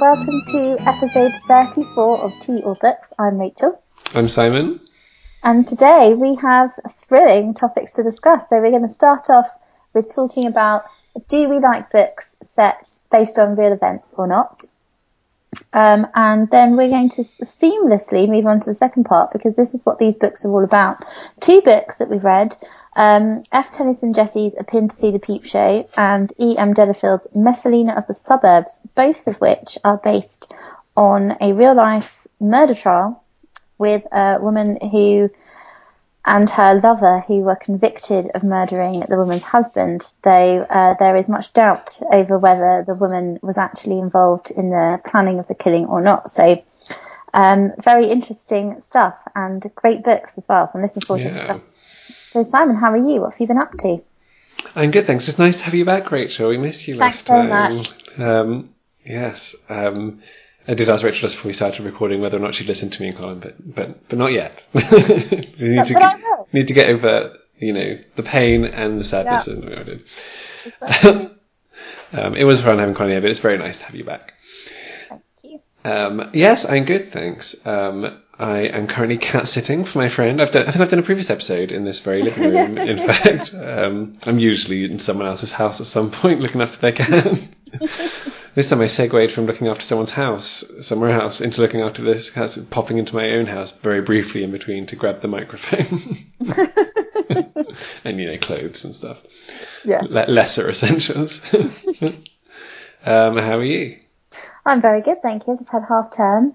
and 0.00 0.18
welcome 0.18 0.42
to 0.46 0.76
episode 0.88 1.32
34 1.46 2.18
of 2.20 2.32
Tea 2.40 2.62
or 2.62 2.74
Books. 2.76 3.12
I'm 3.18 3.38
Rachel. 3.38 3.82
I'm 4.14 4.28
Simon. 4.28 4.80
And 5.42 5.66
today 5.66 6.14
we 6.14 6.36
have 6.36 6.72
thrilling 6.90 7.54
topics 7.54 7.92
to 7.92 8.02
discuss. 8.02 8.48
So 8.48 8.60
we're 8.60 8.70
going 8.70 8.82
to 8.82 8.88
start 8.88 9.28
off 9.30 9.48
with 9.94 10.14
talking 10.14 10.46
about 10.46 10.84
do 11.28 11.48
we 11.48 11.58
like 11.58 11.90
books 11.90 12.36
set 12.42 12.88
based 13.10 13.38
on 13.38 13.56
real 13.56 13.72
events 13.72 14.14
or 14.16 14.26
not? 14.26 14.64
Um, 15.72 16.06
and 16.14 16.48
then 16.50 16.76
we're 16.76 16.88
going 16.88 17.10
to 17.10 17.22
seamlessly 17.22 18.28
move 18.28 18.46
on 18.46 18.60
to 18.60 18.70
the 18.70 18.74
second 18.74 19.04
part 19.04 19.32
because 19.32 19.56
this 19.56 19.74
is 19.74 19.84
what 19.84 19.98
these 19.98 20.16
books 20.16 20.44
are 20.44 20.50
all 20.50 20.64
about. 20.64 20.96
Two 21.40 21.60
books 21.62 21.98
that 21.98 22.08
we've 22.08 22.24
read, 22.24 22.56
um, 22.94 23.42
F. 23.52 23.72
Tennyson 23.72 24.14
Jesse's 24.14 24.56
A 24.58 24.64
Pin 24.64 24.88
to 24.88 24.94
See 24.94 25.10
the 25.10 25.18
Peep 25.18 25.44
Show 25.44 25.88
and 25.96 26.32
E. 26.38 26.56
M. 26.58 26.74
Delafield's 26.74 27.28
Messalina 27.34 27.94
of 27.94 28.06
the 28.06 28.14
Suburbs, 28.14 28.80
both 28.94 29.26
of 29.26 29.40
which 29.40 29.78
are 29.84 29.98
based 29.98 30.52
on 30.96 31.36
a 31.40 31.52
real 31.52 31.74
life 31.74 32.26
murder 32.40 32.74
trial 32.74 33.22
with 33.78 34.04
a 34.12 34.38
woman 34.40 34.78
who 34.90 35.30
and 36.24 36.50
her 36.50 36.74
lover 36.74 37.20
who 37.20 37.36
were 37.36 37.56
convicted 37.56 38.30
of 38.34 38.42
murdering 38.42 39.00
the 39.00 39.16
woman's 39.16 39.42
husband, 39.42 40.04
though 40.22 40.60
uh, 40.68 40.94
there 41.00 41.16
is 41.16 41.28
much 41.28 41.52
doubt 41.54 41.98
over 42.12 42.38
whether 42.38 42.84
the 42.86 42.94
woman 42.94 43.38
was 43.42 43.56
actually 43.56 43.98
involved 43.98 44.50
in 44.50 44.68
the 44.68 45.00
planning 45.06 45.38
of 45.38 45.46
the 45.48 45.54
killing 45.54 45.86
or 45.86 46.02
not. 46.02 46.28
So, 46.28 46.62
um, 47.32 47.72
very 47.78 48.06
interesting 48.06 48.80
stuff 48.82 49.22
and 49.34 49.64
great 49.74 50.02
books 50.02 50.36
as 50.36 50.46
well. 50.46 50.66
So 50.66 50.72
I'm 50.74 50.82
looking 50.82 51.02
forward 51.02 51.22
yeah. 51.22 51.30
to 51.30 51.34
discussing. 51.34 51.68
So, 52.32 52.42
Simon, 52.44 52.76
how 52.76 52.92
are 52.92 52.96
you? 52.96 53.20
What 53.20 53.32
have 53.32 53.40
you 53.40 53.46
been 53.46 53.58
up 53.58 53.76
to? 53.78 54.02
I'm 54.76 54.90
good, 54.90 55.06
thanks. 55.06 55.28
It's 55.28 55.38
nice 55.38 55.58
to 55.58 55.64
have 55.64 55.74
you 55.74 55.84
back, 55.84 56.10
Rachel. 56.12 56.48
We 56.48 56.58
missed 56.58 56.86
you 56.86 56.96
last 56.96 57.26
thanks 57.26 57.48
time. 57.48 57.48
very 57.48 57.76
much. 57.76 58.18
Um, 58.18 58.74
yes. 59.04 59.56
Um, 59.68 60.22
I 60.68 60.74
did 60.74 60.88
ask 60.88 61.02
Rachel 61.02 61.22
just 61.22 61.36
before 61.36 61.48
we 61.48 61.54
started 61.54 61.84
recording 61.84 62.20
whether 62.20 62.36
or 62.36 62.40
not 62.40 62.54
she'd 62.54 62.68
listen 62.68 62.90
to 62.90 63.02
me 63.02 63.08
and 63.08 63.16
Colin, 63.16 63.40
but 63.40 63.74
but 63.74 64.08
but 64.08 64.18
not 64.18 64.32
yet. 64.32 64.64
we 64.74 64.82
need 64.82 65.56
but, 65.58 65.86
to 65.86 65.94
but 65.94 66.52
need 66.52 66.68
to 66.68 66.74
get 66.74 66.90
over 66.90 67.36
you 67.58 67.72
know 67.72 67.98
the 68.14 68.22
pain 68.22 68.64
and 68.64 69.00
the 69.00 69.04
sadness 69.04 69.46
yeah. 69.46 69.54
and 69.54 69.74
I 69.74 69.82
did. 69.82 70.04
Exactly. 70.66 71.30
um, 72.12 72.36
it 72.36 72.44
was 72.44 72.60
fun 72.60 72.78
having 72.78 72.94
Colin 72.94 73.10
here, 73.10 73.20
but 73.20 73.30
it's 73.30 73.40
very 73.40 73.58
nice 73.58 73.78
to 73.78 73.84
have 73.84 73.94
you 73.96 74.04
back. 74.04 74.34
Thank 75.08 75.22
you. 75.42 75.58
Um, 75.84 76.30
yes, 76.34 76.64
I'm 76.64 76.84
good, 76.84 77.08
thanks. 77.08 77.56
I 78.40 78.60
am 78.60 78.86
currently 78.86 79.18
cat 79.18 79.48
sitting 79.48 79.84
for 79.84 79.98
my 79.98 80.08
friend. 80.08 80.40
I've 80.40 80.50
done, 80.50 80.66
I 80.66 80.70
think 80.70 80.80
I've 80.82 80.88
done 80.88 80.98
a 80.98 81.02
previous 81.02 81.28
episode 81.28 81.72
in 81.72 81.84
this 81.84 82.00
very 82.00 82.22
living 82.22 82.54
room. 82.54 82.78
in 82.88 82.96
fact, 82.96 83.52
um, 83.52 84.14
I'm 84.24 84.38
usually 84.38 84.84
in 84.90 84.98
someone 84.98 85.26
else's 85.26 85.52
house 85.52 85.78
at 85.78 85.86
some 85.86 86.10
point 86.10 86.40
looking 86.42 86.62
after 86.62 86.78
their 86.78 86.92
cat. 86.92 87.38
This 88.52 88.68
time 88.68 88.80
I 88.80 88.88
segued 88.88 89.30
from 89.30 89.46
looking 89.46 89.68
after 89.68 89.84
someone's 89.84 90.10
house, 90.10 90.64
somewhere 90.80 91.12
else, 91.20 91.40
into 91.40 91.60
looking 91.60 91.82
after 91.82 92.02
this 92.02 92.34
house, 92.34 92.58
popping 92.58 92.98
into 92.98 93.14
my 93.14 93.30
own 93.30 93.46
house 93.46 93.70
very 93.70 94.00
briefly 94.00 94.42
in 94.42 94.50
between 94.50 94.86
to 94.86 94.96
grab 94.96 95.22
the 95.22 95.28
microphone. 95.28 96.26
and, 98.04 98.18
you 98.18 98.26
know, 98.26 98.38
clothes 98.38 98.84
and 98.84 98.96
stuff. 98.96 99.18
Yeah. 99.84 100.00
Le- 100.00 100.26
lesser 100.26 100.68
essentials. 100.68 101.40
um, 103.04 103.36
how 103.36 103.58
are 103.58 103.64
you? 103.64 104.00
I'm 104.66 104.80
very 104.80 105.02
good, 105.02 105.18
thank 105.22 105.46
you. 105.46 105.54
Just 105.56 105.70
had 105.70 105.82
half 105.88 106.10
term, 106.16 106.52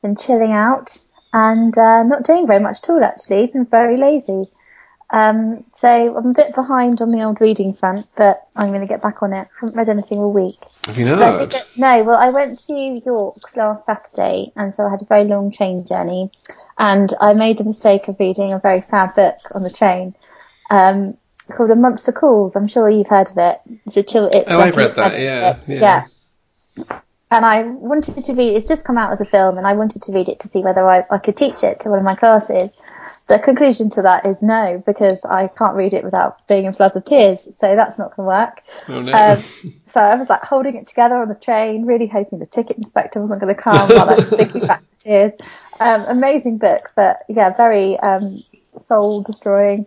been 0.00 0.16
chilling 0.16 0.52
out, 0.52 0.90
and 1.32 1.76
uh, 1.76 2.02
not 2.02 2.24
doing 2.24 2.46
very 2.46 2.60
much 2.60 2.78
at 2.82 2.90
all, 2.90 3.04
actually. 3.04 3.46
Been 3.46 3.66
very 3.66 3.96
lazy. 3.96 4.44
Um, 5.10 5.64
so 5.70 6.16
I'm 6.16 6.26
a 6.26 6.32
bit 6.34 6.54
behind 6.54 7.00
on 7.00 7.12
the 7.12 7.22
old 7.22 7.40
reading 7.40 7.72
front, 7.72 8.00
but 8.16 8.38
I'm 8.56 8.68
going 8.68 8.80
to 8.80 8.86
get 8.86 9.02
back 9.02 9.22
on 9.22 9.32
it. 9.32 9.46
haven't 9.60 9.76
read 9.76 9.88
anything 9.88 10.18
all 10.18 10.32
week. 10.32 10.56
Have 10.86 10.98
you 10.98 11.04
not? 11.04 11.54
no, 11.76 12.02
well, 12.02 12.16
I 12.16 12.30
went 12.30 12.58
to 12.58 13.00
York 13.04 13.36
last 13.56 13.86
Saturday, 13.86 14.52
and 14.56 14.74
so 14.74 14.84
I 14.84 14.90
had 14.90 15.02
a 15.02 15.06
very 15.06 15.24
long 15.24 15.52
train 15.52 15.84
journey, 15.86 16.30
and 16.78 17.14
I 17.20 17.34
made 17.34 17.58
the 17.58 17.64
mistake 17.64 18.08
of 18.08 18.18
reading 18.18 18.52
a 18.52 18.58
very 18.58 18.80
sad 18.80 19.10
book 19.14 19.36
on 19.54 19.62
the 19.62 19.70
train. 19.70 20.14
Um, 20.70 21.16
called 21.54 21.70
A 21.70 21.76
Monster 21.76 22.10
Calls. 22.10 22.56
I'm 22.56 22.66
sure 22.66 22.90
you've 22.90 23.08
heard 23.08 23.30
of 23.30 23.38
it. 23.38 23.60
It's 23.86 23.96
a 23.96 24.02
chill. 24.02 24.26
It's 24.26 24.50
oh, 24.50 24.58
like 24.58 24.68
I've 24.68 24.76
read 24.76 24.96
that. 24.96 25.20
Yeah, 25.20 25.60
yeah, 25.68 26.04
yeah. 26.76 27.00
And 27.30 27.44
I 27.44 27.62
wanted 27.62 28.16
to 28.24 28.34
read. 28.34 28.56
It's 28.56 28.68
just 28.68 28.84
come 28.84 28.98
out 28.98 29.10
as 29.10 29.20
a 29.20 29.24
film, 29.24 29.58
and 29.58 29.66
I 29.66 29.72
wanted 29.72 30.02
to 30.02 30.12
read 30.12 30.28
it 30.28 30.40
to 30.40 30.48
see 30.48 30.62
whether 30.62 30.88
I, 30.88 31.04
I 31.10 31.18
could 31.18 31.36
teach 31.36 31.64
it 31.64 31.80
to 31.80 31.90
one 31.90 31.98
of 31.98 32.04
my 32.04 32.14
classes 32.14 32.80
the 33.28 33.38
conclusion 33.40 33.90
to 33.90 34.02
that 34.02 34.24
is 34.24 34.42
no, 34.42 34.82
because 34.86 35.24
I 35.24 35.48
can't 35.48 35.74
read 35.74 35.94
it 35.94 36.04
without 36.04 36.46
being 36.46 36.64
in 36.64 36.72
floods 36.72 36.94
of 36.94 37.04
tears. 37.04 37.56
So 37.56 37.74
that's 37.74 37.98
not 37.98 38.14
going 38.14 38.26
to 38.26 38.28
work. 38.28 38.62
Oh, 38.88 39.00
no. 39.00 39.12
um, 39.12 39.72
so 39.86 40.00
I 40.00 40.14
was 40.14 40.28
like 40.28 40.42
holding 40.42 40.76
it 40.76 40.86
together 40.86 41.16
on 41.16 41.28
the 41.28 41.34
train, 41.34 41.86
really 41.86 42.06
hoping 42.06 42.38
the 42.38 42.46
ticket 42.46 42.76
inspector 42.76 43.20
wasn't 43.20 43.40
going 43.40 43.54
to 43.54 43.60
come 43.60 43.88
while 43.88 44.10
I 44.10 44.14
was 44.14 44.28
thinking 44.30 44.66
back 44.66 44.80
to 44.80 45.04
tears. 45.04 45.32
Um, 45.80 46.04
amazing 46.06 46.58
book, 46.58 46.82
but 46.94 47.24
yeah, 47.28 47.54
very 47.56 47.98
um, 47.98 48.22
soul 48.76 49.22
destroying. 49.22 49.86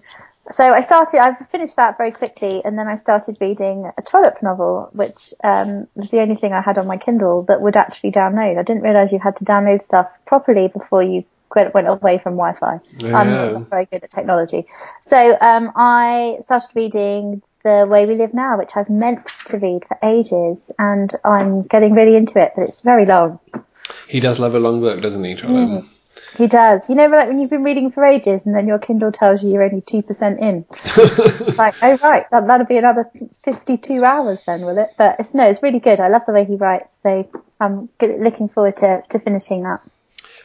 So 0.51 0.63
I 0.73 0.81
started, 0.81 1.19
I 1.19 1.33
finished 1.33 1.75
that 1.75 1.97
very 1.97 2.11
quickly 2.11 2.61
and 2.65 2.77
then 2.77 2.87
I 2.87 2.95
started 2.95 3.37
reading 3.39 3.91
a 3.97 4.01
Trollope 4.01 4.41
novel, 4.41 4.89
which 4.93 5.33
um, 5.43 5.87
was 5.95 6.09
the 6.09 6.19
only 6.21 6.35
thing 6.35 6.53
I 6.53 6.61
had 6.61 6.77
on 6.77 6.87
my 6.87 6.97
Kindle 6.97 7.43
that 7.43 7.61
would 7.61 7.75
actually 7.75 8.11
download. 8.11 8.57
I 8.57 8.63
didn't 8.63 8.81
realise 8.81 9.11
you 9.11 9.19
had 9.19 9.35
to 9.37 9.45
download 9.45 9.81
stuff 9.81 10.17
properly 10.25 10.67
before 10.67 11.03
you 11.03 11.23
went 11.55 11.87
away 11.87 12.19
from 12.19 12.33
Wi-Fi. 12.33 12.79
Yeah. 12.97 13.17
I'm 13.17 13.29
not 13.31 13.69
very 13.69 13.85
good 13.85 14.03
at 14.03 14.11
technology. 14.11 14.65
So 15.01 15.37
um, 15.39 15.71
I 15.75 16.37
started 16.41 16.69
reading 16.75 17.41
The 17.63 17.87
Way 17.89 18.05
We 18.05 18.15
Live 18.15 18.33
Now, 18.33 18.57
which 18.57 18.71
I've 18.75 18.89
meant 18.89 19.25
to 19.45 19.57
read 19.57 19.85
for 19.85 19.97
ages, 20.03 20.71
and 20.77 21.13
I'm 21.23 21.63
getting 21.63 21.93
really 21.93 22.15
into 22.15 22.39
it, 22.39 22.53
but 22.55 22.63
it's 22.63 22.81
very 22.81 23.05
long. 23.05 23.39
He 24.07 24.19
does 24.19 24.39
love 24.39 24.55
a 24.55 24.59
long 24.59 24.81
book, 24.81 25.01
doesn't 25.01 25.23
he, 25.23 25.35
mm. 25.35 25.87
He 26.37 26.47
does. 26.47 26.89
You 26.89 26.95
know, 26.95 27.07
like 27.07 27.27
when 27.27 27.39
you've 27.39 27.49
been 27.49 27.63
reading 27.63 27.91
for 27.91 28.05
ages 28.05 28.45
and 28.45 28.55
then 28.55 28.67
your 28.67 28.79
Kindle 28.79 29.11
tells 29.11 29.43
you 29.43 29.49
you're 29.49 29.63
only 29.63 29.81
2% 29.81 30.39
in. 30.39 31.55
like, 31.55 31.75
oh 31.81 31.97
right, 31.97 32.29
that, 32.31 32.47
that'll 32.47 32.65
be 32.65 32.77
another 32.77 33.03
52 33.43 34.03
hours 34.03 34.43
then, 34.45 34.61
will 34.61 34.77
it? 34.77 34.89
But 34.97 35.19
it's, 35.19 35.33
no, 35.33 35.49
it's 35.49 35.63
really 35.63 35.79
good. 35.79 35.99
I 35.99 36.07
love 36.07 36.23
the 36.25 36.33
way 36.33 36.45
he 36.45 36.55
writes, 36.55 36.97
so 36.97 37.29
I'm 37.59 37.89
looking 38.01 38.47
forward 38.47 38.75
to, 38.77 39.01
to 39.09 39.19
finishing 39.19 39.63
that. 39.63 39.81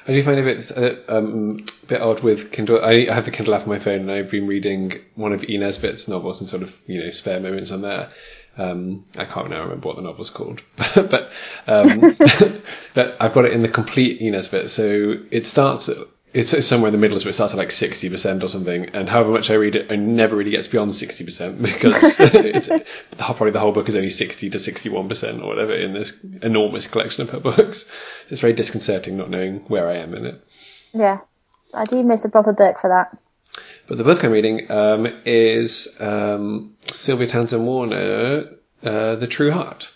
I 0.07 0.13
do 0.13 0.23
find 0.23 0.39
it 0.39 0.43
a 0.43 0.45
bit, 0.45 0.71
uh, 1.09 1.17
um, 1.17 1.67
a 1.85 1.87
bit 1.87 2.03
odd 2.03 2.23
with 2.23 2.53
Kindle. 2.53 2.85
I, 2.85 3.07
I 3.11 3.15
have 3.15 3.25
the 3.25 3.31
Kindle 3.31 3.55
app 3.55 3.63
on 3.63 3.69
my 3.69 3.79
phone, 3.79 4.01
and 4.01 4.13
I've 4.13 4.31
been 4.31 4.47
reading 4.47 4.93
one 5.15 5.33
of 5.33 5.45
E. 5.45 5.57
Nesbit's 5.57 6.09
novels 6.09 6.41
and 6.41 6.51
sort 6.51 6.63
of 6.63 6.79
you 6.87 7.03
know 7.03 7.11
spare 7.11 7.41
moments 7.41 7.71
on 7.71 7.81
there. 7.81 8.11
Um, 8.57 9.05
I 9.17 9.25
can't 9.25 9.51
now 9.51 9.63
remember 9.63 9.89
what 9.89 9.97
the 9.97 10.03
novel's 10.03 10.31
called, 10.31 10.63
but 10.95 11.33
um, 11.67 12.17
but 12.95 13.17
I've 13.21 13.35
got 13.35 13.47
it 13.47 13.53
in 13.53 13.63
the 13.63 13.69
complete 13.69 14.23
E. 14.23 14.31
Nesbit. 14.31 14.71
So 14.71 15.15
it 15.31 15.45
starts 15.47 15.91
it's 16.35 16.67
somewhere 16.67 16.89
in 16.89 16.93
the 16.93 16.99
middle, 16.99 17.19
so 17.21 17.29
it 17.29 17.35
starts 17.35 17.55
at 17.55 17.59
like 17.59 17.69
60% 17.69 18.43
or 18.43 18.49
something. 18.49 18.87
And 18.87 19.09
however 19.09 19.31
much 19.31 19.51
I 19.51 19.55
read 19.55 19.77
it, 19.77 19.93
I 19.93 19.95
never 19.95 20.35
really 20.35 20.51
gets 20.51 20.67
beyond 20.67 20.91
60% 20.91 21.63
because 21.63 22.19
it's, 22.19 22.69
probably 23.17 23.53
the 23.53 23.61
whole 23.61 23.71
book 23.71 23.89
is 23.89 23.95
only 23.95 24.11
60 24.11 24.51
to 24.51 24.59
61% 24.59 25.43
or 25.43 25.47
whatever 25.47 25.73
in 25.73 25.95
this 25.95 26.13
enormous 26.43 26.89
collection 26.89 27.23
of 27.23 27.31
her 27.31 27.39
books. 27.39 27.89
It's 28.31 28.41
very 28.41 28.53
disconcerting 28.53 29.17
not 29.17 29.31
knowing 29.31 29.61
where 29.69 29.89
I 29.89 29.99
am 29.99 30.13
in 30.13 30.27
it. 30.27 30.45
Yes, 30.93 31.45
I 31.73 31.85
do 31.85 32.03
miss 32.03 32.25
a 32.25 32.31
proper 32.31 32.53
book 32.53 32.81
for 32.81 32.91
that. 32.91 33.17
But 33.87 33.99
the 33.99 34.05
book 34.05 34.25
I'm 34.25 34.33
reading 34.33 34.71
um, 34.71 35.07
is 35.27 35.95
um, 36.01 36.75
Sylvia 36.91 37.27
Townsend 37.27 37.67
Warner, 37.67 38.49
uh, 38.83 39.17
The 39.17 39.27
True 39.27 39.51
Heart. 39.51 39.89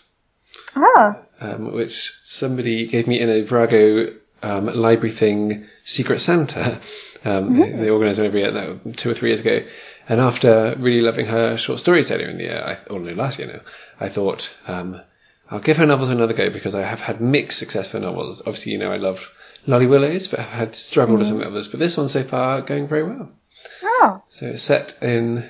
Ah. 0.75 1.17
Um, 1.41 1.71
which 1.73 2.13
somebody 2.23 2.85
gave 2.85 3.07
me 3.07 3.19
in 3.19 3.29
a 3.29 3.41
Virago 3.41 4.13
um, 4.43 4.67
library 4.67 5.11
thing 5.11 5.65
Secret 5.85 6.19
Santa. 6.19 6.79
Um, 7.25 7.49
mm-hmm. 7.49 7.61
They, 7.61 7.71
they 7.71 7.89
organise 7.89 8.17
one 8.17 8.27
every 8.27 8.39
year, 8.39 8.79
two 8.95 9.11
or 9.11 9.13
three 9.13 9.31
years 9.31 9.41
ago. 9.41 9.65
And 10.07 10.21
after 10.21 10.73
really 10.77 11.01
loving 11.01 11.25
her 11.25 11.57
short 11.57 11.79
stories 11.79 12.11
earlier 12.11 12.29
in 12.29 12.37
the 12.37 12.43
year, 12.43 12.63
I, 12.65 12.89
or 12.89 12.99
no, 12.99 13.11
last 13.11 13.39
year 13.39 13.47
now, 13.47 13.59
I 13.99 14.07
thought, 14.07 14.49
um, 14.67 15.01
I'll 15.51 15.59
give 15.59 15.77
her 15.77 15.85
novels 15.85 16.09
another 16.11 16.33
go 16.33 16.49
because 16.49 16.75
I 16.75 16.83
have 16.83 17.01
had 17.01 17.19
mixed 17.19 17.59
success 17.59 17.91
for 17.91 17.99
novels. 17.99 18.39
Obviously, 18.39 18.71
you 18.71 18.77
know, 18.77 18.91
I 18.91 18.97
love 18.97 19.33
Lolly 19.67 19.85
Willowes, 19.85 20.27
but 20.27 20.39
I've 20.39 20.49
had 20.49 20.75
struggled 20.75 21.19
mm-hmm. 21.19 21.33
with 21.33 21.43
some 21.43 21.51
others. 21.51 21.67
But 21.67 21.79
this 21.81 21.97
one 21.97 22.07
so 22.07 22.23
far 22.23 22.61
going 22.61 22.87
very 22.87 23.03
well. 23.03 23.31
So 24.29 24.47
it's 24.47 24.63
set 24.63 24.95
in 25.01 25.49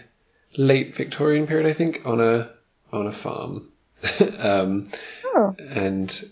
late 0.58 0.96
Victorian 0.96 1.48
period, 1.48 1.68
I 1.70 1.74
think, 1.74 2.06
on 2.06 2.22
a 2.22 2.50
on 2.92 3.08
a 3.08 3.12
farm. 3.12 3.70
um, 4.38 4.92
oh. 5.26 5.56
And 5.60 6.30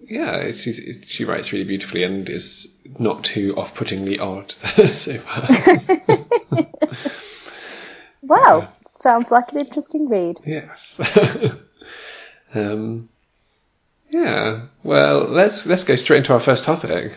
yeah, 0.00 0.50
she 0.52 1.24
writes 1.24 1.52
really 1.52 1.64
beautifully 1.64 2.04
and 2.04 2.28
is 2.28 2.74
not 2.98 3.24
too 3.24 3.54
off-puttingly 3.56 4.18
odd 4.20 4.54
so 4.94 5.18
far. 5.18 5.48
well, 8.22 8.60
yeah. 8.60 8.68
sounds 8.96 9.30
like 9.30 9.52
an 9.52 9.58
interesting 9.58 10.08
read. 10.08 10.40
Yes. 10.46 11.00
um, 12.54 13.08
yeah. 14.10 14.66
Well, 14.82 15.28
let's 15.28 15.66
let's 15.66 15.84
go 15.84 15.96
straight 15.96 16.18
into 16.18 16.32
our 16.32 16.40
first 16.40 16.64
topic. 16.64 17.14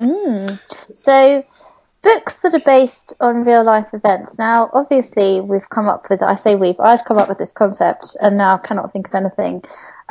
Mm. 0.00 0.58
So, 0.94 1.44
books 2.02 2.40
that 2.40 2.54
are 2.54 2.60
based 2.60 3.14
on 3.20 3.44
real 3.44 3.64
life 3.64 3.90
events. 3.94 4.38
Now, 4.38 4.70
obviously, 4.72 5.40
we've 5.40 5.68
come 5.68 5.88
up 5.88 6.10
with, 6.10 6.22
I 6.22 6.34
say 6.34 6.56
we've, 6.56 6.80
I've 6.80 7.04
come 7.04 7.18
up 7.18 7.28
with 7.28 7.38
this 7.38 7.52
concept 7.52 8.16
and 8.20 8.36
now 8.36 8.58
cannot 8.58 8.92
think 8.92 9.08
of 9.08 9.14
anything. 9.14 9.62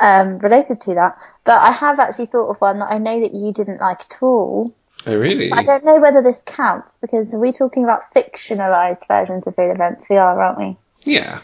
um, 0.02 0.38
related 0.38 0.80
to 0.82 0.94
that. 0.94 1.16
But 1.44 1.60
I 1.60 1.70
have 1.70 1.98
actually 1.98 2.26
thought 2.26 2.50
of 2.50 2.60
one 2.60 2.80
that 2.80 2.90
I 2.90 2.98
know 2.98 3.20
that 3.20 3.34
you 3.34 3.52
didn't 3.52 3.80
like 3.80 4.00
at 4.00 4.18
all. 4.20 4.72
Oh, 5.06 5.16
really? 5.16 5.50
I 5.52 5.62
don't 5.62 5.84
know 5.84 6.00
whether 6.00 6.22
this 6.22 6.42
counts 6.44 6.98
because 6.98 7.30
we're 7.32 7.52
talking 7.52 7.84
about 7.84 8.02
fictionalized 8.14 9.06
versions 9.08 9.46
of 9.46 9.54
real 9.56 9.70
events. 9.70 10.06
We 10.10 10.16
are, 10.16 10.40
aren't 10.40 10.58
we? 10.58 10.76
Yeah. 11.04 11.40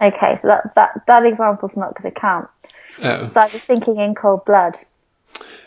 Okay, 0.00 0.36
so 0.40 0.48
that 0.48 0.74
that 0.74 1.06
that 1.06 1.26
example's 1.26 1.76
not 1.76 1.94
going 1.94 2.12
to 2.12 2.20
count. 2.20 2.48
Oh. 3.02 3.28
So 3.30 3.40
I 3.40 3.44
was 3.46 3.62
thinking 3.62 3.98
in 3.98 4.14
cold 4.14 4.44
blood. 4.44 4.76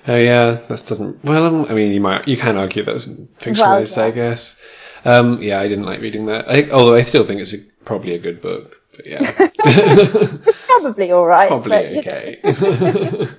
Oh 0.07 0.15
yeah, 0.15 0.59
that 0.67 0.85
doesn't. 0.85 1.23
Well, 1.23 1.45
um, 1.45 1.65
I 1.69 1.73
mean, 1.73 1.94
you 1.94 2.01
might 2.01 2.27
you 2.27 2.35
can 2.38 2.57
argue 2.57 2.83
that's 2.83 3.05
fictionalized, 3.05 3.95
Well, 3.97 4.07
I 4.07 4.11
guess. 4.11 4.59
Um, 5.05 5.41
yeah, 5.41 5.59
I 5.59 5.67
didn't 5.67 5.85
like 5.85 6.01
reading 6.01 6.25
that. 6.27 6.50
I, 6.50 6.69
although 6.71 6.95
I 6.95 7.03
still 7.03 7.25
think 7.25 7.41
it's 7.41 7.53
a, 7.53 7.57
probably 7.85 8.13
a 8.15 8.19
good 8.19 8.41
book. 8.41 8.75
But 8.95 9.05
yeah, 9.07 9.19
It's 9.39 10.57
probably 10.59 11.11
all 11.11 11.25
right. 11.25 11.47
probably 11.47 11.71
but, 11.71 11.89
you 11.91 12.01
know, 12.01 12.01
okay. 12.01 12.39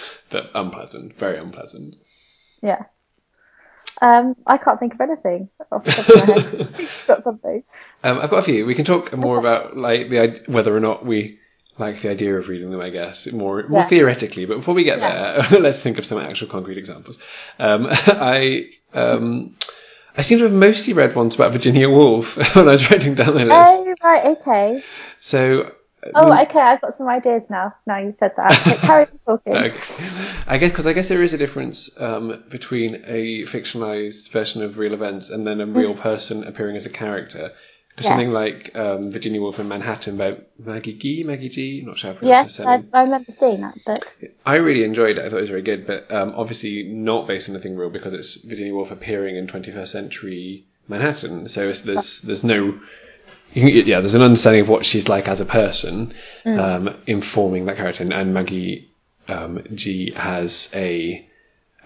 but 0.30 0.50
unpleasant, 0.54 1.18
very 1.18 1.38
unpleasant. 1.38 1.96
yes. 2.62 3.20
Um, 4.00 4.34
I 4.46 4.58
can't 4.58 4.80
think 4.80 4.94
of 4.94 5.00
anything 5.00 5.48
off 5.70 5.84
the 5.84 5.92
top 5.92 6.08
of 6.08 6.16
my 6.16 6.24
head. 6.24 6.88
Got 7.06 7.22
something. 7.22 7.62
Um, 8.02 8.18
I've 8.18 8.30
got 8.30 8.38
a 8.38 8.42
few. 8.42 8.66
We 8.66 8.74
can 8.74 8.84
talk 8.84 9.12
more 9.16 9.38
about 9.38 9.76
like 9.76 10.08
the 10.10 10.42
whether 10.46 10.76
or 10.76 10.80
not 10.80 11.06
we 11.06 11.38
like 11.82 12.02
the 12.02 12.10
idea 12.10 12.36
of 12.36 12.48
reading 12.48 12.70
them. 12.70 12.80
I 12.80 12.90
guess 12.90 13.30
more 13.30 13.66
more 13.68 13.84
theoretically. 13.84 14.46
But 14.46 14.58
before 14.58 14.74
we 14.74 14.84
get 14.84 15.00
there, 15.00 15.46
let's 15.60 15.80
think 15.80 15.98
of 15.98 16.06
some 16.06 16.18
actual 16.18 16.48
concrete 16.48 16.78
examples. 16.78 17.18
Um, 17.58 17.86
I 17.90 18.70
um, 18.94 19.56
I 20.16 20.22
seem 20.22 20.38
to 20.38 20.44
have 20.44 20.52
mostly 20.52 20.94
read 20.94 21.14
ones 21.14 21.34
about 21.34 21.52
Virginia 21.52 21.88
Woolf 21.88 22.36
when 22.56 22.68
I 22.68 22.72
was 22.72 22.90
writing 22.90 23.14
down 23.14 23.34
my 23.34 23.44
list. 23.44 23.56
Oh, 23.56 23.94
right, 24.02 24.36
okay. 24.38 24.82
So 25.20 25.72
Oh, 26.14 26.32
okay, 26.42 26.58
I've 26.58 26.80
got 26.80 26.94
some 26.94 27.08
ideas 27.08 27.48
now. 27.48 27.74
Now 27.86 27.98
you 27.98 28.12
said 28.12 28.32
that. 28.36 28.60
Okay, 28.60 28.76
carry 28.76 29.06
on 29.06 29.18
talking. 29.24 29.56
Okay. 29.56 30.08
I 30.48 30.58
guess 30.58 30.70
because 30.70 30.86
I 30.86 30.94
guess 30.94 31.08
there 31.08 31.22
is 31.22 31.32
a 31.32 31.38
difference 31.38 31.90
um, 32.00 32.42
between 32.48 33.04
a 33.06 33.42
fictionalized 33.42 34.30
version 34.32 34.62
of 34.62 34.78
real 34.78 34.94
events 34.94 35.30
and 35.30 35.46
then 35.46 35.60
a 35.60 35.66
real 35.66 35.94
person 35.94 36.42
appearing 36.44 36.76
as 36.76 36.86
a 36.86 36.90
character. 36.90 37.52
Yes. 37.98 38.06
Something 38.06 38.32
like 38.32 38.74
um, 38.74 39.12
Virginia 39.12 39.40
Woolf 39.40 39.58
in 39.58 39.68
Manhattan 39.68 40.16
by 40.16 40.38
Maggie 40.58 40.94
Gee. 40.94 41.24
Maggie 41.24 41.50
Gee. 41.50 41.82
Not 41.84 41.98
sure 41.98 42.14
how 42.14 42.18
Yes, 42.22 42.58
I. 42.58 42.82
I 42.92 43.02
remember 43.02 43.30
seeing 43.30 43.60
that 43.60 43.76
book. 43.84 44.10
I 44.46 44.56
really 44.56 44.84
enjoyed 44.84 45.18
it. 45.18 45.24
I 45.24 45.28
thought 45.28 45.38
it 45.38 45.42
was 45.42 45.50
very 45.50 45.62
good, 45.62 45.86
but 45.86 46.10
um, 46.10 46.32
obviously 46.34 46.84
not 46.84 47.26
based 47.26 47.48
on 47.50 47.54
anything 47.54 47.76
real 47.76 47.90
because 47.90 48.14
it's 48.14 48.36
Virginia 48.36 48.74
Woolf 48.74 48.90
appearing 48.90 49.36
in 49.36 49.46
21st 49.46 49.88
century 49.88 50.64
Manhattan. 50.88 51.48
So 51.48 51.68
it's, 51.68 51.82
there's 51.82 52.22
there's 52.22 52.44
no 52.44 52.80
you 53.52 53.62
can- 53.62 53.86
yeah, 53.86 54.00
there's 54.00 54.14
an 54.14 54.22
understanding 54.22 54.62
of 54.62 54.68
what 54.68 54.86
she's 54.86 55.08
like 55.08 55.28
as 55.28 55.40
a 55.40 55.44
person, 55.44 56.14
um, 56.46 56.96
informing 57.06 57.66
that 57.66 57.76
character. 57.76 58.02
And, 58.02 58.12
and 58.12 58.32
Maggie 58.32 58.90
um, 59.28 59.62
Gee 59.74 60.12
has 60.16 60.70
a, 60.74 61.28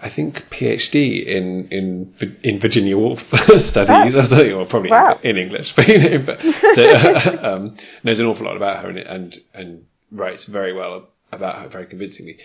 I 0.02 0.08
think, 0.10 0.48
PhD 0.50 1.24
in 1.26 1.68
in 1.70 2.14
in 2.42 2.58
Virginia 2.60 2.96
Woolf 2.98 3.20
studies. 3.60 4.14
I 4.14 4.20
was 4.20 4.30
like, 4.32 4.48
well, 4.52 4.66
probably 4.66 4.90
Wow. 4.90 5.18
in, 5.22 5.36
in 5.36 5.42
English, 5.44 5.72
but 5.76 5.88
you 5.88 5.98
know, 5.98 6.18
but 6.18 6.40
so, 6.74 7.38
um, 7.42 7.76
knows 8.04 8.18
an 8.18 8.26
awful 8.26 8.46
lot 8.46 8.56
about 8.56 8.82
her 8.82 8.90
and 8.90 8.98
and 8.98 9.38
and 9.54 9.86
writes 10.12 10.44
very 10.44 10.72
well 10.72 11.08
about 11.32 11.60
her, 11.62 11.68
very 11.68 11.86
convincingly. 11.86 12.38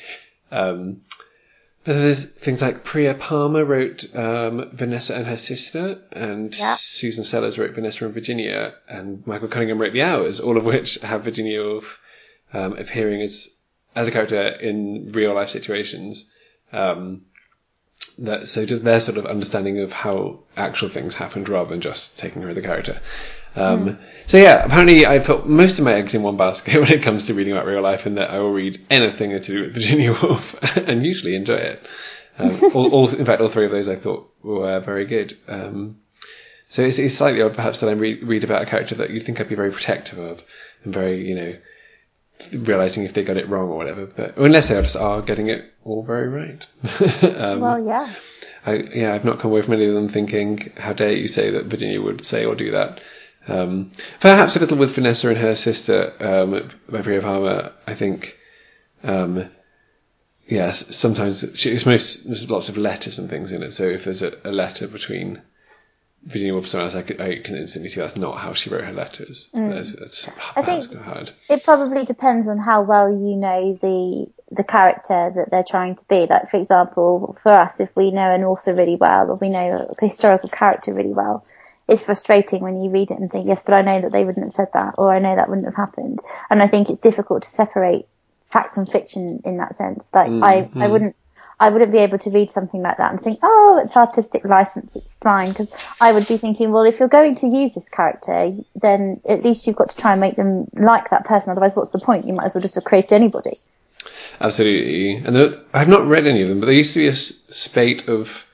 Um, 0.52 1.02
but 1.84 1.94
there's 1.94 2.24
things 2.24 2.62
like 2.62 2.84
Priya 2.84 3.16
Parmar 3.16 3.68
wrote 3.68 4.06
um, 4.16 4.70
Vanessa 4.74 5.16
and 5.16 5.26
her 5.26 5.38
sister, 5.38 6.00
and 6.12 6.56
Yeah. 6.56 6.76
Susan 6.78 7.24
Sellers 7.24 7.58
wrote 7.58 7.72
Vanessa 7.72 8.06
and 8.06 8.14
Virginia, 8.14 8.76
and 8.88 9.26
Michael 9.26 9.48
Cunningham 9.48 9.80
wrote 9.80 9.94
The 9.94 10.04
Hours, 10.04 10.40
all 10.40 10.58
of 10.58 10.64
which 10.64 10.96
have 11.02 11.24
Virginia 11.24 11.60
Woolf 11.62 12.00
um, 12.54 12.74
appearing 12.78 13.22
as 13.24 13.50
as 13.96 14.08
a 14.08 14.12
character 14.12 14.42
in 14.48 15.12
real 15.12 15.34
life 15.34 15.50
situations. 15.50 16.30
Um, 16.72 17.24
that 18.20 18.48
so 18.48 18.66
just 18.66 18.84
their 18.84 19.00
sort 19.00 19.18
of 19.18 19.26
understanding 19.26 19.80
of 19.80 19.92
how 19.92 20.40
actual 20.56 20.90
things 20.90 21.16
happened 21.16 21.50
rather 21.50 21.70
than 21.70 21.82
just 21.82 22.18
taking 22.18 22.42
her 22.42 22.50
as 22.50 22.58
a 22.58 22.62
character. 22.62 23.02
Um, 23.56 24.00
So 24.28 24.38
yeah, 24.38 24.64
apparently 24.64 25.06
I 25.06 25.20
put 25.20 25.48
most 25.48 25.80
of 25.80 25.86
my 25.86 25.94
eggs 25.94 26.14
in 26.14 26.22
one 26.24 26.38
basket 26.38 26.76
when 26.80 26.92
it 26.92 27.04
comes 27.04 27.28
to 27.28 27.34
reading 27.34 27.54
about 27.54 27.66
real 27.66 27.82
life, 27.82 28.06
in 28.06 28.16
that 28.16 28.32
I 28.32 28.40
will 28.40 28.54
read 28.54 28.80
anything 28.90 29.32
to 29.32 29.40
do 29.40 29.62
with 29.62 29.74
Virginia 29.74 30.14
Woolf 30.22 30.56
and 30.78 31.06
usually 31.06 31.36
enjoy 31.36 31.56
it. 31.56 31.86
Um, 32.38 32.60
all, 32.74 32.94
all, 32.94 33.10
in 33.10 33.26
fact, 33.26 33.42
all 33.42 33.50
three 33.50 33.66
of 33.66 33.72
those 33.72 33.88
I 33.88 33.96
thought 33.96 34.34
were 34.42 34.80
very 34.80 35.06
good. 35.06 35.38
Um, 35.48 35.98
so 36.70 36.82
it's, 36.84 36.98
it's 36.98 37.16
slightly 37.16 37.42
odd, 37.42 37.56
perhaps, 37.56 37.82
that 37.82 37.90
I 37.90 37.94
read, 37.94 38.24
read 38.24 38.46
about 38.46 38.62
a 38.62 38.66
character 38.66 38.96
that 38.96 39.10
you'd 39.10 39.26
think 39.26 39.42
I'd 39.42 39.50
be 39.50 39.56
very 39.56 39.72
protective 39.72 40.18
of 40.18 40.44
and 40.84 40.94
very, 40.94 41.28
you 41.28 41.36
know, 41.36 41.56
realizing 42.54 43.04
if 43.04 43.14
they 43.14 43.24
got 43.24 43.38
it 43.38 43.50
wrong 43.50 43.70
or 43.70 43.78
whatever. 43.78 44.06
But 44.06 44.38
unless 44.38 44.68
they 44.68 44.82
just 44.82 44.96
are 44.96 45.22
getting 45.22 45.48
it 45.48 45.74
all 45.84 46.04
very 46.04 46.28
right. 46.28 46.66
um, 47.40 47.62
Well, 47.62 47.84
yeah. 47.84 48.14
I, 48.66 48.74
yeah, 48.76 49.14
I've 49.14 49.26
not 49.26 49.40
come 49.40 49.52
away 49.52 49.62
from 49.62 49.74
any 49.74 49.86
of 49.86 49.96
them 49.96 50.08
thinking, 50.08 50.72
how 50.78 50.94
dare 50.94 51.14
you 51.14 51.28
say 51.28 51.52
that 51.52 51.66
Virginia 51.66 52.02
would 52.02 52.26
say 52.26 52.46
or 52.46 52.56
do 52.56 52.72
that. 52.72 53.02
Um, 53.48 53.92
perhaps 54.20 54.56
a 54.56 54.60
little 54.60 54.78
with 54.78 54.94
Vanessa 54.94 55.30
and 55.30 55.38
her 55.38 55.56
sister, 55.56 56.14
um, 56.20 56.70
by 56.88 57.02
Priya 57.02 57.22
Parmar, 57.22 57.72
I 57.88 57.96
think, 57.96 58.38
um, 59.04 59.50
yes, 60.48 60.96
sometimes 60.96 61.44
she, 61.56 61.72
it's 61.72 61.88
most, 61.88 62.28
there's 62.28 62.50
lots 62.50 62.70
of 62.70 62.78
letters 62.78 63.18
and 63.18 63.30
things 63.30 63.52
in 63.52 63.64
it. 63.64 63.72
So 63.72 63.86
if 63.86 64.04
there's 64.04 64.22
a, 64.22 64.38
a 64.44 64.52
letter 64.52 64.88
between 64.88 65.42
Virginia 66.24 66.54
Woolf 66.54 66.68
someone 66.68 66.90
else, 66.90 66.96
I, 66.96 67.02
could, 67.02 67.20
I 67.20 67.40
can 67.40 67.58
instantly 67.58 67.90
see 67.90 68.00
that's 68.00 68.16
not 68.16 68.38
how 68.38 68.54
she 68.54 68.70
wrote 68.70 68.84
her 68.84 68.94
letters. 68.94 69.50
Mm. 69.54 69.74
That's, 69.74 69.94
that's 69.94 70.26
perhaps 70.26 70.88
think- 70.88 71.02
hard. 71.02 71.32
It 71.50 71.64
probably 71.64 72.06
depends 72.06 72.48
on 72.48 72.60
how 72.60 72.84
well 72.84 73.10
you 73.10 73.38
know 73.38 73.74
the 73.74 74.28
the 74.52 74.64
character 74.64 75.32
that 75.36 75.50
they're 75.50 75.64
trying 75.68 75.96
to 75.96 76.06
be. 76.06 76.28
Like, 76.28 76.50
for 76.50 76.58
example, 76.58 77.38
for 77.42 77.54
us, 77.54 77.80
if 77.80 77.96
we 77.96 78.12
know 78.12 78.30
an 78.30 78.44
author 78.44 78.76
really 78.76 78.98
well 78.98 79.32
or 79.32 79.38
we 79.42 79.50
know 79.50 79.76
a 79.76 80.06
historical 80.06 80.50
character 80.50 80.94
really 80.94 81.14
well, 81.14 81.44
it's 81.88 82.04
frustrating 82.04 82.62
when 82.62 82.82
you 82.82 82.90
read 82.90 83.12
it 83.12 83.18
and 83.18 83.30
think, 83.30 83.48
yes, 83.48 83.64
but 83.64 83.74
I 83.74 83.82
know 83.82 84.02
that 84.02 84.12
they 84.12 84.26
wouldn't 84.26 84.46
have 84.46 84.52
said 84.52 84.68
that 84.74 84.96
or 84.98 85.14
I 85.14 85.20
know 85.20 85.36
that 85.36 85.48
wouldn't 85.48 85.68
have 85.68 85.76
happened. 85.76 86.20
And 86.50 86.62
I 86.62 86.68
think 86.68 86.90
it's 86.90 87.00
difficult 87.00 87.44
to 87.44 87.50
separate 87.50 88.08
fact 88.46 88.78
and 88.78 88.88
fiction 88.88 89.42
in 89.46 89.58
that 89.58 89.76
sense. 89.76 90.14
Like, 90.14 90.30
mm, 90.30 90.44
I, 90.44 90.58
I 90.58 90.88
mm. 90.88 90.92
wouldn't 90.92 91.16
I 91.60 91.70
wouldn't 91.70 91.92
be 91.92 92.00
able 92.00 92.18
to 92.20 92.30
read 92.30 92.52
something 92.52 92.82
like 92.82 92.98
that 92.98 93.12
and 93.12 93.20
think, 93.20 93.40
oh, 93.44 93.82
it's 93.84 93.96
artistic 93.98 94.46
license, 94.46 94.96
it's 94.96 95.14
fine. 95.14 95.50
Because 95.50 95.70
I 96.00 96.12
would 96.12 96.28
be 96.28 96.38
thinking, 96.38 96.72
well, 96.72 96.84
if 96.84 97.00
you're 97.00 97.08
going 97.08 97.36
to 97.36 97.48
use 97.48 97.76
this 97.76 97.90
character, 97.90 98.52
then 98.76 99.22
at 99.28 99.44
least 99.44 99.68
you've 99.68 99.76
got 99.76 99.90
to 99.90 99.98
try 99.98 100.12
and 100.12 100.22
make 100.22 100.36
them 100.36 100.68
like 100.74 101.10
that 101.10 101.26
person. 101.26 101.52
Otherwise, 101.52 101.76
what's 101.76 101.92
the 101.92 102.00
point? 102.00 102.26
You 102.26 102.34
might 102.34 102.46
as 102.46 102.56
well 102.56 102.62
just 102.62 102.76
have 102.76 102.84
created 102.84 103.14
anybody. 103.14 103.52
Absolutely. 104.40 105.16
And 105.18 105.36
there, 105.36 105.60
I've 105.74 105.88
not 105.88 106.08
read 106.08 106.26
any 106.26 106.42
of 106.42 106.50
them, 106.50 106.60
but 106.60 106.66
there 106.66 106.76
used 106.76 106.94
to 106.94 107.00
be 107.00 107.08
a 107.08 107.16
spate 107.16 108.08
of 108.08 108.48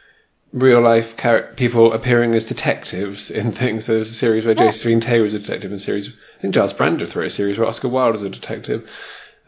real 0.53 0.81
life 0.81 1.17
char- 1.17 1.53
people 1.55 1.93
appearing 1.93 2.33
as 2.33 2.45
detectives 2.45 3.29
in 3.31 3.51
things. 3.51 3.85
There 3.85 3.99
was 3.99 4.09
a 4.09 4.13
series 4.13 4.45
where 4.45 4.55
Josephine 4.55 5.01
Tey 5.01 5.21
was 5.21 5.33
a 5.33 5.39
detective, 5.39 5.71
and 5.71 5.79
a 5.79 5.83
series, 5.83 6.09
I 6.09 6.41
think 6.41 6.53
Giles 6.53 6.73
Brandreth 6.73 7.15
wrote 7.15 7.27
a 7.27 7.29
series 7.29 7.57
where 7.57 7.67
Oscar 7.67 7.89
Wilde 7.89 8.13
was 8.13 8.23
a 8.23 8.29
detective. 8.29 8.89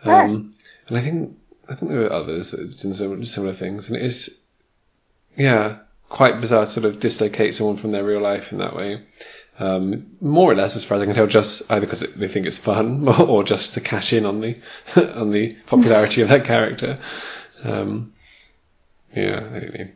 Um, 0.04 0.54
and 0.88 0.98
I 0.98 1.02
think, 1.02 1.38
I 1.70 1.76
think 1.76 1.92
there 1.92 2.02
were 2.02 2.14
others 2.14 2.52
that 2.52 2.58
did 2.58 2.96
similar, 2.96 3.24
similar 3.26 3.54
things. 3.54 3.88
And 3.88 3.98
it 3.98 4.04
is, 4.04 4.40
yeah, 5.38 5.78
quite 6.10 6.42
bizarre 6.42 6.66
to 6.66 6.72
sort 6.72 6.86
of 6.86 7.00
dislocate 7.00 7.54
someone 7.54 7.78
from 7.78 7.92
their 7.92 8.04
real 8.04 8.22
life 8.22 8.52
in 8.52 8.58
that 8.58 8.76
way. 8.76 9.04
Um, 9.60 10.16
more 10.22 10.52
or 10.52 10.56
less, 10.56 10.76
as 10.76 10.86
far 10.86 10.98
as 10.98 11.02
I 11.04 11.06
can 11.06 11.16
tell, 11.16 11.28
just 11.28 11.70
either 11.70 11.82
because 11.86 12.00
they 12.00 12.28
think 12.28 12.48
it's 12.48 12.58
fun 12.58 13.08
or 13.20 13.44
just 13.44 13.74
to 13.74 13.82
cash 13.82 14.14
in 14.14 14.26
on 14.26 14.42
the 14.42 14.58
on 14.96 15.32
the 15.32 15.54
popularity 15.68 16.22
of 16.22 16.30
that 16.30 16.46
character. 16.46 17.00
Um, 17.64 18.14
yeah, 19.14 19.36
I 19.36 19.60
don't 19.60 19.80
know. 19.80 19.88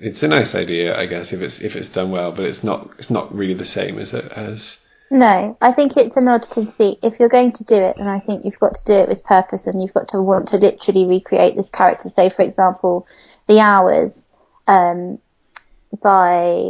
It's 0.00 0.22
a 0.22 0.28
nice 0.28 0.54
idea, 0.54 0.98
I 0.98 1.06
guess, 1.06 1.32
if 1.32 1.42
it's 1.42 1.60
if 1.60 1.76
it's 1.76 1.92
done 1.92 2.10
well, 2.10 2.32
but 2.32 2.46
it's 2.46 2.64
not 2.64 2.90
it's 2.98 3.10
not 3.10 3.34
really 3.34 3.54
the 3.54 3.64
same 3.64 3.98
as 3.98 4.14
it 4.14 4.24
as 4.32 4.78
No, 5.10 5.56
I 5.60 5.72
think 5.72 5.96
it's 5.96 6.16
an 6.16 6.28
odd 6.28 6.48
conceit. 6.50 6.98
If 7.02 7.18
you're 7.18 7.30
going 7.30 7.52
to 7.52 7.64
do 7.64 7.76
it, 7.76 7.96
then 7.96 8.08
I 8.08 8.18
think 8.18 8.44
you've 8.44 8.58
got 8.58 8.74
to 8.74 8.84
do 8.84 8.92
it 8.92 9.08
with 9.08 9.24
purpose 9.24 9.66
and 9.66 9.80
you've 9.80 9.94
got 9.94 10.08
to 10.08 10.20
want 10.20 10.48
to 10.48 10.58
literally 10.58 11.06
recreate 11.06 11.56
this 11.56 11.70
character. 11.70 12.10
So, 12.10 12.28
for 12.28 12.42
example, 12.42 13.06
The 13.46 13.60
Hours, 13.60 14.28
um, 14.66 15.18
by 16.02 16.62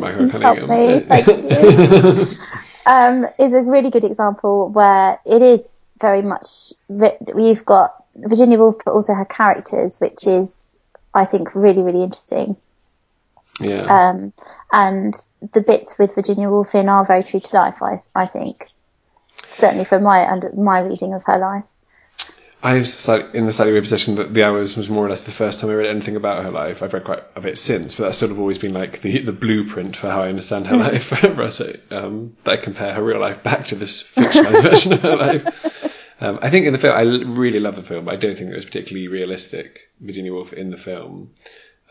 Michael 0.00 0.28
help 0.28 0.58
Cunningham. 0.58 0.68
me, 0.68 1.00
thank 1.00 1.26
you. 1.26 2.36
um, 2.86 3.26
is 3.38 3.54
a 3.54 3.62
really 3.62 3.88
good 3.90 4.04
example 4.04 4.68
where 4.68 5.18
it 5.24 5.40
is 5.40 5.88
very 5.98 6.20
much 6.20 6.74
you've 6.88 7.64
got 7.64 8.04
Virginia 8.14 8.58
Woolf, 8.58 8.76
but 8.84 8.92
also 8.92 9.14
her 9.14 9.24
characters, 9.24 9.98
which 9.98 10.26
is 10.26 10.78
I 11.14 11.24
think 11.24 11.54
really 11.54 11.82
really 11.82 12.02
interesting. 12.02 12.56
Yeah. 13.60 14.10
Um, 14.10 14.32
and 14.72 15.14
the 15.52 15.60
bits 15.60 15.98
with 15.98 16.14
Virginia 16.14 16.48
Woolf 16.50 16.74
in 16.74 16.88
are 16.88 17.04
very 17.04 17.22
true 17.22 17.40
to 17.40 17.56
life. 17.56 17.82
I 17.82 17.98
I 18.14 18.26
think 18.26 18.66
certainly 19.46 19.84
from 19.84 20.02
my 20.02 20.30
under 20.30 20.52
my 20.52 20.80
reading 20.80 21.14
of 21.14 21.24
her 21.24 21.38
life. 21.38 21.64
I 22.62 22.74
was 22.74 22.92
slightly, 22.92 23.38
in 23.38 23.46
the 23.46 23.52
slightly 23.52 23.72
weird 23.72 23.84
position 23.84 24.16
that 24.16 24.34
The 24.34 24.42
Hours 24.42 24.76
was 24.76 24.88
more 24.88 25.06
or 25.06 25.10
less 25.10 25.24
the 25.24 25.30
first 25.30 25.60
time 25.60 25.70
I 25.70 25.74
read 25.74 25.88
anything 25.88 26.16
about 26.16 26.42
her 26.42 26.50
life. 26.50 26.82
I've 26.82 26.92
read 26.94 27.04
quite 27.04 27.22
a 27.36 27.40
bit 27.40 27.58
since, 27.58 27.94
but 27.94 28.04
that's 28.04 28.18
sort 28.18 28.32
of 28.32 28.40
always 28.40 28.58
been 28.58 28.72
like 28.72 29.02
the 29.02 29.20
the 29.20 29.32
blueprint 29.32 29.94
for 29.96 30.10
how 30.10 30.22
I 30.22 30.28
understand 30.28 30.66
her 30.66 30.76
life. 30.76 31.12
Russell, 31.36 31.74
um, 31.90 32.36
that 32.44 32.52
I 32.52 32.56
compare 32.56 32.92
her 32.92 33.02
real 33.02 33.20
life 33.20 33.42
back 33.42 33.66
to 33.66 33.76
this 33.76 34.02
fictionalized 34.02 34.62
version 34.70 34.92
of 34.94 35.00
her 35.02 35.16
life. 35.16 35.92
Um, 36.20 36.38
I 36.40 36.48
think 36.48 36.66
in 36.66 36.72
the 36.72 36.78
film, 36.78 36.96
I 36.96 37.02
really 37.02 37.60
love 37.60 37.76
the 37.76 37.82
film. 37.82 38.08
I 38.08 38.16
don't 38.16 38.36
think 38.36 38.50
it 38.50 38.56
was 38.56 38.64
particularly 38.64 39.08
realistic, 39.08 39.90
Virginia 40.00 40.32
Woolf 40.32 40.52
in 40.52 40.70
the 40.70 40.78
film. 40.78 41.30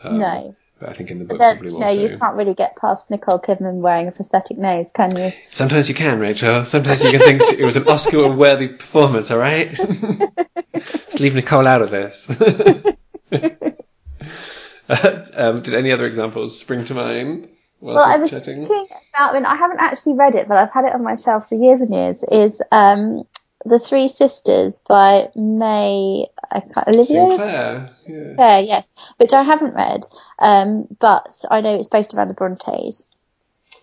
Um, 0.02 0.18
No. 0.18 0.54
But 0.78 0.90
I 0.90 0.92
think 0.92 1.10
in 1.10 1.18
the 1.18 1.24
book, 1.24 1.38
Then, 1.38 1.58
probably 1.58 1.78
no, 1.78 1.88
you 1.88 2.18
can't 2.18 2.36
really 2.36 2.52
get 2.52 2.76
past 2.76 3.10
Nicole 3.10 3.38
Kidman 3.38 3.82
wearing 3.82 4.08
a 4.08 4.12
prosthetic 4.12 4.58
nose, 4.58 4.92
can 4.92 5.16
you? 5.16 5.32
Sometimes 5.50 5.88
you 5.88 5.94
can, 5.94 6.18
Rachel. 6.18 6.66
Sometimes 6.66 7.02
you 7.02 7.18
can 7.18 7.20
think 7.20 7.42
it 7.58 7.64
was 7.64 7.76
an 7.76 7.84
Oscar-worthy 7.88 8.68
performance. 8.68 9.30
All 9.30 9.38
right, 9.38 9.74
let's 10.74 11.18
leave 11.18 11.34
Nicole 11.34 11.66
out 11.66 11.80
of 11.80 11.90
this. 11.90 12.28
um, 15.34 15.62
did 15.62 15.72
any 15.72 15.92
other 15.92 16.06
examples 16.06 16.58
spring 16.58 16.84
to 16.84 16.94
mind? 16.94 17.48
Well, 17.80 17.98
I 17.98 18.18
was 18.18 18.30
chatting? 18.30 18.66
thinking 18.66 18.98
about, 19.14 19.30
I 19.30 19.34
mean, 19.34 19.46
I 19.46 19.56
haven't 19.56 19.80
actually 19.80 20.14
read 20.14 20.34
it, 20.34 20.48
but 20.48 20.58
I've 20.58 20.72
had 20.72 20.84
it 20.84 20.94
on 20.94 21.02
my 21.02 21.16
shelf 21.16 21.48
for 21.48 21.54
years 21.54 21.80
and 21.80 21.94
years, 21.94 22.22
is 22.30 22.60
um, 22.70 23.24
The 23.66 23.78
Three 23.78 24.08
Sisters 24.08 24.80
by 24.88 25.28
May 25.34 26.26
I 26.50 26.60
can't, 26.60 26.88
Olivia? 26.88 27.26
Sinclair. 27.26 27.90
Yeah. 28.06 28.36
Fair, 28.36 28.60
yes, 28.60 28.90
which 29.16 29.32
I 29.32 29.42
haven't 29.42 29.74
read, 29.74 30.02
um, 30.38 30.86
but 31.00 31.44
I 31.50 31.60
know 31.60 31.74
it's 31.74 31.88
based 31.88 32.14
around 32.14 32.28
the 32.28 32.34
Brontes. 32.34 33.08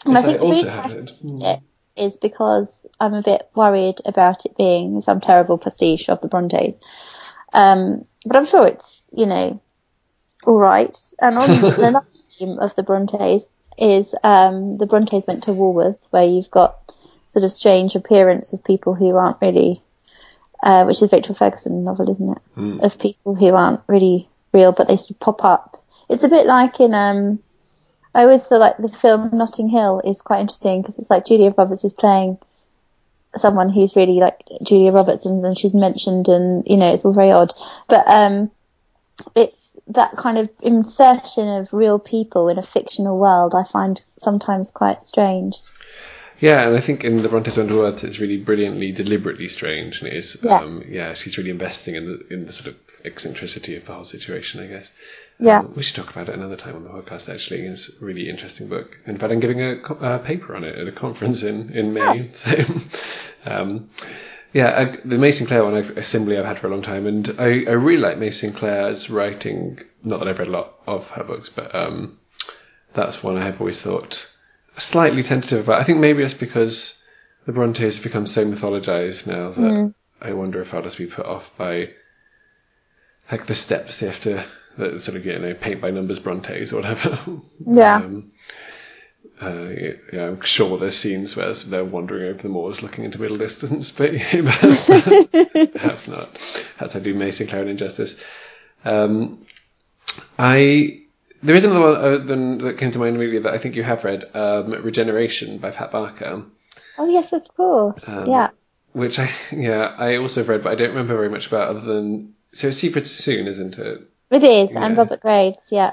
And 0.06 0.13
Yes, 0.13 0.24
I 0.24 0.28
think 0.28 0.40
the 0.40 0.48
reason 0.48 0.80
I 0.80 0.88
it. 0.88 1.12
Hmm. 1.22 1.42
it 1.42 1.60
is 1.96 2.18
because 2.18 2.88
I'm 3.00 3.13
a 3.13 3.22
bit 3.22 3.50
worried 3.56 4.00
about 4.06 4.46
it 4.46 4.58
being 4.58 5.02
some 5.02 5.20
terrible 5.20 5.58
pastiche 5.58 6.10
of 6.10 6.22
the 6.22 6.28
Brontes. 6.28 6.80
Um, 7.54 8.06
but 8.25 8.38
I'm 8.38 8.46
sure 8.46 8.66
it's, 8.66 9.10
you 9.13 9.25
know, 9.25 9.62
all 10.46 10.60
right. 10.60 10.98
And 11.22 11.38
on 11.38 11.50
the 11.62 12.04
theme 12.40 12.58
of 12.60 12.75
the 12.75 12.84
Brontes 12.84 13.50
is 13.78 14.16
um, 14.24 14.78
the 14.78 14.86
Brontes 14.86 15.28
went 15.28 15.44
to 15.44 15.54
Woolworth, 15.54 16.08
where 16.12 16.25
you've 16.25 16.52
got 16.52 16.80
sort 17.34 17.44
of 17.44 17.52
strange 17.52 17.96
appearance 17.96 18.54
of 18.54 18.63
people 18.63 18.94
who 18.94 19.16
aren't 19.16 19.42
really, 19.42 19.82
uh, 20.62 20.84
which 20.84 21.02
is 21.02 21.12
Rachel 21.12 21.34
Ferguson 21.34 21.84
novel, 21.84 22.08
isn't 22.12 22.30
it? 22.30 22.42
Of 22.84 23.00
people 23.00 23.34
who 23.34 23.56
aren't 23.56 23.82
really 23.88 24.28
real, 24.54 24.72
but 24.72 24.88
they 24.88 24.98
sort 24.98 25.10
of 25.10 25.20
pop 25.20 25.44
up. 25.44 25.82
It's 26.12 26.24
a 26.24 26.30
bit 26.30 26.46
like 26.46 26.80
in 26.80 26.94
um, 26.94 27.40
I 28.13 28.22
always 28.22 28.46
feel 28.46 28.60
like 28.60 28.78
the 28.78 28.88
film 28.88 29.32
Notting 29.34 29.68
Hill 29.68 30.00
is 30.06 30.22
quite 30.22 30.42
interesting 30.42 30.84
because 30.84 31.00
it's 31.00 31.10
like 31.10 31.25
Julia 31.25 31.56
Roberts 31.58 31.84
is 31.84 31.94
playing 31.94 32.38
someone 33.36 33.70
who's 33.70 33.96
really 33.96 34.20
like 34.20 34.40
Julia 34.63 34.92
Roberts 34.92 35.25
and 35.25 35.44
then 35.44 35.56
she's 35.56 35.74
mentioned 35.74 36.28
and 36.28 36.68
you 36.68 36.78
know 36.78 36.94
it's 36.94 37.04
all 37.04 37.13
very 37.13 37.32
odd 37.32 37.52
but 37.88 38.08
um 38.08 38.52
it's 39.36 39.80
that 39.88 40.12
kind 40.12 40.38
of 40.38 40.52
insertion 40.62 41.50
of 41.50 41.74
real 41.74 41.98
people 41.98 42.48
in 42.50 42.60
a 42.60 42.62
fictional 42.62 43.20
world 43.20 43.56
I 43.56 43.63
find 43.63 44.00
sometimes 44.06 44.70
quite 44.70 45.02
strange 45.02 45.58
Yeah, 46.43 46.67
and 46.67 46.75
I 46.75 46.81
think 46.81 47.05
in 47.05 47.21
the 47.21 47.29
Brontes 47.29 47.55
Wonder 47.55 47.77
Words, 47.77 48.03
it's 48.03 48.19
really 48.19 48.35
brilliantly, 48.35 48.91
deliberately 48.91 49.47
strange, 49.47 50.00
and 50.00 50.09
it 50.09 50.13
is. 50.13 50.38
Yes. 50.43 50.62
Um, 50.62 50.83
yeah, 50.85 51.13
she's 51.13 51.38
really 51.38 51.51
investing 51.51 51.95
in 51.95 52.05
the 52.05 52.33
in 52.33 52.45
the 52.45 52.51
sort 52.51 52.67
of 52.67 52.75
eccentricity 53.05 53.77
of 53.77 53.85
the 53.85 53.93
whole 53.93 54.03
situation. 54.03 54.59
I 54.59 54.67
guess. 54.67 54.91
Yeah. 55.39 55.59
Um, 55.59 55.73
we 55.73 55.83
should 55.83 55.95
talk 55.95 56.09
about 56.09 56.27
it 56.27 56.35
another 56.35 56.57
time 56.57 56.75
on 56.75 56.83
the 56.83 56.89
podcast. 56.89 57.33
Actually, 57.33 57.62
it's 57.62 57.88
a 57.88 58.03
really 58.03 58.29
interesting 58.29 58.67
book. 58.67 58.97
In 59.05 59.17
fact, 59.17 59.31
I'm 59.31 59.39
giving 59.39 59.62
a 59.62 59.81
uh, 59.81 60.17
paper 60.17 60.53
on 60.53 60.65
it 60.65 60.77
at 60.77 60.85
a 60.85 60.91
conference 60.91 61.43
in 61.43 61.69
in 61.71 61.93
May. 61.93 62.29
So, 62.33 62.51
um, 63.45 63.89
yeah, 64.51 64.67
uh, 64.67 64.95
the 65.05 65.17
May 65.17 65.31
Sinclair 65.31 65.63
one, 65.63 65.75
I've, 65.75 65.97
assembly 65.97 66.38
I've 66.38 66.45
had 66.45 66.59
for 66.59 66.67
a 66.67 66.71
long 66.71 66.81
time, 66.81 67.07
and 67.07 67.33
I, 67.39 67.45
I 67.45 67.75
really 67.79 68.01
like 68.01 68.17
May 68.17 68.31
Sinclair's 68.31 69.09
writing. 69.09 69.79
Not 70.03 70.19
that 70.19 70.27
I've 70.27 70.39
read 70.39 70.50
a 70.50 70.51
lot 70.51 70.73
of 70.88 71.09
her 71.12 71.23
books, 71.23 71.47
but 71.47 71.73
um, 71.73 72.19
that's 72.93 73.23
one 73.23 73.38
I 73.38 73.45
have 73.45 73.62
always 73.62 73.81
thought 73.81 74.29
slightly 74.77 75.24
tentative 75.24 75.68
about. 75.68 75.82
I 75.82 75.84
think 75.84 76.00
maybe 76.00 76.24
it's 76.24 76.34
because 76.34 77.01
the 77.46 77.51
Brontes 77.51 77.96
have 77.96 78.03
become 78.03 78.27
so 78.27 78.46
mythologized 78.46 79.27
now 79.27 79.51
that 79.51 79.94
I 80.22 80.34
wonder 80.34 80.62
if 80.62 80.74
I'll 80.74 80.82
just 80.82 80.98
be 80.98 81.08
put 81.08 81.25
off 81.25 81.56
by 81.58 81.92
like 83.32 83.46
the 83.46 83.56
steps 83.56 84.00
they 84.00 84.08
have 84.08 84.22
to 84.22 84.46
that 84.77 85.01
sort 85.01 85.18
of 85.18 85.24
get, 85.24 85.39
you 85.39 85.48
know 85.48 85.53
paint 85.53 85.82
by 85.82 85.92
numbers 85.92 86.20
Brontes 86.20 86.74
or 86.74 86.77
whatever. 86.77 87.20
Yeah. 87.65 87.98
Um, 87.98 88.32
uh, 89.42 89.70
yeah, 90.13 90.27
I'm 90.27 90.42
sure 90.42 90.77
there's 90.77 90.96
scenes 90.96 91.36
where 91.36 91.53
they're 91.53 91.84
wandering 91.84 92.30
over 92.30 92.42
the 92.42 92.50
moors 92.50 92.82
looking 92.82 93.03
into 93.03 93.20
middle 93.20 93.38
distance, 93.38 93.92
but 93.92 94.12
perhaps 94.22 96.08
not. 96.08 96.38
Perhaps 96.77 96.96
I 96.96 97.00
do 97.00 97.13
May 97.13 97.32
Sinclair 97.32 97.62
an 97.62 97.68
injustice. 97.68 98.15
Um, 98.86 99.46
I 100.39 101.02
there 101.43 101.55
is 101.55 101.63
another 101.63 101.81
one 101.81 101.95
uh, 101.95 102.17
than, 102.17 102.57
that 102.59 102.77
came 102.77 102.91
to 102.91 103.00
mind 103.00 103.15
immediately 103.15 103.39
that 103.39 103.53
I 103.53 103.57
think 103.57 103.75
you 103.75 103.83
have 103.83 104.03
read, 104.03 104.23
um, 104.33 104.71
Regeneration 104.71 105.57
by 105.59 105.71
Pat 105.71 105.91
Barker, 105.91 106.43
oh 106.97 107.09
yes 107.09 107.33
of 107.33 107.43
course 107.55 108.07
yeah 108.07 108.50
which 108.93 109.19
I 109.19 109.31
yeah 109.51 109.95
I 109.97 110.17
also 110.17 110.41
have 110.41 110.50
read, 110.50 110.63
but 110.63 110.71
I 110.71 110.75
don't 110.75 110.89
remember 110.89 111.15
very 111.15 111.29
much 111.29 111.47
about 111.47 111.69
other 111.69 111.81
than 111.81 112.33
so 112.53 112.67
it's 112.67 112.77
Siegfried 112.77 113.07
Sassoon, 113.07 113.47
isn't 113.47 113.77
it? 113.77 114.09
it 114.31 114.43
is 114.43 114.75
and 114.75 114.97
Robert 114.97 115.21
Graves 115.21 115.69
yeah 115.71 115.91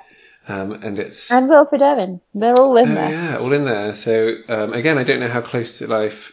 Um, 0.48 0.72
and 0.72 0.98
it's 0.98 1.30
and 1.30 1.48
Wilfred 1.48 1.82
Owen 1.82 2.20
they're 2.34 2.56
all 2.56 2.76
in 2.76 2.92
Oh, 2.92 2.94
there 2.94 3.10
yeah, 3.10 3.38
all 3.38 3.52
in 3.52 3.64
there. 3.64 3.94
So 3.94 4.34
um, 4.48 4.72
again, 4.72 4.98
I 4.98 5.04
don't 5.04 5.20
know 5.20 5.28
how 5.28 5.42
close 5.42 5.78
to 5.78 5.86
life. 5.86 6.32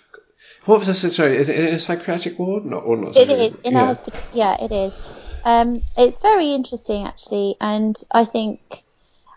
What 0.65 0.79
was 0.79 0.87
the 0.87 1.09
sorry? 1.11 1.37
Is 1.37 1.49
it 1.49 1.59
in 1.59 1.73
a 1.73 1.79
psychiatric 1.79 2.37
ward? 2.39 2.65
Not 2.65 2.83
or 2.83 2.97
not? 2.97 3.15
It 3.15 3.29
is 3.29 3.55
in 3.59 3.73
yeah. 3.73 3.83
a 3.83 3.85
hospital. 3.85 4.19
Yeah, 4.33 4.55
it 4.63 4.71
is. 4.71 4.97
Um, 5.43 5.81
it's 5.97 6.19
very 6.19 6.49
interesting 6.53 7.05
actually, 7.05 7.55
and 7.61 7.95
I 8.11 8.25
think, 8.25 8.83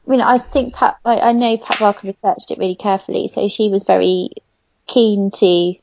I 0.07 0.11
mean, 0.11 0.21
I 0.21 0.39
think 0.39 0.75
Pat. 0.75 0.97
I, 1.05 1.19
I 1.19 1.33
know 1.33 1.57
Pat 1.59 1.79
Barker 1.79 2.07
researched 2.07 2.51
it 2.51 2.59
really 2.59 2.75
carefully, 2.75 3.29
so 3.29 3.49
she 3.49 3.69
was 3.69 3.85
very 3.85 4.31
keen 4.87 5.31
to 5.33 5.75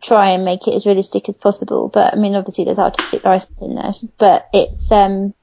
try 0.00 0.30
and 0.30 0.44
make 0.44 0.66
it 0.66 0.74
as 0.74 0.86
realistic 0.86 1.28
as 1.28 1.36
possible. 1.36 1.88
But 1.88 2.14
I 2.14 2.16
mean, 2.16 2.34
obviously, 2.34 2.64
there's 2.64 2.78
artistic 2.78 3.24
license 3.24 3.62
in 3.62 3.74
there, 3.74 3.92
but 4.18 4.48
it's. 4.52 4.90
Um, 4.90 5.34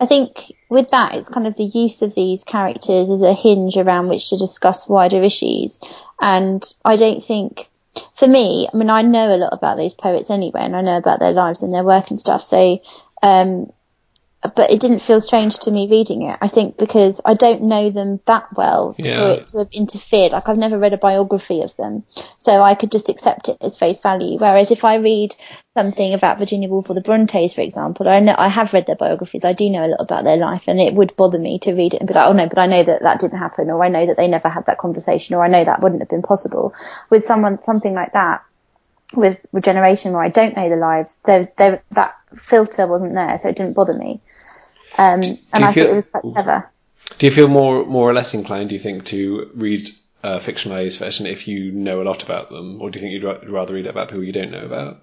I 0.00 0.06
think 0.06 0.52
with 0.68 0.90
that, 0.90 1.14
it's 1.14 1.28
kind 1.28 1.46
of 1.46 1.56
the 1.56 1.62
use 1.62 2.02
of 2.02 2.16
these 2.16 2.42
characters 2.42 3.08
as 3.08 3.22
a 3.22 3.34
hinge 3.34 3.76
around 3.76 4.08
which 4.08 4.30
to 4.30 4.36
discuss 4.36 4.88
wider 4.88 5.22
issues. 5.22 5.78
And 6.20 6.64
I 6.84 6.96
don't 6.96 7.22
think, 7.22 7.68
for 8.12 8.26
me, 8.26 8.68
I 8.72 8.76
mean, 8.76 8.90
I 8.90 9.02
know 9.02 9.32
a 9.32 9.38
lot 9.38 9.52
about 9.52 9.76
these 9.76 9.94
poets 9.94 10.28
anyway, 10.28 10.62
and 10.62 10.74
I 10.74 10.80
know 10.80 10.96
about 10.96 11.20
their 11.20 11.30
lives 11.30 11.62
and 11.62 11.72
their 11.72 11.84
work 11.84 12.10
and 12.10 12.18
stuff. 12.18 12.42
So, 12.42 12.80
um, 13.22 13.72
but 14.54 14.70
it 14.70 14.80
didn't 14.80 14.98
feel 14.98 15.20
strange 15.20 15.58
to 15.60 15.70
me 15.70 15.88
reading 15.88 16.22
it. 16.22 16.36
I 16.40 16.48
think 16.48 16.76
because 16.78 17.20
I 17.24 17.34
don't 17.34 17.62
know 17.62 17.90
them 17.90 18.20
that 18.26 18.46
well 18.56 18.94
Yeah. 18.98 19.16
for 19.16 19.30
it 19.30 19.46
to 19.48 19.58
have 19.58 19.68
interfered. 19.72 20.32
Like 20.32 20.48
I've 20.48 20.58
never 20.58 20.78
read 20.78 20.92
a 20.92 20.98
biography 20.98 21.62
of 21.62 21.74
them, 21.76 22.04
so 22.38 22.62
I 22.62 22.74
could 22.74 22.90
just 22.90 23.08
accept 23.08 23.48
it 23.48 23.58
as 23.60 23.76
face 23.76 24.00
value. 24.00 24.38
Whereas 24.38 24.70
if 24.70 24.84
I 24.84 24.96
read 24.96 25.34
something 25.70 26.12
about 26.12 26.38
Virginia 26.38 26.68
Woolf 26.68 26.90
or 26.90 26.94
the 26.94 27.00
Brontes, 27.00 27.52
for 27.52 27.60
example, 27.60 28.08
I 28.08 28.20
know 28.20 28.34
I 28.36 28.48
have 28.48 28.74
read 28.74 28.86
their 28.86 28.96
biographies. 28.96 29.44
I 29.44 29.52
do 29.52 29.70
know 29.70 29.86
a 29.86 29.88
lot 29.88 30.00
about 30.00 30.24
their 30.24 30.36
life, 30.36 30.68
and 30.68 30.80
it 30.80 30.94
would 30.94 31.16
bother 31.16 31.38
me 31.38 31.58
to 31.60 31.72
read 31.74 31.94
it 31.94 32.00
and 32.00 32.08
be 32.08 32.14
like, 32.14 32.28
oh 32.28 32.32
no, 32.32 32.48
but 32.48 32.58
I 32.58 32.66
know 32.66 32.82
that 32.82 33.02
that 33.02 33.20
didn't 33.20 33.38
happen, 33.38 33.70
or 33.70 33.82
I 33.84 33.88
know 33.88 34.06
that 34.06 34.16
they 34.16 34.28
never 34.28 34.48
had 34.48 34.66
that 34.66 34.78
conversation, 34.78 35.36
or 35.36 35.42
I 35.42 35.48
know 35.48 35.64
that 35.64 35.80
wouldn't 35.80 36.02
have 36.02 36.10
been 36.10 36.22
possible. 36.22 36.74
With 37.10 37.24
someone 37.24 37.62
something 37.62 37.94
like 37.94 38.12
that, 38.12 38.42
with 39.14 39.40
regeneration 39.52 40.12
where 40.12 40.22
I 40.22 40.28
don't 40.28 40.56
know 40.56 40.68
the 40.68 40.76
lives, 40.76 41.20
there, 41.24 41.48
there, 41.56 41.82
that 41.90 42.14
filter 42.34 42.86
wasn't 42.86 43.12
there, 43.14 43.38
so 43.38 43.48
it 43.48 43.56
didn't 43.56 43.74
bother 43.74 43.94
me. 43.94 44.20
Um, 44.98 45.22
and 45.52 45.64
I 45.64 45.72
feel- 45.72 45.86
it 45.88 45.92
was 45.94 46.08
quite 46.08 46.22
clever. 46.22 46.70
Do 47.18 47.26
you 47.26 47.32
feel 47.32 47.48
more 47.48 47.84
more 47.84 48.08
or 48.08 48.14
less 48.14 48.32
inclined? 48.32 48.70
Do 48.70 48.74
you 48.74 48.80
think 48.80 49.04
to 49.06 49.50
read 49.54 49.88
a 50.22 50.38
fictionalized 50.38 50.98
version 50.98 51.26
if 51.26 51.46
you 51.46 51.70
know 51.72 52.00
a 52.00 52.04
lot 52.04 52.22
about 52.22 52.48
them, 52.48 52.80
or 52.80 52.90
do 52.90 52.98
you 52.98 53.02
think 53.02 53.12
you'd 53.12 53.24
ra- 53.24 53.58
rather 53.58 53.74
read 53.74 53.86
about 53.86 54.08
people 54.08 54.24
you 54.24 54.32
don't 54.32 54.50
know 54.50 54.64
about? 54.64 55.02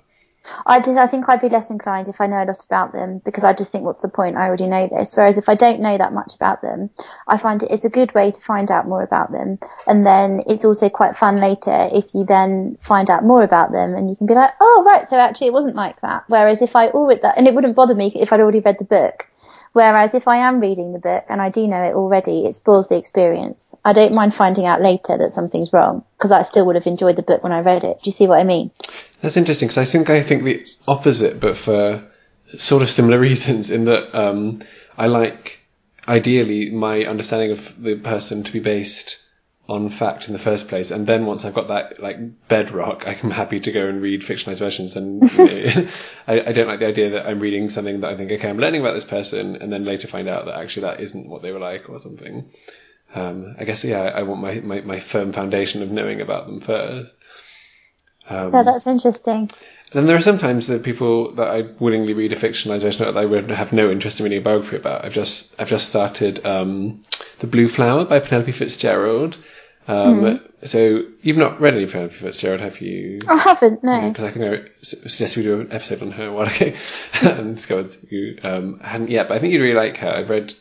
I 0.65 0.79
did, 0.79 0.97
I 0.97 1.07
think 1.07 1.27
I'd 1.27 1.41
be 1.41 1.49
less 1.49 1.69
inclined 1.69 2.07
if 2.07 2.21
I 2.21 2.27
know 2.27 2.43
a 2.43 2.45
lot 2.45 2.63
about 2.63 2.93
them 2.93 3.21
because 3.23 3.43
I 3.43 3.53
just 3.53 3.71
think, 3.71 3.83
what's 3.83 4.01
the 4.01 4.09
point? 4.09 4.37
I 4.37 4.47
already 4.47 4.67
know 4.67 4.87
this. 4.87 5.15
Whereas 5.15 5.37
if 5.37 5.49
I 5.49 5.55
don't 5.55 5.81
know 5.81 5.97
that 5.97 6.13
much 6.13 6.35
about 6.35 6.61
them, 6.61 6.89
I 7.27 7.37
find 7.37 7.61
it, 7.63 7.71
it's 7.71 7.85
a 7.85 7.89
good 7.89 8.13
way 8.13 8.31
to 8.31 8.41
find 8.41 8.71
out 8.71 8.87
more 8.87 9.03
about 9.03 9.31
them. 9.31 9.59
And 9.87 10.05
then 10.05 10.41
it's 10.47 10.65
also 10.65 10.89
quite 10.89 11.15
fun 11.15 11.37
later 11.37 11.89
if 11.91 12.05
you 12.13 12.25
then 12.25 12.77
find 12.79 13.09
out 13.09 13.23
more 13.23 13.43
about 13.43 13.71
them 13.71 13.95
and 13.95 14.09
you 14.09 14.15
can 14.15 14.27
be 14.27 14.33
like, 14.33 14.51
oh, 14.59 14.83
right. 14.85 15.05
So 15.05 15.17
actually 15.17 15.47
it 15.47 15.53
wasn't 15.53 15.75
like 15.75 15.99
that. 16.01 16.23
Whereas 16.27 16.61
if 16.61 16.75
I 16.75 16.89
already, 16.89 17.21
that, 17.21 17.37
and 17.37 17.47
it 17.47 17.53
wouldn't 17.53 17.75
bother 17.75 17.95
me 17.95 18.11
if 18.15 18.33
I'd 18.33 18.39
already 18.39 18.59
read 18.59 18.79
the 18.79 18.85
book. 18.85 19.28
Whereas 19.73 20.15
if 20.15 20.27
I 20.27 20.37
am 20.37 20.59
reading 20.59 20.93
the 20.93 20.99
book 20.99 21.25
and 21.29 21.41
I 21.41 21.49
do 21.49 21.67
know 21.67 21.81
it 21.83 21.93
already, 21.93 22.45
it 22.45 22.53
spoils 22.53 22.89
the 22.89 22.97
experience. 22.97 23.75
I 23.85 23.93
don't 23.93 24.13
mind 24.13 24.33
finding 24.33 24.65
out 24.65 24.81
later 24.81 25.17
that 25.17 25.31
something's 25.31 25.71
wrong 25.71 26.03
because 26.17 26.31
I 26.31 26.41
still 26.41 26.65
would 26.65 26.75
have 26.75 26.87
enjoyed 26.87 27.15
the 27.15 27.21
book 27.21 27.43
when 27.43 27.51
I 27.51 27.59
read 27.59 27.83
it. 27.83 28.01
Do 28.01 28.05
you 28.05 28.11
see 28.11 28.27
what 28.27 28.39
I 28.39 28.43
mean? 28.43 28.71
That's 29.21 29.37
interesting 29.37 29.67
because 29.67 29.77
I 29.77 29.85
think 29.85 30.09
I 30.09 30.23
think 30.23 30.43
the 30.43 30.65
opposite, 30.87 31.39
but 31.39 31.55
for 31.55 32.03
sort 32.57 32.81
of 32.81 32.89
similar 32.89 33.19
reasons. 33.29 33.69
In 33.69 33.85
that 33.85 34.17
um, 34.17 34.61
I 34.97 35.07
like 35.07 35.59
ideally 36.07 36.71
my 36.71 37.05
understanding 37.05 37.51
of 37.51 37.81
the 37.81 37.95
person 37.95 38.43
to 38.43 38.51
be 38.51 38.59
based 38.59 39.17
on 39.69 39.89
fact 39.89 40.27
in 40.27 40.33
the 40.33 40.39
first 40.39 40.67
place, 40.67 40.89
and 40.91 41.05
then 41.05 41.25
once 41.25 41.45
I've 41.45 41.53
got 41.53 41.67
that 41.67 42.01
like 42.01 42.17
bedrock, 42.47 43.03
I'm 43.07 43.31
happy 43.31 43.59
to 43.59 43.71
go 43.71 43.87
and 43.87 44.01
read 44.01 44.21
fictionalized 44.21 44.59
versions. 44.59 44.95
And 44.95 45.31
you 45.31 45.37
know, 45.75 45.87
I, 46.27 46.41
I 46.47 46.51
don't 46.53 46.67
like 46.67 46.79
the 46.79 46.87
idea 46.87 47.11
that 47.11 47.27
I'm 47.27 47.39
reading 47.39 47.69
something 47.69 48.01
that 48.01 48.09
I 48.09 48.17
think 48.17 48.31
okay, 48.31 48.49
I'm 48.49 48.57
learning 48.57 48.81
about 48.81 48.95
this 48.95 49.05
person, 49.05 49.57
and 49.57 49.71
then 49.71 49.85
later 49.85 50.07
find 50.07 50.27
out 50.27 50.45
that 50.45 50.59
actually 50.59 50.83
that 50.83 51.01
isn't 51.01 51.29
what 51.29 51.43
they 51.43 51.51
were 51.51 51.59
like 51.59 51.89
or 51.89 51.99
something. 51.99 52.49
Um, 53.13 53.55
I 53.59 53.63
guess 53.63 53.83
yeah, 53.83 54.01
I 54.01 54.23
want 54.23 54.41
my, 54.41 54.55
my, 54.59 54.81
my 54.81 54.99
firm 54.99 55.33
foundation 55.33 55.81
of 55.81 55.91
knowing 55.91 56.21
about 56.21 56.47
them 56.47 56.61
first. 56.61 57.15
Um, 58.27 58.51
Yeah, 58.53 58.63
that's 58.63 58.85
interesting. 58.87 59.49
Then 59.91 60.05
there 60.05 60.17
are 60.17 60.21
sometimes 60.21 60.67
the 60.67 60.77
people 60.77 61.33
that 61.35 61.47
I 61.47 61.61
willingly 61.79 62.13
read 62.13 62.31
a 62.31 62.35
fictionalized 62.35 62.81
version 62.81 63.05
that 63.05 63.17
I 63.17 63.25
would 63.25 63.49
have 63.49 63.73
no 63.73 63.89
interest 63.89 64.19
in 64.19 64.25
reading 64.25 64.39
a 64.39 64.41
biography 64.41 64.75
about. 64.75 65.03
I've 65.03 65.13
just 65.13 65.55
I've 65.59 65.69
just 65.69 65.89
started 65.89 66.45
um, 66.45 67.01
The 67.39 67.47
Blue 67.47 67.67
Flower 67.67 68.05
by 68.05 68.19
Penelope 68.19 68.51
Fitzgerald. 68.51 69.37
Um, 69.87 70.21
mm-hmm. 70.21 70.65
So 70.65 71.03
you've 71.21 71.37
not 71.37 71.59
read 71.59 71.73
any 71.73 71.85
Penelope 71.85 72.15
Fitzgerald, 72.15 72.59
have 72.61 72.81
you? 72.81 73.19
I 73.27 73.37
haven't, 73.37 73.83
no. 73.83 74.09
Because 74.09 74.25
I 74.25 74.31
think 74.31 74.45
I 74.45 74.69
suggested 74.83 75.37
we 75.37 75.43
do 75.43 75.61
an 75.61 75.71
episode 75.71 76.01
on 76.01 76.11
her 76.11 76.27
a 76.27 76.33
while 76.33 76.47
ago 76.47 76.73
and 77.21 77.55
discovered 77.55 77.95
you 78.09 78.37
um, 78.43 78.79
hadn't 78.81 79.09
yet. 79.09 79.27
But 79.27 79.37
I 79.37 79.39
think 79.39 79.53
you'd 79.53 79.61
really 79.61 79.73
like 79.73 79.97
her. 79.97 80.09
I've 80.09 80.29
read 80.29 80.53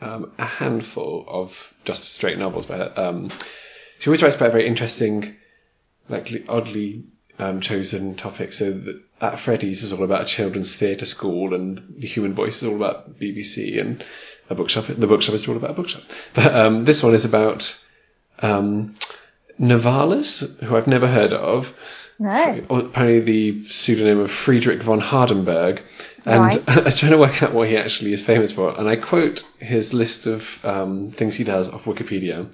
um, 0.00 0.32
a 0.38 0.44
handful 0.44 1.24
of 1.28 1.72
just 1.84 2.04
straight 2.04 2.38
novels 2.38 2.66
by 2.66 2.76
her. 2.76 2.92
Um, 2.96 3.30
she 3.98 4.10
always 4.10 4.22
writes 4.22 4.36
about 4.36 4.52
very 4.52 4.66
interesting, 4.66 5.36
like 6.08 6.44
oddly 6.48 7.04
um, 7.38 7.60
chosen 7.60 8.14
topics. 8.14 8.58
So 8.58 8.72
that 8.72 9.02
at 9.20 9.38
Freddie's 9.38 9.82
is 9.82 9.92
all 9.92 10.04
about 10.04 10.22
a 10.22 10.26
children's 10.26 10.74
theatre 10.74 11.06
school, 11.06 11.54
and 11.54 11.94
the 11.98 12.06
Human 12.06 12.34
Voice 12.34 12.62
is 12.62 12.68
all 12.68 12.76
about 12.76 13.18
BBC, 13.18 13.80
and 13.80 14.04
a 14.50 14.54
bookshop. 14.54 14.86
The 14.86 15.06
bookshop 15.06 15.34
is 15.34 15.48
all 15.48 15.56
about 15.56 15.70
a 15.70 15.74
bookshop. 15.74 16.02
But 16.34 16.54
um, 16.54 16.84
this 16.84 17.02
one 17.02 17.14
is 17.14 17.24
about 17.24 17.82
um, 18.40 18.94
Novalis, 19.60 20.58
who 20.60 20.76
I've 20.76 20.86
never 20.86 21.06
heard 21.06 21.32
of. 21.32 21.74
No. 22.18 22.64
Apparently, 22.70 23.20
the 23.20 23.64
pseudonym 23.66 24.20
of 24.20 24.30
Friedrich 24.30 24.82
von 24.82 25.00
Hardenberg. 25.00 25.82
And 26.24 26.44
right. 26.44 26.68
I 26.68 26.82
was 26.82 26.96
trying 26.96 27.12
to 27.12 27.18
work 27.18 27.42
out 27.42 27.52
what 27.52 27.68
he 27.68 27.76
actually 27.76 28.12
is 28.12 28.22
famous 28.22 28.52
for. 28.52 28.78
And 28.78 28.88
I 28.88 28.96
quote 28.96 29.44
his 29.60 29.92
list 29.92 30.26
of 30.26 30.64
um, 30.64 31.10
things 31.10 31.34
he 31.34 31.44
does 31.44 31.68
off 31.68 31.84
Wikipedia 31.84 32.48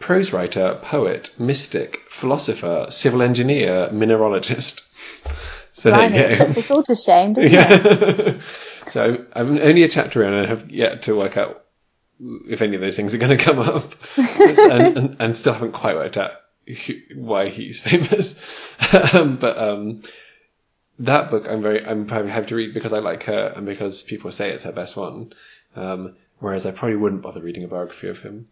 prose 0.00 0.32
writer, 0.32 0.78
poet, 0.82 1.34
mystic, 1.38 2.00
philosopher, 2.10 2.86
civil 2.90 3.22
engineer, 3.22 3.88
mineralogist. 3.92 4.82
So 5.76 5.90
Blimey, 5.90 6.16
there 6.16 6.30
you 6.30 6.38
go. 6.38 6.44
That's 6.44 6.56
a 6.56 6.62
sort 6.62 6.88
of 6.88 6.96
shame, 6.96 7.32
doesn't 7.32 7.50
yeah. 7.50 7.68
it? 7.68 8.40
so 8.86 9.26
I'm 9.32 9.58
only 9.58 9.82
a 9.82 9.88
chapter 9.88 10.22
in 10.22 10.32
and 10.32 10.46
I 10.46 10.48
have 10.48 10.70
yet 10.70 11.02
to 11.02 11.16
work 11.16 11.36
out 11.36 11.63
if 12.20 12.62
any 12.62 12.74
of 12.74 12.80
those 12.80 12.96
things 12.96 13.14
are 13.14 13.18
going 13.18 13.36
to 13.36 13.44
come 13.44 13.58
up, 13.58 13.94
and, 14.16 14.96
and, 14.96 15.16
and, 15.18 15.36
still 15.36 15.52
haven't 15.52 15.72
quite 15.72 15.96
worked 15.96 16.16
out 16.16 16.32
why 17.14 17.50
he's 17.50 17.80
famous. 17.80 18.40
um, 19.12 19.36
but 19.36 19.58
um, 19.58 20.02
that 20.98 21.30
book, 21.30 21.46
I'm 21.48 21.62
very, 21.62 21.84
I'm 21.84 22.06
probably 22.06 22.30
happy 22.30 22.46
to 22.46 22.54
read 22.54 22.74
because 22.74 22.92
I 22.92 22.98
like 22.98 23.24
her 23.24 23.52
and 23.56 23.66
because 23.66 24.02
people 24.02 24.30
say 24.30 24.50
it's 24.50 24.64
her 24.64 24.72
best 24.72 24.96
one. 24.96 25.32
Um, 25.76 26.16
whereas 26.38 26.66
I 26.66 26.70
probably 26.70 26.96
wouldn't 26.96 27.22
bother 27.22 27.40
reading 27.40 27.64
a 27.64 27.68
biography 27.68 28.08
of 28.08 28.20
him. 28.20 28.48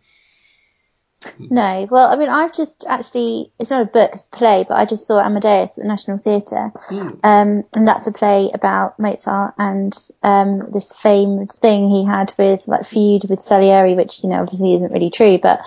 No, 1.39 1.87
well, 1.91 2.09
I 2.11 2.17
mean, 2.17 2.29
I've 2.29 2.55
just 2.55 2.85
actually, 2.89 3.51
it's 3.59 3.71
not 3.71 3.83
a 3.83 3.87
book, 3.87 4.11
it's 4.13 4.27
a 4.27 4.37
play, 4.37 4.65
but 4.67 4.77
I 4.77 4.85
just 4.85 5.07
saw 5.07 5.21
Amadeus 5.21 5.79
at 5.79 5.83
the 5.83 5.89
National 5.89 6.19
Theatre. 6.19 6.73
Mm. 6.91 7.19
Um, 7.25 7.65
and 7.75 7.87
that's 7.87 8.07
a 8.07 8.13
play 8.13 8.51
about 8.55 8.99
Mozart 8.99 9.55
and, 9.59 9.95
um, 10.23 10.61
this 10.73 10.95
famed 10.95 11.53
thing 11.61 11.85
he 11.85 12.05
had 12.05 12.33
with, 12.39 12.67
like, 12.69 12.85
feud 12.85 13.29
with 13.29 13.41
Salieri, 13.41 13.95
which, 13.95 14.23
you 14.23 14.31
know, 14.31 14.41
obviously 14.41 14.75
isn't 14.75 14.93
really 14.93 15.11
true, 15.11 15.39
but, 15.39 15.61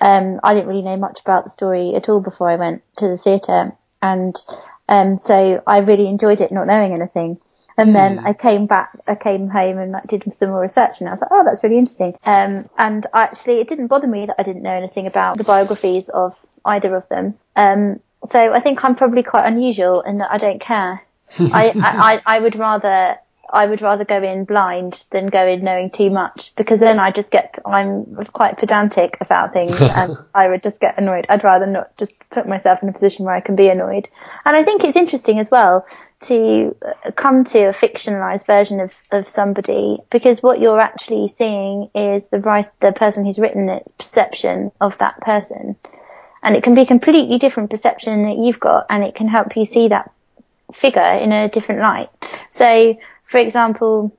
um, 0.00 0.40
I 0.42 0.54
didn't 0.54 0.68
really 0.68 0.82
know 0.82 0.96
much 0.96 1.20
about 1.20 1.44
the 1.44 1.50
story 1.50 1.94
at 1.94 2.08
all 2.08 2.20
before 2.20 2.50
I 2.50 2.56
went 2.56 2.82
to 2.96 3.08
the 3.08 3.18
theatre. 3.18 3.72
And, 4.00 4.36
um, 4.88 5.16
so 5.16 5.62
I 5.66 5.78
really 5.78 6.08
enjoyed 6.08 6.40
it 6.40 6.52
not 6.52 6.66
knowing 6.66 6.92
anything. 6.92 7.38
And 7.82 7.96
then 7.96 8.18
I 8.20 8.32
came 8.32 8.66
back, 8.66 8.90
I 9.08 9.14
came 9.14 9.48
home 9.48 9.78
and 9.78 9.92
like, 9.92 10.04
did 10.04 10.34
some 10.34 10.50
more 10.50 10.60
research 10.60 11.00
and 11.00 11.08
I 11.08 11.12
was 11.12 11.20
like, 11.20 11.30
oh, 11.32 11.44
that's 11.44 11.64
really 11.64 11.78
interesting. 11.78 12.14
Um, 12.24 12.68
and 12.78 13.06
actually 13.12 13.60
it 13.60 13.68
didn't 13.68 13.88
bother 13.88 14.06
me 14.06 14.26
that 14.26 14.36
I 14.38 14.42
didn't 14.42 14.62
know 14.62 14.70
anything 14.70 15.06
about 15.06 15.38
the 15.38 15.44
biographies 15.44 16.08
of 16.08 16.38
either 16.64 16.94
of 16.94 17.08
them. 17.08 17.34
Um, 17.56 18.00
so 18.24 18.52
I 18.52 18.60
think 18.60 18.84
I'm 18.84 18.94
probably 18.94 19.22
quite 19.22 19.46
unusual 19.46 20.02
that 20.20 20.30
I 20.30 20.38
don't 20.38 20.60
care. 20.60 21.02
I, 21.38 21.72
I, 21.74 22.36
I 22.36 22.38
would 22.38 22.56
rather 22.56 23.16
I 23.52 23.66
would 23.66 23.82
rather 23.82 24.04
go 24.04 24.22
in 24.22 24.44
blind 24.44 25.04
than 25.10 25.26
go 25.26 25.46
in 25.46 25.60
knowing 25.60 25.90
too 25.90 26.08
much 26.08 26.54
because 26.56 26.80
then 26.80 26.98
I 26.98 27.10
just 27.10 27.30
get, 27.30 27.54
I'm 27.66 28.06
quite 28.32 28.56
pedantic 28.56 29.18
about 29.20 29.52
things 29.52 29.78
and 29.80 30.16
I 30.34 30.48
would 30.48 30.62
just 30.62 30.80
get 30.80 30.96
annoyed. 30.96 31.26
I'd 31.28 31.44
rather 31.44 31.66
not 31.66 31.94
just 31.98 32.30
put 32.30 32.48
myself 32.48 32.82
in 32.82 32.88
a 32.88 32.92
position 32.92 33.26
where 33.26 33.34
I 33.34 33.40
can 33.40 33.54
be 33.54 33.68
annoyed. 33.68 34.08
And 34.46 34.56
I 34.56 34.64
think 34.64 34.84
it's 34.84 34.96
interesting 34.96 35.38
as 35.38 35.50
well 35.50 35.86
to 36.22 36.74
uh, 36.86 37.10
come 37.10 37.44
to 37.44 37.64
a 37.64 37.72
fictionalized 37.72 38.46
version 38.46 38.80
of, 38.80 38.94
of 39.10 39.28
somebody 39.28 39.98
because 40.10 40.42
what 40.42 40.60
you're 40.60 40.80
actually 40.80 41.28
seeing 41.28 41.90
is 41.94 42.30
the 42.30 42.40
right, 42.40 42.70
the 42.80 42.92
person 42.92 43.26
who's 43.26 43.38
written 43.38 43.68
it 43.68 43.92
perception 43.98 44.72
of 44.80 44.96
that 44.98 45.20
person. 45.20 45.76
And 46.42 46.56
it 46.56 46.62
can 46.62 46.74
be 46.74 46.82
a 46.82 46.86
completely 46.86 47.38
different 47.38 47.68
perception 47.68 48.24
that 48.24 48.38
you've 48.38 48.60
got 48.60 48.86
and 48.88 49.04
it 49.04 49.14
can 49.14 49.28
help 49.28 49.56
you 49.56 49.66
see 49.66 49.88
that 49.88 50.10
figure 50.72 51.02
in 51.02 51.32
a 51.32 51.48
different 51.48 51.82
light. 51.82 52.08
So 52.50 52.96
for 53.32 53.38
example, 53.38 54.14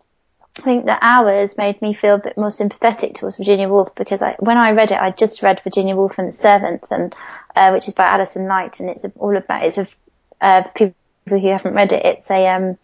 I 0.58 0.62
think 0.62 0.86
the 0.86 0.98
hours 1.00 1.56
made 1.56 1.80
me 1.84 1.94
feel 1.94 2.16
a 2.16 2.18
bit 2.18 2.36
more 2.36 2.50
sympathetic 2.50 3.14
towards 3.14 3.38
Virginia 3.38 3.70
Woolf 3.70 3.94
because 3.94 4.24
I, 4.24 4.36
when 4.40 4.58
I 4.58 4.72
read 4.72 4.92
it, 4.92 5.00
I 5.00 5.12
just 5.12 5.44
read 5.44 5.62
Virginia 5.64 5.96
Woolf 5.96 6.18
and 6.18 6.28
the 6.28 6.34
Servants, 6.34 6.92
and 6.92 7.14
uh, 7.56 7.70
which 7.70 7.88
is 7.88 7.94
by 7.94 8.08
Alison 8.08 8.48
Light, 8.48 8.80
and 8.80 8.90
it's 8.90 9.06
all 9.18 9.38
about 9.38 9.66
it's 9.66 9.78
a 9.78 9.88
uh, 10.42 10.64
people 10.74 10.96
who 11.28 11.48
haven't 11.48 11.76
read 11.76 11.92
it, 11.92 12.04
it's 12.04 12.32
a 12.32 12.48
um, 12.48 12.76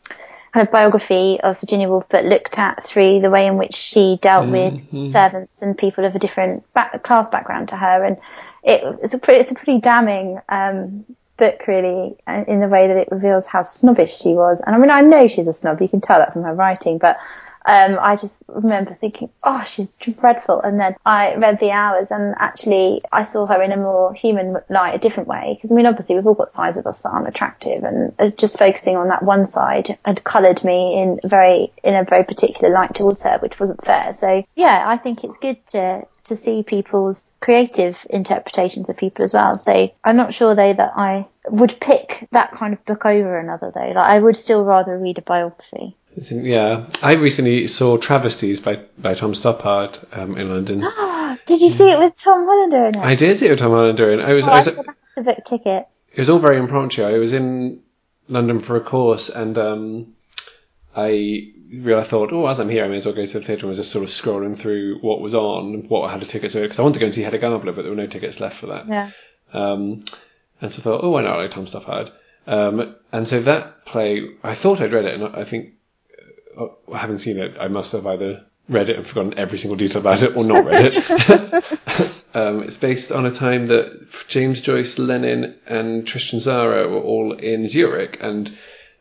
kind 0.53 0.67
of 0.67 0.71
biography 0.71 1.39
of 1.41 1.59
Virginia 1.59 1.89
Woolf, 1.89 2.05
but 2.09 2.25
looked 2.25 2.59
at 2.59 2.83
through 2.83 3.21
the 3.21 3.31
way 3.31 3.47
in 3.47 3.57
which 3.57 3.75
she 3.75 4.19
dealt 4.21 4.45
mm-hmm. 4.45 4.97
with 4.99 5.11
servants 5.11 5.63
and 5.63 5.75
people 5.75 6.05
of 6.05 6.15
a 6.15 6.19
different 6.19 6.71
back, 6.73 7.01
class 7.01 7.27
background 7.27 7.69
to 7.69 7.75
her, 7.75 8.03
and 8.03 8.17
it, 8.63 8.83
it's 9.01 9.15
a 9.15 9.17
pretty, 9.17 9.39
it's 9.39 9.51
a 9.51 9.55
pretty 9.55 9.79
damning 9.79 10.39
um, 10.49 11.05
book 11.39 11.67
really 11.67 12.15
uh, 12.27 12.43
in 12.47 12.59
the 12.59 12.67
way 12.67 12.87
that 12.87 12.97
it 12.97 13.07
reveals 13.11 13.47
how 13.47 13.63
snobbish 13.63 14.15
she 14.15 14.33
was. 14.33 14.61
And 14.65 14.75
I 14.75 14.79
mean, 14.79 14.91
I 14.91 15.01
know 15.01 15.27
she's 15.27 15.47
a 15.47 15.53
snob. 15.53 15.81
You 15.81 15.89
can 15.89 16.01
tell 16.01 16.19
that 16.19 16.33
from 16.33 16.43
her 16.43 16.53
writing, 16.53 16.99
but 16.99 17.17
um, 17.65 17.97
I 18.01 18.15
just 18.15 18.39
remember 18.47 18.91
thinking, 18.91 19.29
oh, 19.43 19.63
she's 19.63 19.97
dreadful. 19.99 20.61
And 20.61 20.79
then 20.79 20.93
I 21.05 21.35
read 21.35 21.59
The 21.59 21.71
Hours 21.71 22.07
and 22.09 22.35
actually 22.39 22.99
I 23.13 23.23
saw 23.23 23.45
her 23.47 23.61
in 23.61 23.71
a 23.71 23.77
more 23.77 24.13
human 24.13 24.57
light, 24.69 24.95
a 24.95 24.97
different 24.97 25.27
way. 25.27 25.53
Because 25.55 25.71
I 25.71 25.75
mean, 25.75 25.85
obviously 25.85 26.15
we've 26.15 26.25
all 26.25 26.33
got 26.33 26.49
sides 26.49 26.77
of 26.77 26.87
us 26.87 27.01
that 27.01 27.09
aren't 27.09 27.27
attractive 27.27 27.83
and 27.83 28.13
uh, 28.19 28.29
just 28.37 28.57
focusing 28.57 28.95
on 28.95 29.07
that 29.09 29.23
one 29.23 29.45
side 29.45 29.97
had 30.05 30.23
coloured 30.23 30.63
me 30.63 31.01
in 31.01 31.17
very, 31.25 31.71
in 31.83 31.95
a 31.95 32.03
very 32.03 32.23
particular 32.23 32.73
light 32.73 32.93
towards 32.95 33.23
her, 33.23 33.37
which 33.39 33.59
wasn't 33.59 33.83
fair. 33.85 34.13
So 34.13 34.41
yeah, 34.55 34.83
I 34.87 34.97
think 34.97 35.23
it's 35.23 35.37
good 35.37 35.65
to, 35.67 36.05
to 36.25 36.35
see 36.35 36.63
people's 36.63 37.33
creative 37.41 37.97
interpretations 38.09 38.89
of 38.89 38.97
people 38.97 39.25
as 39.25 39.33
well. 39.33 39.55
So 39.55 39.89
I'm 40.03 40.15
not 40.15 40.33
sure 40.33 40.55
though 40.55 40.73
that 40.73 40.91
I 40.95 41.27
would 41.49 41.79
pick 41.81 42.27
that 42.31 42.51
kind 42.53 42.73
of 42.73 42.85
book 42.85 43.05
over 43.05 43.37
another 43.37 43.71
though. 43.73 43.91
Like 43.91 43.97
I 43.97 44.19
would 44.19 44.37
still 44.37 44.63
rather 44.63 44.97
read 44.97 45.17
a 45.17 45.21
biography. 45.21 45.95
Yeah, 46.31 46.87
I 47.01 47.13
recently 47.13 47.67
saw 47.67 47.97
Travesties 47.97 48.59
by 48.59 48.77
by 48.97 49.13
Tom 49.13 49.33
Stoppard 49.33 49.99
um, 50.17 50.37
in 50.37 50.49
London. 50.49 50.79
did 51.45 51.61
you 51.61 51.71
see 51.71 51.89
it 51.89 51.99
with 51.99 52.15
Tom 52.15 52.45
Hollander 52.45 52.87
in 52.87 52.95
it? 52.95 53.01
I 53.01 53.15
did 53.15 53.39
see 53.39 53.47
it 53.47 53.51
with 53.51 53.59
Tom 53.59 53.71
Hollander 53.71 54.11
in. 54.11 54.19
I 54.19 54.33
was. 54.33 54.45
Oh, 54.45 54.51
I 54.51 54.57
was. 54.57 54.67
I 54.67 54.71
have 54.73 54.85
to 55.15 55.23
book 55.23 55.45
tickets. 55.45 55.99
It 56.11 56.19
was 56.19 56.29
all 56.29 56.39
very 56.39 56.57
impromptu. 56.57 57.03
I 57.03 57.17
was 57.17 57.33
in 57.33 57.81
London 58.27 58.61
for 58.61 58.75
a 58.75 58.81
course, 58.81 59.29
and 59.29 59.57
um, 59.57 60.15
I 60.95 61.51
really 61.71 62.03
thought, 62.03 62.33
oh, 62.33 62.47
as 62.47 62.59
I'm 62.59 62.69
here, 62.69 62.83
I 62.83 62.87
may 62.87 62.97
as 62.97 63.05
well 63.05 63.15
go 63.15 63.25
to 63.25 63.39
the 63.39 63.45
theatre. 63.45 63.61
and 63.61 63.69
was 63.69 63.77
just 63.77 63.91
sort 63.91 64.03
of 64.03 64.09
scrolling 64.09 64.57
through 64.57 64.99
what 64.99 65.21
was 65.21 65.33
on, 65.33 65.87
what 65.87 66.01
I 66.01 66.11
had 66.11 66.23
a 66.23 66.25
ticket, 66.25 66.51
because 66.53 66.79
I 66.79 66.81
wanted 66.81 66.95
to 66.95 66.99
go 66.99 67.05
and 67.07 67.15
see 67.15 67.21
Hedda 67.21 67.37
Gabler, 67.37 67.73
but 67.73 67.83
there 67.83 67.91
were 67.91 67.95
no 67.95 68.07
tickets 68.07 68.39
left 68.39 68.57
for 68.57 68.67
that. 68.67 68.87
Yeah. 68.87 69.09
Um, 69.53 70.03
and 70.61 70.71
so 70.71 70.81
I 70.81 70.83
thought, 70.83 71.03
oh, 71.03 71.11
why 71.11 71.21
not? 71.21 71.37
Like 71.37 71.51
Tom 71.51 71.65
Stoppard. 71.65 72.11
Um, 72.47 72.95
and 73.11 73.27
so 73.27 73.41
that 73.41 73.85
play, 73.85 74.27
I 74.43 74.55
thought 74.55 74.81
I'd 74.81 74.93
read 74.93 75.05
it, 75.05 75.19
and 75.19 75.35
I 75.35 75.43
think 75.43 75.73
uh, 76.59 76.93
having 76.93 77.17
seen 77.17 77.39
it, 77.39 77.55
I 77.59 77.67
must 77.67 77.91
have 77.93 78.05
either 78.05 78.45
read 78.69 78.89
it 78.89 78.97
and 78.97 79.05
forgotten 79.05 79.37
every 79.37 79.57
single 79.57 79.77
detail 79.77 80.01
about 80.01 80.21
it 80.21 80.35
or 80.35 80.45
not 80.45 80.65
read 80.65 80.93
it. 80.93 82.15
um, 82.35 82.63
it's 82.63 82.77
based 82.77 83.11
on 83.11 83.25
a 83.25 83.31
time 83.31 83.67
that 83.67 84.07
James 84.27 84.61
Joyce, 84.61 84.99
Lenin, 84.99 85.55
and 85.65 86.07
Tristan 86.07 86.39
Tzara 86.39 86.89
were 86.89 87.01
all 87.01 87.33
in 87.33 87.67
Zurich, 87.67 88.19
and 88.21 88.55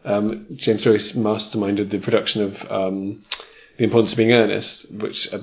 um, 0.04 0.46
James 0.54 0.82
Joyce 0.82 1.12
masterminded 1.12 1.90
the 1.90 1.98
production 1.98 2.42
of 2.42 2.70
um, 2.70 3.22
The 3.76 3.84
Importance 3.84 4.12
of 4.12 4.18
Being 4.18 4.32
Earnest, 4.32 4.90
which, 4.90 5.32
uh, 5.34 5.40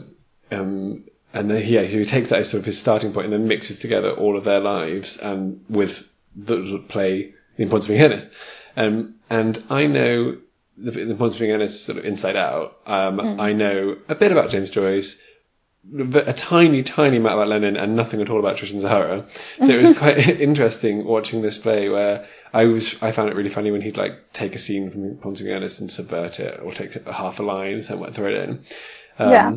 um, 0.52 1.04
and 1.34 1.52
then, 1.52 1.68
yeah, 1.68 1.84
he 1.84 2.04
takes 2.06 2.30
that 2.30 2.40
as 2.40 2.50
sort 2.50 2.60
of 2.60 2.66
his 2.66 2.82
starting 2.82 3.14
point 3.14 3.26
and 3.26 3.34
then 3.34 3.48
mixes 3.48 3.80
together 3.80 4.12
all 4.12 4.38
of 4.38 4.44
their 4.44 4.60
lives 4.60 5.18
and 5.18 5.64
with 5.70 6.10
the 6.36 6.84
play 6.88 7.34
The 7.58 7.64
Importance 7.64 7.86
of 7.86 7.90
Being 7.90 8.02
Earnest. 8.02 8.30
Um, 8.78 9.16
and 9.30 9.64
I 9.70 9.86
know 9.86 10.38
the, 10.78 10.92
the 10.92 11.24
of 11.24 11.40
being 11.40 11.52
earnest 11.52 11.86
sort 11.86 11.98
of 11.98 12.06
inside 12.06 12.36
out. 12.36 12.78
Um, 12.86 13.18
mm. 13.18 13.40
I 13.40 13.54
know 13.54 13.98
a 14.08 14.16
bit 14.16 14.32
about 14.32 14.50
James 14.50 14.70
Joyce, 14.70 15.22
a 15.94 16.34
tiny, 16.34 16.84
tiny 16.84 17.18
amount 17.18 17.36
about 17.36 17.48
Lenin, 17.48 17.78
and 17.78 17.96
nothing 17.96 18.22
at 18.22 18.30
all 18.30 18.40
about 18.40 18.58
Tristan 18.58 18.82
Tzara. 18.82 19.26
So 19.60 19.70
it 19.70 19.82
was 19.82 19.98
quite 19.98 20.18
interesting 20.42 21.06
watching 21.06 21.42
this 21.42 21.58
play 21.58 21.90
where 21.90 22.28
I 22.54 22.66
was, 22.66 23.02
I 23.02 23.12
found 23.12 23.30
it 23.30 23.36
really 23.36 23.50
funny 23.50 23.72
when 23.72 23.82
he'd 23.82 23.98
like 23.98 24.34
take 24.34 24.56
a 24.56 24.60
scene 24.60 24.90
from 24.90 25.34
of 25.34 25.38
Being 25.38 25.52
and 25.52 25.92
subvert 25.92 26.40
it, 26.40 26.60
or 26.62 26.74
take 26.74 26.96
a 26.96 27.14
half 27.14 27.40
a 27.40 27.44
line 27.44 27.74
and 27.74 27.86
somewhere 27.86 28.12
throw 28.12 28.30
it 28.30 28.50
in. 28.50 28.66
Um, 29.18 29.32
yeah. 29.32 29.56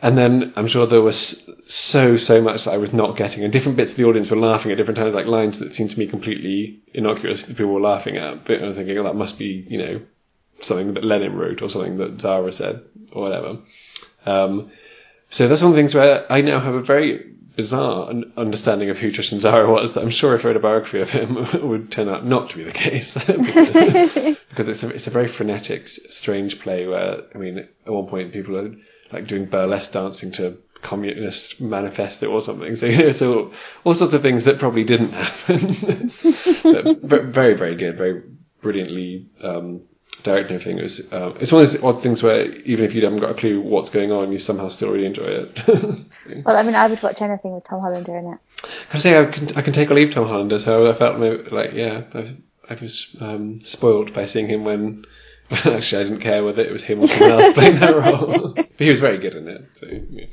and 0.00 0.16
then 0.16 0.52
I'm 0.56 0.66
sure 0.66 0.86
there 0.86 1.02
was 1.02 1.50
so 1.66 2.16
so 2.16 2.40
much 2.40 2.64
that 2.64 2.74
I 2.74 2.78
was 2.78 2.92
not 2.92 3.16
getting, 3.16 3.42
and 3.42 3.52
different 3.52 3.76
bits 3.76 3.92
of 3.92 3.96
the 3.96 4.04
audience 4.04 4.30
were 4.30 4.36
laughing 4.38 4.70
at 4.72 4.78
different 4.78 4.98
times, 4.98 5.14
like 5.14 5.26
lines 5.26 5.58
that 5.58 5.74
seemed 5.74 5.90
to 5.90 5.98
me 5.98 6.06
completely 6.06 6.82
innocuous 6.94 7.44
that 7.44 7.56
people 7.56 7.72
were 7.72 7.80
laughing 7.80 8.16
at. 8.16 8.44
But 8.44 8.62
I 8.62 8.68
was 8.68 8.76
thinking, 8.76 8.96
oh, 8.98 9.04
that 9.04 9.16
must 9.16 9.38
be 9.38 9.66
you 9.68 9.78
know 9.78 10.00
something 10.60 10.94
that 10.94 11.04
Lenin 11.04 11.36
wrote 11.36 11.62
or 11.62 11.68
something 11.68 11.98
that 11.98 12.18
Tzara 12.18 12.52
said 12.52 12.82
or 13.12 13.22
whatever. 13.22 13.58
Um, 14.26 14.70
so 15.30 15.48
that's 15.48 15.62
one 15.62 15.72
of 15.72 15.76
the 15.76 15.80
things 15.80 15.94
where 15.94 16.30
I 16.30 16.40
now 16.40 16.60
have 16.60 16.74
a 16.74 16.82
very 16.82 17.34
bizarre 17.56 18.12
understanding 18.36 18.90
of 18.90 18.98
who 18.98 19.10
Tristan 19.10 19.38
Tzara 19.38 19.68
was 19.68 19.94
that 19.94 20.02
I'm 20.02 20.10
sure 20.10 20.34
if 20.34 20.44
I 20.44 20.48
read 20.48 20.56
a 20.56 20.60
biography 20.60 21.00
of 21.00 21.10
him 21.10 21.34
would 21.68 21.90
turn 21.90 22.08
out 22.08 22.26
not 22.26 22.50
to 22.50 22.56
be 22.56 22.64
the 22.64 22.72
case 22.72 23.14
because, 23.14 24.14
because, 24.48 24.68
it's 24.68 24.82
a 24.82 24.88
it's 24.90 25.06
a 25.06 25.10
very 25.10 25.28
frenetic, 25.28 25.88
strange 25.88 26.60
play 26.60 26.86
where 26.86 27.22
I 27.34 27.38
mean 27.38 27.58
at 27.58 27.92
one 27.92 28.06
point 28.06 28.32
people 28.32 28.56
are 28.56 28.74
like 29.12 29.26
doing 29.26 29.46
burlesque 29.46 29.92
dancing 29.92 30.32
to 30.32 30.58
communist 30.82 31.60
manifesto 31.60 32.30
or 32.30 32.42
something. 32.42 32.76
So 33.14 33.38
all 33.38 33.52
all 33.84 33.94
sorts 33.94 34.14
of 34.14 34.22
things 34.22 34.44
that 34.46 34.58
probably 34.58 34.84
didn't 34.84 35.12
happen. 35.12 36.10
but 37.08 37.26
very 37.26 37.54
very 37.54 37.76
good, 37.76 37.96
very 37.96 38.22
brilliantly 38.62 39.26
um, 39.42 39.82
direct 40.24 40.50
and 40.50 40.60
everything. 40.60 40.78
It 40.78 40.82
was, 40.82 41.12
uh, 41.12 41.34
it's 41.38 41.52
one 41.52 41.62
of 41.62 41.70
those 41.70 41.82
odd 41.82 42.02
things 42.02 42.22
where 42.22 42.50
even 42.62 42.84
if 42.84 42.94
you 42.94 43.04
haven't 43.04 43.20
got 43.20 43.30
a 43.30 43.34
clue 43.34 43.60
what's 43.60 43.90
going 43.90 44.10
on, 44.10 44.32
you 44.32 44.38
somehow 44.38 44.68
still 44.68 44.90
really 44.90 45.06
enjoy 45.06 45.26
it. 45.26 45.68
well, 46.44 46.56
I 46.56 46.62
mean, 46.62 46.74
I 46.74 46.88
would 46.88 47.02
watch 47.02 47.22
anything 47.22 47.54
with 47.54 47.64
Tom 47.64 47.80
Hollander 47.80 48.16
in 48.16 48.32
it. 48.32 48.40
I 48.92 48.98
say 48.98 49.20
I 49.20 49.26
can 49.26 49.56
I 49.56 49.62
can 49.62 49.72
take 49.72 49.90
or 49.90 49.94
leave 49.94 50.12
Tom 50.12 50.26
Hollander, 50.26 50.58
so 50.58 50.90
I 50.90 50.94
felt 50.94 51.20
like 51.52 51.74
yeah, 51.74 52.02
I, 52.14 52.36
I 52.68 52.74
was 52.74 53.14
um, 53.20 53.60
spoiled 53.60 54.12
by 54.12 54.26
seeing 54.26 54.48
him 54.48 54.64
when. 54.64 55.04
Actually, 55.50 56.00
I 56.00 56.04
didn't 56.04 56.20
care 56.20 56.42
whether 56.42 56.62
it 56.62 56.72
was 56.72 56.82
him 56.82 57.00
or 57.00 57.06
someone 57.06 57.42
else 57.42 57.54
playing 57.54 57.78
that 57.78 57.94
role. 57.94 58.52
but 58.56 58.70
he 58.78 58.88
was 58.88 58.98
very 58.98 59.18
good 59.18 59.34
in 59.34 59.46
it. 59.46 59.68
So, 59.74 59.86
yeah. 59.90 60.24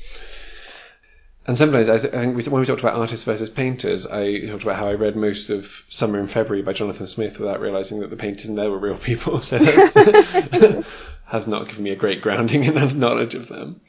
And 1.48 1.58
sometimes, 1.58 1.90
I 1.90 1.98
think 1.98 2.36
we, 2.36 2.44
when 2.44 2.60
we 2.60 2.68
talked 2.68 2.82
about 2.82 2.96
artists 2.96 3.26
versus 3.26 3.50
painters, 3.50 4.06
I 4.06 4.46
talked 4.46 4.64
about 4.64 4.78
how 4.78 4.88
I 4.88 4.94
read 4.94 5.16
most 5.16 5.50
of 5.50 5.84
Summer 5.90 6.20
in 6.20 6.28
February 6.28 6.62
by 6.62 6.74
Jonathan 6.74 7.08
Smith 7.08 7.40
without 7.40 7.60
realizing 7.60 8.00
that 8.02 8.12
the 8.12 8.16
painters 8.16 8.46
in 8.46 8.56
there 8.56 8.70
were 8.70 8.78
real 8.78 8.98
people. 8.98 9.42
So 9.42 9.58
that 9.58 10.86
has 11.26 11.48
not 11.48 11.68
given 11.68 11.84
me 11.84 11.90
a 11.90 11.96
great 11.96 12.22
grounding 12.22 12.64
in 12.64 13.00
knowledge 13.00 13.34
of 13.34 13.48
them. 13.48 13.82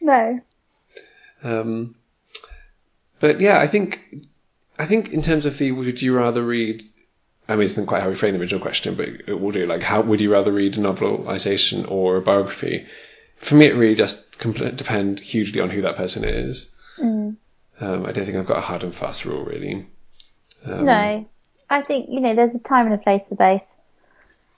No. 0.00 0.40
Um, 1.42 1.94
but 3.20 3.40
yeah, 3.40 3.58
I 3.58 3.68
think 3.68 4.00
I 4.78 4.84
think 4.84 5.10
in 5.10 5.22
terms 5.22 5.46
of 5.46 5.56
the 5.56 5.72
would 5.72 6.02
you 6.02 6.14
rather 6.14 6.44
read 6.44 6.84
I 7.48 7.54
mean, 7.54 7.64
it's 7.64 7.78
not 7.78 7.86
quite 7.86 8.02
how 8.02 8.10
we 8.10 8.14
frame 8.14 8.34
the 8.34 8.40
original 8.40 8.60
question, 8.60 8.94
but 8.94 9.08
it 9.26 9.40
will 9.40 9.52
do. 9.52 9.64
Like, 9.64 9.82
how 9.82 10.02
would 10.02 10.20
you 10.20 10.30
rather 10.30 10.52
read 10.52 10.76
a 10.76 10.80
novelization 10.80 11.90
or 11.90 12.18
a 12.18 12.22
biography? 12.22 12.86
For 13.36 13.54
me, 13.54 13.66
it 13.66 13.74
really 13.76 13.94
just 13.94 14.38
depend 14.38 15.20
hugely 15.20 15.62
on 15.62 15.70
who 15.70 15.82
that 15.82 15.96
person 15.96 16.24
is. 16.24 16.68
Mm. 17.00 17.36
Um, 17.80 18.06
I 18.06 18.12
don't 18.12 18.24
think 18.24 18.36
I've 18.36 18.46
got 18.46 18.58
a 18.58 18.62
hard 18.62 18.82
and 18.82 18.94
fast 18.94 19.24
rule 19.24 19.44
really. 19.44 19.86
Um, 20.64 20.84
no, 20.84 21.28
I 21.70 21.82
think 21.82 22.08
you 22.10 22.20
know 22.20 22.34
there's 22.34 22.54
a 22.54 22.62
time 22.62 22.86
and 22.86 22.94
a 22.94 22.98
place 22.98 23.28
for 23.28 23.36
both. 23.36 23.66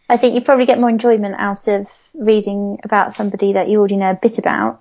I 0.09 0.17
think 0.17 0.35
you 0.35 0.41
probably 0.41 0.67
get 0.67 0.81
more 0.81 0.89
enjoyment 0.89 1.37
out 1.39 1.69
of 1.69 1.87
reading 2.15 2.79
about 2.83 3.13
somebody 3.13 3.53
that 3.53 3.69
you 3.69 3.79
already 3.79 3.97
know 3.97 4.11
a 4.11 4.19
bit 4.21 4.39
about. 4.39 4.81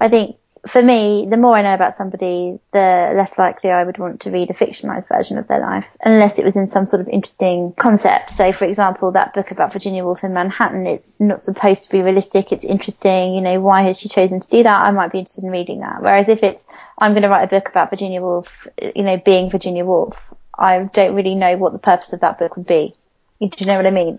I 0.00 0.08
think 0.08 0.36
for 0.66 0.82
me, 0.82 1.26
the 1.28 1.36
more 1.36 1.56
I 1.56 1.62
know 1.62 1.74
about 1.74 1.94
somebody, 1.94 2.58
the 2.72 3.12
less 3.16 3.38
likely 3.38 3.70
I 3.70 3.84
would 3.84 3.98
want 3.98 4.22
to 4.22 4.30
read 4.30 4.50
a 4.50 4.54
fictionalized 4.54 5.08
version 5.08 5.38
of 5.38 5.46
their 5.48 5.60
life, 5.60 5.96
unless 6.04 6.38
it 6.38 6.44
was 6.44 6.56
in 6.56 6.66
some 6.66 6.86
sort 6.86 7.00
of 7.00 7.08
interesting 7.08 7.72
concept. 7.78 8.30
So, 8.30 8.52
for 8.52 8.64
example, 8.64 9.12
that 9.12 9.34
book 9.34 9.50
about 9.50 9.72
Virginia 9.72 10.04
Woolf 10.04 10.24
in 10.24 10.32
Manhattan, 10.32 10.86
it's 10.86 11.20
not 11.20 11.40
supposed 11.40 11.84
to 11.84 11.96
be 11.96 12.02
realistic. 12.02 12.52
It's 12.52 12.64
interesting. 12.64 13.34
You 13.34 13.40
know, 13.40 13.60
why 13.60 13.82
has 13.82 13.98
she 13.98 14.08
chosen 14.08 14.40
to 14.40 14.48
do 14.48 14.62
that? 14.62 14.80
I 14.80 14.90
might 14.90 15.12
be 15.12 15.18
interested 15.18 15.44
in 15.44 15.50
reading 15.50 15.80
that. 15.80 16.00
Whereas 16.00 16.28
if 16.28 16.42
it's, 16.42 16.66
I'm 16.98 17.12
going 17.12 17.22
to 17.22 17.28
write 17.28 17.44
a 17.44 17.48
book 17.48 17.68
about 17.68 17.90
Virginia 17.90 18.20
Woolf, 18.20 18.66
you 18.96 19.02
know, 19.02 19.16
being 19.16 19.50
Virginia 19.50 19.84
Woolf, 19.84 20.34
I 20.58 20.86
don't 20.92 21.14
really 21.14 21.34
know 21.34 21.56
what 21.56 21.72
the 21.72 21.78
purpose 21.78 22.12
of 22.12 22.20
that 22.20 22.38
book 22.38 22.56
would 22.56 22.66
be. 22.66 22.92
Do 23.40 23.50
you 23.56 23.66
know 23.66 23.76
what 23.76 23.86
I 23.86 23.90
mean? 23.90 24.18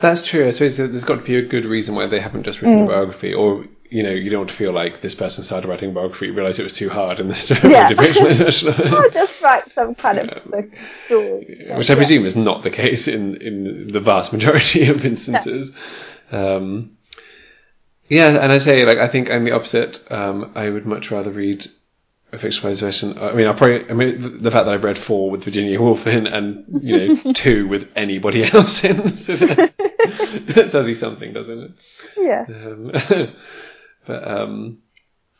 That's 0.00 0.24
true. 0.24 0.50
So 0.50 0.68
there's 0.68 1.04
got 1.04 1.16
to 1.16 1.22
be 1.22 1.36
a 1.36 1.42
good 1.42 1.66
reason 1.66 1.94
why 1.94 2.06
they 2.06 2.18
haven't 2.18 2.44
just 2.44 2.62
written 2.62 2.80
mm. 2.80 2.84
a 2.86 2.88
biography, 2.88 3.34
or 3.34 3.66
you 3.90 4.02
know, 4.02 4.10
you 4.10 4.30
don't 4.30 4.40
want 4.40 4.50
to 4.50 4.56
feel 4.56 4.72
like 4.72 5.00
this 5.00 5.14
person 5.14 5.44
started 5.44 5.68
writing 5.68 5.90
a 5.90 5.92
biography, 5.92 6.30
realize 6.30 6.58
it 6.58 6.62
was 6.62 6.74
too 6.74 6.88
hard, 6.88 7.20
and 7.20 7.30
there's 7.30 7.50
yeah. 7.50 7.90
I'll 7.98 9.10
just 9.10 9.42
write 9.42 9.72
some 9.72 9.94
kind 9.94 10.18
of 10.18 10.42
yeah. 10.52 10.62
story. 11.06 11.66
Which 11.76 11.90
I 11.90 11.94
presume 11.94 12.26
is 12.26 12.36
not 12.36 12.62
the 12.62 12.70
case 12.70 13.08
in, 13.08 13.36
in 13.40 13.92
the 13.92 14.00
vast 14.00 14.32
majority 14.32 14.88
of 14.88 15.04
instances. 15.04 15.70
No. 16.32 16.56
Um, 16.56 16.96
yeah, 18.08 18.28
and 18.42 18.52
I 18.52 18.58
say, 18.58 18.84
like, 18.84 18.98
I 18.98 19.08
think 19.08 19.30
I'm 19.30 19.44
the 19.44 19.52
opposite. 19.52 20.10
Um, 20.10 20.52
I 20.54 20.68
would 20.68 20.86
much 20.86 21.10
rather 21.10 21.30
read 21.30 21.66
a 22.32 22.38
fictionalized 22.38 22.80
version. 22.80 23.18
I 23.18 23.32
mean, 23.32 23.46
I 23.46 23.52
probably, 23.52 23.88
I 23.88 23.94
mean, 23.94 24.42
the 24.42 24.50
fact 24.50 24.66
that 24.66 24.74
I've 24.74 24.84
read 24.84 24.98
four 24.98 25.30
with 25.30 25.44
Virginia 25.44 25.80
Woolf 25.80 26.06
in 26.06 26.26
and, 26.26 26.64
you 26.82 27.14
know, 27.14 27.32
two 27.32 27.68
with 27.68 27.88
anybody 27.96 28.44
else 28.44 28.84
in, 28.84 29.16
so 29.16 29.36
that 29.36 30.68
does 30.72 30.86
he 30.86 30.94
something, 30.94 31.32
doesn't 31.32 31.58
it? 31.58 31.70
Yeah. 32.16 33.26
But 34.06 34.26
um, 34.26 34.78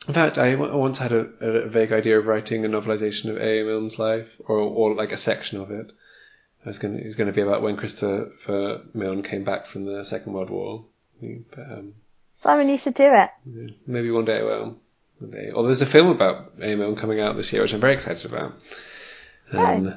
in 0.07 0.15
fact, 0.15 0.39
I 0.39 0.55
once 0.55 0.99
had 0.99 1.13
a, 1.13 1.21
a, 1.41 1.69
vague 1.69 1.93
idea 1.93 2.19
of 2.19 2.27
writing 2.27 2.65
a 2.65 2.69
novelization 2.69 3.31
of 3.31 3.39
A. 3.39 3.63
Milne's 3.63 3.99
life, 3.99 4.41
or 4.41 4.59
or 4.59 4.95
like 4.95 5.13
a 5.13 5.17
section 5.17 5.61
of 5.61 5.71
it. 5.71 5.87
It 5.87 6.69
was 6.69 6.79
going 6.79 6.97
to, 6.97 7.03
it 7.03 7.07
was 7.07 7.17
going 7.17 7.27
to 7.27 7.33
be 7.33 7.43
about 7.43 7.63
when 7.63 7.77
Christopher 7.77 8.83
Milne 8.95 9.23
came 9.23 9.45
back 9.45 9.67
from 9.67 9.85
the 9.85 10.05
Second 10.05 10.33
World 10.33 10.49
War. 10.49 10.85
But, 11.21 11.61
um, 11.61 11.95
Simon, 12.37 12.69
you 12.69 12.79
should 12.79 12.95
do 12.95 13.11
it. 13.13 13.75
Maybe 13.87 14.11
one 14.11 14.25
day 14.25 14.39
I 14.39 14.43
will. 14.43 14.79
One 15.19 15.31
day. 15.31 15.51
Or 15.51 15.65
there's 15.65 15.83
a 15.83 15.87
film 15.87 16.09
about 16.09 16.55
A. 16.61 16.75
Milne 16.75 16.97
coming 16.97 17.21
out 17.21 17.37
this 17.37 17.53
year, 17.53 17.61
which 17.63 17.75
I'm 17.75 17.81
very 17.81 17.93
excited 17.93 18.25
about. 18.25 18.55
Um, 19.53 19.95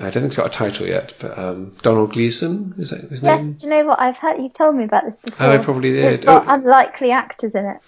I 0.00 0.04
don't 0.04 0.14
think 0.14 0.26
it's 0.26 0.36
got 0.36 0.46
a 0.46 0.50
title 0.50 0.86
yet, 0.86 1.14
but 1.18 1.38
um, 1.38 1.76
Domhnall 1.82 2.06
Gleeson 2.06 2.74
is 2.78 2.90
that 2.90 3.02
his 3.10 3.22
yes, 3.22 3.42
name? 3.42 3.52
do 3.52 3.66
you 3.66 3.70
know 3.70 3.84
what? 3.84 4.00
I've 4.00 4.16
heard 4.16 4.40
you've 4.40 4.54
told 4.54 4.74
me 4.74 4.84
about 4.84 5.04
this 5.04 5.20
before. 5.20 5.46
Oh, 5.46 5.50
I 5.50 5.58
probably 5.58 5.92
did. 5.92 6.14
It's 6.14 6.24
got 6.24 6.48
oh. 6.48 6.54
unlikely 6.54 7.10
actors 7.10 7.54
in 7.54 7.66
it. 7.66 7.78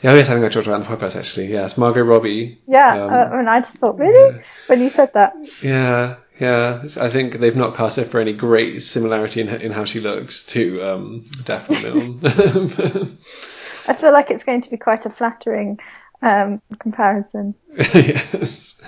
Yeah, 0.00 0.14
yes, 0.14 0.28
I 0.28 0.34
think 0.34 0.44
I 0.44 0.48
talked 0.48 0.68
about 0.68 0.82
in 0.82 0.88
the 0.88 0.96
podcast 0.96 1.16
actually. 1.16 1.46
Yes, 1.46 1.76
Margot 1.76 2.02
Robbie. 2.02 2.60
Yeah, 2.68 3.04
um, 3.04 3.12
uh, 3.12 3.38
and 3.38 3.50
I 3.50 3.60
just 3.60 3.78
thought, 3.78 3.98
really, 3.98 4.36
yeah. 4.36 4.42
when 4.68 4.80
you 4.80 4.88
said 4.88 5.12
that. 5.14 5.34
Yeah, 5.60 6.16
yeah. 6.38 6.84
I 7.00 7.08
think 7.08 7.40
they've 7.40 7.56
not 7.56 7.76
cast 7.76 7.96
her 7.96 8.04
for 8.04 8.20
any 8.20 8.32
great 8.32 8.80
similarity 8.80 9.40
in, 9.40 9.48
in 9.48 9.72
how 9.72 9.84
she 9.84 9.98
looks 9.98 10.46
to 10.46 10.82
um, 10.82 11.24
Daphne 11.44 11.82
Milne. 11.82 12.20
I 13.88 13.92
feel 13.92 14.12
like 14.12 14.30
it's 14.30 14.44
going 14.44 14.60
to 14.62 14.70
be 14.70 14.76
quite 14.76 15.04
a 15.06 15.10
flattering 15.10 15.78
um, 16.22 16.60
comparison. 16.78 17.54
yes. 17.76 18.80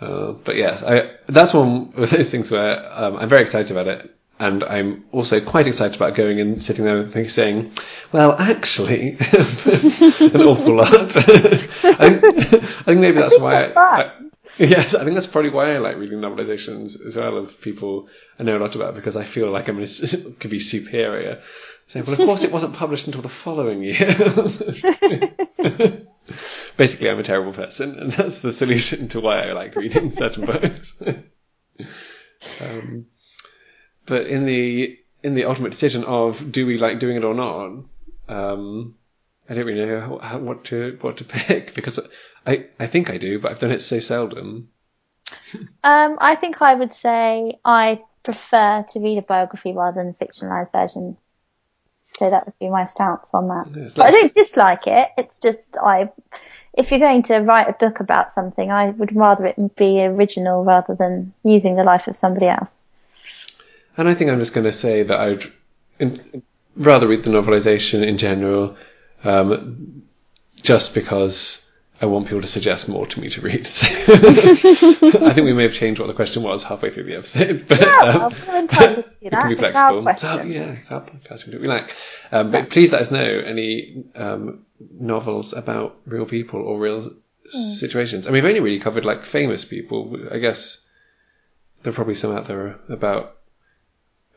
Uh, 0.00 0.32
but 0.32 0.56
yes, 0.56 0.82
I, 0.82 1.12
that's 1.26 1.54
one 1.54 1.92
of 1.96 2.10
those 2.10 2.30
things 2.30 2.50
where 2.50 2.92
um, 2.92 3.16
I'm 3.16 3.28
very 3.28 3.42
excited 3.42 3.70
about 3.70 3.88
it. 3.88 4.10
And 4.38 4.64
I'm 4.64 5.04
also 5.12 5.40
quite 5.40 5.68
excited 5.68 5.94
about 5.94 6.16
going 6.16 6.40
and 6.40 6.60
sitting 6.60 6.84
there 6.84 6.98
and 6.98 7.30
saying, 7.30 7.72
well, 8.10 8.32
actually, 8.32 9.10
an 9.32 10.42
awful 10.42 10.76
lot. 10.76 11.16
I, 11.16 12.18
think, 12.18 12.34
I 12.34 12.82
think 12.82 13.00
maybe 13.00 13.20
that's 13.20 13.38
why 13.38 13.66
I, 13.66 13.72
I, 13.76 14.12
yes, 14.58 14.94
I 14.94 15.04
think 15.04 15.14
that's 15.14 15.28
probably 15.28 15.50
why 15.50 15.74
I 15.74 15.78
like 15.78 15.98
reading 15.98 16.18
novelizations 16.18 17.06
as 17.06 17.14
well 17.14 17.36
of 17.36 17.60
people 17.60 18.08
I 18.38 18.42
know 18.42 18.56
a 18.56 18.58
lot 18.58 18.74
about 18.74 18.96
because 18.96 19.14
I 19.14 19.24
feel 19.24 19.50
like 19.50 19.68
I'm 19.68 19.86
could 20.40 20.50
be 20.50 20.60
superior. 20.60 21.42
So, 21.88 22.02
well, 22.02 22.12
of 22.12 22.18
course, 22.18 22.42
it 22.42 22.50
wasn't 22.50 22.74
published 22.74 23.06
until 23.06 23.22
the 23.22 23.28
following 23.28 23.82
year. 23.82 24.14
Basically, 26.76 27.10
I'm 27.10 27.18
a 27.18 27.22
terrible 27.22 27.52
person, 27.52 27.98
and 27.98 28.12
that's 28.16 28.40
the 28.40 28.52
solution 28.52 29.08
to 29.10 29.20
why 29.20 29.42
I 29.42 29.52
like 29.52 29.76
reading 29.76 30.10
certain 30.22 30.46
books. 30.46 31.00
um, 32.60 33.06
but 34.06 34.26
in 34.26 34.46
the 34.46 34.98
in 35.22 35.34
the 35.34 35.44
ultimate 35.44 35.70
decision 35.70 36.04
of 36.04 36.52
do 36.52 36.66
we 36.66 36.78
like 36.78 37.00
doing 37.00 37.16
it 37.16 37.24
or 37.24 37.34
not, 37.34 37.84
um, 38.28 38.94
I 39.48 39.54
don't 39.54 39.66
really 39.66 39.86
know 39.86 40.18
how, 40.22 40.38
what 40.38 40.64
to 40.66 40.98
what 41.00 41.18
to 41.18 41.24
pick 41.24 41.74
because 41.74 41.98
I 42.46 42.66
I 42.78 42.86
think 42.86 43.10
I 43.10 43.18
do, 43.18 43.38
but 43.38 43.50
I've 43.50 43.60
done 43.60 43.72
it 43.72 43.82
so 43.82 44.00
seldom. 44.00 44.68
um, 45.84 46.18
I 46.20 46.36
think 46.36 46.60
I 46.62 46.74
would 46.74 46.92
say 46.94 47.58
I 47.64 48.02
prefer 48.22 48.84
to 48.88 49.00
read 49.00 49.18
a 49.18 49.22
biography 49.22 49.72
rather 49.72 50.02
than 50.02 50.10
a 50.10 50.14
fictionalized 50.14 50.72
version. 50.72 51.16
So 52.16 52.30
that 52.30 52.46
would 52.46 52.58
be 52.58 52.68
my 52.68 52.84
stance 52.84 53.34
on 53.34 53.48
that. 53.48 53.94
But 53.94 54.06
I 54.06 54.10
don't 54.10 54.34
dislike 54.34 54.86
it. 54.86 55.08
It's 55.18 55.38
just 55.38 55.76
I, 55.76 56.10
if 56.72 56.90
you're 56.90 57.00
going 57.00 57.24
to 57.24 57.38
write 57.40 57.68
a 57.68 57.72
book 57.72 58.00
about 58.00 58.32
something, 58.32 58.70
I 58.70 58.90
would 58.90 59.14
rather 59.16 59.46
it 59.46 59.76
be 59.76 60.02
original 60.02 60.64
rather 60.64 60.94
than 60.94 61.32
using 61.42 61.76
the 61.76 61.84
life 61.84 62.06
of 62.06 62.16
somebody 62.16 62.46
else. 62.46 62.76
And 63.96 64.08
I 64.08 64.14
think 64.14 64.30
I'm 64.30 64.38
just 64.38 64.54
going 64.54 64.64
to 64.64 64.72
say 64.72 65.02
that 65.02 65.18
I'd 65.18 65.42
in, 65.98 66.42
rather 66.76 67.06
read 67.08 67.24
the 67.24 67.30
novelization 67.30 68.06
in 68.06 68.18
general, 68.18 68.76
um, 69.22 70.02
just 70.62 70.94
because 70.94 71.63
I 72.00 72.06
want 72.06 72.26
people 72.26 72.40
to 72.42 72.46
suggest 72.48 72.88
more 72.88 73.06
to 73.06 73.20
me 73.20 73.28
to 73.30 73.40
read. 73.40 73.66
So 73.74 73.86
I 75.26 75.32
think 75.32 75.44
we 75.44 75.52
may 75.52 75.62
have 75.62 75.74
changed 75.74 76.00
what 76.00 76.06
the 76.08 76.12
question 76.14 76.42
was 76.42 76.64
halfway 76.64 76.90
through 76.90 77.04
the 77.04 77.16
episode. 77.16 77.66
But, 77.68 77.80
yeah, 77.80 78.02
well, 78.02 78.22
um, 78.26 78.34
we're 78.46 78.58
entitled 78.58 79.04
to 79.04 79.20
do 79.20 79.30
that. 79.30 79.48
be 79.48 79.54
It's 79.64 79.74
our 79.76 80.02
question. 80.02 80.28
Our- 80.28 80.44
yeah, 80.46 80.72
it's 80.72 80.90
our 80.90 81.00
podcast. 81.02 81.46
We 81.46 81.52
do 81.52 81.58
what 81.58 81.62
we 81.62 81.68
like. 81.68 81.94
Um, 82.32 82.50
but 82.50 82.70
please 82.70 82.92
let 82.92 83.02
us 83.02 83.10
know 83.10 83.24
any 83.24 84.04
um, 84.16 84.66
novels 84.98 85.52
about 85.52 85.96
real 86.06 86.26
people 86.26 86.60
or 86.60 86.78
real 86.78 87.12
Hmm. 87.52 87.72
situations. 87.74 88.26
And 88.26 88.32
we've 88.32 88.44
only 88.46 88.60
really 88.60 88.80
covered 88.80 89.04
like 89.04 89.24
famous 89.26 89.66
people. 89.66 90.16
I 90.32 90.38
guess 90.38 90.80
there 91.82 91.90
are 91.92 91.94
probably 91.94 92.14
some 92.14 92.34
out 92.34 92.46
there 92.48 92.78
about, 92.88 93.36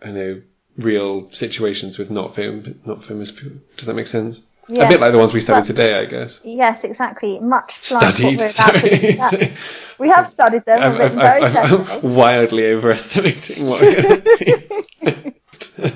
I 0.03 0.11
know, 0.11 0.41
real 0.77 1.31
situations 1.31 1.97
with 1.97 2.11
not 2.11 2.35
fam- 2.35 2.81
not 2.85 3.05
famous 3.05 3.31
people. 3.31 3.59
Does 3.77 3.87
that 3.87 3.93
make 3.95 4.07
sense? 4.07 4.41
A 4.69 4.89
bit 4.89 4.99
like 4.99 5.13
the 5.13 5.17
ones 5.17 5.33
we 5.33 5.41
studied 5.41 5.61
But- 5.61 5.67
today, 5.67 5.99
I 5.99 6.05
guess. 6.05 6.41
Yes, 6.43 6.83
exactly. 6.83 7.39
Much 7.39 7.73
like 7.91 8.03
what 8.03 8.15
Studied, 8.15 8.51
sorry. 8.51 9.53
We 9.99 10.09
have 10.09 10.27
studied 10.31 10.65
them 10.65 10.83
and 10.83 10.93
I'm, 10.93 11.01
I'm, 11.01 11.15
very 11.15 11.41
I'm, 11.43 11.87
I'm 11.87 12.13
wildly 12.15 12.65
overestimating 12.67 13.65
what 13.65 13.81
we're 13.81 14.01
going 14.01 14.21
to 14.21 15.33
do. 15.77 15.91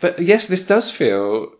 but 0.00 0.18
yes, 0.18 0.48
this 0.48 0.66
does 0.66 0.90
feel, 0.90 1.52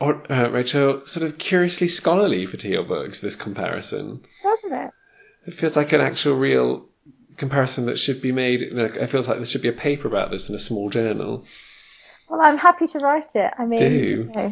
uh, 0.00 0.50
Rachel, 0.50 1.06
sort 1.06 1.26
of 1.26 1.38
curiously 1.38 1.88
scholarly 1.88 2.46
for 2.46 2.56
Tea 2.56 2.76
or 2.76 2.84
Books, 2.84 3.20
this 3.20 3.34
comparison. 3.34 4.24
Doesn't 4.44 4.72
it? 4.72 4.94
It 5.46 5.54
feels 5.54 5.74
like 5.74 5.92
an 5.92 6.00
actual 6.00 6.36
real 6.36 6.86
comparison 7.36 7.86
that 7.86 7.98
should 7.98 8.20
be 8.20 8.32
made. 8.32 8.60
You 8.60 8.74
know, 8.74 8.84
it 8.84 9.10
feels 9.10 9.26
like 9.26 9.38
there 9.38 9.46
should 9.46 9.62
be 9.62 9.68
a 9.68 9.72
paper 9.72 10.06
about 10.06 10.30
this 10.30 10.48
in 10.48 10.54
a 10.54 10.60
small 10.60 10.90
journal. 10.90 11.46
Well, 12.28 12.40
I'm 12.42 12.58
happy 12.58 12.86
to 12.88 12.98
write 12.98 13.34
it. 13.34 13.52
I 13.58 13.64
mean, 13.64 13.78
Do. 13.80 13.90
you 13.90 14.24
know, 14.34 14.50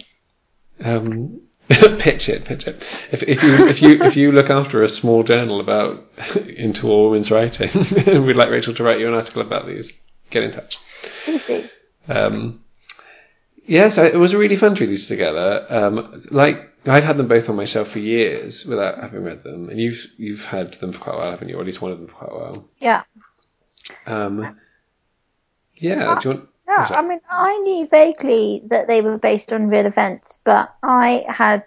Um, 0.83 1.41
pitch 1.69 2.29
it, 2.29 2.45
pitch 2.45 2.69
it. 2.69 2.77
If, 3.11 3.23
if 3.25 3.43
you 3.43 3.67
if 3.67 3.83
you 3.83 4.03
if 4.03 4.17
you 4.17 4.31
look 4.31 4.51
after 4.51 4.83
a 4.83 4.89
small 4.89 5.25
journal 5.25 5.61
about 5.61 6.07
into 6.37 6.89
all 6.89 7.11
women's 7.11 7.31
writing, 7.31 7.71
we'd 8.25 8.37
like 8.37 8.51
Rachel 8.51 8.75
to 8.75 8.85
write 8.85 9.01
you 9.01 9.09
an 9.09 9.15
article 9.15 9.43
about 9.43 9.67
these, 9.67 9.93
get 10.31 10.45
in 10.45 10.53
touch. 10.53 10.79
do. 11.47 11.69
Um, 12.09 12.63
yeah, 13.67 13.89
so 13.89 14.05
it 14.05 14.15
was 14.15 14.33
really 14.33 14.55
fun 14.55 14.77
to 14.77 14.81
read 14.83 14.91
these 14.91 15.09
together. 15.09 15.67
Um, 15.69 16.25
like 16.31 16.73
I've 16.87 17.03
had 17.03 17.17
them 17.17 17.27
both 17.27 17.49
on 17.49 17.57
my 17.57 17.65
shelf 17.65 17.89
for 17.89 17.99
years 17.99 18.65
without 18.65 19.01
having 19.01 19.25
read 19.25 19.43
them, 19.43 19.69
and 19.69 19.81
you've 19.81 20.07
you've 20.17 20.45
had 20.45 20.75
them 20.75 20.93
for 20.93 21.01
quite 21.01 21.15
a 21.15 21.19
while, 21.19 21.31
haven't 21.33 21.49
you? 21.49 21.57
Or 21.57 21.61
at 21.61 21.67
least 21.67 21.83
one 21.83 21.91
of 21.91 21.99
them 21.99 22.07
for 22.07 22.15
quite 22.15 22.31
a 22.31 22.39
while. 22.39 22.69
Yeah. 22.81 23.03
Um, 24.07 24.57
yeah, 25.75 26.19
do 26.21 26.29
you 26.29 26.35
want? 26.37 26.49
Yeah, 26.77 26.97
I 26.99 27.03
mean, 27.03 27.21
I 27.31 27.59
knew 27.59 27.87
vaguely 27.87 28.63
that 28.67 28.87
they 28.87 29.01
were 29.01 29.19
based 29.19 29.53
on 29.53 29.69
real 29.69 29.87
events, 29.87 30.41
but 30.45 30.75
I 30.83 31.25
had 31.29 31.65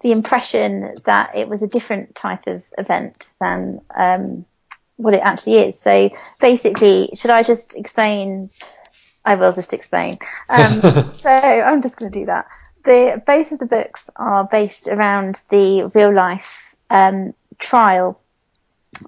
the 0.00 0.12
impression 0.12 0.94
that 1.04 1.36
it 1.36 1.48
was 1.48 1.62
a 1.62 1.66
different 1.66 2.14
type 2.14 2.46
of 2.46 2.62
event 2.78 3.28
than 3.40 3.80
um, 3.96 4.44
what 4.96 5.14
it 5.14 5.20
actually 5.22 5.58
is. 5.58 5.78
So 5.78 6.10
basically, 6.40 7.10
should 7.14 7.30
I 7.30 7.42
just 7.42 7.74
explain? 7.74 8.50
I 9.24 9.34
will 9.34 9.52
just 9.52 9.72
explain. 9.72 10.16
Um, 10.48 10.80
so 11.20 11.30
I'm 11.30 11.82
just 11.82 11.96
going 11.96 12.10
to 12.10 12.18
do 12.18 12.26
that. 12.26 12.46
The 12.84 13.22
both 13.26 13.52
of 13.52 13.58
the 13.58 13.66
books 13.66 14.08
are 14.16 14.44
based 14.44 14.88
around 14.88 15.42
the 15.50 15.90
real 15.94 16.14
life 16.14 16.74
um, 16.88 17.34
trial 17.58 18.20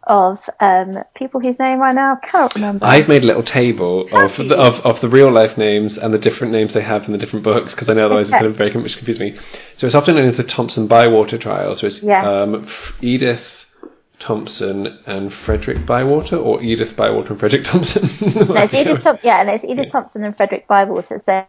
of 0.05 0.49
um, 0.61 1.03
people 1.17 1.41
whose 1.41 1.59
name 1.59 1.79
right 1.79 1.95
now 1.95 2.15
I 2.15 2.27
cannot 2.27 2.55
remember. 2.55 2.87
I've 2.87 3.09
made 3.09 3.23
a 3.23 3.27
little 3.27 3.43
table 3.43 4.09
of 4.13 4.37
the, 4.37 4.57
of 4.57 4.85
of 4.87 5.01
the 5.01 5.09
real 5.09 5.31
life 5.31 5.57
names 5.59 5.99
and 5.99 6.13
the 6.13 6.19
different 6.19 6.53
names 6.53 6.73
they 6.75 6.81
have 6.83 7.07
in 7.07 7.13
the 7.13 7.19
different 7.19 7.45
books 7.45 7.75
because 7.75 7.89
I 7.89 7.95
know 7.95 8.07
otherwise 8.07 8.29
Okay. 8.29 8.37
it's 8.39 8.43
going 8.43 8.53
to 8.53 8.59
very 8.59 8.75
much 8.83 8.97
confuse 8.97 9.21
me. 9.21 9.37
So 9.77 9.87
it's 9.87 9.95
often 9.95 10.17
known 10.17 10.29
as 10.29 10.37
the 10.37 10.45
Thompson 10.45 10.87
Bywater 10.87 11.39
trial. 11.39 11.75
So 11.75 11.87
it's 11.87 12.03
Yes. 12.03 12.27
um, 12.27 12.67
Edith 13.01 13.67
Thompson 14.19 14.99
and 15.07 15.33
Frederick 15.33 15.85
Bywater, 15.85 16.37
or 16.37 16.63
Edith 16.63 16.97
Bywater 16.97 17.31
and 17.31 17.41
Frederick 17.41 17.65
Thompson. 17.65 18.09
No, 18.49 18.55
it's 18.55 18.73
Edith 18.75 19.03
Thomp- 19.05 19.25
yeah, 19.25 19.41
and 19.41 19.51
it's 19.51 19.65
Edith 19.65 19.91
Thompson 19.91 20.25
and 20.25 20.37
Frederick 20.37 20.67
Bywater. 20.69 21.19
So 21.19 21.45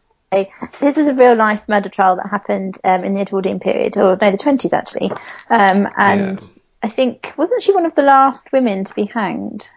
this 0.79 0.97
was 0.97 1.06
a 1.08 1.13
real 1.13 1.36
life 1.36 1.62
murder 1.67 1.89
trial 1.89 2.15
that 2.15 2.27
happened 2.32 2.75
um, 2.84 3.03
in 3.03 3.12
the 3.13 3.21
Edwardian 3.21 3.60
period, 3.60 3.95
or 3.97 4.17
no, 4.19 4.32
the 4.32 4.38
twenties 4.38 4.73
actually. 4.73 5.12
Um, 5.49 5.88
and. 5.97 6.41
I 6.84 6.89
think 6.89 7.34
wasn't 7.38 7.63
she 7.63 7.72
one 7.74 7.86
of 7.86 7.96
the 7.96 8.02
last 8.04 8.52
women 8.52 8.84
to 8.84 8.93
be 8.93 9.06
hanged? 9.06 9.67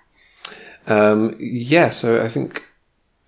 Um, 0.87 1.37
yeah, 1.39 1.91
so 1.91 2.23
I 2.23 2.29
think 2.29 2.63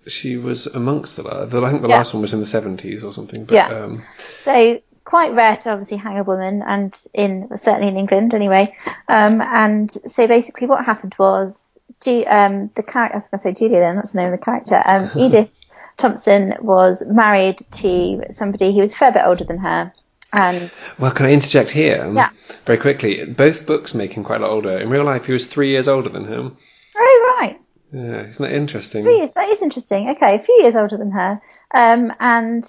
she 0.07 0.37
was 0.37 0.67
amongst 0.67 1.15
the 1.15 1.23
last. 1.23 1.53
I 1.53 1.69
think 1.69 1.81
the 1.81 1.89
Yeah. 1.89 1.97
last 1.97 2.13
one 2.13 2.21
was 2.21 2.33
in 2.33 2.39
the 2.39 2.45
seventies 2.45 3.03
or 3.03 3.13
something. 3.13 3.45
But, 3.45 3.55
Yeah. 3.55 3.67
Um, 3.69 4.01
So 4.37 4.79
quite 5.05 5.33
rare 5.33 5.57
to 5.57 5.71
obviously 5.71 5.97
hang 5.97 6.17
a 6.19 6.23
woman, 6.23 6.61
and 6.65 6.95
in 7.13 7.55
certainly 7.57 7.87
in 7.87 7.97
England 7.97 8.33
anyway. 8.33 8.67
Um, 9.07 9.41
and 9.41 9.91
so 9.91 10.27
basically, 10.27 10.67
what 10.67 10.85
happened 10.85 11.15
was, 11.17 11.77
Ju- 12.01 12.25
um, 12.27 12.69
the 12.75 12.83
character. 12.83 13.15
I 13.15 13.17
was 13.17 13.27
going 13.27 13.39
to 13.39 13.43
say 13.43 13.53
Julia. 13.53 13.79
Then 13.79 13.95
that's 13.95 14.11
the 14.11 14.19
name 14.19 14.33
of 14.33 14.39
the 14.39 14.45
character. 14.45 14.81
Um, 14.85 15.09
Edith 15.15 15.49
Thompson 15.97 16.55
was 16.61 17.05
married 17.05 17.57
to 17.73 18.23
somebody 18.31 18.73
who 18.73 18.81
was 18.81 18.93
a 18.93 18.95
fair 18.95 19.11
bit 19.11 19.23
older 19.25 19.43
than 19.43 19.57
her, 19.57 19.91
and 20.33 20.71
well, 20.99 21.11
can 21.11 21.25
I 21.25 21.31
interject 21.31 21.69
here? 21.71 22.11
Yeah. 22.13 22.29
Very 22.65 22.77
quickly. 22.77 23.25
Both 23.25 23.65
books 23.65 23.93
make 23.93 24.13
him 24.13 24.23
quite 24.23 24.41
a 24.41 24.43
lot 24.43 24.51
older. 24.51 24.77
In 24.79 24.89
real 24.89 25.03
life, 25.03 25.25
he 25.25 25.31
was 25.33 25.45
three 25.47 25.69
years 25.71 25.87
older 25.87 26.09
than 26.09 26.25
him. 26.25 26.57
oh 26.95 27.35
right, 27.39 27.59
Yeah, 27.91 28.21
isn't 28.27 28.45
that 28.45 28.53
interesting? 28.55 29.03
three 29.03 29.17
years. 29.17 29.31
That 29.35 29.49
is 29.49 29.61
interesting. 29.61 30.09
Okay, 30.09 30.35
a 30.35 30.39
few 30.39 30.59
years 30.61 30.75
older 30.75 30.97
than 30.97 31.11
her. 31.11 31.39
Um, 31.73 32.13
and 32.19 32.67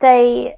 they, 0.00 0.56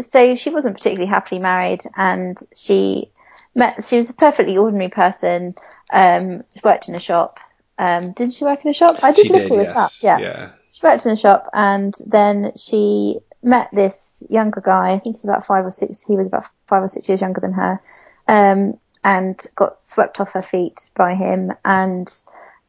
so 0.00 0.36
she 0.36 0.50
wasn't 0.50 0.76
particularly 0.76 1.08
happily 1.08 1.40
married, 1.40 1.82
and 1.96 2.38
she 2.54 3.10
met. 3.54 3.84
She 3.84 3.96
was 3.96 4.10
a 4.10 4.14
perfectly 4.14 4.56
ordinary 4.58 4.90
person. 4.90 5.52
Um, 5.92 6.42
worked 6.64 6.88
in 6.88 6.94
a 6.94 7.00
shop. 7.00 7.36
Um, 7.78 8.12
did 8.12 8.32
she 8.32 8.44
work 8.44 8.60
in 8.64 8.70
a 8.70 8.74
shop? 8.74 9.02
I 9.02 9.12
did 9.12 9.26
She 9.26 9.32
look 9.32 9.42
did, 9.42 9.50
all 9.50 9.58
this 9.58 9.70
up. 9.70 9.90
Yeah. 10.02 10.18
yeah. 10.18 10.50
She 10.70 10.86
worked 10.86 11.04
in 11.06 11.12
a 11.12 11.16
shop, 11.16 11.48
and 11.52 11.94
then 12.06 12.52
she 12.56 13.18
met 13.42 13.68
this 13.72 14.22
younger 14.30 14.60
guy. 14.60 14.92
I 14.92 14.98
think 14.98 15.16
he's 15.16 15.24
about 15.24 15.44
five 15.44 15.64
or 15.64 15.70
six. 15.70 16.02
He 16.02 16.16
was 16.16 16.28
about 16.28 16.46
five 16.66 16.82
or 16.82 16.88
six 16.88 17.08
years 17.08 17.20
younger 17.20 17.40
than 17.40 17.52
her, 17.52 17.80
um, 18.28 18.78
and 19.04 19.40
got 19.56 19.76
swept 19.76 20.20
off 20.20 20.32
her 20.32 20.42
feet 20.42 20.90
by 20.94 21.14
him. 21.14 21.52
And 21.64 22.10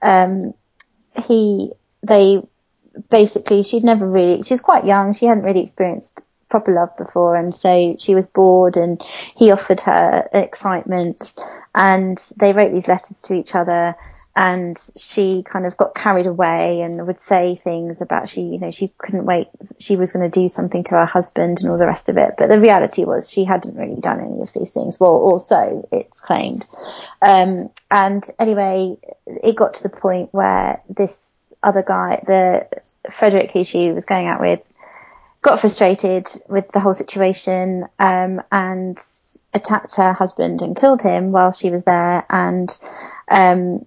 um, 0.02 0.54
he, 1.26 1.72
they 2.02 2.42
basically, 3.10 3.64
she'd 3.64 3.84
never 3.84 4.08
really. 4.08 4.44
She's 4.44 4.62
quite 4.62 4.86
young. 4.86 5.14
She 5.14 5.26
hadn't 5.26 5.44
really 5.44 5.62
experienced 5.62 6.26
proper 6.54 6.72
love 6.72 6.92
before, 7.00 7.36
and 7.36 7.52
so 7.52 7.96
she 7.98 8.14
was 8.14 8.28
bored. 8.28 8.78
And 8.78 9.02
he 9.36 9.52
offered 9.52 9.82
her 9.82 10.30
excitement, 10.34 11.34
and 11.74 12.22
they 12.40 12.54
wrote 12.54 12.70
these 12.70 12.88
letters 12.88 13.22
to 13.24 13.34
each 13.34 13.56
other 13.56 13.96
and 14.36 14.78
she 14.98 15.44
kind 15.44 15.66
of 15.66 15.78
got 15.78 15.94
carried 15.94 16.26
away 16.26 16.82
and 16.82 17.06
would 17.06 17.22
say 17.22 17.56
things 17.64 18.02
about 18.02 18.30
she 18.30 18.42
you 18.42 18.60
know 18.60 18.72
she 18.72 18.92
couldn't 18.98 19.26
wait 19.26 19.48
she 19.78 19.96
was 19.96 20.12
going 20.12 20.30
to 20.30 20.40
do 20.40 20.50
something 20.50 20.84
to 20.84 20.92
her 20.92 21.06
husband 21.06 21.60
and 21.60 21.70
all 21.70 21.78
the 21.78 21.86
rest 21.86 22.10
of 22.10 22.18
it 22.18 22.32
but 22.38 22.50
the 22.50 22.60
reality 22.60 23.06
was 23.06 23.30
she 23.30 23.44
hadn't 23.44 23.76
really 23.76 24.00
done 24.00 24.20
any 24.20 24.42
of 24.42 24.52
these 24.54 24.72
things 24.72 25.00
well 25.00 25.12
also 25.12 25.88
it's 25.92 26.20
claimed 26.20 26.66
um, 27.22 27.70
and 27.92 28.26
anyway 28.40 28.96
it 29.26 29.56
got 29.56 29.76
to 29.76 29.84
the 29.84 29.90
point 29.90 30.30
where 30.34 30.82
this 30.90 31.54
other 31.62 31.84
guy 31.84 32.22
the 32.26 32.66
frederick 33.12 33.52
who 33.52 33.64
she 33.64 33.92
was 33.92 34.06
going 34.06 34.28
out 34.28 34.42
with 34.42 34.80
got 35.44 35.60
frustrated 35.60 36.28
with 36.48 36.72
the 36.72 36.80
whole 36.80 36.94
situation 36.94 37.86
um, 38.00 38.42
and 38.52 38.98
attacked 39.54 39.98
her 39.98 40.14
husband 40.14 40.62
and 40.62 40.76
killed 40.76 41.02
him 41.02 41.32
while 41.32 41.52
she 41.52 41.70
was 41.70 41.84
there 41.84 42.26
and 42.30 42.76
um, 43.30 43.86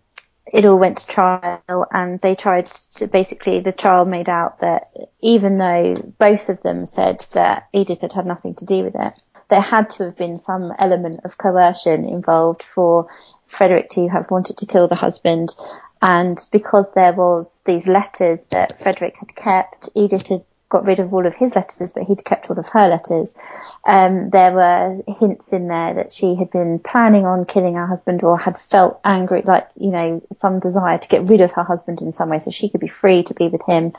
it 0.52 0.64
all 0.66 0.78
went 0.78 0.98
to 0.98 1.06
trial 1.06 1.86
and 1.90 2.20
they 2.20 2.34
tried 2.34 2.66
to 2.66 3.06
basically 3.08 3.60
the 3.60 3.72
trial 3.72 4.04
made 4.04 4.28
out 4.28 4.60
that 4.60 4.82
even 5.22 5.58
though 5.58 5.94
both 6.18 6.48
of 6.48 6.62
them 6.62 6.84
said 6.86 7.20
that 7.34 7.68
Edith 7.72 8.02
had 8.02 8.12
had 8.12 8.26
nothing 8.26 8.54
to 8.56 8.66
do 8.66 8.84
with 8.84 8.94
it, 8.94 9.14
there 9.48 9.60
had 9.60 9.88
to 9.90 10.04
have 10.04 10.16
been 10.16 10.38
some 10.38 10.72
element 10.78 11.20
of 11.24 11.38
coercion 11.38 12.04
involved 12.04 12.62
for 12.62 13.08
Frederick 13.46 13.88
to 13.90 14.08
have 14.08 14.30
wanted 14.30 14.58
to 14.58 14.66
kill 14.66 14.88
the 14.88 14.94
husband. 14.94 15.54
And 16.02 16.38
because 16.52 16.92
there 16.92 17.12
was 17.12 17.62
these 17.64 17.86
letters 17.86 18.46
that 18.48 18.76
Frederick 18.76 19.16
had 19.18 19.34
kept, 19.34 19.88
Edith 19.94 20.26
had 20.26 20.40
got 20.68 20.84
rid 20.84 20.98
of 20.98 21.14
all 21.14 21.26
of 21.26 21.34
his 21.34 21.54
letters, 21.54 21.92
but 21.92 22.02
he'd 22.04 22.24
kept 22.24 22.50
all 22.50 22.58
of 22.58 22.68
her 22.68 22.88
letters. 22.88 23.38
Um, 23.86 24.30
there 24.30 24.52
were 24.52 24.98
hints 25.20 25.52
in 25.52 25.68
there 25.68 25.94
that 25.94 26.12
she 26.12 26.34
had 26.34 26.50
been 26.50 26.80
planning 26.80 27.24
on 27.24 27.44
killing 27.44 27.76
her 27.76 27.86
husband 27.86 28.24
or 28.24 28.36
had 28.36 28.58
felt 28.58 29.00
angry, 29.04 29.42
like, 29.42 29.68
you 29.78 29.90
know, 29.90 30.20
some 30.32 30.58
desire 30.58 30.98
to 30.98 31.08
get 31.08 31.22
rid 31.22 31.40
of 31.40 31.52
her 31.52 31.62
husband 31.62 32.00
in 32.00 32.10
some 32.10 32.30
way 32.30 32.40
so 32.40 32.50
she 32.50 32.68
could 32.68 32.80
be 32.80 32.88
free 32.88 33.22
to 33.22 33.34
be 33.34 33.46
with 33.46 33.62
him. 33.64 33.92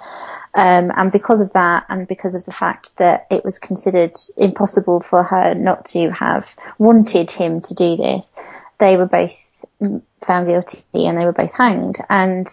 Um, 0.55 0.91
and 0.95 1.09
because 1.09 1.39
of 1.39 1.53
that, 1.53 1.85
and 1.87 2.05
because 2.05 2.35
of 2.35 2.43
the 2.43 2.51
fact 2.51 2.97
that 2.97 3.27
it 3.31 3.45
was 3.45 3.59
considered 3.59 4.17
impossible 4.35 4.99
for 4.99 5.23
her 5.23 5.55
not 5.55 5.85
to 5.87 6.11
have 6.11 6.53
wanted 6.79 7.31
him 7.31 7.61
to 7.61 7.73
do 7.73 7.95
this, 7.95 8.35
they 8.79 8.97
were 8.97 9.07
both 9.07 9.65
found 10.21 10.47
guilty 10.47 10.83
and 10.93 11.19
they 11.19 11.25
were 11.25 11.31
both 11.31 11.55
hanged. 11.55 11.97
And, 12.09 12.47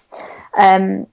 um, 0.57 1.09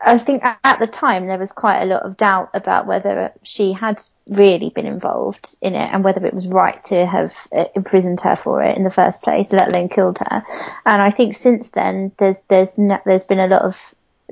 I 0.00 0.18
think 0.18 0.42
at 0.44 0.78
the 0.78 0.86
time 0.86 1.26
there 1.26 1.38
was 1.38 1.52
quite 1.52 1.82
a 1.82 1.86
lot 1.86 2.02
of 2.02 2.16
doubt 2.16 2.50
about 2.54 2.86
whether 2.86 3.32
she 3.42 3.72
had 3.72 4.00
really 4.28 4.70
been 4.70 4.86
involved 4.86 5.56
in 5.60 5.74
it 5.74 5.90
and 5.92 6.02
whether 6.02 6.24
it 6.26 6.34
was 6.34 6.46
right 6.46 6.82
to 6.86 7.06
have 7.06 7.34
uh, 7.52 7.64
imprisoned 7.74 8.20
her 8.20 8.36
for 8.36 8.62
it 8.62 8.76
in 8.76 8.84
the 8.84 8.90
first 8.90 9.22
place, 9.22 9.52
let 9.52 9.68
alone 9.68 9.88
killed 9.88 10.18
her. 10.18 10.42
And 10.84 11.02
I 11.02 11.10
think 11.10 11.36
since 11.36 11.70
then 11.70 12.12
there's 12.18 12.36
there's 12.48 12.74
there's 13.04 13.24
been 13.24 13.40
a 13.40 13.46
lot 13.46 13.62
of 13.62 13.76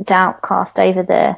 doubt 0.03 0.43
cast 0.43 0.79
over 0.79 1.03
the 1.03 1.37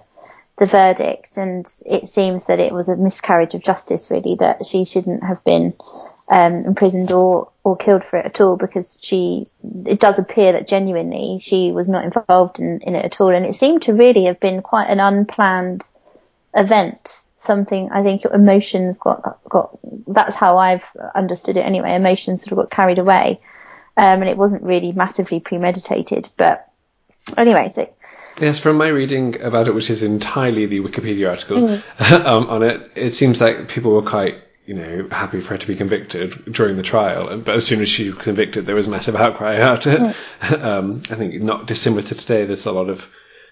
the 0.58 0.66
verdict, 0.66 1.36
and 1.36 1.66
it 1.86 2.08
seems 2.08 2.46
that 2.46 2.58
it 2.58 2.72
was 2.72 2.88
a 2.88 2.96
miscarriage 2.96 3.54
of 3.54 3.62
justice, 3.62 4.10
really, 4.10 4.34
that 4.36 4.66
she 4.66 4.84
shouldn't 4.84 5.22
have 5.22 5.44
been 5.44 5.72
um, 6.30 6.54
imprisoned 6.66 7.10
or 7.10 7.50
or 7.64 7.76
killed 7.76 8.04
for 8.04 8.18
it 8.18 8.26
at 8.26 8.40
all, 8.40 8.56
because 8.56 9.00
she 9.02 9.44
it 9.86 10.00
does 10.00 10.18
appear 10.18 10.52
that 10.52 10.68
genuinely 10.68 11.38
she 11.40 11.72
was 11.72 11.88
not 11.88 12.04
involved 12.04 12.58
in, 12.58 12.80
in 12.80 12.94
it 12.94 13.04
at 13.04 13.20
all, 13.20 13.34
and 13.34 13.46
it 13.46 13.54
seemed 13.54 13.82
to 13.82 13.92
really 13.92 14.24
have 14.24 14.40
been 14.40 14.62
quite 14.62 14.88
an 14.90 15.00
unplanned 15.00 15.88
event. 16.54 17.08
Something 17.40 17.90
I 17.92 18.02
think 18.02 18.24
emotions 18.24 18.98
got 18.98 19.38
got 19.48 19.76
that's 20.06 20.36
how 20.36 20.58
I've 20.58 20.84
understood 21.14 21.56
it 21.56 21.64
anyway. 21.64 21.94
Emotions 21.94 22.42
sort 22.42 22.52
of 22.52 22.58
got 22.58 22.70
carried 22.70 22.98
away, 22.98 23.40
um, 23.96 24.20
and 24.20 24.28
it 24.28 24.36
wasn't 24.36 24.64
really 24.64 24.92
massively 24.92 25.40
premeditated. 25.40 26.28
But 26.36 26.68
anyway, 27.36 27.68
so 27.68 27.88
Yes, 28.40 28.60
from 28.60 28.76
my 28.76 28.88
reading 28.88 29.40
about 29.40 29.66
it, 29.66 29.74
which 29.74 29.90
is 29.90 30.02
entirely 30.02 30.66
the 30.66 30.80
Wikipedia 30.80 31.30
article 31.30 31.56
mm. 31.56 32.24
um, 32.26 32.48
on 32.48 32.62
it, 32.62 32.92
it 32.94 33.10
seems 33.12 33.40
like 33.40 33.68
people 33.68 33.92
were 33.92 34.08
quite, 34.08 34.36
you 34.68 34.74
know, 34.74 35.08
happy 35.10 35.40
for 35.40 35.54
her 35.54 35.58
to 35.58 35.66
be 35.66 35.76
convicted 35.76 36.52
during 36.52 36.76
the 36.76 36.82
trial. 36.82 37.38
But 37.38 37.54
as 37.54 37.66
soon 37.66 37.80
as 37.80 37.88
she 37.88 38.10
was 38.10 38.22
convicted, 38.22 38.66
there 38.66 38.74
was 38.74 38.86
a 38.86 38.90
massive 38.90 39.16
outcry 39.16 39.54
about 39.54 39.86
it. 39.86 39.98
Mm. 39.98 40.14
Um, 40.68 41.02
I 41.10 41.14
think 41.14 41.42
not 41.42 41.66
dissimilar 41.66 42.02
to 42.02 42.14
today. 42.14 42.44
There's 42.44 42.66
a 42.66 42.72
lot 42.72 42.90
of 42.90 43.08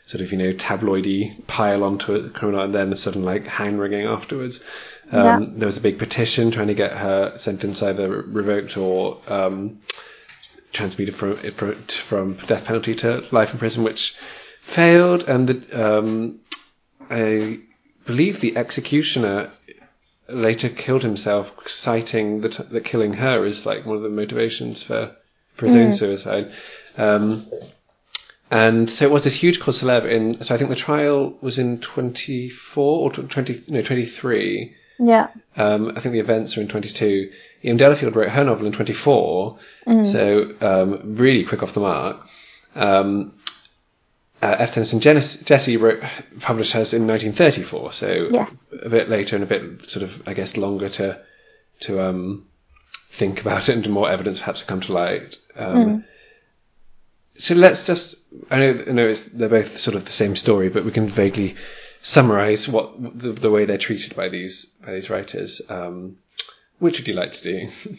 sort 0.06 0.20
of, 0.20 0.30
you 0.30 0.36
know, 0.36 0.52
tabloidy 0.52 1.46
pile 1.46 1.84
onto 1.84 2.14
a 2.14 2.28
criminal 2.28 2.64
and 2.64 2.74
then 2.74 2.92
a 2.92 2.96
sudden 2.96 3.24
like 3.24 3.46
hand 3.46 3.80
wringing 3.80 4.06
afterwards. 4.06 4.60
Um, 5.10 5.24
yeah. 5.24 5.48
There 5.56 5.66
was 5.66 5.78
a 5.78 5.80
big 5.80 5.98
petition 5.98 6.50
trying 6.50 6.66
to 6.66 6.74
get 6.74 6.92
her 6.92 7.38
sentence 7.38 7.82
either 7.82 8.08
revoked 8.08 8.76
or 8.76 9.20
um, 9.26 9.80
transmuted 10.72 11.14
from, 11.14 11.36
from 11.88 12.34
death 12.46 12.66
penalty 12.66 12.94
to 12.96 13.24
life 13.30 13.54
in 13.54 13.58
prison, 13.58 13.84
which 13.84 14.16
failed, 14.60 15.28
and 15.28 15.48
the, 15.48 15.98
um, 15.98 16.40
I 17.08 17.60
believe 18.04 18.40
the 18.40 18.58
executioner 18.58 19.50
later 20.28 20.68
killed 20.68 21.02
himself, 21.02 21.52
citing 21.68 22.42
that 22.42 22.70
that 22.70 22.84
killing 22.84 23.14
her 23.14 23.44
is 23.44 23.66
like 23.66 23.86
one 23.86 23.96
of 23.96 24.02
the 24.02 24.08
motivations 24.08 24.82
for 24.82 25.16
for 25.54 25.66
his 25.66 25.74
mm. 25.74 25.86
own 25.86 25.92
suicide. 25.92 26.52
Um, 26.96 27.46
and 28.50 28.88
so 28.88 29.04
it 29.06 29.10
was 29.10 29.24
this 29.24 29.34
huge 29.34 29.58
cause 29.58 29.82
célèbre 29.82 30.10
in, 30.10 30.42
so 30.42 30.54
I 30.54 30.58
think 30.58 30.70
the 30.70 30.76
trial 30.76 31.36
was 31.40 31.58
in 31.58 31.80
24 31.80 33.00
or 33.00 33.10
20, 33.10 33.64
no, 33.68 33.82
23. 33.82 34.74
Yeah. 35.00 35.28
Um, 35.56 35.92
I 35.96 36.00
think 36.00 36.12
the 36.12 36.20
events 36.20 36.56
are 36.56 36.60
in 36.60 36.68
22. 36.68 37.32
E.M. 37.64 37.76
Delafield 37.76 38.14
wrote 38.14 38.30
her 38.30 38.44
novel 38.44 38.66
in 38.66 38.72
24. 38.72 39.58
Mm. 39.86 40.12
So, 40.12 40.54
um, 40.60 41.16
really 41.16 41.44
quick 41.44 41.62
off 41.62 41.74
the 41.74 41.80
mark. 41.80 42.24
Um, 42.76 43.32
uh, 44.42 44.56
F. 44.58 44.74
Tennyson 44.74 45.00
Jesse 45.00 45.76
wrote, 45.76 46.02
published 46.40 46.72
hers 46.72 46.92
in 46.92 47.06
1934, 47.06 47.92
so 47.92 48.28
yes. 48.30 48.74
a 48.82 48.88
bit 48.88 49.08
later 49.08 49.36
and 49.36 49.42
a 49.42 49.46
bit 49.46 49.88
sort 49.88 50.02
of, 50.02 50.22
I 50.26 50.34
guess, 50.34 50.56
longer 50.56 50.88
to 50.90 51.20
to 51.80 52.00
um, 52.00 52.46
think 53.10 53.40
about 53.40 53.68
it 53.68 53.76
and 53.76 53.88
more 53.90 54.10
evidence 54.10 54.38
perhaps 54.38 54.60
to 54.60 54.66
come 54.66 54.80
to 54.80 54.92
light. 54.92 55.36
Um, 55.56 55.76
mm. 55.76 56.04
So 57.38 57.54
let's 57.54 57.84
just, 57.86 58.18
I 58.50 58.58
know, 58.58 58.84
I 58.88 58.92
know 58.92 59.14
they're 59.14 59.48
both 59.48 59.78
sort 59.78 59.94
of 59.94 60.06
the 60.06 60.12
same 60.12 60.36
story, 60.36 60.70
but 60.70 60.86
we 60.86 60.90
can 60.90 61.06
vaguely 61.06 61.56
summarize 62.00 62.66
what 62.68 62.94
the, 63.18 63.32
the 63.32 63.50
way 63.50 63.66
they're 63.66 63.78
treated 63.78 64.16
by 64.16 64.28
these 64.28 64.66
by 64.84 64.92
these 64.94 65.10
writers. 65.10 65.60
Um, 65.68 66.16
which 66.78 66.98
would 66.98 67.08
you 67.08 67.14
like 67.14 67.32
to 67.32 67.42
do? 67.42 67.70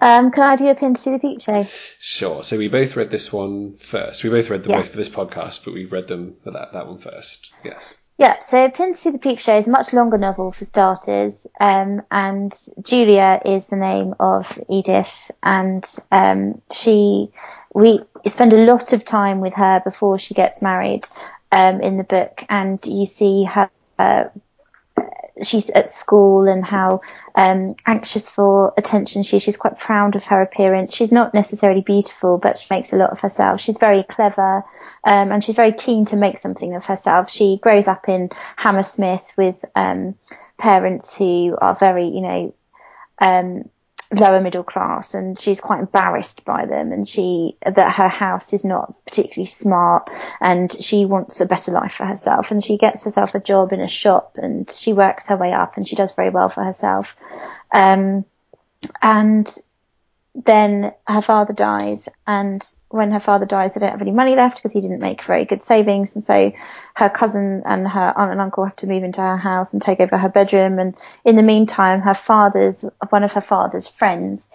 Um, 0.00 0.30
can 0.30 0.42
I 0.42 0.56
do 0.56 0.68
a 0.68 0.74
pin 0.74 0.94
to 0.94 1.00
see 1.00 1.10
the 1.10 1.18
peep 1.18 1.42
show? 1.42 1.66
Sure. 1.98 2.42
So 2.42 2.58
we 2.58 2.68
both 2.68 2.96
read 2.96 3.10
this 3.10 3.32
one 3.32 3.76
first. 3.78 4.22
We 4.24 4.30
both 4.30 4.50
read 4.50 4.62
them 4.62 4.72
yes. 4.72 4.82
both 4.82 4.90
for 4.90 4.96
this 4.96 5.08
podcast, 5.08 5.64
but 5.64 5.74
we've 5.74 5.92
read 5.92 6.08
them 6.08 6.36
for 6.44 6.52
that, 6.52 6.72
that 6.72 6.86
one 6.86 6.98
first. 6.98 7.52
Yes. 7.64 8.02
Yeah, 8.18 8.40
so 8.40 8.70
Pin 8.70 8.92
to 8.92 8.98
See 8.98 9.10
the 9.10 9.18
Peep 9.18 9.38
Show 9.38 9.58
is 9.58 9.68
a 9.68 9.70
much 9.70 9.92
longer 9.92 10.16
novel 10.16 10.50
for 10.50 10.64
starters, 10.64 11.46
um, 11.60 12.00
and 12.10 12.54
Julia 12.80 13.42
is 13.44 13.66
the 13.66 13.76
name 13.76 14.14
of 14.18 14.58
Edith, 14.70 15.30
and 15.42 15.84
um, 16.10 16.62
she, 16.72 17.30
we 17.74 18.00
spend 18.24 18.54
a 18.54 18.64
lot 18.64 18.94
of 18.94 19.04
time 19.04 19.40
with 19.40 19.52
her 19.52 19.82
before 19.84 20.18
she 20.18 20.32
gets 20.32 20.62
married 20.62 21.06
um, 21.52 21.82
in 21.82 21.98
the 21.98 22.04
book, 22.04 22.42
and 22.48 22.78
you 22.86 23.04
see 23.04 23.44
her 23.44 23.68
uh, 23.98 24.24
she's 25.42 25.70
at 25.70 25.88
school 25.88 26.48
and 26.48 26.64
how 26.64 27.00
um, 27.34 27.74
anxious 27.86 28.28
for 28.30 28.72
attention 28.76 29.22
she 29.22 29.36
is. 29.36 29.42
She's 29.42 29.56
quite 29.56 29.78
proud 29.78 30.16
of 30.16 30.24
her 30.24 30.40
appearance. 30.40 30.94
She's 30.94 31.12
not 31.12 31.34
necessarily 31.34 31.82
beautiful, 31.82 32.38
but 32.38 32.58
she 32.58 32.66
makes 32.70 32.92
a 32.92 32.96
lot 32.96 33.10
of 33.10 33.20
herself. 33.20 33.60
She's 33.60 33.78
very 33.78 34.02
clever 34.02 34.64
um, 35.04 35.32
and 35.32 35.44
she's 35.44 35.56
very 35.56 35.72
keen 35.72 36.06
to 36.06 36.16
make 36.16 36.38
something 36.38 36.74
of 36.74 36.84
herself. 36.84 37.30
She 37.30 37.58
grows 37.62 37.86
up 37.86 38.08
in 38.08 38.30
Hammersmith 38.56 39.32
with 39.36 39.64
um, 39.74 40.14
parents 40.58 41.14
who 41.14 41.56
are 41.60 41.76
very, 41.76 42.08
you 42.08 42.20
know, 42.20 42.54
um, 43.18 43.68
lower 44.12 44.40
middle 44.40 44.62
class 44.62 45.14
and 45.14 45.38
she's 45.38 45.60
quite 45.60 45.80
embarrassed 45.80 46.44
by 46.44 46.64
them 46.64 46.92
and 46.92 47.08
she 47.08 47.56
that 47.64 47.92
her 47.92 48.08
house 48.08 48.52
is 48.52 48.64
not 48.64 48.94
particularly 49.04 49.46
smart 49.46 50.08
and 50.40 50.72
she 50.72 51.04
wants 51.04 51.40
a 51.40 51.46
better 51.46 51.72
life 51.72 51.94
for 51.94 52.06
herself 52.06 52.50
and 52.50 52.62
she 52.62 52.76
gets 52.76 53.04
herself 53.04 53.34
a 53.34 53.40
job 53.40 53.72
in 53.72 53.80
a 53.80 53.88
shop 53.88 54.38
and 54.40 54.70
she 54.70 54.92
works 54.92 55.26
her 55.26 55.36
way 55.36 55.52
up 55.52 55.76
and 55.76 55.88
she 55.88 55.96
does 55.96 56.14
very 56.14 56.30
well 56.30 56.48
for 56.48 56.62
herself. 56.62 57.16
Um, 57.72 58.24
and 59.02 59.52
then 60.44 60.92
her 61.06 61.22
father 61.22 61.54
dies 61.54 62.08
and 62.26 62.62
when 62.88 63.10
her 63.10 63.20
father 63.20 63.46
dies 63.46 63.72
they 63.72 63.80
don't 63.80 63.90
have 63.90 64.02
any 64.02 64.10
money 64.10 64.36
left 64.36 64.56
because 64.56 64.72
he 64.72 64.80
didn't 64.80 65.00
make 65.00 65.24
very 65.24 65.44
good 65.44 65.62
savings 65.62 66.14
and 66.14 66.22
so 66.22 66.52
her 66.94 67.08
cousin 67.08 67.62
and 67.64 67.88
her 67.88 68.12
aunt 68.16 68.32
and 68.32 68.40
uncle 68.40 68.64
have 68.64 68.76
to 68.76 68.86
move 68.86 69.02
into 69.02 69.20
her 69.20 69.36
house 69.38 69.72
and 69.72 69.80
take 69.80 69.98
over 70.00 70.18
her 70.18 70.28
bedroom 70.28 70.78
and 70.78 70.94
in 71.24 71.36
the 71.36 71.42
meantime 71.42 72.00
her 72.00 72.14
father's 72.14 72.84
one 73.08 73.24
of 73.24 73.32
her 73.32 73.40
father's 73.40 73.88
friends 73.88 74.50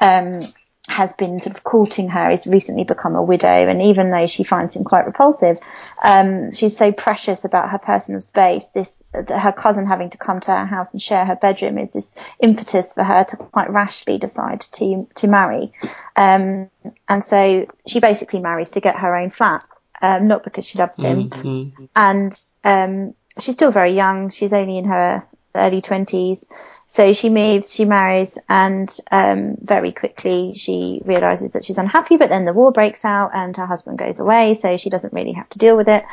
um, 0.00 0.40
has 0.88 1.14
been 1.14 1.40
sort 1.40 1.56
of 1.56 1.64
courting 1.64 2.08
her. 2.10 2.30
He's 2.30 2.46
recently 2.46 2.84
become 2.84 3.16
a 3.16 3.22
widow, 3.22 3.48
and 3.48 3.80
even 3.80 4.10
though 4.10 4.26
she 4.26 4.44
finds 4.44 4.74
him 4.74 4.84
quite 4.84 5.06
repulsive, 5.06 5.58
um, 6.04 6.52
she's 6.52 6.76
so 6.76 6.92
precious 6.92 7.44
about 7.44 7.70
her 7.70 7.78
personal 7.78 8.20
space. 8.20 8.68
This 8.70 9.02
her 9.12 9.52
cousin 9.52 9.86
having 9.86 10.10
to 10.10 10.18
come 10.18 10.40
to 10.40 10.50
her 10.50 10.66
house 10.66 10.92
and 10.92 11.02
share 11.02 11.24
her 11.24 11.36
bedroom 11.36 11.78
is 11.78 11.92
this 11.92 12.14
impetus 12.40 12.92
for 12.92 13.02
her 13.02 13.24
to 13.24 13.36
quite 13.36 13.70
rashly 13.70 14.18
decide 14.18 14.60
to 14.60 15.06
to 15.16 15.26
marry, 15.26 15.72
um, 16.16 16.70
and 17.08 17.24
so 17.24 17.66
she 17.86 18.00
basically 18.00 18.40
marries 18.40 18.70
to 18.70 18.80
get 18.80 18.96
her 18.96 19.16
own 19.16 19.30
flat, 19.30 19.64
um, 20.02 20.28
not 20.28 20.44
because 20.44 20.66
she 20.66 20.78
loves 20.78 20.96
him, 20.98 21.30
mm-hmm. 21.30 21.84
and 21.96 22.38
um, 22.62 23.14
she's 23.40 23.54
still 23.54 23.72
very 23.72 23.94
young. 23.94 24.28
She's 24.28 24.52
only 24.52 24.76
in 24.76 24.84
her 24.84 25.26
early 25.54 25.80
20s. 25.80 26.46
So 26.88 27.12
she 27.12 27.28
moves, 27.28 27.72
she 27.72 27.84
marries, 27.84 28.38
and 28.48 28.94
um, 29.10 29.56
very 29.60 29.92
quickly 29.92 30.54
she 30.54 31.00
realizes 31.04 31.52
that 31.52 31.64
she's 31.64 31.78
unhappy, 31.78 32.16
but 32.16 32.28
then 32.28 32.44
the 32.44 32.52
war 32.52 32.72
breaks 32.72 33.04
out 33.04 33.30
and 33.34 33.56
her 33.56 33.66
husband 33.66 33.98
goes 33.98 34.20
away, 34.20 34.54
so 34.54 34.76
she 34.76 34.90
doesn't 34.90 35.12
really 35.12 35.32
have 35.32 35.48
to 35.50 35.58
deal 35.58 35.76
with 35.76 35.88
it. 35.88 36.04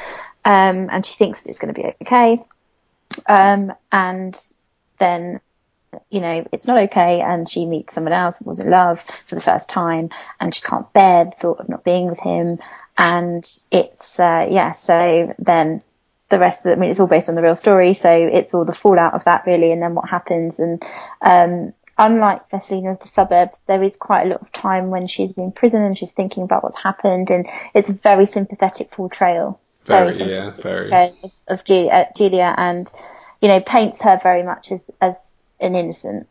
Um, 0.46 0.90
and 0.92 1.06
she 1.06 1.16
thinks 1.16 1.42
that 1.42 1.50
it's 1.50 1.60
going 1.60 1.74
to 1.74 1.82
be 1.82 1.94
okay. 2.02 2.44
Um, 3.28 3.74
and 3.92 4.40
then 5.00 5.42
you 6.10 6.22
know, 6.22 6.46
it's 6.52 6.68
not 6.68 6.78
okay. 6.84 7.22
And 7.22 7.48
she 7.48 7.66
meets 7.66 7.94
someone 7.94 8.14
else 8.14 8.40
and 8.40 8.48
was 8.48 8.60
in 8.60 8.70
love 8.70 9.02
for 9.28 9.36
the 9.36 9.42
first 9.42 9.70
time 9.70 10.10
and 10.40 10.54
she 10.54 10.62
can't 10.62 10.92
bear 10.94 11.26
the 11.26 11.32
thought 11.32 11.60
of 11.60 11.70
not 11.70 11.84
being 11.84 12.08
with 12.08 12.20
him. 12.20 12.60
And 12.98 13.46
it's, 13.72 14.20
uh, 14.20 14.48
yeah, 14.50 14.72
so 14.72 15.34
then 15.40 15.82
the 16.32 16.40
rest 16.40 16.66
of 16.66 16.72
it, 16.72 16.78
I 16.78 16.80
mean, 16.80 16.90
it's 16.90 17.00
all 17.00 17.08
based 17.08 17.30
on 17.30 17.36
the 17.36 17.42
real 17.42 17.56
story, 17.56 17.94
so 17.94 18.10
it's 18.12 18.54
all 18.54 18.66
the 18.66 18.74
fallout 18.74 19.14
of 19.14 19.24
that 19.26 19.44
really, 19.46 19.72
and 19.72 19.82
then 19.82 19.94
what 19.94 20.10
happens. 20.10 20.60
And 20.60 20.84
um, 21.22 21.74
unlike 21.98 22.52
Messalina 22.52 22.94
of 22.94 23.00
the 23.00 23.08
suburbs, 23.08 23.64
there 23.66 23.84
is 23.84 23.96
quite 23.96 24.26
a 24.26 24.30
lot 24.30 24.42
of 24.42 24.52
time 24.52 24.90
when 24.90 25.08
she's 25.08 25.34
in 25.34 25.52
prison 25.52 25.84
and 25.84 25.98
she's 25.98 26.14
thinking 26.14 26.44
about 26.44 26.64
what's 26.64 26.82
happened, 26.82 27.30
and 27.30 27.48
it's 27.76 27.90
a 27.90 27.94
very 27.94 28.26
sympathetic 28.26 28.90
portrayal. 28.92 29.60
Very, 29.86 30.12
very 30.12 30.32
yeah, 30.32 30.52
very. 30.52 30.92
Of, 31.24 31.32
of 31.48 31.66
Julia, 31.66 31.92
uh, 31.92 32.06
Julia, 32.16 32.56
and 32.58 32.92
you 33.42 33.48
know, 33.48 33.60
paints 33.62 34.02
her 34.02 34.20
very 34.22 34.44
much 34.44 34.72
as 34.72 34.90
as 35.02 35.44
an 35.60 35.76
innocent. 35.76 36.28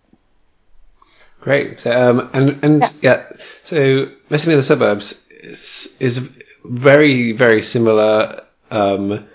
Great. 1.41 1.87
Um, 1.87 2.31
and 2.33 2.65
and 2.65 2.81
yeah, 2.81 2.91
yeah 3.03 3.33
so 3.65 4.11
Messalina 4.29 4.59
of 4.59 4.59
the 4.59 4.63
suburbs 4.63 5.27
is, 5.31 5.97
is 6.01 6.19
very 6.65 7.33
very 7.33 7.63
similar. 7.63 8.45
Um, 8.71 9.27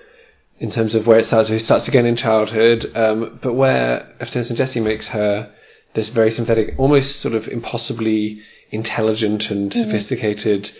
in 0.59 0.71
terms 0.71 0.95
of 0.95 1.07
where 1.07 1.19
it 1.19 1.25
starts. 1.25 1.49
So 1.49 1.55
it 1.55 1.59
starts 1.59 1.87
again 1.87 2.05
in 2.05 2.15
childhood, 2.15 2.91
um, 2.95 3.39
but 3.41 3.53
where 3.53 4.13
F. 4.19 4.35
and 4.35 4.57
Jesse 4.57 4.79
makes 4.79 5.07
her 5.09 5.51
this 5.93 6.09
very 6.09 6.31
sympathetic, 6.31 6.75
almost 6.77 7.19
sort 7.19 7.33
of 7.35 7.47
impossibly 7.47 8.41
intelligent 8.71 9.51
and 9.51 9.71
mm-hmm. 9.71 9.83
sophisticated 9.83 10.71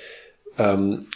um, 0.58 1.08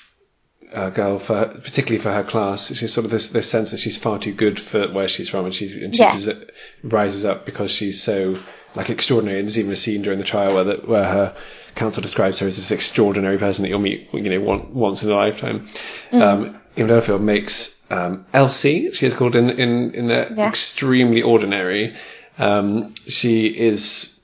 uh, 0.73 0.89
girl 0.89 1.17
for 1.17 1.45
particularly 1.45 1.99
for 1.99 2.11
her 2.11 2.23
class. 2.23 2.73
She's 2.73 2.93
sort 2.93 3.05
of 3.05 3.11
this 3.11 3.29
this 3.29 3.49
sense 3.49 3.71
that 3.71 3.79
she's 3.79 3.97
far 3.97 4.19
too 4.19 4.33
good 4.33 4.59
for 4.59 4.91
where 4.91 5.07
she's 5.07 5.29
from, 5.29 5.45
and 5.45 5.53
she's 5.53 5.73
and 5.75 5.95
she 5.95 6.01
Yeah. 6.01 6.17
des- 6.17 6.47
rises 6.83 7.25
up 7.25 7.45
because 7.45 7.71
she's 7.71 8.01
so 8.01 8.37
like 8.75 8.89
extraordinary. 8.89 9.39
And 9.39 9.47
there's 9.47 9.57
even 9.57 9.71
a 9.71 9.77
scene 9.77 10.01
during 10.01 10.19
the 10.19 10.25
trial 10.25 10.53
where 10.53 10.63
the, 10.63 10.75
where 10.85 11.05
her 11.05 11.35
counsel 11.75 12.01
describes 12.01 12.39
her 12.39 12.47
as 12.47 12.57
this 12.57 12.71
extraordinary 12.71 13.37
person 13.37 13.63
that 13.63 13.69
you'll 13.69 13.79
meet, 13.79 14.09
you 14.13 14.21
know, 14.21 14.41
one, 14.41 14.73
once 14.73 15.01
in 15.01 15.09
a 15.09 15.15
lifetime. 15.15 15.67
Um, 16.11 16.59
E.M. 16.77 16.87
Delafield 16.87 17.21
makes 17.21 17.78
um, 17.89 18.25
Elsie. 18.33 18.91
She 18.93 19.05
is 19.05 19.13
called 19.13 19.35
in 19.35 19.49
in 19.49 19.93
in 19.93 20.07
the 20.07 20.31
Yes. 20.35 20.49
extremely 20.53 21.21
ordinary. 21.21 21.95
Um, 22.37 22.93
she 23.07 23.47
is 23.47 24.19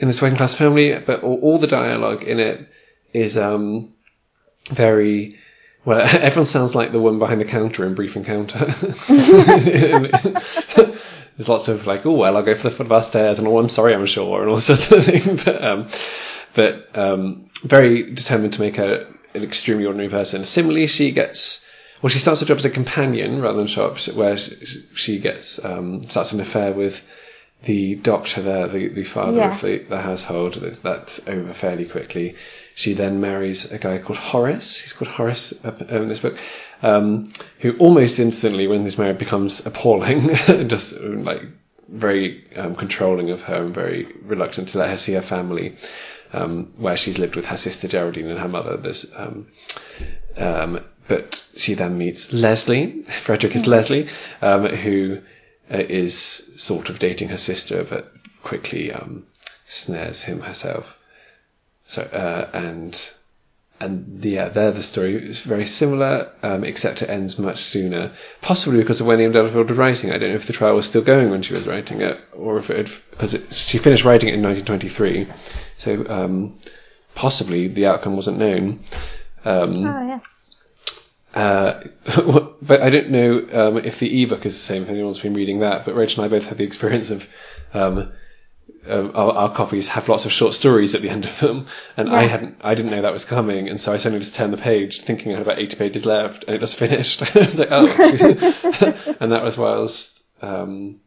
in 0.00 0.08
this 0.08 0.20
working 0.20 0.36
class 0.36 0.54
family, 0.54 0.98
but 0.98 1.22
all, 1.22 1.38
all 1.40 1.58
the 1.58 1.66
dialogue 1.66 2.24
in 2.24 2.40
it 2.40 2.68
is 3.12 3.38
um, 3.38 3.92
very 4.70 5.38
well. 5.84 6.00
Everyone 6.12 6.46
sounds 6.46 6.74
like 6.74 6.90
the 6.92 7.00
one 7.00 7.18
behind 7.18 7.40
the 7.40 7.44
counter 7.44 7.86
in 7.86 7.94
Brief 7.94 8.16
Encounter. 8.16 8.74
There's 11.36 11.48
lots 11.48 11.68
of 11.68 11.86
like, 11.86 12.06
oh 12.06 12.12
well, 12.12 12.36
I'll 12.36 12.42
go 12.44 12.54
for 12.54 12.64
the 12.64 12.70
foot 12.74 12.86
of 12.86 12.92
our 12.92 13.02
stairs, 13.02 13.38
and 13.38 13.48
oh, 13.48 13.58
I'm 13.58 13.68
sorry, 13.68 13.92
I'm 13.94 14.06
sure, 14.06 14.40
and 14.42 14.50
all 14.50 14.60
sorts 14.62 14.90
of 14.90 15.04
things. 15.04 15.42
But 15.44 15.64
um, 15.64 15.88
but 16.54 16.96
um, 16.96 17.50
very 17.62 18.12
determined 18.14 18.52
to 18.54 18.60
make 18.60 18.76
her 18.76 19.12
an 19.34 19.42
extremely 19.42 19.84
ordinary 19.86 20.08
person. 20.08 20.44
Similarly, 20.44 20.86
she 20.86 21.10
gets 21.10 21.63
well, 22.04 22.10
she 22.10 22.18
starts 22.18 22.40
her 22.40 22.46
job 22.46 22.58
as 22.58 22.66
a 22.66 22.70
companion 22.70 23.40
rather 23.40 23.56
than 23.56 23.66
shop, 23.66 23.98
where 24.08 24.36
she 24.36 24.84
she 24.94 25.18
gets 25.18 25.64
um, 25.64 26.02
starts 26.02 26.32
an 26.32 26.40
affair 26.40 26.70
with 26.70 27.02
the 27.62 27.94
doctor 27.94 28.42
there, 28.42 28.68
the, 28.68 28.88
the 28.88 29.04
father 29.04 29.38
Yes. 29.38 29.54
of 29.54 29.60
the, 29.62 29.78
the 29.78 30.00
household. 30.02 30.52
That's- 30.56 30.80
That's 30.80 31.26
over 31.26 31.54
fairly 31.54 31.86
quickly. 31.86 32.36
She 32.74 32.92
then 32.92 33.22
marries 33.22 33.72
a 33.72 33.78
guy 33.78 33.96
called 34.00 34.18
Horace. 34.18 34.76
He's 34.76 34.92
called 34.92 35.10
Horace 35.12 35.54
uh, 35.64 35.72
in 35.88 36.08
this 36.08 36.20
book, 36.20 36.36
um, 36.82 37.32
who 37.60 37.74
almost 37.78 38.18
instantly, 38.18 38.66
when 38.66 38.82
he's 38.82 38.98
married, 38.98 39.16
becomes 39.16 39.64
appalling, 39.64 40.34
just 40.68 40.92
uh, 40.92 41.06
like 41.30 41.40
very 41.88 42.44
um, 42.56 42.76
controlling 42.76 43.30
of 43.30 43.40
her 43.40 43.64
and 43.64 43.72
very 43.74 44.06
reluctant 44.26 44.68
to 44.70 44.78
let 44.78 44.90
her 44.90 44.98
see 44.98 45.14
her 45.14 45.22
family, 45.22 45.74
um, 46.34 46.70
where 46.76 46.98
she's 46.98 47.18
lived 47.18 47.34
with 47.36 47.46
her 47.46 47.56
sister 47.56 47.88
Geraldine 47.88 48.26
and 48.28 48.40
her 48.40 48.48
mother. 48.48 48.76
This, 48.76 49.10
um, 49.16 49.46
um, 50.36 50.84
but 51.08 51.46
she 51.56 51.74
then 51.74 51.98
meets 51.98 52.32
Leslie. 52.32 53.02
Frederick 53.22 53.56
is 53.56 53.66
Leslie, 53.66 54.08
um, 54.42 54.66
who 54.66 55.18
uh, 55.72 55.78
is 55.78 56.14
sort 56.56 56.88
of 56.88 56.98
dating 56.98 57.28
her 57.28 57.38
sister, 57.38 57.84
but 57.84 58.12
quickly 58.42 58.92
um, 58.92 59.26
snares 59.66 60.22
him 60.22 60.40
herself. 60.40 60.86
So 61.86 62.02
uh, 62.02 62.48
and 62.56 63.10
and 63.80 64.24
yeah, 64.24 64.48
there 64.48 64.70
the 64.70 64.82
story 64.82 65.28
is 65.28 65.40
very 65.40 65.66
similar, 65.66 66.30
um, 66.42 66.64
except 66.64 67.02
it 67.02 67.10
ends 67.10 67.38
much 67.38 67.58
sooner. 67.58 68.12
Possibly 68.40 68.78
because 68.80 69.00
of 69.00 69.06
when 69.06 69.20
E.M. 69.20 69.32
Delafield 69.32 69.68
was 69.68 69.78
writing. 69.78 70.10
I 70.10 70.18
don't 70.18 70.30
know 70.30 70.36
if 70.36 70.46
the 70.46 70.52
trial 70.52 70.76
was 70.76 70.86
still 70.86 71.02
going 71.02 71.30
when 71.30 71.42
she 71.42 71.54
was 71.54 71.66
writing 71.66 72.00
it, 72.00 72.18
or 72.32 72.56
if 72.58 72.70
it 72.70 72.90
because 73.10 73.36
she 73.50 73.78
finished 73.78 74.04
writing 74.04 74.28
it 74.28 74.34
in 74.34 74.42
1923. 74.42 75.28
So 75.78 76.06
um, 76.08 76.58
possibly 77.14 77.68
the 77.68 77.86
outcome 77.86 78.16
wasn't 78.16 78.38
known. 78.38 78.84
Um, 79.44 79.74
Oh 79.86 80.06
yes. 80.06 80.43
Uh, 81.34 81.82
but 82.62 82.80
I 82.82 82.90
don't 82.90 83.10
know 83.10 83.46
um, 83.52 83.78
if 83.78 83.98
the 83.98 84.22
ebook 84.22 84.46
is 84.46 84.54
the 84.54 84.62
same. 84.62 84.82
If 84.84 84.88
anyone's 84.88 85.20
been 85.20 85.34
reading 85.34 85.60
that, 85.60 85.84
but 85.84 85.94
Rach 85.94 86.16
and 86.16 86.24
I 86.24 86.28
both 86.28 86.46
had 86.46 86.58
the 86.58 86.64
experience 86.64 87.10
of 87.10 87.28
um, 87.72 88.12
um, 88.88 89.12
our, 89.14 89.32
our 89.32 89.54
copies 89.54 89.88
have 89.88 90.08
lots 90.08 90.26
of 90.26 90.32
short 90.32 90.54
stories 90.54 90.94
at 90.94 91.02
the 91.02 91.08
end 91.08 91.24
of 91.24 91.38
them, 91.40 91.66
and 91.96 92.10
I 92.10 92.26
hadn't, 92.26 92.60
I 92.62 92.74
didn't 92.74 92.90
know 92.90 93.02
that 93.02 93.12
was 93.12 93.24
coming, 93.24 93.68
and 93.68 93.80
so 93.80 93.92
I 93.92 93.96
suddenly 93.96 94.22
just 94.24 94.36
turned 94.36 94.52
the 94.52 94.58
page, 94.58 95.00
thinking 95.02 95.32
I 95.32 95.36
had 95.38 95.42
about 95.42 95.58
eighty 95.58 95.76
pages 95.76 96.04
left, 96.04 96.44
and 96.44 96.54
it 96.54 96.60
just 96.60 96.76
finished. 96.76 97.20
Was 97.34 97.58
like, 97.58 97.68
oh, 97.70 97.86
and 99.20 99.32
that 99.32 99.42
was 99.42 99.56
whilst 99.56 100.22
um, 100.42 101.00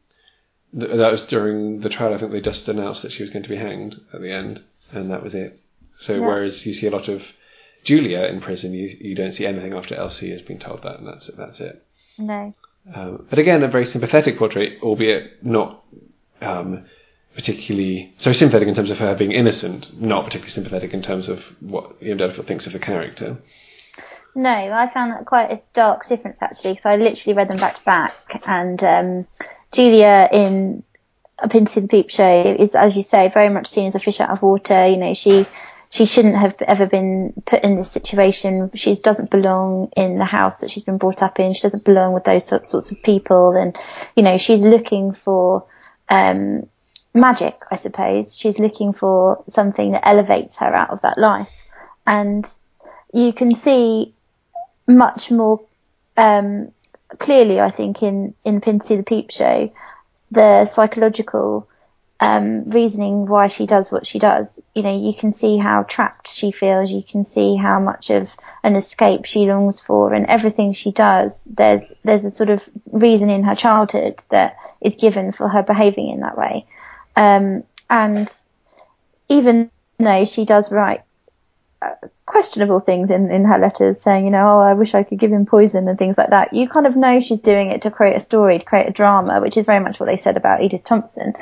th- 0.78 0.92
that 0.92 1.12
was 1.12 1.24
during 1.24 1.82
the 1.82 1.90
trial. 1.90 2.14
I 2.14 2.18
think 2.18 2.32
they 2.32 2.42
just 2.42 2.68
announced 2.68 3.04
that 3.04 3.12
she 3.12 3.24
was 3.24 3.30
going 3.30 3.44
to 3.44 3.50
be 3.50 3.56
hanged 3.56 4.00
at 4.12 4.22
the 4.22 4.32
end, 4.32 4.64
and 4.92 5.12
that 5.12 5.24
was 5.24 5.36
it. 5.36 5.60
So 6.00 6.16
Yeah. 6.16 6.20
whereas 6.22 6.66
you 6.66 6.74
see 6.74 6.88
a 6.88 6.92
lot 6.92 7.08
of 7.10 7.32
Julia 7.84 8.24
in 8.26 8.42
prison, 8.42 8.74
you 8.74 8.96
you 9.00 9.16
don't 9.16 9.32
see 9.32 9.46
anything 9.46 9.74
after 9.74 9.96
Elsie 9.96 10.32
has 10.32 10.42
been 10.42 10.60
told 10.60 10.84
that, 10.84 11.00
and 11.00 11.08
that's 11.08 11.30
it. 11.30 11.38
That's 11.38 11.60
it. 11.60 11.84
No. 12.18 12.54
Um, 12.94 13.26
but 13.30 13.40
again, 13.40 13.64
a 13.64 13.68
very 13.68 13.86
sympathetic 13.86 14.38
portrait, 14.38 14.80
albeit 14.82 15.44
not 15.44 15.84
um, 16.42 16.86
particularly 17.36 18.14
so 18.18 18.34
sympathetic 18.34 18.68
in 18.68 18.76
terms 18.76 18.92
of 18.92 19.00
her 19.00 19.14
being 19.16 19.32
innocent, 19.32 20.00
not 20.02 20.26
particularly 20.26 20.50
sympathetic 20.50 20.94
in 20.94 21.02
terms 21.02 21.30
of 21.30 21.46
what 21.62 21.96
E.M. 22.02 22.18
Delafield 22.18 22.48
thinks 22.48 22.66
of 22.66 22.74
the 22.74 22.80
character. 22.80 23.38
No, 24.36 24.50
I 24.50 24.88
found 24.88 25.12
that 25.12 25.26
quite 25.26 25.52
a 25.52 25.58
stark 25.58 26.08
difference 26.08 26.42
actually, 26.42 26.74
because 26.74 26.86
I 26.86 26.96
literally 26.96 27.36
read 27.36 27.50
them 27.50 27.58
back 27.58 27.78
to 27.78 27.84
back. 27.84 28.42
And 28.46 28.84
um, 28.84 29.28
Julia 29.72 30.30
in 30.32 30.84
Up 31.40 31.56
into 31.56 31.82
the 31.82 31.88
Peep 31.88 32.10
Show 32.10 32.56
is, 32.58 32.76
as 32.76 32.96
you 32.96 33.04
say, 33.04 33.30
very 33.30 33.50
much 33.50 33.68
seen 33.68 33.88
as 33.88 33.96
a 33.96 34.00
fish 34.00 34.20
out 34.20 34.30
of 34.30 34.42
water. 34.42 34.88
You 34.88 34.98
know, 34.98 35.14
she 35.14 35.46
she 35.90 36.06
shouldn't 36.06 36.36
have 36.36 36.62
ever 36.62 36.86
been 36.86 37.34
put 37.46 37.64
in 37.64 37.78
this 37.78 37.92
situation. 37.92 38.72
She 38.76 38.96
doesn't 38.96 39.30
belong 39.30 39.90
in 39.96 40.18
the 40.18 40.26
house 40.26 40.60
that 40.60 40.70
she's 40.70 40.84
been 40.84 40.98
brought 40.98 41.22
up 41.22 41.40
in. 41.40 41.54
She 41.54 41.62
doesn't 41.62 41.86
belong 41.86 42.14
with 42.14 42.26
those 42.26 42.46
sorts, 42.46 42.74
of 42.74 43.02
people. 43.04 43.52
And 43.52 43.76
you 44.16 44.24
know, 44.24 44.38
she's 44.38 44.64
looking 44.64 45.14
for 45.14 45.66
um, 46.10 46.68
magic, 47.14 47.56
I 47.72 47.78
suppose. 47.78 48.36
She's 48.36 48.60
looking 48.60 48.94
for 48.94 49.44
something 49.50 49.92
that 49.92 50.06
elevates 50.06 50.58
her 50.60 50.74
out 50.74 50.90
of 50.90 51.02
that 51.02 51.18
life. 51.18 51.50
And 52.06 52.48
you 53.14 53.32
can 53.32 53.56
see 53.56 54.14
much 54.88 55.32
more 55.32 55.62
um, 56.18 56.72
clearly, 57.18 57.62
I 57.62 57.72
think, 57.72 58.04
in 58.04 58.34
in 58.44 58.60
Pin 58.60 58.80
to 58.80 58.86
See 58.86 58.96
the 58.98 59.04
Peep 59.04 59.32
Show, 59.32 59.72
the 60.32 60.66
psychological 60.66 61.70
um, 62.20 62.70
reasoning 62.70 63.28
why 63.28 63.48
she 63.48 63.66
does 63.66 63.92
what 63.92 64.08
she 64.08 64.20
does. 64.20 64.60
You 64.74 64.84
know, 64.84 64.98
you 64.98 65.14
can 65.14 65.32
see 65.32 65.58
how 65.58 65.84
trapped 65.84 66.28
she 66.28 66.52
feels. 66.52 66.92
You 66.92 67.04
can 67.04 67.24
see 67.24 67.56
how 67.56 67.80
much 67.80 68.10
of 68.10 68.30
an 68.64 68.76
escape 68.76 69.26
she 69.26 69.46
longs 69.46 69.80
for, 69.80 70.14
and 70.14 70.26
everything 70.26 70.74
she 70.74 70.92
does. 70.92 71.44
There's 71.46 71.94
there's 72.04 72.26
a 72.26 72.32
sort 72.32 72.50
of 72.50 72.68
reason 72.92 73.30
in 73.30 73.44
her 73.44 73.56
childhood 73.56 74.24
that 74.30 74.58
is 74.82 74.96
given 74.96 75.32
for 75.32 75.48
her 75.48 75.64
behaving 75.64 76.10
in 76.10 76.22
that 76.22 76.38
way, 76.38 76.66
um, 77.16 77.64
and 77.90 78.34
even 79.30 79.70
though 80.00 80.26
she 80.26 80.46
does 80.46 80.72
write 80.72 81.04
questionable 82.38 82.80
things 82.80 83.10
in, 83.10 83.32
in 83.32 83.46
her 83.46 83.58
letters 83.58 84.00
saying, 84.00 84.24
you 84.24 84.30
know, 84.30 84.48
oh, 84.48 84.60
I 84.60 84.76
wish 84.76 84.94
I 84.94 85.02
could 85.02 85.18
give 85.18 85.32
him 85.32 85.48
poison 85.48 85.88
and 85.88 85.98
things 85.98 86.20
like 86.20 86.30
that. 86.30 86.54
You 86.54 86.70
kind 86.70 86.86
of 86.86 86.96
know 86.96 87.20
she's 87.20 87.42
doing 87.42 87.72
it 87.72 87.82
to 87.82 87.90
create 87.90 88.16
a 88.16 88.20
story, 88.20 88.60
to 88.60 88.64
create 88.64 88.88
a 88.88 88.92
drama, 88.92 89.42
which 89.42 89.58
is 89.58 89.66
very 89.66 89.84
much 89.84 90.00
what 90.00 90.06
they 90.06 90.18
said 90.18 90.38
about 90.38 90.62
Edith 90.62 90.84
Thompson. 90.84 91.34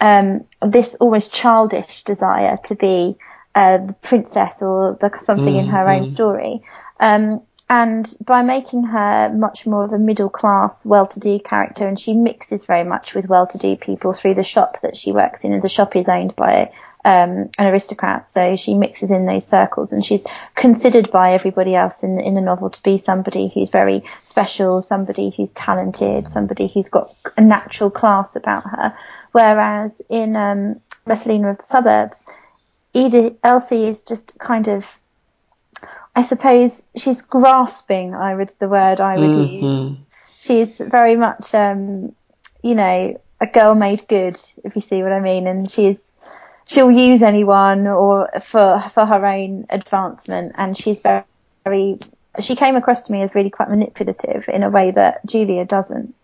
Um, 0.00 0.44
this 0.60 0.96
almost 0.96 1.32
childish 1.32 2.02
desire 2.02 2.58
to 2.64 2.74
be 2.74 3.16
uh, 3.54 3.78
the 3.78 3.92
princess 4.02 4.60
or 4.60 4.98
the, 5.00 5.12
something 5.22 5.54
in 5.54 5.66
her 5.66 5.88
own 5.88 6.04
story. 6.04 6.58
Um, 6.98 7.42
and 7.68 8.12
by 8.20 8.42
making 8.42 8.82
her 8.82 9.32
much 9.32 9.64
more 9.66 9.84
of 9.84 9.92
a 9.92 10.00
middle 10.00 10.30
class, 10.30 10.84
well-to-do 10.84 11.38
character, 11.38 11.86
and 11.86 12.00
she 12.00 12.14
mixes 12.14 12.64
very 12.64 12.82
much 12.82 13.14
with 13.14 13.28
well-to-do 13.28 13.76
people 13.76 14.14
through 14.14 14.34
the 14.34 14.42
shop 14.42 14.80
that 14.82 14.96
she 14.96 15.12
works 15.12 15.44
in, 15.44 15.52
and 15.52 15.62
the 15.62 15.68
shop 15.68 15.94
is 15.94 16.08
owned 16.08 16.34
by 16.34 16.72
um, 17.04 17.50
an 17.58 17.66
aristocrat, 17.66 18.28
so 18.28 18.56
she 18.56 18.74
mixes 18.74 19.10
in 19.10 19.26
those 19.26 19.46
circles, 19.46 19.92
and 19.92 20.04
she's 20.04 20.24
considered 20.54 21.10
by 21.10 21.32
everybody 21.32 21.74
else 21.74 22.02
in 22.02 22.20
in 22.20 22.34
the 22.34 22.40
novel 22.40 22.70
to 22.70 22.82
be 22.82 22.98
somebody 22.98 23.50
who's 23.52 23.70
very 23.70 24.04
special, 24.22 24.82
somebody 24.82 25.30
who's 25.30 25.52
talented, 25.52 26.28
somebody 26.28 26.68
who's 26.68 26.88
got 26.88 27.08
a 27.36 27.40
natural 27.40 27.90
class 27.90 28.36
about 28.36 28.64
her. 28.64 28.94
Whereas 29.32 30.02
in 30.10 30.36
um, 30.36 30.80
Messalina 31.06 31.50
of 31.50 31.58
the 31.58 31.64
Suburbs, 31.64 32.26
Edith 32.92 33.36
Elsie 33.42 33.86
is 33.86 34.04
just 34.04 34.38
kind 34.38 34.68
of 34.68 34.86
I 36.14 36.22
suppose 36.22 36.86
she's 36.96 37.22
grasping. 37.22 38.14
I 38.14 38.34
would 38.34 38.52
the 38.58 38.68
word 38.68 39.00
I 39.00 39.16
would 39.16 39.34
use. 39.50 39.62
She's 40.38 40.78
very 40.78 41.16
much, 41.16 41.54
um, 41.54 42.14
you 42.62 42.74
know, 42.74 43.20
a 43.40 43.46
girl 43.46 43.74
made 43.74 44.00
good, 44.08 44.36
if 44.64 44.74
you 44.74 44.82
see 44.82 45.02
what 45.02 45.12
I 45.12 45.20
mean. 45.20 45.46
And 45.46 45.70
she's 45.70 46.09
she'll 46.70 46.90
use 46.90 47.22
anyone 47.22 47.86
or 47.86 48.30
for 48.42 48.82
for 48.92 49.04
her 49.04 49.26
own 49.26 49.66
advancement. 49.70 50.52
And 50.56 50.78
she's 50.78 51.00
very, 51.00 51.24
very. 51.64 51.98
She 52.40 52.54
came 52.54 52.76
across 52.76 53.02
to 53.02 53.12
me 53.12 53.22
as 53.22 53.34
really 53.34 53.50
quite 53.50 53.68
manipulative 53.68 54.48
in 54.48 54.62
a 54.62 54.70
way 54.70 54.92
that 54.92 55.26
Julia 55.26 55.64
doesn't. 55.64 56.14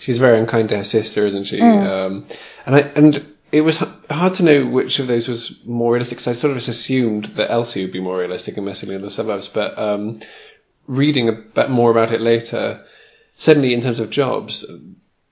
She's 0.00 0.18
very 0.18 0.38
unkind 0.38 0.70
to 0.70 0.76
her 0.76 0.84
sister, 0.84 1.26
isn't 1.26 1.44
she? 1.44 1.60
Um, 1.60 2.24
and 2.66 2.76
I, 2.76 2.80
and 2.96 3.34
it 3.52 3.60
was 3.60 3.78
hard 4.10 4.34
to 4.34 4.42
know 4.42 4.66
which 4.66 4.98
of 4.98 5.06
those 5.06 5.28
was 5.28 5.64
more 5.64 5.92
realistic. 5.92 6.20
So 6.20 6.32
I 6.32 6.34
sort 6.34 6.50
of 6.50 6.56
just 6.56 6.68
assumed 6.68 7.26
that 7.36 7.50
Elsie 7.50 7.82
would 7.82 7.92
be 7.92 8.00
more 8.00 8.18
realistic 8.18 8.56
and 8.56 8.66
Messalina 8.66 8.98
in 8.98 9.04
the 9.04 9.10
suburbs. 9.10 9.48
But 9.48 9.78
um, 9.78 10.20
reading 10.86 11.28
a 11.28 11.32
bit 11.32 11.70
more 11.70 11.90
about 11.90 12.12
it 12.12 12.20
later, 12.20 12.84
certainly 13.36 13.72
in 13.72 13.80
terms 13.80 14.00
of 14.00 14.10
jobs, 14.10 14.64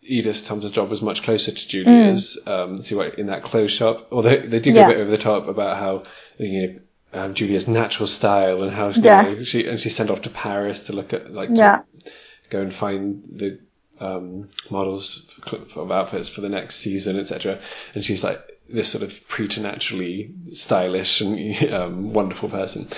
Edith 0.02 0.46
Thompson's 0.46 0.72
job 0.72 0.88
was 0.90 1.02
much 1.02 1.22
closer 1.22 1.52
to 1.52 1.68
Julia's. 1.68 2.38
Um, 2.46 2.82
so 2.82 2.96
like 2.96 3.14
in 3.18 3.26
that 3.26 3.42
clothes 3.44 3.70
shop, 3.72 4.08
although 4.10 4.36
they 4.36 4.60
do 4.60 4.72
go 4.72 4.78
Yeah. 4.80 4.84
a 4.86 4.88
bit 4.88 4.96
over 4.98 5.10
the 5.10 5.18
top 5.18 5.46
about 5.48 5.76
how 5.78 6.04
you 6.38 6.62
know 6.62 6.80
um, 7.12 7.34
Julia's 7.34 7.68
natural 7.68 8.06
style 8.06 8.62
and 8.62 8.72
how 8.72 8.88
Yes. 8.90 9.38
know, 9.38 9.44
she 9.44 9.66
and 9.66 9.78
she's 9.80 9.94
sent 9.96 10.10
off 10.10 10.22
to 10.22 10.30
Paris 10.30 10.86
to 10.86 10.92
look 10.92 11.12
at 11.12 11.32
like 11.32 11.50
to 11.50 11.54
Yeah. 11.56 11.82
go 12.48 12.60
and 12.60 12.72
find 12.72 13.22
the 13.32 13.58
um, 14.00 14.48
models 14.70 15.26
for, 15.46 15.58
for 15.66 15.92
outfits 15.92 16.28
for 16.30 16.40
the 16.40 16.48
next 16.48 16.76
season, 16.76 17.18
etc. 17.18 17.60
And 17.94 18.02
she's 18.04 18.24
like 18.24 18.40
this 18.68 18.88
sort 18.88 19.02
of 19.04 19.28
preternaturally 19.28 20.32
stylish 20.52 21.20
and 21.20 21.72
um, 21.74 22.12
wonderful 22.14 22.48
person. 22.48 22.88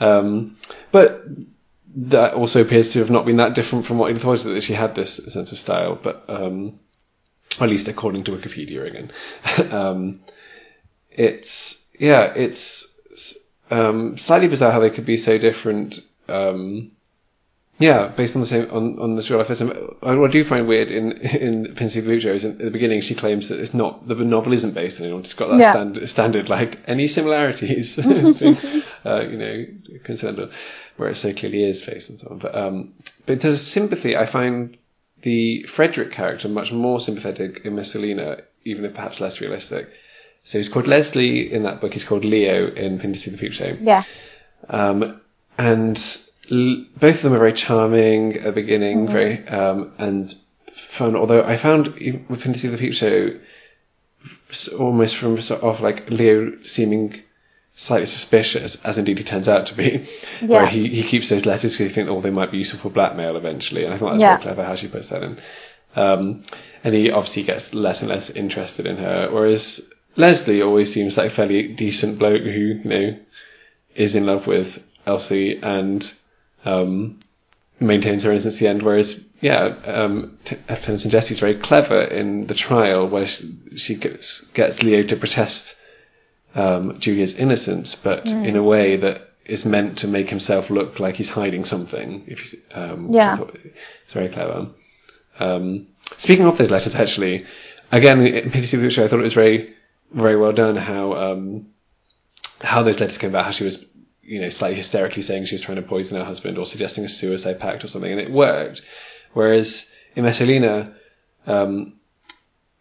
Um, 0.00 0.56
but 0.90 1.22
that 1.94 2.34
also 2.34 2.62
appears 2.62 2.92
to 2.92 2.98
have 3.00 3.10
not 3.10 3.26
been 3.26 3.36
that 3.36 3.54
different 3.54 3.84
from 3.84 3.98
what 3.98 4.12
he 4.12 4.18
thought 4.18 4.40
that 4.44 4.62
she 4.62 4.72
had 4.72 4.94
this 4.94 5.16
sense 5.16 5.52
of 5.52 5.58
style, 5.58 5.98
but 6.02 6.24
um, 6.28 6.78
at 7.60 7.68
least 7.68 7.88
according 7.88 8.24
to 8.24 8.32
Wikipedia 8.32 8.86
again. 8.86 9.12
um, 9.72 10.20
it's 11.10 11.84
yeah, 11.98 12.32
it's 12.34 12.98
um, 13.70 14.16
slightly 14.16 14.48
bizarre 14.48 14.72
how 14.72 14.80
they 14.80 14.90
could 14.90 15.06
be 15.06 15.16
so 15.16 15.38
different. 15.38 16.00
Um, 16.28 16.92
yeah, 17.78 18.08
based 18.08 18.36
on 18.36 18.42
the 18.42 18.46
same 18.46 18.70
on, 18.70 18.98
on 19.00 19.16
this 19.16 19.28
real 19.28 19.38
life 19.40 19.48
system. 19.48 19.68
What 20.00 20.28
I 20.30 20.32
do 20.32 20.44
find 20.44 20.68
weird 20.68 20.90
in 20.90 21.12
in 21.12 21.74
Pincy 21.74 22.02
Bujo 22.02 22.36
is 22.36 22.44
in, 22.44 22.58
the 22.58 22.70
beginning 22.70 23.00
she 23.00 23.14
claims 23.14 23.48
that 23.48 23.58
it's 23.58 23.74
not 23.74 24.06
the 24.06 24.14
novel 24.14 24.52
isn't 24.52 24.72
based 24.74 25.00
on 25.00 25.06
anyone. 25.06 25.22
It's 25.22 25.34
got 25.34 25.48
that 25.48 25.58
Yeah. 25.58 25.72
standard 25.72 26.08
standard 26.08 26.48
like 26.48 26.78
any 26.86 27.08
similarities, 27.08 27.98
uh, 27.98 28.04
you 28.04 29.36
know, 29.36 29.66
coincidental, 30.04 30.50
where 30.96 31.08
it 31.08 31.16
so 31.16 31.32
clearly 31.32 31.64
is 31.64 31.82
based 31.82 32.10
and 32.10 32.20
so 32.20 32.28
on. 32.30 32.38
But 32.38 32.54
um, 32.54 32.94
but 33.26 33.34
in 33.34 33.38
terms 33.38 33.60
of 33.60 33.66
sympathy, 33.66 34.16
I 34.16 34.26
find 34.26 34.76
the 35.22 35.62
Frederick 35.64 36.12
character 36.12 36.48
much 36.48 36.72
more 36.72 37.00
sympathetic 37.00 37.62
in 37.64 37.74
Messalina, 37.74 38.42
even 38.64 38.84
if 38.84 38.94
perhaps 38.94 39.20
less 39.20 39.40
realistic. 39.40 39.88
So 40.44 40.58
he's 40.58 40.68
called 40.68 40.88
Leslie 40.88 41.52
in 41.52 41.62
that 41.62 41.80
book. 41.80 41.92
He's 41.92 42.04
called 42.04 42.24
Leo 42.24 42.68
in 42.72 42.98
Pin 42.98 43.12
to 43.12 43.18
See 43.18 43.30
the 43.30 43.38
Peep 43.38 43.52
Show. 43.52 43.76
Yes. 43.80 44.36
Um, 44.68 45.20
and 45.56 45.96
l- 46.50 46.84
both 46.98 47.16
of 47.16 47.22
them 47.22 47.34
are 47.34 47.38
very 47.38 47.52
charming 47.52 48.36
at 48.36 48.44
the 48.44 48.52
beginning, 48.52 49.06
very 49.06 49.46
um, 49.46 49.92
and 49.98 50.34
fun. 50.72 51.14
Although 51.14 51.44
I 51.44 51.56
found 51.56 51.94
with 52.28 52.56
See 52.58 52.68
the 52.68 52.78
Peep 52.78 52.94
Show, 52.94 53.38
almost 54.78 55.16
from 55.16 55.40
sort 55.40 55.62
of 55.62 55.80
like 55.80 56.10
Leo 56.10 56.58
seeming 56.64 57.22
slightly 57.74 58.06
suspicious, 58.06 58.82
as 58.84 58.98
indeed 58.98 59.18
he 59.18 59.24
turns 59.24 59.48
out 59.48 59.66
to 59.66 59.74
be, 59.74 60.08
where 60.40 60.66
he, 60.66 60.88
he 60.88 61.02
keeps 61.02 61.28
those 61.28 61.46
letters 61.46 61.72
because 61.72 61.88
he 61.90 61.94
thinks, 61.94 62.10
oh, 62.10 62.20
they 62.20 62.30
might 62.30 62.50
be 62.50 62.58
useful 62.58 62.78
for 62.80 62.90
blackmail 62.94 63.36
eventually. 63.36 63.84
And 63.84 63.94
I 63.94 63.98
thought 63.98 64.10
that's 64.12 64.20
Yeah. 64.20 64.32
very 64.36 64.42
clever 64.42 64.64
how 64.64 64.76
she 64.76 64.88
puts 64.88 65.08
that 65.08 65.22
in. 65.22 65.40
Um, 65.96 66.42
and 66.84 66.94
he 66.94 67.10
obviously 67.10 67.42
gets 67.44 67.74
less 67.74 68.00
and 68.00 68.10
less 68.10 68.30
interested 68.30 68.86
in 68.86 68.96
her, 68.96 69.28
whereas 69.30 69.92
Leslie 70.16 70.62
always 70.62 70.92
seems 70.92 71.16
like 71.16 71.28
a 71.28 71.30
fairly 71.34 71.68
decent 71.68 72.18
bloke 72.18 72.42
who, 72.42 72.50
you 72.50 72.84
know, 72.84 73.18
is 73.94 74.14
in 74.14 74.26
love 74.26 74.46
with 74.46 74.82
Elsie 75.06 75.58
and 75.62 76.12
um, 76.64 77.18
maintains 77.80 78.22
her 78.24 78.30
innocence 78.30 78.56
at 78.56 78.60
the 78.60 78.68
end. 78.68 78.82
Whereas, 78.82 79.26
yeah, 79.40 79.74
um, 79.86 80.38
T- 80.44 80.56
F. 80.68 80.84
Tennyson 80.84 81.10
Jesse's 81.10 81.40
very 81.40 81.54
clever 81.54 82.00
in 82.02 82.46
the 82.46 82.54
trial 82.54 83.08
where 83.08 83.26
she, 83.26 83.54
she 83.76 83.94
gets, 83.96 84.42
gets 84.48 84.82
Leo 84.82 85.02
to 85.02 85.16
protest 85.16 85.76
um, 86.54 86.98
Julia's 86.98 87.34
innocence, 87.34 87.94
but 87.94 88.28
in 88.30 88.56
a 88.56 88.62
way 88.62 88.96
that 88.96 89.30
is 89.44 89.64
meant 89.64 89.98
to 89.98 90.08
make 90.08 90.28
himself 90.30 90.70
look 90.70 91.00
like 91.00 91.16
he's 91.16 91.28
hiding 91.30 91.64
something. 91.64 92.24
If 92.26 92.54
um, 92.74 93.12
Yeah. 93.12 93.38
it's 93.64 94.12
very 94.12 94.28
clever. 94.28 94.68
Um, 95.38 95.88
speaking 96.16 96.46
of 96.46 96.58
those 96.58 96.70
letters, 96.70 96.94
actually, 96.94 97.46
again, 97.90 98.24
in 98.26 98.50
PTC 98.50 98.80
the 98.80 98.90
show, 98.90 99.04
I 99.04 99.08
thought 99.08 99.20
it 99.20 99.24
was 99.24 99.34
very, 99.34 99.74
very 100.12 100.36
well 100.36 100.52
done 100.52 100.76
how 100.76 101.14
um, 101.14 101.66
how 102.60 102.82
those 102.82 103.00
letters 103.00 103.18
came 103.18 103.30
about. 103.30 103.46
How 103.46 103.50
she 103.50 103.64
was, 103.64 103.84
you 104.22 104.40
know, 104.40 104.50
slightly 104.50 104.76
hysterically 104.76 105.22
saying 105.22 105.46
she 105.46 105.54
was 105.54 105.62
trying 105.62 105.76
to 105.76 105.82
poison 105.82 106.18
her 106.18 106.24
husband 106.24 106.58
or 106.58 106.66
suggesting 106.66 107.04
a 107.04 107.08
suicide 107.08 107.58
pact 107.60 107.82
or 107.84 107.88
something, 107.88 108.10
and 108.10 108.20
it 108.20 108.30
worked. 108.30 108.82
Whereas 109.32 109.90
in 110.14 110.24
Messalina, 110.24 110.94
um, 111.46 111.94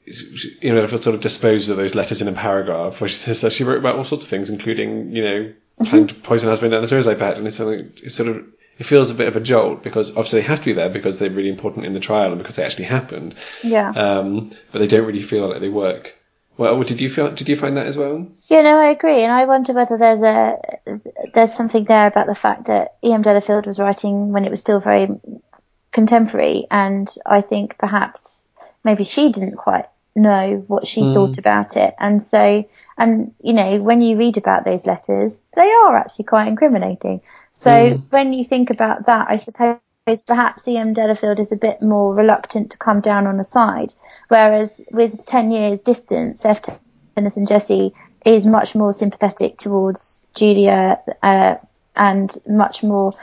she- 0.06 0.58
you 0.62 0.74
know, 0.74 0.86
sort 0.88 1.08
of 1.08 1.22
disposes 1.22 1.70
of 1.70 1.78
those 1.78 1.95
letters 1.95 2.22
in 2.22 2.28
a 2.28 2.34
paragraph 2.34 2.99
where 3.02 3.10
she 3.10 3.16
says 3.16 3.41
that 3.41 3.54
she 3.54 3.64
wrote 3.64 3.78
about 3.80 3.95
all 3.95 4.04
sorts 4.04 4.26
of 4.26 4.30
things, 4.30 4.49
including, 4.49 5.12
you 5.12 5.24
know, 5.24 5.54
trying 5.86 6.08
to 6.08 6.14
poison 6.16 6.49
husband 6.49 6.74
and 6.74 6.84
a 6.84 6.88
suicide 6.88 7.20
pact, 7.20 7.38
and 7.38 7.47
it's 7.47 7.60
it's 7.60 8.16
sort 8.16 8.30
of, 8.30 8.45
it 8.78 8.86
feels 8.86 9.10
a 9.10 9.16
bit 9.16 9.28
of 9.28 9.36
a 9.36 9.39
jolt 9.39 9.84
because 9.84 10.10
obviously 10.12 10.41
they 10.41 10.47
have 10.47 10.60
to 10.60 10.66
be 10.66 10.74
there 10.74 10.89
because 10.89 11.20
they're 11.20 11.30
really 11.30 11.49
important 11.49 11.86
in 11.86 11.93
the 11.93 11.99
trial 11.99 12.32
and 12.32 12.38
because 12.38 12.56
they 12.56 12.64
actually 12.64 12.86
happened. 12.86 13.36
Yeah. 13.64 13.89
Um, 13.91 14.52
but 14.72 14.80
they 14.80 14.88
don't 14.88 15.06
really 15.06 15.24
feel 15.24 15.49
like 15.49 15.62
they 15.62 15.70
work. 15.70 16.16
Well, 16.58 16.84
did 16.84 17.02
you 17.02 17.10
feel, 17.10 17.32
did 17.32 17.49
you 17.49 17.56
find 17.56 17.78
that 17.78 17.88
as 17.88 17.97
well? 17.97 18.28
Yeah, 18.47 18.62
no, 18.62 18.78
I 18.78 18.89
agree, 18.89 19.24
and 19.24 19.32
I 19.32 19.45
wonder 19.45 19.74
whether 19.74 19.97
there's 19.97 20.22
a 20.22 20.58
there's 21.34 21.54
something 21.54 21.86
there 21.86 22.08
about 22.08 22.28
the 22.28 22.36
fact 22.36 22.66
that 22.66 22.97
E.M. 23.04 23.22
Delafield 23.22 23.66
was 23.66 23.80
writing 23.80 24.32
when 24.32 24.45
it 24.45 24.52
was 24.52 24.60
still 24.60 24.80
very 24.80 25.08
contemporary, 25.91 26.68
and 26.70 27.10
I 27.26 27.41
think 27.41 27.78
perhaps 27.78 28.40
maybe 28.84 29.03
she 29.03 29.32
didn't 29.32 29.55
quite 29.55 29.86
know 30.15 30.63
what 30.67 30.88
she 30.88 31.01
thought 31.01 31.38
about 31.38 31.77
it, 31.77 31.95
and 31.99 32.21
so 32.21 32.67
and 32.97 33.34
you 33.41 33.53
know 33.53 33.82
when 33.82 34.01
you 34.01 34.17
read 34.17 34.38
about 34.38 34.65
those 34.65 34.86
letters, 34.86 35.41
they 35.55 35.69
are 35.69 35.95
actually 35.97 36.25
quite 36.25 36.47
incriminating. 36.47 37.21
So 37.53 38.01
when 38.09 38.34
you 38.34 38.43
think 38.43 38.69
about 38.69 39.05
that, 39.05 39.27
I 39.29 39.38
suppose 39.38 39.79
perhaps 40.25 40.67
E.M. 40.67 40.93
Delafield 40.93 41.39
is 41.39 41.51
a 41.51 41.55
bit 41.55 41.82
more 41.82 42.13
reluctant 42.13 42.71
to 42.71 42.77
come 42.77 43.01
down 43.01 43.27
on 43.27 43.39
a 43.39 43.43
side, 43.43 43.93
whereas 44.27 44.82
with 44.91 45.25
ten 45.25 45.51
years 45.51 45.82
distance, 45.82 46.43
F. 46.43 46.61
Tennyson 47.15 47.41
and 47.41 47.47
Jesse 47.47 47.93
is 48.25 48.45
much 48.45 48.75
more 48.75 48.93
sympathetic 48.93 49.57
towards 49.57 50.29
Julia 50.34 50.99
uh, 51.21 51.55
and 51.95 52.32
much 52.47 52.84
more 52.84 53.13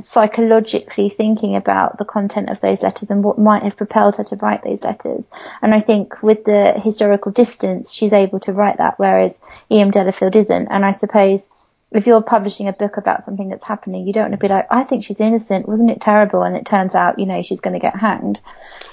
psychologically 0.00 1.08
thinking 1.08 1.54
about 1.56 1.98
the 1.98 2.04
content 2.04 2.50
of 2.50 2.60
those 2.60 2.82
letters 2.82 3.10
and 3.10 3.22
what 3.22 3.38
might 3.38 3.62
have 3.62 3.76
propelled 3.76 4.16
her 4.16 4.24
to 4.24 4.36
write 4.36 4.62
those 4.62 4.82
letters. 4.82 5.30
And 5.62 5.74
I 5.74 5.80
think 5.80 6.22
with 6.22 6.44
the 6.44 6.80
historical 6.82 7.32
distance, 7.32 7.92
she's 7.92 8.12
able 8.12 8.40
to 8.40 8.52
write 8.52 8.78
that, 8.78 8.98
whereas 8.98 9.40
E.M. 9.70 9.90
Delafield 9.90 10.34
isn't. 10.36 10.68
And 10.68 10.84
I 10.84 10.90
suppose 10.92 11.50
if 11.92 12.08
you're 12.08 12.22
publishing 12.22 12.66
a 12.66 12.72
book 12.72 12.96
about 12.96 13.22
something 13.22 13.48
that's 13.48 13.62
happening, 13.62 14.04
you 14.04 14.12
don't 14.12 14.24
want 14.24 14.32
to 14.32 14.38
be 14.38 14.48
like, 14.48 14.66
I 14.68 14.82
think 14.82 15.04
she's 15.04 15.20
innocent. 15.20 15.68
Wasn't 15.68 15.90
it 15.90 16.00
terrible? 16.00 16.42
And 16.42 16.56
it 16.56 16.66
turns 16.66 16.96
out, 16.96 17.20
you 17.20 17.26
know, 17.26 17.42
she's 17.42 17.60
going 17.60 17.74
to 17.74 17.78
get 17.78 17.94
hanged. 17.94 18.40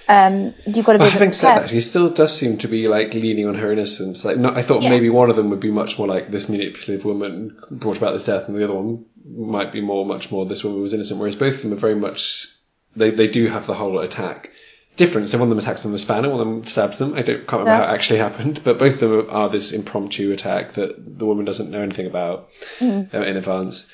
Um, 0.07 0.53
you've 0.67 0.85
got 0.85 0.93
to 0.93 0.99
be 0.99 1.05
a 1.05 1.09
having 1.09 1.31
said 1.31 1.55
that, 1.55 1.69
she 1.69 1.81
still 1.81 2.11
does 2.11 2.37
seem 2.37 2.59
to 2.59 2.67
be 2.67 2.87
like 2.87 3.13
leaning 3.15 3.47
on 3.47 3.55
her 3.55 3.71
innocence. 3.71 4.23
Like, 4.23 4.37
not, 4.37 4.55
I 4.57 4.61
thought 4.61 4.83
Yes. 4.83 4.91
maybe 4.91 5.09
one 5.09 5.31
of 5.31 5.35
them 5.35 5.49
would 5.49 5.59
be 5.59 5.71
much 5.71 5.97
more 5.97 6.07
like 6.07 6.29
this 6.29 6.47
manipulative 6.47 7.03
woman 7.03 7.57
brought 7.71 7.97
about 7.97 8.13
this 8.13 8.25
death, 8.25 8.47
and 8.47 8.55
the 8.55 8.63
other 8.63 8.75
one 8.75 9.05
might 9.25 9.71
be 9.71 9.81
more, 9.81 10.05
much 10.05 10.31
more 10.31 10.45
this 10.45 10.63
woman 10.63 10.81
was 10.81 10.93
innocent. 10.93 11.19
Whereas 11.19 11.35
both 11.35 11.55
of 11.55 11.61
them 11.63 11.73
are 11.73 11.77
very 11.77 11.95
much 11.95 12.47
they 12.95 13.09
they 13.11 13.27
do 13.27 13.47
have 13.47 13.67
the 13.67 13.73
whole 13.73 13.99
attack 13.99 14.51
different. 14.97 15.29
So 15.29 15.37
one 15.37 15.47
of 15.47 15.49
them 15.49 15.59
attacks 15.59 15.83
them 15.83 15.91
with 15.93 16.01
a 16.01 16.03
spanner, 16.05 16.29
one 16.29 16.41
of 16.41 16.47
them 16.47 16.65
stabs 16.65 16.97
them. 16.97 17.13
I 17.13 17.21
don't 17.21 17.47
can't 17.47 17.61
remember 17.61 17.71
Yeah. 17.71 17.77
how 17.87 17.91
it 17.91 17.95
actually 17.95 18.19
happened, 18.19 18.61
but 18.63 18.77
both 18.77 19.01
of 19.01 19.09
them 19.09 19.27
are 19.29 19.49
this 19.49 19.71
impromptu 19.71 20.31
attack 20.31 20.73
that 20.73 21.17
the 21.19 21.25
woman 21.25 21.45
doesn't 21.45 21.69
know 21.71 21.81
anything 21.81 22.07
about 22.07 22.49
Mm. 22.79 23.13
in 23.13 23.37
advance. 23.37 23.87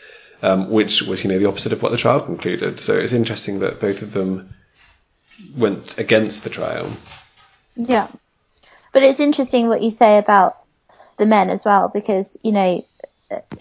Um, 0.44 0.70
which 0.70 1.02
was, 1.02 1.24
you 1.24 1.32
know, 1.32 1.40
the 1.40 1.48
opposite 1.48 1.72
of 1.74 1.82
what 1.82 1.92
the 1.92 1.98
trial 1.98 2.20
concluded. 2.20 2.80
So 2.80 2.94
it's 2.94 3.12
interesting 3.12 3.58
that 3.62 3.80
both 3.80 4.04
of 4.04 4.14
them 4.14 4.54
went 5.56 5.98
against 5.98 6.44
the 6.44 6.52
trial. 6.52 6.92
Yeah. 7.76 8.08
But 8.94 9.02
it's 9.02 9.20
interesting 9.20 9.68
what 9.68 9.82
you 9.82 9.90
say 9.90 10.20
about 10.20 10.56
the 11.18 11.26
men 11.26 11.50
as 11.50 11.66
well, 11.66 11.90
because, 11.92 12.38
you 12.44 12.52
know, 12.52 12.86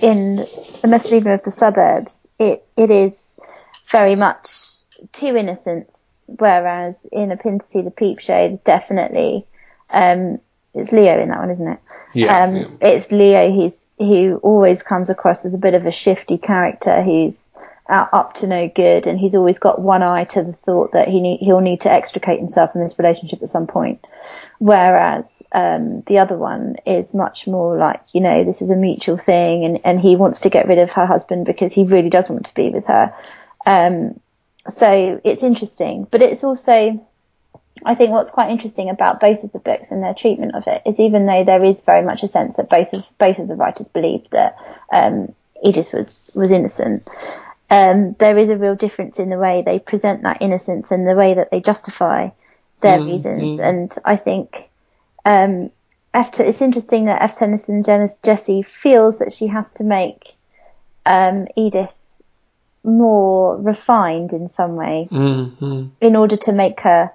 in 0.01 0.37
the 0.37 0.89
Messalina 0.89 1.35
of 1.35 1.43
the 1.43 1.51
suburbs, 1.51 2.29
it, 2.39 2.67
it 2.77 2.91
is 2.91 3.39
very 3.91 4.15
much 4.15 4.49
two 5.13 5.37
innocents, 5.37 6.29
whereas 6.39 7.09
in 7.13 7.33
A 7.33 7.37
Pin 7.37 7.59
to 7.59 7.65
See 7.65 7.83
the 7.83 7.91
Peep 7.91 8.21
Show, 8.21 8.59
definitely, 8.65 9.47
um, 9.91 10.41
it's 10.75 10.93
Leo 10.93 11.21
in 11.21 11.31
that 11.31 11.39
one, 11.39 11.51
isn't 11.51 11.69
it? 11.69 11.79
Yeah, 12.13 12.45
um, 12.45 12.57
yeah. 12.57 12.67
It's 12.83 13.11
Leo 13.11 13.51
who's, 13.51 13.87
who 13.99 14.39
always 14.43 14.83
comes 14.83 15.09
across 15.09 15.45
as 15.45 15.55
a 15.55 15.59
bit 15.59 15.75
of 15.75 15.87
a 15.87 15.93
shifty 15.93 16.37
character 16.37 17.03
who's 17.03 17.53
uh, 17.56 17.56
up 17.89 18.35
to 18.35 18.47
no 18.47 18.69
good 18.75 19.07
and 19.07 19.19
he's 19.19 19.35
always 19.35 19.59
got 19.59 19.81
one 19.81 20.03
eye 20.03 20.25
to 20.25 20.43
the 20.43 20.53
thought 20.53 20.93
that 20.93 21.09
he 21.09 21.21
need, 21.21 21.39
he'll 21.41 21.61
need 21.61 21.81
to 21.83 21.93
extricate 21.93 22.39
himself 22.39 22.73
from 22.73 22.83
this 22.83 22.99
relationship 22.99 23.41
at 23.43 23.49
some 23.49 23.67
point. 23.67 24.01
Whereas, 24.59 25.43
um, 25.53 26.03
the 26.07 26.19
other 26.19 26.37
one 26.37 26.77
is 26.87 27.15
much 27.15 27.47
more 27.47 27.77
like, 27.77 28.03
you 28.13 28.21
know, 28.21 28.45
this 28.45 28.63
is 28.63 28.71
a 28.71 28.77
mutual 28.77 29.17
thing 29.17 29.65
and, 29.65 29.81
and 29.85 30.01
he 30.01 30.17
wants 30.17 30.41
to 30.41 30.51
get 30.51 30.67
rid 30.67 30.79
of 30.79 30.91
her 30.93 31.07
husband 31.07 31.47
because 31.47 31.73
he 31.73 31.85
really 31.85 32.11
does 32.11 32.29
want 32.29 32.47
to 32.47 32.55
be 32.55 32.71
with 32.71 32.87
her. 32.87 33.15
Um, 33.65 34.19
so 34.69 35.21
it's 35.25 35.43
interesting, 35.43 36.07
but 36.11 36.23
it's 36.23 36.43
also, 36.43 37.07
I 37.85 37.95
think 37.95 38.11
what's 38.11 38.31
quite 38.31 38.51
interesting 38.51 38.91
about 38.91 39.21
both 39.21 39.45
of 39.45 39.53
the 39.53 39.59
books 39.59 39.91
and 39.91 40.03
their 40.03 40.15
treatment 40.15 40.55
of 40.55 40.65
it 40.67 40.83
is 40.87 40.99
even 40.99 41.27
though 41.27 41.45
there 41.45 41.63
is 41.63 41.85
very 41.85 42.05
much 42.05 42.23
a 42.23 42.29
sense 42.29 42.57
that 42.57 42.69
both 42.69 42.93
of 42.93 43.05
both 43.19 43.39
of 43.39 43.49
the 43.49 43.55
writers 43.55 43.89
believed 43.89 44.29
that 44.33 44.57
um, 44.93 45.35
Edith 45.63 45.93
was 45.93 46.35
was 46.37 46.53
innocent, 46.53 47.07
um, 47.71 48.15
there 48.19 48.39
is 48.39 48.49
a 48.51 48.57
real 48.57 48.75
difference 48.77 49.19
in 49.19 49.29
the 49.31 49.39
way 49.39 49.63
they 49.63 49.79
present 49.79 50.23
that 50.23 50.41
innocence 50.43 50.91
and 50.91 51.07
the 51.07 51.15
way 51.15 51.35
that 51.35 51.51
they 51.51 51.61
justify 51.61 52.29
their 52.81 53.01
reasons. 53.03 53.59
And 53.59 53.93
I 54.05 54.17
think 54.17 54.69
um, 55.25 55.71
F- 56.15 56.39
it's 56.41 56.63
interesting 56.63 57.07
that 57.07 57.23
F. 57.23 57.37
Tennyson 57.37 57.83
Jess- 57.83 58.21
Jesse 58.21 58.63
feels 58.63 59.19
that 59.19 59.33
she 59.33 59.47
has 59.49 59.73
to 59.75 59.85
make 59.85 60.35
um, 61.05 61.47
Edith 61.57 61.97
more 62.85 63.57
refined 63.57 64.33
in 64.33 64.49
some 64.49 64.77
way 64.77 65.09
Mm-hmm. 65.11 65.87
in 66.01 66.17
order 66.17 66.37
to 66.37 66.53
make 66.53 66.81
her 66.81 67.11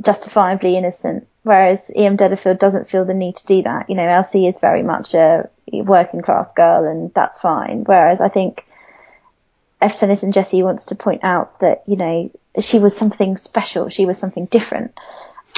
justifiably 0.00 0.76
innocent. 0.76 1.26
Whereas 1.42 1.90
E.M. 1.96 2.16
Delafield 2.16 2.58
doesn't 2.58 2.88
feel 2.88 3.04
the 3.04 3.14
need 3.14 3.36
to 3.36 3.46
do 3.46 3.62
that. 3.62 3.88
You 3.88 3.96
know, 3.96 4.06
Elsie 4.06 4.46
is 4.46 4.58
very 4.60 4.82
much 4.82 5.14
a 5.14 5.48
working 5.72 6.20
class 6.22 6.52
girl 6.52 6.86
and 6.86 7.12
that's 7.14 7.40
fine. 7.40 7.84
Whereas 7.84 8.20
I 8.20 8.28
think 8.28 8.64
F. 9.80 9.98
Tennyson 9.98 10.32
Jesse 10.32 10.62
wants 10.62 10.86
to 10.86 10.94
point 10.94 11.22
out 11.24 11.60
that, 11.60 11.82
you 11.86 11.96
know, 11.96 12.30
she 12.60 12.78
was 12.78 12.96
something 12.96 13.36
special. 13.36 13.88
She 13.88 14.06
was 14.06 14.18
something 14.18 14.46
different. 14.46 14.92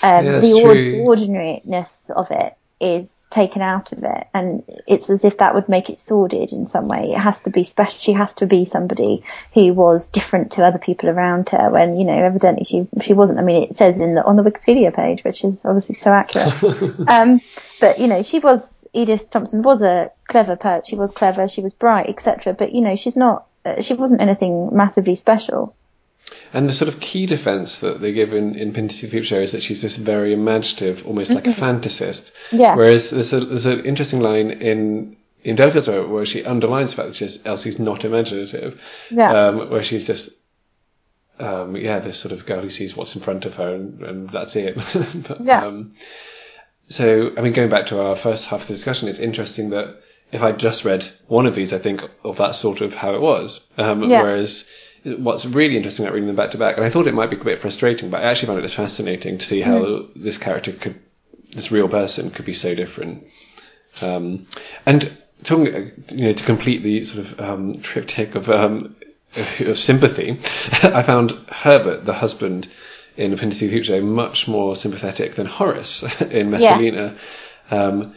Um, 0.02 0.24
Yeah, 0.24 0.38
the 0.40 0.60
true. 0.60 1.02
ordinariness 1.02 2.10
of 2.10 2.30
it 2.30 2.54
is 2.80 3.28
taken 3.30 3.60
out 3.60 3.92
of 3.92 4.02
it 4.02 4.26
and 4.32 4.64
it's 4.86 5.10
as 5.10 5.22
if 5.22 5.36
that 5.38 5.54
would 5.54 5.68
make 5.68 5.90
it 5.90 6.00
sordid 6.00 6.50
in 6.50 6.64
some 6.64 6.88
way. 6.88 7.12
It 7.12 7.18
has 7.18 7.42
to 7.42 7.50
be 7.50 7.62
special. 7.62 7.98
She 8.00 8.12
has 8.12 8.32
to 8.34 8.46
be 8.46 8.64
somebody 8.64 9.22
who 9.52 9.74
was 9.74 10.10
different 10.10 10.52
to 10.52 10.64
other 10.64 10.78
people 10.78 11.10
around 11.10 11.50
her 11.50 11.70
when, 11.70 11.98
you 11.98 12.06
know, 12.06 12.18
evidently 12.18 12.64
she, 12.64 12.88
she 13.02 13.12
wasn't. 13.12 13.38
I 13.38 13.42
mean, 13.42 13.62
it 13.62 13.74
says 13.74 13.98
in 13.98 14.14
the, 14.14 14.24
on 14.24 14.36
the 14.36 14.42
Wikipedia 14.42 14.94
page, 14.94 15.22
which 15.24 15.44
is 15.44 15.62
obviously 15.64 15.94
so 15.96 16.12
accurate. 16.12 16.62
um, 17.08 17.40
but, 17.80 17.98
you 17.98 18.06
know, 18.06 18.22
she 18.22 18.38
was, 18.38 18.88
Edith 18.94 19.28
Thompson 19.30 19.62
was 19.62 19.82
a 19.82 20.10
clever 20.28 20.56
poet. 20.56 20.86
She 20.86 20.96
was 20.96 21.12
clever. 21.12 21.48
She 21.48 21.60
was 21.60 21.74
bright, 21.74 22.08
etc. 22.08 22.54
But, 22.54 22.72
you 22.72 22.80
know, 22.80 22.96
she's 22.96 23.16
not, 23.16 23.46
she 23.80 23.94
wasn't 23.94 24.20
anything 24.20 24.70
massively 24.72 25.16
special. 25.16 25.74
And 26.52 26.68
the 26.68 26.74
sort 26.74 26.88
of 26.88 27.00
key 27.00 27.26
defense 27.26 27.80
that 27.80 28.00
they 28.00 28.12
give 28.12 28.32
in, 28.32 28.54
in 28.54 28.72
Pinty 28.72 29.24
Show 29.24 29.38
is 29.38 29.52
that 29.52 29.62
she's 29.62 29.82
this 29.82 29.96
very 29.96 30.32
imaginative, 30.32 31.06
almost 31.06 31.30
like 31.30 31.46
a 31.46 31.50
fantasist. 31.50 32.32
Yes. 32.50 32.76
Whereas 32.76 33.10
there's, 33.10 33.32
a, 33.32 33.40
there's 33.40 33.66
an 33.66 33.84
interesting 33.84 34.20
line 34.20 34.50
in 34.50 35.16
in 35.42 35.56
Delafield's 35.56 35.88
where, 35.88 36.06
where 36.06 36.26
she 36.26 36.44
underlines 36.44 36.90
the 36.90 36.96
fact 36.96 37.08
that 37.08 37.16
she's, 37.16 37.44
Elsie's 37.46 37.78
not 37.78 38.04
imaginative. 38.04 38.82
Yeah. 39.10 39.46
Um, 39.46 39.70
where 39.70 39.82
she's 39.82 40.06
just, 40.06 40.38
um, 41.38 41.76
yeah, 41.76 41.98
this 41.98 42.18
sort 42.18 42.32
of 42.32 42.44
girl 42.44 42.60
who 42.60 42.70
sees 42.70 42.94
what's 42.94 43.14
in 43.16 43.22
front 43.22 43.46
of 43.46 43.54
her 43.56 43.74
and, 43.74 44.02
and 44.02 44.30
that's 44.30 44.54
it. 44.56 44.76
but, 45.28 45.40
Yeah. 45.40 45.64
Um, 45.66 45.94
so, 46.88 47.30
I 47.36 47.40
mean, 47.40 47.52
going 47.52 47.70
back 47.70 47.86
to 47.86 48.02
our 48.02 48.16
first 48.16 48.46
half 48.46 48.62
of 48.62 48.68
the 48.68 48.74
discussion, 48.74 49.08
it's 49.08 49.20
interesting 49.20 49.70
that 49.70 50.02
if 50.32 50.42
I'd 50.42 50.58
just 50.58 50.84
read 50.84 51.06
one 51.26 51.46
of 51.46 51.54
these, 51.54 51.72
I 51.72 51.78
think 51.78 52.02
of 52.24 52.38
that 52.38 52.54
sort 52.54 52.80
of 52.80 52.94
how 52.94 53.14
it 53.14 53.20
was. 53.20 53.66
Um, 53.76 54.10
Yeah. 54.10 54.22
Whereas 54.22 54.68
what's 55.04 55.46
really 55.46 55.76
interesting 55.76 56.04
about 56.04 56.14
reading 56.14 56.26
them 56.26 56.36
back 56.36 56.52
to 56.52 56.58
back, 56.58 56.76
and 56.76 56.84
I 56.84 56.90
thought 56.90 57.06
it 57.06 57.14
might 57.14 57.30
be 57.30 57.36
a 57.36 57.44
bit 57.44 57.58
frustrating, 57.58 58.10
but 58.10 58.22
I 58.22 58.24
actually 58.24 58.48
found 58.48 58.64
it 58.64 58.70
fascinating 58.70 59.38
to 59.38 59.46
see 59.46 59.60
how 59.60 60.06
this 60.14 60.38
character 60.38 60.72
could, 60.72 61.00
this 61.52 61.72
real 61.72 61.88
person 61.88 62.30
could 62.30 62.44
be 62.44 62.54
so 62.54 62.74
different. 62.74 63.26
Um, 64.02 64.46
and 64.86 65.10
talking, 65.42 65.74
uh, 65.74 65.90
you 66.10 66.24
know, 66.24 66.32
to 66.32 66.44
complete 66.44 66.82
the 66.82 67.04
sort 67.04 67.26
of 67.26 67.40
um, 67.40 67.74
triptych 67.80 68.34
of 68.34 68.48
um, 68.50 68.96
of 69.60 69.78
sympathy, 69.78 70.32
I 70.82 71.02
found 71.02 71.32
Herbert, 71.48 72.04
the 72.04 72.12
husband 72.12 72.68
in 73.16 73.36
Fantasy 73.36 73.68
Future, 73.68 74.00
much 74.02 74.48
more 74.48 74.76
sympathetic 74.76 75.34
than 75.34 75.46
Horace 75.46 76.02
in 76.20 76.50
Messalina, 76.50 77.14
um, 77.70 78.14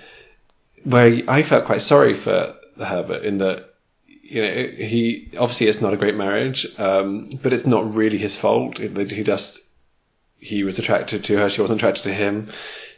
where 0.84 1.22
I 1.28 1.44
felt 1.44 1.66
quite 1.66 1.82
sorry 1.82 2.14
for 2.14 2.56
Herbert 2.78 3.24
in 3.26 3.38
that. 3.40 3.70
You 4.06 4.42
know, 4.42 4.52
he 4.88 5.30
obviously 5.38 5.68
it's 5.68 5.82
not 5.82 5.94
a 5.94 5.98
great 5.98 6.16
marriage, 6.16 6.66
um, 6.80 7.40
but 7.44 7.54
it's 7.54 7.68
not 7.68 7.94
really 7.94 8.18
his 8.18 8.36
fault. 8.36 8.80
It- 8.80 9.12
He 9.12 9.24
just 9.24 9.60
he 10.40 10.64
was 10.64 10.78
attracted 10.80 11.24
to 11.26 11.38
her, 11.38 11.50
she 11.50 11.62
wasn't 11.62 11.80
attracted 11.80 12.04
to 12.04 12.14
him. 12.14 12.50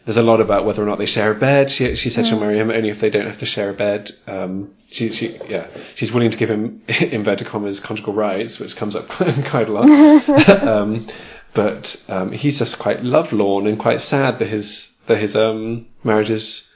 There's 0.05 0.17
a 0.17 0.23
lot 0.23 0.39
about 0.39 0.65
whether 0.65 0.81
or 0.83 0.85
not 0.85 0.97
they 0.99 1.05
share 1.07 1.31
a 1.31 1.35
bed. 1.35 1.71
She, 1.71 1.95
she 1.95 2.09
said 2.11 2.25
she'll 2.27 2.39
marry 2.39 2.59
him 2.59 2.69
only 2.69 2.89
if 2.89 2.99
they 3.01 3.09
don't 3.09 3.25
have 3.25 3.39
to 3.39 3.45
share 3.45 3.69
a 3.71 3.73
bed. 3.73 4.11
Um, 4.27 4.71
she, 4.89 5.11
she, 5.11 5.37
yeah, 5.49 5.67
she's 5.95 6.11
willing 6.11 6.29
to 6.31 6.37
give 6.37 6.49
him 6.49 6.81
in 6.87 7.09
inverted 7.09 7.47
commas 7.47 7.79
conjugal 7.79 8.13
rights, 8.13 8.59
which 8.59 8.75
comes 8.75 8.95
up 8.95 9.07
quite 9.09 9.67
a 9.67 9.71
lot. 9.71 9.89
um, 10.63 11.05
but 11.53 12.03
um, 12.09 12.31
he's 12.31 12.59
just 12.59 12.77
quite 12.79 13.03
lovelorn 13.03 13.67
and 13.67 13.79
quite 13.79 13.99
sad 14.01 14.39
that 14.39 14.47
his 14.47 14.95
that 15.07 15.17
his 15.17 15.35
um, 15.35 15.85
marriage 16.03 16.29
is 16.29 16.69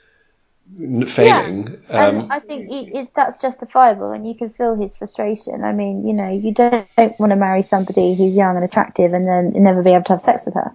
failing. 1.07 1.67
Um, 1.89 2.20
and 2.20 2.34
I 2.34 2.39
think 2.39 2.67
it's 2.70 3.11
that's 3.11 3.38
justifiable, 3.38 4.11
and 4.11 4.28
you 4.28 4.36
can 4.36 4.49
feel 4.49 4.76
his 4.76 4.95
frustration. 4.97 5.63
I 5.63 5.74
mean, 5.74 6.07
you 6.07 6.13
know, 6.13 6.30
you 6.30 6.53
don't, 6.53 6.88
don't 6.97 7.20
want 7.20 7.32
to 7.32 7.36
marry 7.36 7.61
somebody 7.61 8.15
who's 8.15 8.36
young 8.36 8.55
and 8.55 8.65
attractive 8.65 9.13
and 9.13 9.28
then 9.28 9.53
never 9.63 9.84
be 9.84 9.91
able 9.91 10.03
to 10.05 10.13
have 10.13 10.22
sex 10.22 10.45
with 10.45 10.55
her. 10.55 10.72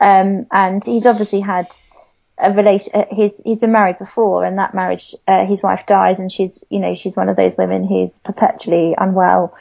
Um, 0.00 0.46
and 0.52 0.84
he's 0.84 1.06
obviously 1.06 1.40
had 1.40 1.68
a 2.38 2.52
relation. 2.52 2.92
uh, 2.94 3.04
He's 3.10 3.40
he's 3.42 3.58
been 3.58 3.72
married 3.72 3.98
before, 3.98 4.44
and 4.44 4.58
that 4.58 4.74
marriage, 4.74 5.14
uh, 5.26 5.44
his 5.46 5.62
wife 5.62 5.86
dies, 5.86 6.20
and 6.20 6.30
she's 6.30 6.58
you 6.70 6.78
know 6.78 6.94
she's 6.94 7.16
one 7.16 7.28
of 7.28 7.36
those 7.36 7.56
women 7.56 7.84
who's 7.86 8.18
perpetually 8.18 8.94
unwell. 8.98 9.56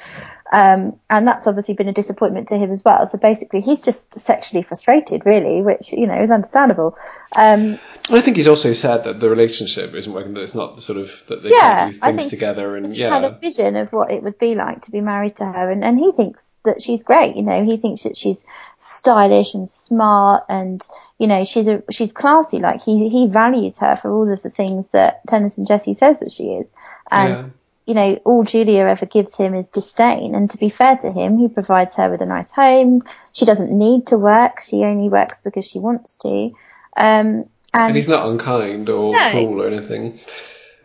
Um, 0.51 0.99
and 1.09 1.27
that's 1.27 1.45
obviously 1.45 1.73
been 1.73 1.89
a 1.89 1.93
disappointment 1.93 2.47
to 2.49 2.57
him 2.57 2.71
as 2.71 2.83
well. 2.83 3.05
So 3.05 3.17
basically, 3.17 3.61
he's 3.61 3.81
just 3.81 4.13
sexually 4.13 4.63
frustrated, 4.63 5.25
really, 5.25 5.61
which 5.61 5.91
you 5.91 6.07
know 6.07 6.21
is 6.21 6.31
understandable. 6.31 6.97
Um, 7.35 7.79
I 8.09 8.21
think 8.21 8.37
he's 8.37 8.47
also 8.47 8.71
sad 8.71 9.03
that 9.03 9.19
the 9.19 9.29
relationship 9.29 9.93
isn't 9.93 10.11
working. 10.11 10.33
That 10.33 10.41
it's 10.41 10.55
not 10.55 10.77
the 10.77 10.81
sort 10.81 10.99
of 10.99 11.23
that 11.27 11.43
they 11.43 11.49
Yeah, 11.49 11.89
can't 11.89 12.01
do 12.01 12.17
things 12.17 12.29
together. 12.29 12.77
And 12.77 12.95
he 12.95 13.01
had 13.01 13.25
a 13.25 13.37
vision 13.37 13.75
of 13.75 13.91
what 13.91 14.11
it 14.11 14.23
would 14.23 14.37
be 14.39 14.55
like 14.55 14.83
to 14.83 14.91
be 14.91 15.01
married 15.01 15.35
to 15.37 15.45
her 15.45 15.69
and, 15.69 15.83
and 15.83 15.99
he 15.99 16.11
thinks 16.11 16.61
that 16.65 16.81
she's 16.81 17.03
great 17.03 17.35
you 17.35 17.41
know 17.41 17.63
he 17.63 17.77
thinks 17.77 18.03
that 18.03 18.17
she's 18.17 18.45
stylish 18.77 19.53
and 19.53 19.67
smart 19.67 20.43
and 20.49 20.85
you 21.17 21.27
know 21.27 21.43
she's 21.45 21.67
a 21.67 21.83
she's 21.91 22.13
classy 22.13 22.59
like 22.59 22.81
he 22.81 23.09
he 23.09 23.27
values 23.27 23.77
her 23.77 23.97
for 24.01 24.11
all 24.11 24.31
of 24.31 24.41
the 24.41 24.49
things 24.49 24.91
that 24.91 25.21
Tennyson 25.27 25.65
Jesse 25.65 25.93
says 25.93 26.19
that 26.19 26.31
she 26.31 26.45
is 26.45 26.71
and 27.11 27.29
Yeah. 27.29 27.49
You 27.87 27.93
know 27.93 28.19
all 28.25 28.43
Julia 28.43 28.83
ever 28.85 29.05
gives 29.05 29.35
him 29.35 29.55
is 29.55 29.69
disdain 29.69 30.35
and 30.35 30.49
to 30.51 30.57
be 30.57 30.69
fair 30.69 30.97
to 30.97 31.11
him 31.11 31.37
he 31.37 31.47
provides 31.47 31.95
her 31.95 32.11
with 32.11 32.21
a 32.21 32.25
nice 32.25 32.53
home 32.53 33.01
she 33.31 33.45
doesn't 33.45 33.75
need 33.75 34.07
to 34.07 34.17
work 34.17 34.59
she 34.61 34.83
only 34.83 35.09
works 35.09 35.41
because 35.41 35.65
she 35.65 35.79
wants 35.79 36.17
to 36.17 36.49
um 36.95 37.43
and, 37.73 37.89
and 37.89 37.95
he's 37.95 38.07
not 38.07 38.27
unkind 38.27 38.89
or 38.89 39.13
No. 39.13 39.29
cruel 39.31 39.61
or 39.61 39.67
anything. 39.67 40.19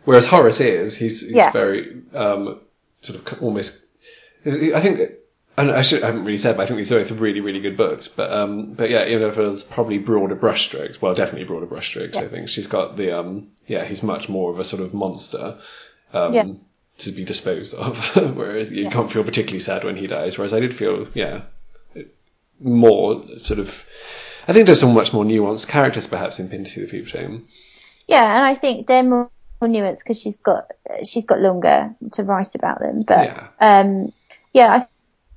Whereas 0.03 0.27
Horace 0.27 0.59
is. 0.59 0.95
He's, 0.95 1.21
he's 1.21 1.31
Yes. 1.31 1.53
very 1.53 2.01
um, 2.13 2.59
sort 3.01 3.19
of 3.19 3.41
almost. 3.41 3.83
I 4.45 4.79
think. 4.81 5.11
And 5.55 5.71
I 5.71 5.81
should 5.81 6.03
I 6.03 6.07
haven't 6.07 6.25
really 6.25 6.37
said, 6.37 6.57
but 6.57 6.63
I 6.63 6.65
think 6.65 6.77
these 6.79 6.91
are 6.91 6.99
both 6.99 7.11
really, 7.11 7.39
really 7.39 7.61
good 7.61 7.77
books. 7.77 8.07
But 8.07 8.33
um, 8.33 8.73
but 8.73 8.89
yeah, 8.89 9.05
even 9.05 9.21
though 9.21 9.51
it's 9.51 9.63
probably 9.63 9.97
broader 9.99 10.35
brushstrokes, 10.35 11.01
well, 11.01 11.15
definitely 11.15 11.45
broader 11.47 11.67
brushstrokes. 11.67 12.15
I 12.15 12.27
think 12.27 12.49
she's 12.49 12.67
got 12.67 12.97
the 12.97 13.17
um, 13.17 13.51
yeah, 13.65 13.85
he's 13.85 14.03
much 14.03 14.29
more 14.29 14.51
of 14.51 14.59
a 14.59 14.63
sort 14.63 14.81
of 14.81 14.93
monster 14.93 15.59
um, 16.11 16.33
Yeah. 16.33 16.45
To 16.99 17.11
be 17.11 17.23
disposed 17.23 17.73
of. 17.73 17.97
where 18.35 18.59
you 18.59 18.89
can't 18.89 19.11
feel 19.11 19.23
particularly 19.23 19.59
sad 19.59 19.83
when 19.83 19.97
he 19.97 20.07
dies. 20.07 20.37
Whereas 20.37 20.53
I 20.53 20.59
did 20.59 20.73
feel 20.73 21.07
yeah, 21.13 21.41
more 22.59 23.23
sort 23.39 23.59
of. 23.59 23.85
I 24.47 24.53
think 24.53 24.65
there's 24.65 24.79
some 24.81 24.93
much 24.93 25.13
more 25.13 25.23
nuanced 25.23 25.67
characters 25.67 26.07
perhaps 26.07 26.39
in 26.39 26.49
Pinty 26.49 26.75
the 26.81 26.87
Peep 26.87 27.07
Show. 27.07 27.39
Yeah, 28.07 28.35
and 28.37 28.45
I 28.45 28.55
think 28.55 28.87
they're 28.87 29.03
more, 29.03 29.29
more 29.61 29.69
nuanced 29.69 29.99
because 29.99 30.19
she's 30.19 30.37
got 30.37 30.67
she's 31.05 31.25
got 31.25 31.39
longer 31.39 31.95
to 32.13 32.23
write 32.23 32.55
about 32.55 32.79
them. 32.79 33.03
But 33.03 33.25
Yeah. 33.25 33.47
um, 33.59 34.11
yeah, 34.51 34.73
I 34.73 34.87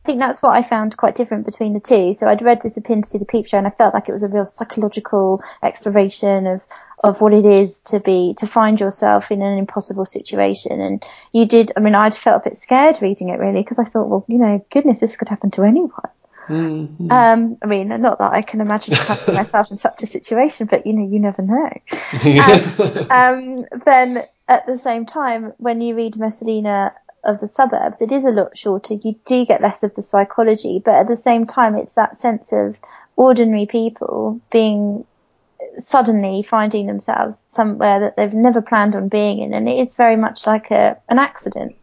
think 0.06 0.20
that's 0.20 0.42
what 0.42 0.56
I 0.56 0.62
found 0.62 0.96
quite 0.96 1.14
different 1.14 1.44
between 1.44 1.74
the 1.74 1.80
two. 1.80 2.14
So 2.14 2.26
I'd 2.26 2.40
read 2.40 2.62
this 2.62 2.78
A 2.78 2.80
Pin 2.80 3.02
to 3.02 3.08
See 3.08 3.18
the 3.18 3.26
Peep 3.26 3.46
Show, 3.46 3.58
and 3.58 3.66
I 3.66 3.70
felt 3.70 3.92
like 3.92 4.08
it 4.08 4.12
was 4.12 4.22
a 4.22 4.28
real 4.28 4.46
psychological 4.46 5.42
exploration 5.62 6.46
of 6.46 6.64
of 7.04 7.20
what 7.20 7.34
it 7.34 7.44
is 7.44 7.82
to 7.82 8.00
be 8.00 8.34
to 8.38 8.46
find 8.46 8.80
yourself 8.80 9.30
in 9.30 9.42
an 9.42 9.58
impossible 9.58 10.06
situation. 10.06 10.80
And 10.80 11.04
you 11.32 11.44
did. 11.46 11.72
I 11.76 11.80
mean, 11.80 11.94
I'd 11.94 12.16
felt 12.16 12.42
a 12.42 12.48
bit 12.48 12.56
scared 12.56 13.02
reading 13.02 13.28
it 13.28 13.38
really 13.38 13.60
because 13.60 13.78
I 13.78 13.84
thought, 13.84 14.08
well, 14.08 14.24
you 14.28 14.38
know, 14.38 14.64
goodness, 14.72 15.00
this 15.00 15.16
could 15.16 15.28
happen 15.28 15.50
to 15.52 15.62
anyone. 15.62 15.90
Mm-hmm. 16.48 17.10
Um, 17.10 17.58
I 17.60 17.66
mean, 17.66 17.88
not 17.88 18.18
that 18.20 18.32
I 18.32 18.42
can 18.42 18.60
imagine 18.60 18.94
myself 19.34 19.70
in 19.70 19.78
such 19.78 20.02
a 20.02 20.06
situation, 20.06 20.68
but 20.70 20.86
you 20.86 20.92
know, 20.92 21.06
you 21.06 21.18
never 21.18 21.42
know. 21.42 21.70
And 23.10 23.66
um, 23.68 23.80
then 23.84 24.24
at 24.48 24.66
the 24.66 24.78
same 24.78 25.06
time, 25.06 25.52
when 25.58 25.80
you 25.80 25.96
read 25.96 26.16
Messalina 26.16 26.94
of 27.26 27.40
the 27.40 27.48
suburbs, 27.48 28.00
it 28.00 28.12
is 28.12 28.24
a 28.24 28.30
lot 28.30 28.56
shorter. 28.56 28.94
You 28.94 29.16
do 29.24 29.44
get 29.44 29.60
less 29.60 29.82
of 29.82 29.94
the 29.94 30.02
psychology, 30.02 30.80
but 30.84 30.94
at 30.94 31.08
the 31.08 31.16
same 31.16 31.46
time, 31.46 31.76
it's 31.76 31.94
that 31.94 32.16
sense 32.16 32.52
of 32.52 32.78
ordinary 33.16 33.66
people 33.66 34.40
being 34.50 35.04
suddenly 35.76 36.42
finding 36.42 36.86
themselves 36.86 37.42
somewhere 37.48 38.00
that 38.00 38.16
they've 38.16 38.34
never 38.34 38.62
planned 38.62 38.94
on 38.94 39.08
being 39.08 39.40
in, 39.40 39.52
and 39.54 39.68
it 39.68 39.78
is 39.78 39.94
very 39.94 40.16
much 40.16 40.46
like 40.46 40.70
a 40.70 40.96
an 41.08 41.18
accident. 41.18 41.76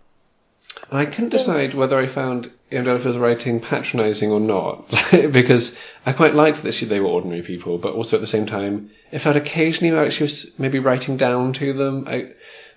And 0.90 1.00
I 1.00 1.06
couldn't 1.06 1.30
decide 1.30 1.74
whether 1.74 1.98
I 1.98 2.08
found 2.08 2.52
E.M. 2.72 2.86
Delafield's 2.86 3.18
writing 3.18 3.60
patronising 3.60 4.32
or 4.32 4.40
not, 4.40 4.90
because 5.12 5.78
I 6.06 6.14
quite 6.14 6.36
liked 6.36 6.64
that 6.64 6.74
she, 6.74 6.86
they 6.86 7.00
were 7.00 7.08
ordinary 7.08 7.42
people, 7.42 7.78
but 7.78 7.94
also 7.94 8.18
at 8.18 8.22
the 8.22 8.28
same 8.28 8.46
time, 8.46 8.90
it 9.12 9.20
felt 9.20 9.36
occasionally 9.36 9.96
like 9.96 10.12
she 10.12 10.24
was 10.24 10.52
maybe 10.58 10.80
writing 10.80 11.18
down 11.18 11.54
to 11.54 11.74
them. 11.74 12.08
I, 12.08 12.34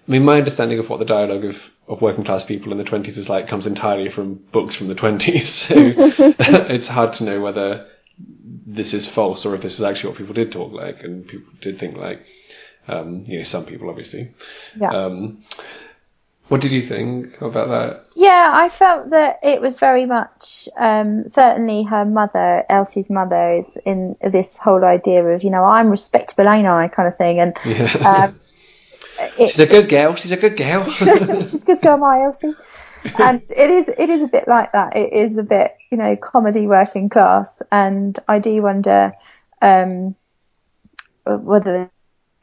I 0.07 0.11
mean, 0.11 0.25
my 0.25 0.39
understanding 0.39 0.79
of 0.79 0.89
what 0.89 0.99
the 0.99 1.05
dialogue 1.05 1.45
of, 1.45 1.71
of 1.89 2.01
working 2.01 2.25
class 2.25 2.45
people 2.45 2.71
in 2.73 2.79
the 2.79 2.85
20s 2.85 3.19
is 3.19 3.29
like 3.29 3.49
comes 3.49 3.67
entirely 3.67 4.09
from 4.09 4.35
books 4.35 4.75
from 4.75 4.89
the 4.89 4.95
20s, 4.95 5.47
so 5.47 5.75
it's 6.73 6.89
hard 6.89 7.15
to 7.15 7.25
know 7.25 7.41
whether 7.41 7.87
this 8.19 8.95
is 8.95 9.07
false 9.07 9.45
or 9.45 9.55
if 9.55 9.63
this 9.63 9.75
is 9.75 9.83
actually 9.83 10.11
what 10.11 10.19
people 10.19 10.35
did 10.35 10.53
talk 10.53 10.73
like 10.73 11.03
and 11.03 11.27
people 11.27 11.53
did 11.61 11.79
think 11.79 11.97
like. 11.97 12.25
Um, 12.89 13.25
you 13.27 13.39
know, 13.39 13.43
some 13.43 13.65
people 13.67 13.91
obviously. 13.91 14.33
Yeah. 14.81 14.91
Um, 14.91 15.43
what 16.49 16.61
did 16.61 16.71
you 16.71 16.83
think 16.83 17.41
about 17.41 17.69
that? 17.69 18.07
Yeah, 18.15 18.53
I 18.55 18.69
felt 18.69 19.11
that 19.11 19.41
it 19.43 19.61
was 19.61 19.79
very 19.81 20.07
much 20.07 20.69
um, 20.77 21.29
certainly 21.29 21.83
her 21.83 22.05
mother, 22.05 22.65
Elsie's 22.69 23.11
mother, 23.11 23.65
is 23.65 23.77
in 23.85 24.15
this 24.23 24.57
whole 24.57 24.85
idea 24.85 25.25
of 25.25 25.43
you 25.43 25.51
know 25.51 25.65
I'm 25.65 25.91
respectable, 25.91 26.49
ain't 26.49 26.69
I, 26.69 26.87
kind 26.87 27.09
of 27.09 27.17
thing, 27.17 27.41
and 27.41 27.57
Yeah. 27.65 28.29
um, 28.31 28.41
She's 29.39 29.59
a 29.59 29.67
good 29.67 29.89
girl. 29.89 30.15
She's 30.15 30.33
a 30.33 30.37
good 30.37 30.57
girl. 30.57 30.91
she's 31.39 31.63
a 31.63 31.67
good 31.67 31.83
girl, 31.83 31.97
my 31.99 32.23
Elsie. 32.23 32.55
And 33.19 33.43
it 33.51 33.71
is, 33.71 33.89
it 33.89 34.11
is 34.11 34.23
a 34.23 34.27
bit 34.27 34.49
like 34.49 34.73
that. 34.73 34.97
It 34.97 35.13
is 35.13 35.39
a 35.39 35.43
bit, 35.43 35.77
you 35.91 35.99
know, 35.99 36.17
comedy 36.17 36.67
working 36.67 37.09
class. 37.09 37.63
And 37.71 38.19
I 38.29 38.39
do 38.39 38.61
wonder, 38.63 39.13
um, 39.63 40.17
whether, 41.25 41.91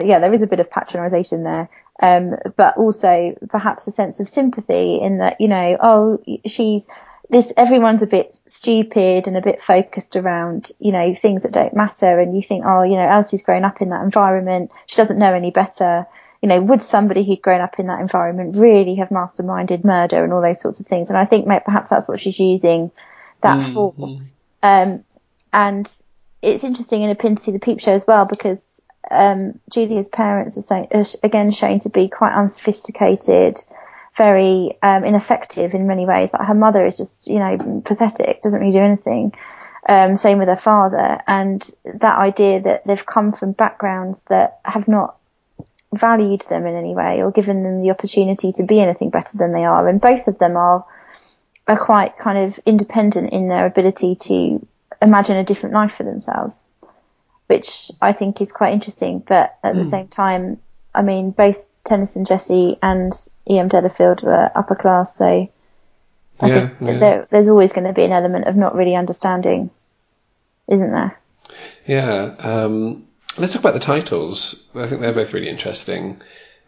yeah, 0.03 0.19
there 0.19 0.33
is 0.33 0.41
a 0.41 0.47
bit 0.47 0.59
of 0.59 0.69
patronisation 0.69 1.43
there. 1.43 1.69
Um, 2.01 2.35
but 2.57 2.77
also 2.77 3.35
perhaps 3.49 3.87
a 3.87 3.91
sense 3.91 4.19
of 4.19 4.27
sympathy 4.27 4.99
in 4.99 5.19
that, 5.19 5.39
you 5.39 5.47
know, 5.47 5.77
oh, 5.81 6.23
she's, 6.45 6.87
this, 7.29 7.53
everyone's 7.55 8.01
a 8.01 8.07
bit 8.07 8.33
stupid 8.45 9.27
and 9.27 9.37
a 9.37 9.41
bit 9.41 9.61
focused 9.61 10.15
around, 10.15 10.71
you 10.79 10.91
know, 10.91 11.13
things 11.13 11.43
that 11.43 11.51
don't 11.51 11.75
matter. 11.75 12.19
And 12.19 12.35
you 12.35 12.41
think, 12.41 12.65
oh, 12.65 12.83
you 12.83 12.95
know, 12.95 13.07
Elsie's 13.07 13.43
grown 13.43 13.63
up 13.63 13.81
in 13.81 13.89
that 13.89 14.03
environment. 14.03 14.71
She 14.87 14.95
doesn't 14.95 15.19
know 15.19 15.29
any 15.29 15.51
better 15.51 16.07
you 16.43 16.49
know, 16.49 16.59
would 16.59 16.83
somebody 16.83 17.23
who'd 17.23 17.41
grown 17.41 17.61
up 17.61 17.79
in 17.79 17.87
that 17.87 18.01
environment 18.01 18.57
really 18.57 18.95
have 18.95 19.07
masterminded 19.07 19.85
murder 19.85 20.25
and 20.25 20.33
all 20.33 20.41
those 20.41 20.59
sorts 20.59 20.81
of 20.81 20.85
things? 20.85 21.07
And 21.07 21.17
I 21.17 21.23
think 21.23 21.47
perhaps 21.47 21.89
that's 21.89 22.05
what 22.05 22.19
she's 22.19 22.37
using 22.37 22.91
that 23.41 23.59
mm-hmm. 23.59 23.73
for. 23.73 23.93
Um, 24.61 25.05
and 25.53 25.89
it's 26.41 26.65
interesting 26.65 27.01
in 27.01 27.09
A 27.09 27.15
Pin 27.15 27.37
to 27.37 27.41
See 27.41 27.53
the 27.53 27.59
Peep 27.59 27.79
Show 27.79 27.93
as 27.93 28.05
well 28.05 28.25
because 28.25 28.83
um, 29.09 29.57
Julia's 29.69 30.09
parents 30.09 30.57
are, 30.57 30.61
so, 30.61 30.87
are 30.91 31.05
again 31.23 31.49
shown 31.49 31.79
to 31.79 31.89
be 31.89 32.09
quite 32.09 32.33
unsophisticated, 32.33 33.57
very 34.17 34.77
um, 34.83 35.05
ineffective 35.05 35.73
in 35.73 35.87
many 35.87 36.05
ways. 36.05 36.33
Like 36.33 36.45
her 36.45 36.53
mother 36.53 36.85
is 36.85 36.97
just, 36.97 37.27
you 37.27 37.39
know, 37.39 37.81
pathetic, 37.85 38.41
doesn't 38.41 38.59
really 38.59 38.73
do 38.73 38.79
anything. 38.79 39.33
Um, 39.87 40.17
same 40.17 40.39
with 40.39 40.49
her 40.49 40.57
father, 40.57 41.21
and 41.25 41.65
that 41.85 42.17
idea 42.17 42.61
that 42.63 42.85
they've 42.85 43.05
come 43.05 43.31
from 43.31 43.53
backgrounds 43.53 44.23
that 44.25 44.59
have 44.65 44.89
not 44.89 45.17
valued 45.93 46.41
them 46.41 46.65
in 46.65 46.75
any 46.75 46.93
way 46.93 47.21
or 47.21 47.31
given 47.31 47.63
them 47.63 47.81
the 47.81 47.91
opportunity 47.91 48.51
to 48.53 48.63
be 48.63 48.79
anything 48.79 49.09
better 49.09 49.37
than 49.37 49.53
they 49.53 49.63
are. 49.63 49.87
And 49.87 50.01
both 50.01 50.27
of 50.27 50.39
them 50.39 50.57
are, 50.57 50.85
are 51.67 51.77
quite 51.77 52.17
kind 52.17 52.45
of 52.45 52.59
independent 52.65 53.31
in 53.31 53.47
their 53.47 53.65
ability 53.65 54.15
to 54.15 54.65
imagine 55.01 55.37
a 55.37 55.43
different 55.43 55.75
life 55.75 55.93
for 55.93 56.03
themselves, 56.03 56.69
which 57.47 57.91
I 58.01 58.11
think 58.11 58.41
is 58.41 58.51
quite 58.51 58.73
interesting. 58.73 59.19
But 59.19 59.57
at 59.63 59.73
mm. 59.73 59.77
the 59.77 59.83
hmm. 59.83 59.89
same 59.89 60.07
time, 60.07 60.59
I 60.93 61.01
mean, 61.01 61.31
both 61.31 61.69
Tennyson 61.83 62.25
Jesse 62.25 62.77
and 62.81 63.11
E.M. 63.49 63.67
Delafield 63.67 64.23
were 64.23 64.49
upper 64.55 64.75
class, 64.75 65.17
so 65.17 65.25
I 65.25 66.47
yeah, 66.47 66.67
think 66.67 66.79
yeah. 66.81 66.97
There, 66.97 67.27
there's 67.29 67.49
always 67.49 67.73
going 67.73 67.87
to 67.87 67.93
be 67.93 68.03
an 68.03 68.11
element 68.11 68.47
of 68.47 68.55
not 68.55 68.75
really 68.75 68.95
understanding, 68.95 69.69
isn't 70.67 70.91
there? 70.91 71.19
Yeah. 71.85 72.35
Um, 72.39 73.07
let's 73.37 73.53
talk 73.53 73.61
about 73.61 73.73
the 73.73 73.79
titles. 73.79 74.65
I 74.75 74.87
think 74.87 75.01
they're 75.01 75.13
both 75.13 75.33
really 75.33 75.49
interesting. 75.49 76.21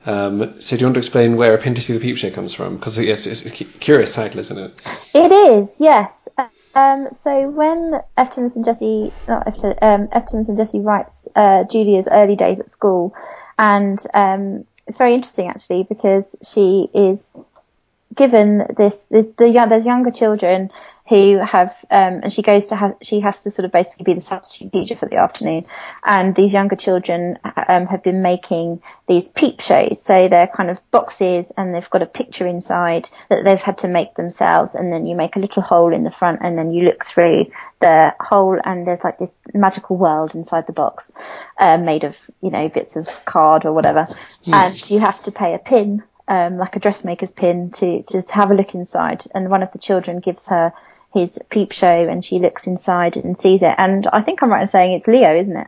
Um, 0.05 0.61
so 0.61 0.76
do 0.76 0.82
you 0.82 0.86
want 0.88 0.95
to 0.95 0.99
explain 0.99 1.36
where 1.36 1.55
A 1.55 1.61
Pin 1.61 1.76
to 1.76 1.82
See 1.82 1.93
the 1.93 1.99
Peep 1.99 2.34
comes 2.34 2.53
from? 2.53 2.76
Because 2.76 2.97
yes, 2.99 3.26
it's 3.26 3.45
a 3.45 3.49
curious 3.49 4.13
title, 4.13 4.39
isn't 4.39 4.57
it? 4.57 4.82
It 5.13 5.32
is, 5.32 5.78
yes. 5.80 6.28
Um, 6.76 7.07
so 7.11 7.49
when 7.49 8.01
F. 8.18 8.32
Tennyson 8.32 8.63
Jesse, 8.63 9.11
not 9.28 9.47
F. 9.47 9.63
Um, 9.82 10.09
Jesse 10.55 10.80
writes 10.80 11.28
uh, 11.36 11.63
Julia's 11.63 12.07
early 12.11 12.36
days 12.36 12.59
at 12.59 12.70
school, 12.70 13.16
and 13.57 13.99
um, 14.13 14.66
it's 14.86 14.97
very 14.97 15.13
interesting 15.13 15.47
actually 15.47 15.84
because 15.84 16.36
she 16.47 16.89
is 16.93 17.74
given 18.13 18.66
this, 18.78 19.05
this 19.05 19.30
the 19.38 19.49
there's 19.70 19.86
younger 19.86 20.11
children 20.11 20.70
who 21.07 21.37
have, 21.37 21.69
um, 21.91 22.21
and 22.23 22.33
she 22.33 22.41
goes 22.41 22.65
to 22.67 22.75
have, 22.75 22.95
she 23.01 23.19
has 23.19 23.43
to 23.43 23.51
sort 23.51 23.65
of 23.65 23.71
basically 23.71 24.03
be 24.03 24.13
the 24.13 24.21
substitute 24.21 24.73
teacher 24.73 24.95
for 24.95 25.07
the 25.07 25.17
afternoon. 25.17 25.65
And 26.03 26.33
these 26.33 26.51
younger 26.51 26.75
children 26.75 27.37
um, 27.67 27.85
have 27.85 28.01
been 28.01 28.23
making 28.23 28.81
these 29.07 29.27
peep 29.27 29.61
shows. 29.61 30.01
So 30.01 30.27
they're 30.27 30.47
kind 30.47 30.71
of 30.71 30.79
boxes 30.89 31.51
and 31.57 31.75
they've 31.75 31.89
got 31.91 32.01
a 32.01 32.07
picture 32.07 32.47
inside 32.47 33.07
that 33.29 33.43
they've 33.43 33.61
had 33.61 33.77
to 33.79 33.87
make 33.87 34.15
themselves. 34.15 34.73
And 34.73 34.91
then 34.91 35.05
you 35.05 35.15
make 35.15 35.35
a 35.35 35.39
little 35.39 35.61
hole 35.61 35.93
in 35.93 36.03
the 36.03 36.11
front 36.11 36.39
and 36.41 36.57
then 36.57 36.71
you 36.71 36.85
look 36.85 37.05
through 37.05 37.51
the 37.81 38.15
hole 38.19 38.59
and 38.65 38.87
there's 38.87 39.03
like 39.03 39.19
this 39.19 39.35
magical 39.53 39.97
world 39.97 40.33
inside 40.33 40.65
the 40.65 40.73
box, 40.73 41.11
uh, 41.59 41.77
made 41.77 42.03
of, 42.03 42.17
you 42.41 42.49
know, 42.49 42.67
bits 42.67 42.95
of 42.95 43.07
card 43.25 43.63
or 43.65 43.73
whatever. 43.73 44.07
Yes. 44.07 44.49
And 44.51 44.89
you 44.89 44.99
have 45.01 45.21
to 45.23 45.31
pay 45.31 45.53
a 45.53 45.59
pin 45.59 46.01
um, 46.27 46.57
like 46.57 46.75
a 46.75 46.79
dressmaker's 46.79 47.31
pin 47.31 47.71
to, 47.71 48.01
to, 48.03 48.21
to 48.21 48.33
have 48.33 48.51
a 48.51 48.55
look 48.55 48.73
inside. 48.73 49.23
And 49.33 49.49
one 49.49 49.63
of 49.63 49.71
the 49.71 49.77
children 49.77 50.19
gives 50.19 50.47
her 50.47 50.73
his 51.16 51.39
peep 51.49 51.72
show 51.72 52.07
and 52.07 52.24
she 52.24 52.38
looks 52.38 52.68
inside 52.68 53.18
and 53.18 53.36
sees 53.38 53.63
it. 53.63 53.74
And 53.78 54.05
I 54.07 54.22
think 54.22 54.43
I'm 54.43 54.51
right 54.51 54.61
in 54.61 54.68
saying 54.68 54.91
it's 54.91 55.07
Leo, 55.07 55.36
isn't 55.36 55.57
it? 55.57 55.68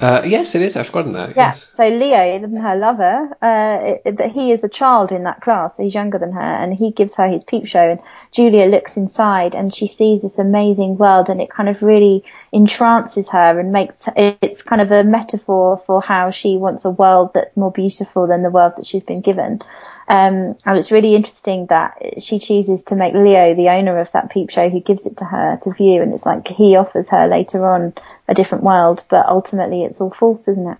Uh, 0.00 0.22
yes, 0.26 0.56
it 0.56 0.62
is. 0.62 0.74
I've 0.74 0.86
forgotten 0.86 1.12
that. 1.12 1.30
Yeah. 1.30 1.52
Yes. 1.52 1.66
So 1.72 1.88
Leo, 1.88 2.48
her 2.60 2.76
lover, 2.76 3.28
uh, 3.40 4.28
he 4.28 4.50
is 4.50 4.64
a 4.64 4.68
child 4.68 5.12
in 5.12 5.22
that 5.22 5.40
class. 5.40 5.76
He's 5.76 5.94
younger 5.94 6.18
than 6.18 6.32
her, 6.32 6.40
and 6.40 6.74
he 6.74 6.90
gives 6.90 7.14
her 7.14 7.28
his 7.28 7.44
peep 7.44 7.66
show. 7.66 7.90
And 7.92 8.00
Julia 8.32 8.66
looks 8.66 8.96
inside, 8.96 9.54
and 9.54 9.72
she 9.72 9.86
sees 9.86 10.22
this 10.22 10.38
amazing 10.38 10.98
world, 10.98 11.28
and 11.28 11.40
it 11.40 11.48
kind 11.48 11.68
of 11.68 11.80
really 11.80 12.24
entrances 12.52 13.28
her 13.28 13.60
and 13.60 13.70
makes 13.70 14.08
it's 14.16 14.62
kind 14.62 14.82
of 14.82 14.90
a 14.90 15.04
metaphor 15.04 15.76
for 15.76 16.02
how 16.02 16.32
she 16.32 16.56
wants 16.56 16.84
a 16.84 16.90
world 16.90 17.30
that's 17.32 17.56
more 17.56 17.70
beautiful 17.70 18.26
than 18.26 18.42
the 18.42 18.50
world 18.50 18.72
that 18.76 18.86
she's 18.86 19.04
been 19.04 19.20
given. 19.20 19.60
Um, 20.08 20.56
and 20.64 20.78
it's 20.78 20.90
really 20.90 21.14
interesting 21.14 21.66
that 21.66 22.22
she 22.22 22.38
chooses 22.38 22.84
to 22.84 22.96
make 22.96 23.14
Leo 23.14 23.54
the 23.54 23.70
owner 23.70 23.98
of 23.98 24.12
that 24.12 24.30
peep 24.30 24.50
show 24.50 24.68
who 24.68 24.80
gives 24.80 25.06
it 25.06 25.16
to 25.18 25.24
her 25.24 25.58
to 25.62 25.72
view. 25.72 26.02
And 26.02 26.12
it's 26.12 26.26
like 26.26 26.46
he 26.48 26.76
offers 26.76 27.08
her 27.10 27.26
later 27.26 27.66
on 27.66 27.94
a 28.28 28.34
different 28.34 28.64
world, 28.64 29.04
but 29.08 29.26
ultimately 29.26 29.84
it's 29.84 30.00
all 30.00 30.10
false, 30.10 30.48
isn't 30.48 30.68
it? 30.68 30.78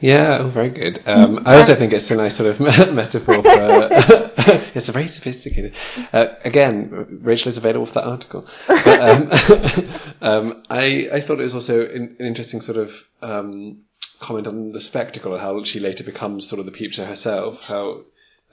Yeah, 0.00 0.38
oh, 0.40 0.48
very 0.48 0.70
good. 0.70 1.02
Um, 1.06 1.40
I 1.44 1.56
also 1.56 1.74
think 1.74 1.92
it's 1.92 2.10
a 2.12 2.14
nice 2.14 2.36
sort 2.36 2.50
of 2.50 2.60
metaphor 2.94 3.34
for. 3.34 3.42
it's 4.74 4.88
a 4.88 4.92
very 4.92 5.08
sophisticated. 5.08 5.74
Uh, 6.12 6.26
again, 6.44 7.18
Rachel 7.22 7.48
is 7.48 7.56
available 7.56 7.86
for 7.86 7.94
that 7.94 8.04
article. 8.04 8.46
But, 8.68 8.86
um, 8.86 9.30
um, 10.20 10.62
I 10.70 11.08
I 11.12 11.20
thought 11.20 11.40
it 11.40 11.44
was 11.44 11.54
also 11.54 11.84
an, 11.84 12.16
an 12.20 12.26
interesting 12.26 12.60
sort 12.60 12.78
of 12.78 12.92
um, 13.22 13.82
comment 14.20 14.46
on 14.46 14.72
the 14.72 14.80
spectacle 14.80 15.34
of 15.34 15.40
how 15.40 15.62
she 15.64 15.80
later 15.80 16.04
becomes 16.04 16.48
sort 16.48 16.60
of 16.60 16.66
the 16.66 16.72
peep 16.72 16.92
show 16.92 17.04
herself. 17.04 17.66
How 17.66 17.96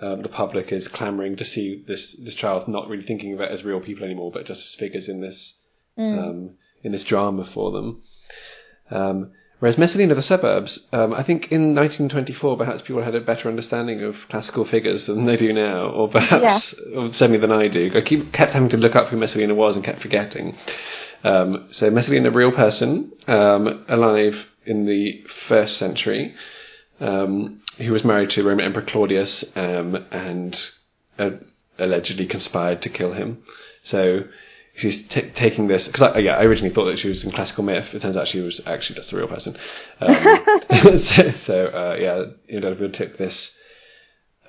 um, 0.01 0.21
the 0.21 0.29
public 0.29 0.71
is 0.71 0.87
clamoring 0.87 1.37
to 1.37 1.45
see 1.45 1.83
this 1.87 2.13
this 2.13 2.35
child, 2.35 2.67
not 2.67 2.89
really 2.89 3.03
thinking 3.03 3.33
of 3.33 3.41
it 3.41 3.51
as 3.51 3.63
real 3.63 3.79
people 3.79 4.03
anymore, 4.03 4.31
but 4.31 4.45
just 4.45 4.63
as 4.63 4.75
figures 4.75 5.07
in 5.07 5.21
this 5.21 5.55
mm. 5.97 6.19
um, 6.19 6.51
in 6.83 6.91
this 6.91 7.03
drama 7.03 7.45
for 7.45 7.71
them. 7.71 8.03
Um, 8.91 9.31
whereas 9.59 9.77
Messalina 9.77 10.13
the 10.13 10.21
Suburbs, 10.21 10.87
um, 10.91 11.13
I 11.13 11.23
think 11.23 11.51
in 11.51 11.75
1924 11.75 12.57
perhaps 12.57 12.81
people 12.81 13.01
had 13.01 13.15
a 13.15 13.21
better 13.21 13.47
understanding 13.47 14.03
of 14.03 14.27
classical 14.27 14.65
figures 14.65 15.05
than 15.05 15.25
they 15.25 15.37
do 15.37 15.53
now, 15.53 15.87
or 15.87 16.09
perhaps 16.09 16.75
yeah. 16.91 17.09
certainly 17.11 17.39
than 17.39 17.51
I 17.51 17.69
do. 17.69 17.91
I 17.95 18.01
keep 18.01 18.33
kept 18.33 18.53
having 18.53 18.69
to 18.69 18.77
look 18.77 18.95
up 18.95 19.07
who 19.07 19.17
Messalina 19.17 19.55
was 19.55 19.75
and 19.75 19.85
kept 19.85 19.99
forgetting. 19.99 20.57
Um, 21.23 21.69
so 21.71 21.89
Messalina, 21.89 22.27
a 22.27 22.31
real 22.31 22.51
person, 22.51 23.11
um, 23.27 23.85
alive 23.87 24.51
in 24.65 24.85
the 24.85 25.23
first 25.27 25.77
century, 25.77 26.35
um, 26.99 27.61
who 27.77 27.91
was 27.91 28.03
married 28.03 28.31
to 28.31 28.43
Roman 28.43 28.65
Emperor 28.65 28.81
Claudius 28.81 29.55
um, 29.57 30.05
and 30.11 30.69
uh, 31.19 31.31
allegedly 31.77 32.25
conspired 32.25 32.81
to 32.83 32.89
kill 32.89 33.13
him. 33.13 33.43
So 33.83 34.25
she's 34.75 35.07
t- 35.07 35.21
taking 35.21 35.67
this 35.67 35.87
because 35.87 36.01
I, 36.01 36.19
yeah, 36.19 36.37
I 36.37 36.43
originally 36.43 36.73
thought 36.73 36.85
that 36.85 36.99
she 36.99 37.09
was 37.09 37.23
in 37.23 37.31
classical 37.31 37.63
myth. 37.63 37.93
It 37.93 38.01
turns 38.01 38.17
out 38.17 38.27
she 38.27 38.41
was 38.41 38.65
actually 38.67 38.97
just 38.97 39.11
a 39.11 39.17
real 39.17 39.27
person. 39.27 39.57
Um, 39.99 40.97
so, 40.97 41.31
so 41.31 41.67
uh, 41.67 41.97
yeah, 41.99 42.25
you 42.47 42.59
know, 42.59 42.73
we 42.73 42.89
took 42.89 43.17
this 43.17 43.57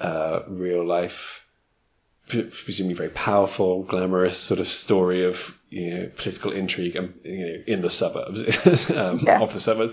uh, 0.01 0.41
real 0.49 0.87
life, 0.87 1.46
presumably 2.29 2.95
very 2.95 3.11
powerful, 3.11 3.83
glamorous 3.85 4.37
sort 4.39 4.61
of 4.61 4.69
story 4.69 5.25
of 5.25 5.57
you 5.71 5.95
know 5.95 6.11
political 6.17 6.53
intrigue 6.53 6.97
and 6.97 7.15
you 7.25 7.39
know 7.39 7.63
in 7.67 7.83
the 7.83 7.91
suburbs 7.91 8.91
um, 8.91 9.21
yeah. 9.21 9.41
of 9.41 9.53
the 9.53 9.61
suburbs 9.61 9.93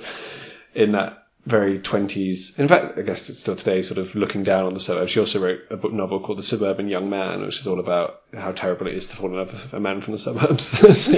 in 0.73 0.93
that 0.93 1.23
very 1.45 1.79
20s. 1.79 2.57
In 2.57 2.67
fact, 2.67 2.97
I 2.97 3.01
guess 3.01 3.29
it's 3.29 3.39
still 3.39 3.55
today, 3.55 3.81
sort 3.81 3.97
of 3.97 4.15
looking 4.15 4.43
down 4.43 4.65
on 4.65 4.73
the 4.73 4.79
suburbs. 4.79 5.11
She 5.11 5.19
also 5.19 5.41
wrote 5.43 5.59
a 5.69 5.75
book 5.75 5.91
novel 5.91 6.21
called 6.21 6.37
The 6.37 6.43
Suburban 6.43 6.87
Young 6.87 7.09
Man, 7.09 7.41
which 7.41 7.59
is 7.59 7.67
all 7.67 7.81
about 7.81 8.21
how 8.33 8.53
terrible 8.53 8.87
it 8.87 8.93
is 8.93 9.09
to 9.09 9.17
fall 9.17 9.29
in 9.29 9.35
love 9.35 9.51
with 9.51 9.73
a 9.73 9.79
man 9.79 9.99
from 9.99 10.13
the 10.13 10.19
suburbs. 10.19 10.63
so, 10.97 11.11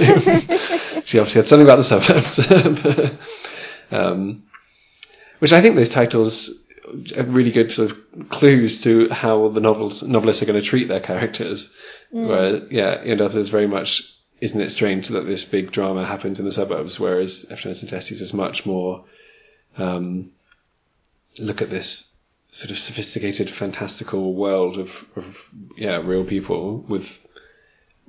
she 1.04 1.18
obviously 1.20 1.40
had 1.40 1.48
something 1.48 1.66
about 1.66 1.76
the 1.76 1.84
suburbs. 1.84 3.16
um, 3.92 4.42
which 5.38 5.52
I 5.52 5.60
think 5.60 5.76
those 5.76 5.90
titles 5.90 6.50
really 7.26 7.50
good 7.50 7.72
sort 7.72 7.90
of 7.90 8.28
clues 8.28 8.82
to 8.82 9.08
how 9.10 9.48
the 9.48 9.60
novels 9.60 10.02
novelists 10.02 10.42
are 10.42 10.46
going 10.46 10.60
to 10.60 10.66
treat 10.66 10.88
their 10.88 11.00
characters. 11.00 11.74
Mm. 12.12 12.28
Where, 12.28 12.72
yeah, 12.72 13.02
know, 13.16 13.28
there's 13.28 13.50
very 13.50 13.66
much, 13.66 14.14
isn't 14.40 14.60
it 14.60 14.70
strange 14.70 15.08
that 15.08 15.26
this 15.26 15.44
big 15.44 15.72
drama 15.72 16.04
happens 16.04 16.38
in 16.38 16.44
the 16.44 16.52
suburbs, 16.52 17.00
whereas 17.00 17.46
F. 17.50 17.64
and 17.64 17.88
Tessie's 17.88 18.20
is 18.20 18.32
much 18.32 18.64
more 18.64 19.04
um, 19.76 20.30
look 21.38 21.62
at 21.62 21.70
this 21.70 22.14
sort 22.50 22.70
of 22.70 22.78
sophisticated, 22.78 23.50
fantastical 23.50 24.34
world 24.34 24.78
of, 24.78 25.06
of 25.16 25.50
yeah, 25.76 26.00
real 26.02 26.24
people 26.24 26.78
with 26.88 27.22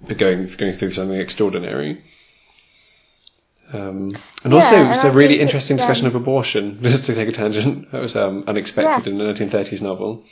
going 0.07 0.47
going 0.47 0.73
through 0.73 0.91
something 0.91 1.19
extraordinary. 1.19 2.03
Um, 3.73 4.11
and 4.43 4.53
Yeah, 4.53 4.55
also, 4.55 4.75
it 4.75 4.79
and 4.79 4.89
was 4.89 4.99
I 4.99 5.09
a 5.09 5.11
really 5.11 5.39
interesting 5.39 5.77
discussion 5.77 6.05
um, 6.07 6.15
of 6.15 6.21
abortion. 6.21 6.79
Just 6.81 7.05
to 7.07 7.15
take 7.15 7.27
a 7.27 7.31
tangent, 7.31 7.91
that 7.91 8.01
was 8.01 8.15
um, 8.15 8.43
unexpected 8.47 9.07
in 9.07 9.17
the 9.17 9.25
1930s 9.25 9.81
novel. 9.81 10.23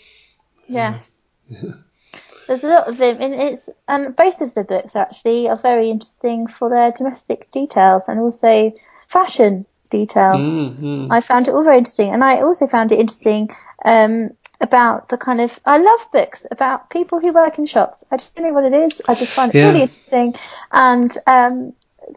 Yes. 0.67 1.37
There's 2.47 2.63
a 2.63 2.67
lot 2.69 2.87
of 2.87 3.01
it, 3.01 3.19
and 3.19 3.33
it's 3.33 3.69
and 3.87 4.15
both 4.15 4.41
of 4.41 4.53
the 4.53 4.63
books 4.63 4.95
actually 4.95 5.49
are 5.49 5.57
very 5.57 5.89
interesting 5.89 6.45
for 6.47 6.69
their 6.69 6.91
domestic 6.91 7.49
details 7.49 8.03
and 8.07 8.19
also 8.19 8.71
fashion 9.07 9.65
details. 9.89 10.41
Mm-hmm. 10.41 11.11
I 11.11 11.21
found 11.21 11.47
it 11.47 11.55
all 11.55 11.63
very 11.63 11.79
interesting, 11.79 12.13
and 12.13 12.23
I 12.23 12.41
also 12.41 12.67
found 12.67 12.91
it 12.91 12.99
interesting 12.99 13.49
um, 13.83 14.29
about 14.61 15.09
the 15.09 15.17
kind 15.17 15.41
of 15.41 15.59
I 15.65 15.77
love 15.77 16.05
books 16.11 16.45
about 16.51 16.91
people 16.91 17.19
who 17.19 17.33
work 17.33 17.57
in 17.57 17.65
shops. 17.65 18.03
I 18.11 18.17
don't 18.17 18.45
know 18.45 18.53
what 18.53 18.65
it 18.65 18.73
is. 18.73 19.01
I 19.07 19.15
just 19.15 19.33
find 19.33 19.53
it 19.53 19.57
Yeah. 19.57 19.69
really 19.69 19.81
interesting, 19.81 20.35
and 20.71 21.11
um, 21.25 21.73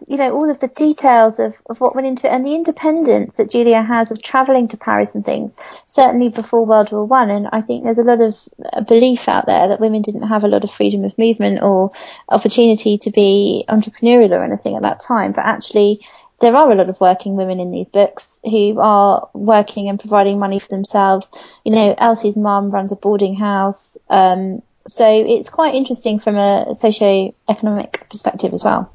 you 0.06 0.16
know 0.16 0.32
all 0.32 0.50
of 0.50 0.60
the 0.60 0.68
details 0.68 1.38
of, 1.38 1.54
of 1.70 1.80
what 1.80 1.94
went 1.94 2.06
into 2.06 2.26
it, 2.26 2.30
and 2.30 2.44
the 2.44 2.54
independence 2.54 3.34
that 3.34 3.50
Julia 3.50 3.82
has 3.82 4.10
of 4.10 4.22
travelling 4.22 4.68
to 4.68 4.76
Paris 4.76 5.14
and 5.14 5.24
things. 5.24 5.56
Certainly 5.86 6.30
before 6.30 6.66
World 6.66 6.90
War 6.92 7.06
One, 7.06 7.30
and 7.30 7.48
I 7.52 7.60
think 7.60 7.84
there's 7.84 7.98
a 7.98 8.04
lot 8.04 8.20
of 8.20 8.36
uh, 8.72 8.80
belief 8.82 9.28
out 9.28 9.46
there 9.46 9.68
that 9.68 9.80
women 9.80 10.02
didn't 10.02 10.28
have 10.28 10.44
a 10.44 10.48
lot 10.48 10.64
of 10.64 10.70
freedom 10.70 11.04
of 11.04 11.18
movement 11.18 11.62
or 11.62 11.92
opportunity 12.28 12.98
to 12.98 13.10
be 13.10 13.64
entrepreneurial 13.68 14.32
or 14.32 14.44
anything 14.44 14.76
at 14.76 14.82
that 14.82 15.00
time, 15.00 15.32
but 15.32 15.44
actually 15.44 16.00
there 16.40 16.54
are 16.54 16.70
a 16.70 16.74
lot 16.74 16.88
of 16.88 17.00
working 17.00 17.36
women 17.36 17.58
in 17.58 17.70
these 17.70 17.88
books 17.88 18.40
who 18.44 18.78
are 18.78 19.28
working 19.34 19.88
and 19.88 19.98
providing 19.98 20.38
money 20.38 20.58
for 20.58 20.68
themselves. 20.68 21.32
You 21.64 21.72
know, 21.72 21.94
Elsie's 21.98 22.36
mum 22.36 22.68
runs 22.68 22.92
a 22.92 22.96
boarding 22.96 23.34
house. 23.34 23.98
Um, 24.08 24.62
so 24.86 25.06
it's 25.06 25.50
quite 25.50 25.74
interesting 25.74 26.18
from 26.18 26.36
a 26.36 26.74
socio-economic 26.74 28.08
perspective 28.08 28.54
as 28.54 28.64
well. 28.64 28.94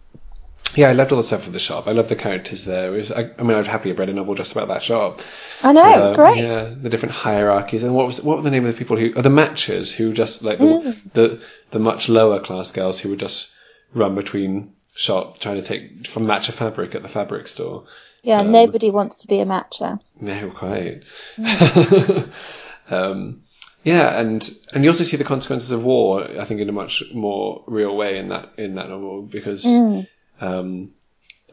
Yeah, 0.76 0.90
I 0.90 0.94
loved 0.94 1.12
all 1.12 1.18
the 1.18 1.24
stuff 1.24 1.44
with 1.44 1.54
the 1.54 1.60
shop. 1.60 1.88
I 1.88 1.92
love 1.92 2.10
the 2.10 2.16
characters 2.16 2.66
there. 2.66 2.94
It 2.96 2.98
was, 2.98 3.12
I, 3.12 3.30
I 3.38 3.44
mean, 3.44 3.56
I'd 3.58 3.68
happily 3.68 3.92
have 3.92 4.00
read 4.00 4.10
a 4.10 4.14
novel 4.14 4.34
just 4.36 4.52
about 4.54 4.70
that 4.70 4.82
shop. 4.82 5.22
I 5.62 5.72
know, 5.72 5.84
it 5.96 6.00
was 6.00 6.12
Uh, 6.12 6.16
great. 6.16 6.38
Yeah, 6.38 6.74
the 6.76 6.90
different 6.90 7.14
hierarchies 7.14 7.84
and 7.84 7.94
what 7.94 8.08
was 8.08 8.22
what 8.22 8.38
were 8.38 8.44
the 8.44 8.52
name 8.52 8.66
of 8.66 8.74
the 8.74 8.78
people 8.78 8.98
who? 8.98 9.14
Oh, 9.16 9.22
the 9.22 9.30
matchers 9.30 9.92
who 9.94 10.14
just 10.14 10.44
like 10.44 10.58
the 10.60 10.66
Mm. 10.66 11.14
the, 11.14 11.42
the 11.72 11.80
much 11.80 12.10
lower 12.10 12.40
class 12.40 12.72
girls 12.72 13.00
who 13.00 13.10
would 13.10 13.20
just 13.20 13.54
run 13.94 14.16
between 14.16 14.74
shop 14.96 15.40
trying 15.40 15.56
to 15.56 15.62
take 15.62 16.08
from 16.08 16.26
match 16.28 16.50
a 16.50 16.52
fabric 16.52 16.96
at 16.96 17.02
the 17.04 17.08
fabric 17.08 17.48
store. 17.48 17.86
Yeah, 18.24 18.40
um, 18.40 18.52
nobody 18.52 18.90
wants 18.90 19.18
to 19.20 19.28
be 19.28 19.40
a 19.42 19.46
matcher. 19.46 20.00
No, 20.20 20.50
quite. 20.52 21.04
Mm. 21.38 22.32
um, 22.90 23.44
yeah, 23.84 24.20
and 24.20 24.50
and 24.74 24.84
you 24.84 24.90
also 24.90 25.04
see 25.04 25.18
the 25.18 25.24
consequences 25.24 25.72
of 25.72 25.84
war. 25.84 26.24
I 26.40 26.46
think 26.46 26.62
in 26.62 26.70
a 26.70 26.72
much 26.74 27.04
more 27.14 27.64
real 27.68 27.96
way 27.96 28.18
in 28.18 28.30
that 28.30 28.54
in 28.58 28.76
that 28.76 28.90
novel 28.90 29.24
because 29.24 29.64
Mm. 29.66 30.08
Um, 30.44 30.92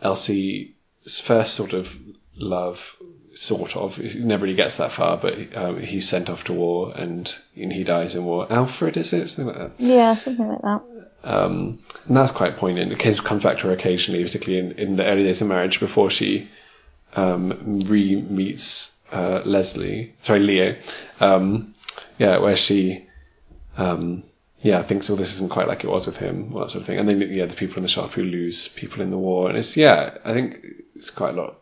Elsie's 0.03 0.71
first 1.23 1.55
sort 1.55 1.73
of 1.73 1.97
love, 2.35 2.97
sort 3.35 3.77
of, 3.77 3.97
he 3.97 4.19
never 4.19 4.45
really 4.45 4.57
gets 4.57 4.79
that 4.79 4.93
far, 4.93 5.17
but 5.17 5.57
um, 5.57 5.81
he's 5.81 6.09
sent 6.09 6.29
off 6.29 6.45
to 6.45 6.53
war 6.53 6.93
and, 6.97 7.33
and 7.55 7.73
he 7.73 7.85
dies 7.85 8.15
in 8.15 8.25
war. 8.25 8.53
Alfred, 8.53 8.97
is 8.97 9.13
it? 9.13 9.29
Something 9.29 9.47
like 9.47 9.57
that. 9.57 9.73
Yeah, 9.79 10.15
something 10.15 10.49
like 10.49 10.63
that. 10.63 10.83
Um, 11.23 11.79
and 12.07 12.17
that's 12.17 12.33
quite 12.33 12.57
poignant. 12.57 12.93
It 12.93 12.99
comes 12.99 13.21
comes 13.21 13.43
back 13.43 13.59
to 13.59 13.67
her 13.67 13.75
occasionally, 13.75 14.25
particularly 14.25 14.71
in, 14.71 14.79
in 14.79 14.97
the 14.97 15.05
early 15.05 15.23
days 15.23 15.43
of 15.43 15.49
marriage 15.49 15.79
before 15.79 16.11
she 16.11 16.49
um, 17.15 17.83
re 17.85 18.23
meets 18.23 18.97
uh, 19.13 19.43
Leslie, 19.45 20.15
sorry, 20.23 20.41
Leo. 20.41 20.77
Um, 21.21 21.75
yeah, 22.19 22.39
where 22.39 22.57
she 22.57 23.07
um, 23.77 24.23
yeah, 24.63 24.83
thinks, 24.83 25.09
oh, 25.09 25.17
this 25.17 25.33
isn't 25.35 25.51
quite 25.51 25.69
like 25.69 25.85
it 25.85 25.91
was 25.91 26.07
with 26.07 26.19
him, 26.19 26.51
that 26.51 26.71
sort 26.71 26.77
of 26.77 26.87
thing. 26.87 26.99
And 26.99 27.09
then, 27.09 27.21
yeah, 27.21 27.47
the 27.47 27.57
people 27.57 27.77
in 27.77 27.83
the 27.83 27.89
shop 27.89 28.13
who 28.13 28.23
lose 28.23 28.69
people 28.69 29.01
in 29.01 29.11
the 29.11 29.19
war. 29.19 29.49
And 29.49 29.59
it's, 29.59 29.77
yeah, 29.77 30.19
I 30.25 30.35
think 30.35 30.61
it's 30.95 31.11
quite 31.11 31.35
a 31.35 31.41
lot 31.41 31.61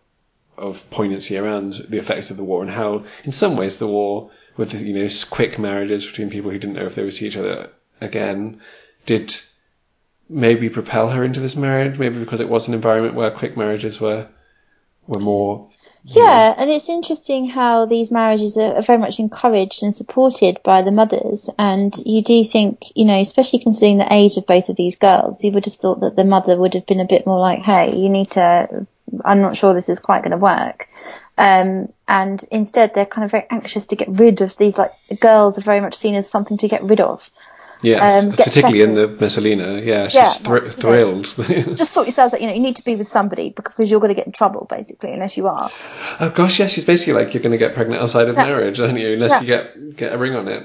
of 0.56 0.88
poignancy 0.90 1.36
around 1.36 1.74
the 1.88 1.98
effects 1.98 2.30
of 2.30 2.36
the 2.36 2.44
war 2.44 2.62
and 2.62 2.70
how, 2.70 3.04
in 3.22 3.30
some 3.30 3.56
ways, 3.56 3.78
the 3.78 3.86
war, 3.86 4.30
with, 4.56 4.74
you 4.74 4.94
know, 4.94 5.08
quick 5.30 5.58
marriages 5.58 6.04
between 6.06 6.30
people 6.30 6.50
who 6.50 6.58
didn't 6.58 6.74
know 6.74 6.86
if 6.86 6.96
they 6.96 7.04
would 7.04 7.14
see 7.14 7.28
each 7.28 7.36
other 7.36 7.70
again, 8.00 8.60
did 9.06 9.36
maybe 10.28 10.68
propel 10.68 11.08
her 11.08 11.24
into 11.24 11.40
this 11.40 11.54
marriage, 11.54 11.98
maybe 11.98 12.18
because 12.18 12.40
it 12.40 12.48
was 12.48 12.66
an 12.66 12.74
environment 12.74 13.14
where 13.14 13.30
quick 13.30 13.56
marriages 13.56 14.00
were, 14.00 14.26
were 15.06 15.20
more, 15.20 15.70
Yeah, 16.10 16.54
and 16.56 16.70
it's 16.70 16.88
interesting 16.88 17.48
how 17.48 17.84
these 17.84 18.10
marriages 18.10 18.56
are, 18.56 18.80
very 18.80 18.98
much 18.98 19.18
encouraged 19.18 19.82
and 19.82 19.94
supported 19.94 20.58
by 20.62 20.80
the 20.80 20.90
mothers. 20.90 21.50
And 21.58 21.94
you 22.04 22.22
do 22.22 22.44
think, 22.44 22.80
you 22.94 23.04
know, 23.04 23.20
especially 23.20 23.58
considering 23.58 23.98
the 23.98 24.12
age 24.12 24.36
of 24.36 24.46
both 24.46 24.70
of 24.70 24.76
these 24.76 24.96
girls, 24.96 25.44
you 25.44 25.52
would 25.52 25.66
have 25.66 25.74
thought 25.74 26.00
that 26.00 26.16
the 26.16 26.24
mother 26.24 26.56
would 26.56 26.74
have 26.74 26.86
been 26.86 27.00
a 27.00 27.06
bit 27.06 27.26
more 27.26 27.38
like, 27.38 27.60
hey, 27.60 27.92
you 27.94 28.08
need 28.08 28.28
to, 28.28 28.86
I'm 29.24 29.40
not 29.40 29.58
sure 29.58 29.74
this 29.74 29.90
is 29.90 29.98
quite 29.98 30.22
going 30.22 30.30
to 30.30 30.38
work. 30.38 30.88
Um, 31.36 31.92
and 32.08 32.42
instead 32.50 32.94
they're 32.94 33.04
kind 33.04 33.26
of 33.26 33.30
very 33.30 33.46
anxious 33.50 33.86
to 33.88 33.96
get 33.96 34.08
rid 34.08 34.40
of 34.40 34.56
these, 34.56 34.78
like, 34.78 34.92
the 35.10 35.16
girls 35.16 35.58
are 35.58 35.62
very 35.62 35.80
much 35.80 35.94
seen 35.94 36.14
as 36.14 36.28
something 36.28 36.56
to 36.58 36.68
get 36.68 36.82
rid 36.82 37.00
of. 37.00 37.28
Yes, 37.82 38.24
Um, 38.24 38.30
particularly 38.32 38.82
in 38.82 38.94
the 38.94 39.02
settled. 39.02 39.20
Messalina. 39.20 39.80
Yeah, 39.80 40.04
she's 40.08 40.14
Yeah, 40.14 40.26
thr- 40.32 40.52
like, 40.54 40.62
you 40.62 40.68
know, 40.68 40.72
thrilled. 40.72 41.26
Just 41.76 41.92
sort 41.92 42.06
yourselves 42.06 42.34
out, 42.34 42.40
you 42.40 42.46
know, 42.46 42.54
you 42.54 42.60
need 42.60 42.76
to 42.76 42.84
be 42.84 42.96
with 42.96 43.08
somebody 43.08 43.50
because 43.50 43.90
you're 43.90 44.00
going 44.00 44.10
to 44.10 44.14
get 44.14 44.26
in 44.26 44.32
trouble, 44.32 44.66
basically, 44.68 45.12
unless 45.12 45.36
you 45.36 45.46
are. 45.46 45.70
Oh 46.20 46.30
gosh, 46.30 46.58
yes, 46.58 46.72
she's 46.72 46.84
basically 46.84 47.14
like 47.14 47.34
you're 47.34 47.42
going 47.42 47.52
to 47.52 47.58
get 47.58 47.74
pregnant 47.74 48.02
outside 48.02 48.28
of 48.28 48.36
Yeah. 48.36 48.44
marriage, 48.46 48.80
aren't 48.80 48.98
you? 48.98 49.12
Unless 49.14 49.30
Yeah. 49.30 49.40
you 49.40 49.46
get 49.46 49.96
get 49.96 50.12
a 50.12 50.18
ring 50.18 50.34
on 50.34 50.48
it. 50.48 50.64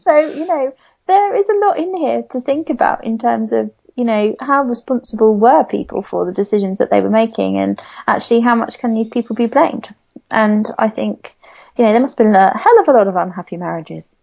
So, 0.00 0.16
you 0.18 0.46
know, 0.46 0.70
there 1.06 1.36
is 1.36 1.48
a 1.48 1.54
lot 1.66 1.78
in 1.78 1.94
here 1.96 2.22
to 2.30 2.40
think 2.40 2.70
about 2.70 3.04
in 3.04 3.18
terms 3.18 3.52
of, 3.52 3.70
you 3.96 4.04
know, 4.04 4.34
how 4.40 4.62
responsible 4.62 5.34
were 5.34 5.64
people 5.64 6.02
for 6.02 6.24
the 6.24 6.32
decisions 6.32 6.78
that 6.78 6.90
they 6.90 7.00
were 7.00 7.10
making 7.10 7.58
and 7.58 7.80
actually 8.06 8.40
how 8.40 8.54
much 8.54 8.78
can 8.78 8.94
these 8.94 9.08
people 9.08 9.36
be 9.36 9.46
blamed? 9.46 9.88
And 10.30 10.66
I 10.78 10.88
think, 10.88 11.34
you 11.76 11.84
know, 11.84 11.92
there 11.92 12.00
must 12.00 12.16
have 12.18 12.26
been 12.26 12.34
a 12.36 12.56
hell 12.56 12.80
of 12.80 12.88
a 12.88 12.92
lot 12.92 13.08
of 13.08 13.16
unhappy 13.16 13.56
marriages. 13.56 14.14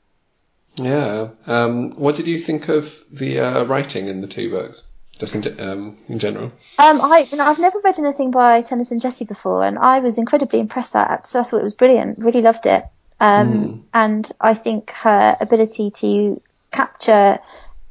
Yeah. 0.77 1.29
Um, 1.45 1.91
what 1.91 2.15
did 2.15 2.27
you 2.27 2.39
think 2.39 2.69
of 2.69 3.03
the 3.11 3.39
uh, 3.39 3.63
writing 3.65 4.07
in 4.07 4.21
the 4.21 4.27
two 4.27 4.49
books, 4.49 4.83
just 5.19 5.35
in, 5.35 5.41
ge- 5.41 5.59
um, 5.59 5.97
in 6.07 6.19
general? 6.19 6.51
Um, 6.77 7.01
I, 7.01 7.27
you 7.29 7.37
know, 7.37 7.45
I've 7.45 7.59
never 7.59 7.79
read 7.83 7.99
anything 7.99 8.31
by 8.31 8.61
Tennyson 8.61 8.99
Jesse 8.99 9.25
before, 9.25 9.65
and 9.65 9.77
I 9.79 9.99
was 9.99 10.17
incredibly 10.17 10.59
impressed 10.59 10.95
it. 10.95 11.27
So 11.27 11.39
I 11.39 11.43
thought 11.43 11.59
it 11.59 11.63
was 11.63 11.73
brilliant. 11.73 12.19
Really 12.19 12.41
loved 12.41 12.65
it. 12.65 12.85
Um, 13.19 13.85
and 13.93 14.31
I 14.39 14.53
think 14.53 14.91
her 14.91 15.35
ability 15.41 15.89
to 15.91 16.39
capture 16.71 17.39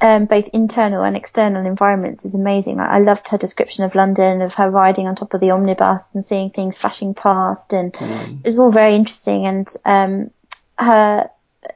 um, 0.01 0.27
both 0.27 0.47
internal 0.49 1.03
and 1.03 1.17
external 1.17 1.67
environments 1.67 2.25
is 2.25 2.35
amazing. 2.35 2.77
Like, 2.77 2.91
I 2.91 2.99
loved 3.01 3.29
her 3.29 3.39
description 3.39 3.83
of 3.83 3.95
London, 3.95 4.43
of 4.43 4.55
her 4.55 4.71
riding 4.71 5.09
on 5.09 5.17
top 5.17 5.35
of 5.35 5.41
the 5.41 5.51
omnibus 5.51 6.15
and 6.15 6.25
seeing 6.25 6.51
things 6.51 6.79
flashing 6.79 7.15
past, 7.15 7.73
and 7.73 7.95
it 7.95 8.45
was 8.45 8.59
all 8.59 8.71
very 8.71 8.95
interesting. 8.95 9.47
And 9.47 9.73
um, 9.85 10.31
her 10.79 11.31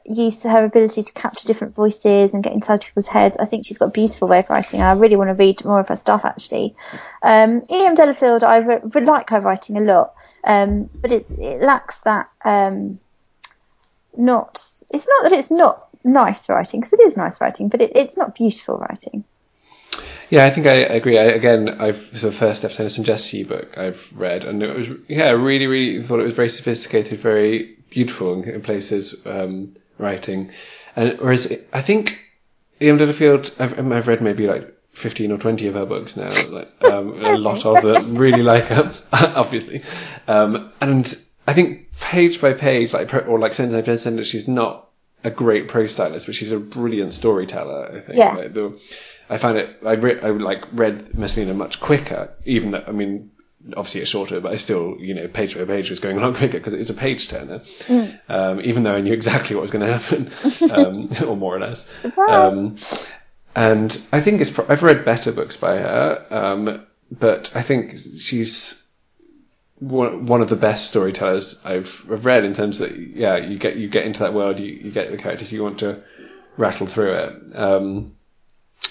use, 0.05 0.43
her 0.43 0.65
ability 0.65 1.03
to 1.03 1.13
capture 1.13 1.47
different 1.47 1.73
voices 1.73 2.33
and 2.33 2.43
get 2.43 2.53
inside 2.53 2.81
people's 2.81 3.07
heads. 3.07 3.37
I 3.37 3.45
think 3.45 3.65
she's 3.65 3.77
got 3.77 3.87
a 3.87 3.91
beautiful 3.91 4.27
way 4.27 4.39
of 4.39 4.49
writing. 4.49 4.81
I 4.81 4.93
really 4.93 5.15
want 5.15 5.29
to 5.29 5.33
read 5.33 5.63
more 5.65 5.79
of 5.79 5.87
her 5.87 5.95
stuff 5.95 6.25
actually. 6.25 6.75
Um, 7.21 7.63
E.M. 7.69 7.95
Delafield, 7.95 8.43
I 8.43 8.57
re- 8.57 8.81
re- 8.83 9.05
like 9.05 9.29
her 9.29 9.39
writing 9.39 9.77
a 9.77 9.81
lot, 9.81 10.13
um, 10.43 10.89
but 10.93 11.11
it's 11.11 11.31
it 11.31 11.61
lacks 11.61 11.99
that. 12.01 12.29
Um, 12.43 12.99
not. 14.17 14.53
It's 14.89 15.07
not 15.07 15.23
that 15.23 15.31
it's 15.31 15.51
not 15.51 15.87
nice 16.03 16.49
writing 16.49 16.79
because 16.79 16.93
it 16.93 17.01
is 17.01 17.17
nice 17.17 17.39
writing, 17.39 17.69
but 17.69 17.81
it, 17.81 17.91
it's 17.95 18.17
not 18.17 18.35
beautiful 18.35 18.77
writing. 18.77 19.23
Yeah, 20.29 20.45
I 20.45 20.49
think 20.49 20.65
I 20.65 20.75
agree. 20.75 21.19
I, 21.19 21.23
again, 21.23 21.69
I've 21.81 22.19
the 22.19 22.31
first 22.31 22.63
F. 22.63 22.73
Tennyson 22.73 23.03
Jesse 23.03 23.43
book 23.43 23.77
I've 23.77 24.11
read, 24.17 24.45
and 24.45 24.63
it 24.63 24.75
was 24.75 24.87
yeah, 25.07 25.31
really, 25.31 25.67
really 25.67 26.01
thought 26.03 26.19
it 26.19 26.25
was 26.25 26.35
very 26.35 26.49
sophisticated, 26.49 27.19
very 27.19 27.75
beautiful 27.89 28.41
in, 28.41 28.49
in 28.49 28.61
places 28.61 29.15
um, 29.25 29.73
writing, 30.01 30.51
and 30.95 31.19
whereas 31.19 31.51
I 31.73 31.81
think 31.81 32.23
E.M. 32.81 32.97
Delafield, 32.97 33.53
I've, 33.59 33.77
I've 33.79 34.07
read 34.07 34.21
maybe 34.21 34.47
like 34.47 34.73
fifteen 34.91 35.31
or 35.31 35.37
twenty 35.37 35.67
of 35.67 35.75
her 35.75 35.85
books 35.85 36.17
now, 36.17 36.29
like 36.53 36.83
um, 36.83 37.23
a 37.23 37.37
lot 37.37 37.65
of 37.65 37.83
them. 37.83 38.15
Really 38.15 38.43
like 38.43 38.65
her, 38.65 38.93
obviously, 39.13 39.83
um, 40.27 40.71
and 40.81 41.23
I 41.47 41.53
think 41.53 41.91
page 41.99 42.41
by 42.41 42.53
page, 42.53 42.93
like 42.93 43.13
or 43.13 43.39
like 43.39 43.53
sentence 43.53 43.85
by 43.85 43.95
sentence, 43.95 44.27
she's 44.27 44.47
not 44.47 44.89
a 45.23 45.29
great 45.29 45.67
prose 45.67 45.93
stylist, 45.93 46.25
but 46.25 46.35
she's 46.35 46.51
a 46.51 46.59
brilliant 46.59 47.13
storyteller. 47.13 47.87
I 47.87 47.99
think. 47.99 48.17
Yes. 48.17 48.37
Like, 48.37 48.53
the, 48.53 48.79
I 49.29 49.37
found 49.37 49.57
it. 49.57 49.77
I 49.85 49.93
re- 49.93 50.19
I 50.19 50.29
like 50.31 50.65
read 50.73 51.17
Messalina 51.17 51.53
much 51.53 51.79
quicker, 51.79 52.33
even 52.45 52.71
though 52.71 52.83
I 52.85 52.91
mean, 52.91 53.31
obviously 53.75 54.01
it's 54.01 54.09
shorter, 54.09 54.39
but 54.39 54.51
I 54.51 54.57
still, 54.57 54.97
you 54.99 55.13
know, 55.13 55.27
page 55.27 55.55
by 55.55 55.65
page 55.65 55.89
was 55.89 55.99
going 55.99 56.17
along 56.17 56.33
quicker 56.35 56.57
because 56.57 56.73
it's 56.73 56.89
a 56.89 56.95
page 56.95 57.27
turner. 57.29 57.61
Um, 58.27 58.61
even 58.61 58.83
though 58.83 58.95
I 58.95 59.01
knew 59.01 59.13
exactly 59.13 59.55
what 59.55 59.61
was 59.63 59.71
going 59.71 59.85
to 59.85 59.97
happen, 59.97 60.31
um, 60.71 61.09
or 61.27 61.37
more 61.37 61.55
or 61.55 61.59
less. 61.59 61.89
Um, 62.27 62.77
and 63.55 63.91
I 64.11 64.21
think 64.21 64.41
it's. 64.41 64.49
Pro- 64.49 64.65
I've 64.67 64.83
read 64.83 65.03
better 65.05 65.31
books 65.31 65.57
by 65.57 65.77
her, 65.77 66.25
um, 66.29 66.85
but 67.11 67.55
I 67.55 67.61
think 67.61 67.97
she's 68.19 68.81
one, 69.81 70.27
one 70.27 70.41
of 70.41 70.49
the 70.49 70.55
best 70.55 70.89
storytellers 70.89 71.59
I've, 71.65 72.05
I've 72.09 72.25
read 72.25 72.45
in 72.45 72.53
terms 72.53 72.79
that 72.79 72.95
yeah 72.95 73.37
you 73.37 73.57
get 73.57 73.75
you 73.77 73.89
get 73.89 74.05
into 74.05 74.19
that 74.19 74.33
world 74.33 74.59
you, 74.59 74.67
you 74.67 74.91
get 74.91 75.11
the 75.11 75.17
characters 75.17 75.51
you 75.51 75.63
want 75.63 75.79
to 75.79 76.03
rattle 76.55 76.85
through 76.85 77.13
it 77.13 77.55
um, 77.55 78.15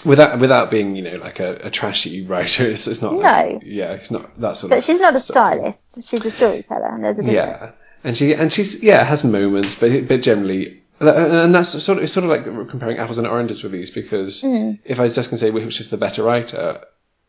without 0.04 0.38
without 0.38 0.70
being 0.70 0.94
you 0.96 1.02
know 1.02 1.16
like 1.16 1.40
a, 1.40 1.56
a 1.64 1.70
trashy 1.70 2.24
writer 2.26 2.64
it's, 2.64 2.86
it's 2.86 3.02
not 3.02 3.14
like, 3.14 3.54
No. 3.54 3.60
yeah 3.64 3.92
it's 3.92 4.10
not 4.10 4.38
that 4.40 4.56
sort 4.56 4.70
But 4.70 4.78
of 4.78 4.84
she's 4.84 5.00
not 5.00 5.14
a 5.16 5.20
stylist. 5.20 6.02
She's 6.08 6.24
a 6.24 6.30
storyteller, 6.30 6.86
and 6.94 7.04
there's 7.04 7.18
a 7.18 7.22
difference. 7.22 7.72
yeah 7.72 7.72
and 8.04 8.16
she 8.16 8.32
and 8.34 8.52
she's 8.52 8.82
yeah 8.82 9.04
has 9.04 9.24
moments 9.24 9.74
but 9.74 10.08
but 10.08 10.22
generally 10.22 10.82
and 11.00 11.54
that's 11.54 11.70
sort 11.82 11.98
of 11.98 12.04
it's 12.04 12.12
sort 12.12 12.24
of 12.24 12.30
like 12.30 12.44
comparing 12.70 12.98
apples 12.98 13.18
and 13.18 13.26
oranges 13.26 13.62
with 13.62 13.72
these 13.72 13.90
because 13.90 14.40
Hmm. 14.42 14.72
if 14.84 14.98
I 15.00 15.04
was 15.04 15.14
just 15.14 15.30
going 15.30 15.38
to 15.38 15.44
say 15.46 15.50
which 15.50 15.80
is 15.80 15.90
the 15.90 15.96
better 15.96 16.22
writer 16.22 16.82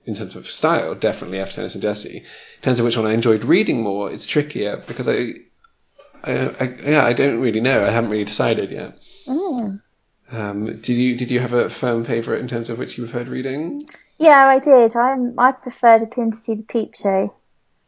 in 0.03 0.15
terms 0.15 0.35
of 0.35 0.47
style, 0.49 0.95
definitely 0.95 1.37
F. 1.39 1.53
Tennyson 1.53 1.79
Jesse. 1.79 2.17
In 2.17 2.61
terms 2.63 2.79
of 2.79 2.85
which 2.85 2.97
one 2.97 3.05
I 3.05 3.13
enjoyed 3.13 3.43
reading 3.43 3.83
more, 3.83 4.11
it's 4.11 4.25
trickier 4.25 4.83
because 4.87 5.07
I, 5.07 5.33
I, 6.23 6.31
I 6.59 6.63
yeah, 6.83 7.05
I 7.05 7.13
don't 7.13 7.39
really 7.39 7.61
know. 7.61 7.85
I 7.85 7.91
haven't 7.91 8.09
really 8.09 8.25
decided 8.25 8.71
yet. 8.71 8.97
Mm. 9.27 9.79
Um, 10.31 10.65
did 10.65 10.89
you 10.89 11.17
did 11.17 11.29
you 11.29 11.39
have 11.39 11.53
a 11.53 11.69
firm 11.69 12.05
favourite 12.05 12.41
in 12.41 12.47
terms 12.47 12.69
of 12.69 12.77
which 12.77 12.97
you 12.97 13.03
preferred 13.05 13.27
reading? 13.27 13.87
Yeah, 14.17 14.47
I 14.47 14.59
did. 14.59 14.95
I 14.95 15.17
I 15.37 15.51
preferred 15.51 16.09
pin 16.11 16.31
to 16.31 16.37
see 16.37 16.55
the 16.55 16.63
peep 16.63 16.95
show 16.95 17.33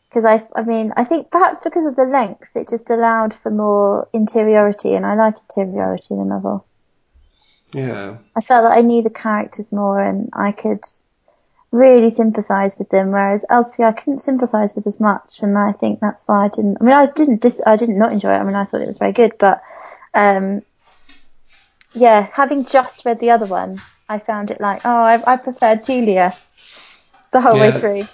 because 0.10 0.26
I 0.26 0.46
I 0.56 0.64
mean 0.64 0.92
I 0.98 1.06
think 1.06 1.32
perhaps 1.32 1.60
because 1.64 1.86
of 1.86 1.96
the 1.96 2.04
length, 2.04 2.56
it 2.56 2.70
just 2.70 2.90
allowed 2.90 3.34
for 3.34 3.50
more 3.50 4.10
interiority, 4.14 4.94
and 4.94 5.06
I 5.06 5.16
like 5.16 5.36
interiority 5.56 6.14
in 6.16 6.20
a 6.20 6.26
novel. 6.26 6.66
Yeah, 7.74 8.18
I 8.36 8.42
felt 8.42 8.64
that 8.64 8.78
I 8.78 8.82
knew 8.82 9.02
the 9.02 9.10
characters 9.10 9.72
more, 9.72 10.02
and 10.02 10.30
I 10.34 10.52
could 10.52 10.84
really 11.72 12.10
sympathise 12.10 12.78
with 12.78 12.90
them. 12.90 13.12
Whereas 13.12 13.46
Elsie, 13.50 13.84
I 13.84 13.94
couldn't 13.94 14.20
sympathise 14.20 14.76
with 14.76 14.86
as 14.86 15.00
much, 15.00 15.42
and 15.42 15.58
I 15.58 15.72
think 15.72 16.00
that's 16.00 16.28
why 16.28 16.46
I 16.46 16.50
didn't. 16.50 16.78
I 16.82 16.84
mean, 16.84 16.94
I 16.94 17.06
didn't 17.06 17.42
dis, 17.42 17.62
I 17.66 17.78
didn't 17.78 17.98
not 17.98 18.12
enjoy 18.12 18.34
it. 18.34 18.40
I 18.40 18.44
mean, 18.44 18.56
I 18.56 18.66
thought 18.66 18.82
it 18.82 18.88
was 18.88 18.98
very 18.98 19.14
good, 19.14 19.32
but 19.40 19.60
um, 20.14 20.62
yeah, 21.94 22.28
having 22.32 22.66
just 22.66 23.06
read 23.06 23.20
the 23.20 23.32
other 23.32 23.46
one, 23.46 23.82
I 24.10 24.20
found 24.20 24.52
it 24.52 24.60
like, 24.60 24.82
oh, 24.86 24.90
I, 24.90 25.34
I 25.34 25.38
preferred 25.38 25.86
Julia 25.86 26.36
the 27.32 27.42
whole 27.42 27.60
way 27.60 27.72
through. 27.72 28.08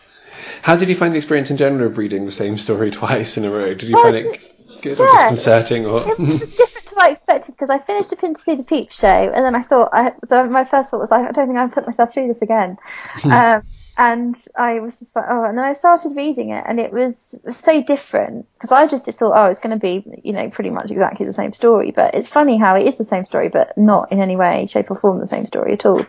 How 0.62 0.76
did 0.76 0.90
you 0.90 0.96
find 0.96 1.14
the 1.14 1.18
experience 1.18 1.52
in 1.52 1.58
general 1.58 1.88
of 1.88 1.98
reading 1.98 2.26
the 2.26 2.32
same 2.32 2.58
story 2.58 2.92
twice 3.00 3.38
in 3.38 3.46
a 3.46 3.50
row? 3.50 3.74
Did 3.74 3.90
you 3.90 3.96
Well, 3.96 4.04
find 4.04 4.16
it 4.16 4.82
good 4.82 5.00
or 5.00 5.08
disconcerting 5.12 5.86
or? 5.86 6.08
It 6.10 6.20
was 6.20 6.54
different 6.56 6.88
to 6.88 6.96
what 6.96 7.06
I 7.06 7.12
expected 7.12 7.54
because 7.54 7.70
I 7.70 7.80
finished 7.80 8.12
a 8.12 8.16
pin 8.16 8.34
to 8.34 8.42
see 8.42 8.56
the 8.56 8.64
peep 8.64 8.92
show, 8.92 9.08
and 9.08 9.46
then 9.46 9.56
I 9.56 9.62
thought, 9.62 9.90
I, 9.94 10.14
the, 10.28 10.46
my 10.46 10.66
first 10.66 10.92
thought 10.92 11.00
was, 11.00 11.12
I 11.12 11.32
don't 11.32 11.48
think 11.48 11.58
I 11.58 11.66
can 11.66 11.72
put 11.72 11.88
myself 11.88 12.14
through 12.14 12.28
this 12.28 12.42
again. 12.42 12.78
um, 13.24 13.64
and 14.00 14.34
I 14.56 14.80
was 14.80 14.98
just 14.98 15.14
like, 15.14 15.26
oh, 15.30 15.44
and 15.44 15.58
then 15.58 15.66
I 15.66 15.74
started 15.74 16.16
reading 16.16 16.52
it, 16.52 16.64
and 16.66 16.80
it 16.80 16.94
was 16.94 17.36
so 17.52 17.84
different 17.84 18.48
because 18.54 18.72
I 18.72 18.88
just 18.88 19.06
thought, 19.06 19.34
oh, 19.36 19.50
it's 19.50 19.60
going 19.60 19.78
to 19.78 19.80
be, 19.80 20.06
you 20.24 20.32
know, 20.32 20.50
pretty 20.50 20.70
much 20.70 20.90
exactly 20.90 21.26
the 21.26 21.34
same 21.34 21.52
story. 21.52 21.92
But 21.92 22.16
it's 22.16 22.30
funny 22.30 22.58
how 22.58 22.78
it 22.78 22.88
is 22.88 22.98
the 22.98 23.04
same 23.04 23.26
story, 23.26 23.50
but 23.50 23.78
not 23.78 24.10
in 24.14 24.22
any 24.22 24.38
way, 24.38 24.68
shape, 24.68 24.90
or 24.90 24.96
form 24.96 25.20
the 25.20 25.28
same 25.28 25.46
story 25.46 25.74
at 25.74 25.86
all. 25.86 26.06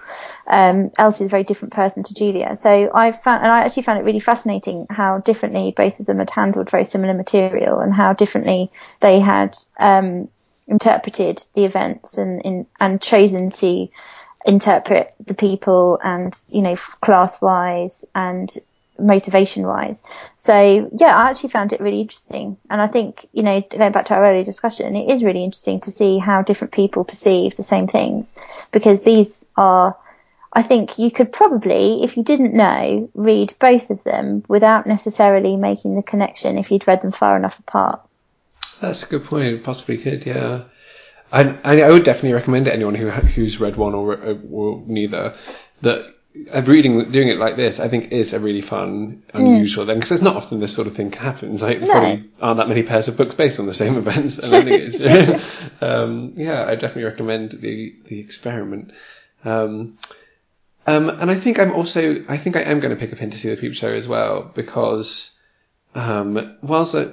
Um, 0.48 0.90
is 1.00 1.20
a 1.20 1.26
very 1.26 1.42
different 1.42 1.74
person 1.74 2.04
to 2.04 2.14
Julia, 2.14 2.54
so 2.54 2.92
I 2.94 3.10
found, 3.10 3.42
and 3.42 3.50
I 3.50 3.64
actually 3.64 3.82
found 3.82 3.98
it 3.98 4.04
really 4.04 4.20
fascinating 4.20 4.86
how 4.88 5.18
differently 5.18 5.74
both 5.76 5.98
of 5.98 6.06
them 6.06 6.20
had 6.20 6.30
handled 6.30 6.70
very 6.70 6.84
similar 6.84 7.12
material, 7.12 7.80
and 7.80 7.92
how 7.92 8.12
differently 8.12 8.70
they 9.00 9.18
had 9.18 9.58
um, 9.80 10.28
interpreted 10.68 11.42
the 11.54 11.64
events 11.64 12.18
and 12.18 12.40
in, 12.42 12.66
and 12.78 13.02
chosen 13.02 13.50
to 13.50 13.88
interpret 14.44 15.14
the 15.24 15.34
people 15.34 15.98
and 16.02 16.36
you 16.48 16.62
know 16.62 16.76
class 16.76 17.40
wise 17.42 18.04
and 18.14 18.58
motivation 18.98 19.66
wise 19.66 20.04
so 20.36 20.90
yeah 20.94 21.16
i 21.16 21.30
actually 21.30 21.48
found 21.48 21.72
it 21.72 21.80
really 21.80 22.00
interesting 22.02 22.56
and 22.68 22.82
i 22.82 22.86
think 22.86 23.26
you 23.32 23.42
know 23.42 23.62
going 23.70 23.92
back 23.92 24.06
to 24.06 24.14
our 24.14 24.26
earlier 24.26 24.44
discussion 24.44 24.94
it 24.94 25.10
is 25.10 25.24
really 25.24 25.42
interesting 25.42 25.80
to 25.80 25.90
see 25.90 26.18
how 26.18 26.42
different 26.42 26.72
people 26.72 27.04
perceive 27.04 27.56
the 27.56 27.62
same 27.62 27.86
things 27.86 28.36
because 28.72 29.02
these 29.02 29.48
are 29.56 29.96
I 30.52 30.62
think 30.62 30.98
you 30.98 31.12
could 31.12 31.32
probably, 31.32 32.02
if 32.02 32.16
you 32.16 32.24
didn't 32.24 32.54
know, 32.54 33.08
read 33.14 33.54
both 33.60 33.90
of 33.90 34.02
them 34.02 34.42
without 34.48 34.86
necessarily 34.86 35.56
making 35.56 35.94
the 35.94 36.02
connection 36.02 36.58
if 36.58 36.72
you'd 36.72 36.88
read 36.88 37.02
them 37.02 37.12
far 37.12 37.36
enough 37.36 37.58
apart. 37.60 38.00
That's 38.80 39.04
a 39.04 39.06
good 39.06 39.26
point. 39.26 39.62
Possibly 39.62 39.98
could, 39.98 40.26
yeah. 40.26 40.64
I, 41.32 41.58
I, 41.64 41.90
would 41.90 42.04
definitely 42.04 42.32
recommend 42.32 42.66
it 42.66 42.74
anyone 42.74 42.94
who 42.94 43.08
who's 43.10 43.60
read 43.60 43.76
one 43.76 43.94
or, 43.94 44.38
or 44.50 44.82
neither. 44.86 45.36
That 45.82 46.14
uh, 46.52 46.62
reading, 46.62 47.10
doing 47.10 47.28
it 47.28 47.38
like 47.38 47.56
this, 47.56 47.80
I 47.80 47.88
think 47.88 48.12
is 48.12 48.32
a 48.32 48.38
really 48.38 48.60
fun, 48.60 49.22
unusual 49.34 49.86
thing 49.86 49.96
because 49.96 50.12
it's 50.12 50.22
not 50.22 50.36
often 50.36 50.60
this 50.60 50.74
sort 50.74 50.86
of 50.86 50.94
thing 50.94 51.12
happens. 51.12 51.62
Like, 51.62 51.80
there 51.80 51.88
No. 51.88 51.92
probably 51.94 52.30
aren't 52.40 52.58
that 52.58 52.68
many 52.68 52.82
pairs 52.82 53.08
of 53.08 53.16
books 53.16 53.34
based 53.34 53.58
on 53.58 53.66
the 53.66 53.74
same 53.74 53.96
events, 54.04 54.38
and 54.38 54.54
I 54.54 54.62
think 54.62 54.94
it's, 54.94 55.42
um, 55.80 56.34
yeah, 56.36 56.64
I 56.64 56.74
definitely 56.74 57.04
recommend 57.04 57.52
the 57.52 57.94
the 58.06 58.20
experiment. 58.20 58.92
Um, 59.44 59.98
um, 60.86 61.08
and 61.08 61.30
I 61.30 61.34
think 61.34 61.58
I'm 61.58 61.72
also, 61.72 62.24
I 62.28 62.36
think 62.36 62.56
I 62.56 62.62
am 62.62 62.80
going 62.80 62.94
to 62.94 63.00
pick 63.00 63.12
up 63.12 63.20
in 63.20 63.30
to 63.30 63.38
see 63.38 63.48
the 63.48 63.56
Peep 63.56 63.74
Show 63.74 63.92
as 63.92 64.08
well 64.08 64.50
because, 64.54 65.38
um, 65.94 66.56
whilst 66.62 66.94
I, 66.94 67.12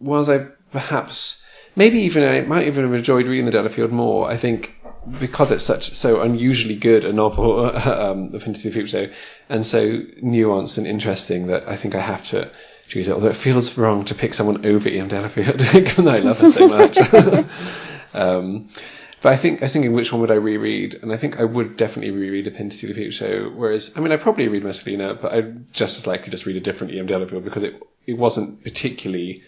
whilst 0.00 0.30
I 0.30 0.46
perhaps 0.70 1.42
maybe 1.76 2.00
even 2.00 2.24
I 2.24 2.40
might 2.42 2.66
even 2.66 2.84
have 2.84 2.94
enjoyed 2.94 3.26
reading 3.26 3.46
the 3.46 3.52
Delafield 3.52 3.92
more. 3.92 4.30
I 4.30 4.36
think 4.36 4.76
because 5.18 5.50
it's 5.50 5.64
such 5.64 5.90
so 5.92 6.20
unusually 6.20 6.76
good 6.76 7.04
a 7.04 7.12
novel, 7.12 7.66
um, 7.76 8.30
the 8.30 8.40
Fantasy 8.40 9.12
and 9.48 9.64
so 9.64 10.00
nuanced 10.22 10.78
and 10.78 10.86
interesting 10.86 11.48
that 11.48 11.68
I 11.68 11.76
think 11.76 11.94
I 11.94 12.00
have 12.00 12.28
to 12.30 12.50
choose 12.88 13.08
it. 13.08 13.12
Although 13.12 13.28
it 13.28 13.36
feels 13.36 13.76
wrong 13.78 14.04
to 14.06 14.14
pick 14.14 14.34
someone 14.34 14.66
over 14.66 14.88
E.M. 14.88 15.08
Delafield, 15.08 15.58
given 15.72 16.04
that 16.04 16.16
I 16.16 16.18
love 16.18 16.38
her 16.40 16.50
so 16.50 16.68
much. 16.68 16.98
um, 18.14 18.68
but 19.22 19.32
I 19.32 19.36
think 19.36 19.60
I 19.60 19.66
was 19.66 19.72
thinking 19.72 19.92
which 19.92 20.12
one 20.12 20.22
would 20.22 20.30
I 20.30 20.34
reread, 20.34 20.94
and 21.02 21.12
I 21.12 21.16
think 21.16 21.38
I 21.38 21.44
would 21.44 21.76
definitely 21.76 22.10
reread 22.10 22.46
A 22.46 22.50
Pin 22.50 22.70
to 22.70 22.76
See 22.76 22.86
the 22.86 22.94
Future*. 22.94 23.50
Whereas, 23.50 23.92
I 23.96 24.00
mean, 24.00 24.12
I 24.12 24.16
probably 24.16 24.48
read 24.48 24.64
Messalina, 24.64 25.14
but 25.14 25.32
I'd 25.32 25.72
just 25.74 25.98
as 25.98 26.06
likely 26.06 26.30
just 26.30 26.46
read 26.46 26.56
a 26.56 26.60
different 26.60 26.94
E.M. 26.94 27.06
Delafield 27.06 27.44
because 27.44 27.62
it 27.62 27.82
it 28.06 28.14
wasn't 28.14 28.62
particularly 28.62 29.42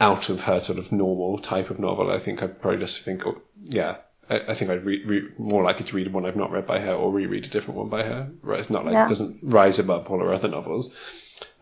out 0.00 0.28
of 0.28 0.40
her 0.42 0.60
sort 0.60 0.78
of 0.78 0.92
normal 0.92 1.38
type 1.38 1.70
of 1.70 1.78
novel. 1.78 2.10
I 2.10 2.18
think 2.18 2.42
I'd 2.42 2.60
probably 2.60 2.80
just 2.80 3.00
think, 3.02 3.26
oh, 3.26 3.40
yeah, 3.62 3.96
I, 4.28 4.40
I 4.48 4.54
think 4.54 4.70
I'd 4.70 4.84
re- 4.84 5.04
re- 5.04 5.28
more 5.38 5.62
likely 5.62 5.84
to 5.86 5.96
read 5.96 6.12
one 6.12 6.26
I've 6.26 6.36
not 6.36 6.50
read 6.50 6.66
by 6.66 6.80
her 6.80 6.92
or 6.94 7.10
reread 7.12 7.44
a 7.44 7.48
different 7.48 7.78
one 7.78 7.88
by 7.88 8.02
her. 8.02 8.30
Right, 8.42 8.60
it's 8.60 8.70
not 8.70 8.84
like 8.84 8.94
Yeah. 8.94 9.06
it 9.06 9.08
doesn't 9.08 9.38
rise 9.42 9.78
above 9.78 10.10
all 10.10 10.18
her 10.18 10.32
other 10.34 10.48
novels. 10.48 10.94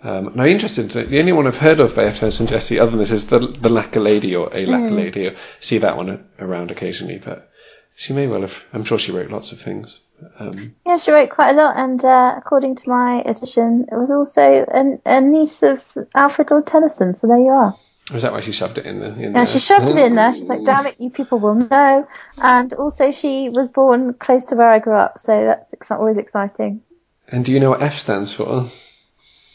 Um, 0.03 0.33
now, 0.35 0.45
interested, 0.45 0.91
the 0.91 1.21
only 1.21 1.33
one 1.33 1.47
I've 1.47 1.57
heard 1.59 1.79
of 1.79 1.95
by 1.95 2.05
F. 2.05 2.19
Tennyson 2.19 2.47
Jesse 2.49 2.79
other 2.81 2.91
than 2.91 3.01
this 3.01 3.13
is 3.13 3.27
the 3.29 3.39
the 3.39 3.69
Lacquer 3.69 4.01
Lady 4.01 4.35
or 4.35 4.55
A 4.55 4.67
Lacquer 4.67 4.91
Lady. 4.91 5.31
I 5.31 5.37
see 5.61 5.79
that 5.79 5.97
one 5.97 6.29
around 6.41 6.71
occasionally, 6.73 7.19
but 7.19 7.51
she 7.95 8.13
may 8.13 8.27
well 8.27 8.41
have. 8.41 8.57
I'm 8.73 8.85
sure 8.85 8.99
she 8.99 9.13
wrote 9.13 9.31
lots 9.31 9.53
of 9.53 9.61
things. 9.61 10.01
Um, 10.39 10.73
Yeah, 10.85 10.97
she 10.97 11.11
wrote 11.13 11.31
quite 11.31 11.51
a 11.51 11.55
lot, 11.55 11.77
and 11.79 12.05
uh, 12.05 12.35
according 12.37 12.77
to 12.77 12.89
my 12.89 13.23
edition, 13.25 13.87
it 13.91 13.95
was 13.97 14.11
also 14.11 14.65
an, 14.73 15.01
a 15.07 15.21
niece 15.21 15.63
of 15.63 15.81
Alfred 16.15 16.51
Lord 16.51 16.67
Tennyson. 16.67 17.13
So 17.13 17.29
there 17.29 17.39
you 17.39 17.51
are. 17.51 17.77
Was 18.13 18.23
that 18.23 18.33
why 18.33 18.41
she 18.41 18.53
shoved 18.53 18.79
it 18.79 18.87
in 18.87 18.99
there? 19.01 19.11
In 19.11 19.21
Yeah, 19.21 19.31
there? 19.31 19.47
she 19.47 19.59
shoved 19.59 19.89
it 19.89 19.97
in 19.99 20.15
there. 20.15 20.33
She's 20.33 20.49
like, 20.49 20.65
"Damn 20.65 20.87
it, 20.87 20.97
you 20.99 21.11
people 21.11 21.39
will 21.39 21.55
know." 21.55 22.07
And 22.43 22.73
also, 22.75 23.11
she 23.11 23.49
was 23.49 23.69
born 23.69 24.15
close 24.15 24.45
to 24.47 24.57
where 24.57 24.69
I 24.69 24.79
grew 24.79 24.97
up, 24.97 25.19
so 25.19 25.45
that's 25.45 25.73
ex- 25.73 25.91
always 25.91 26.19
exciting. 26.19 26.83
And 27.29 27.45
do 27.45 27.53
you 27.53 27.61
know 27.61 27.71
what 27.71 27.83
F 27.83 27.99
stands 27.99 28.33
for? 28.33 28.71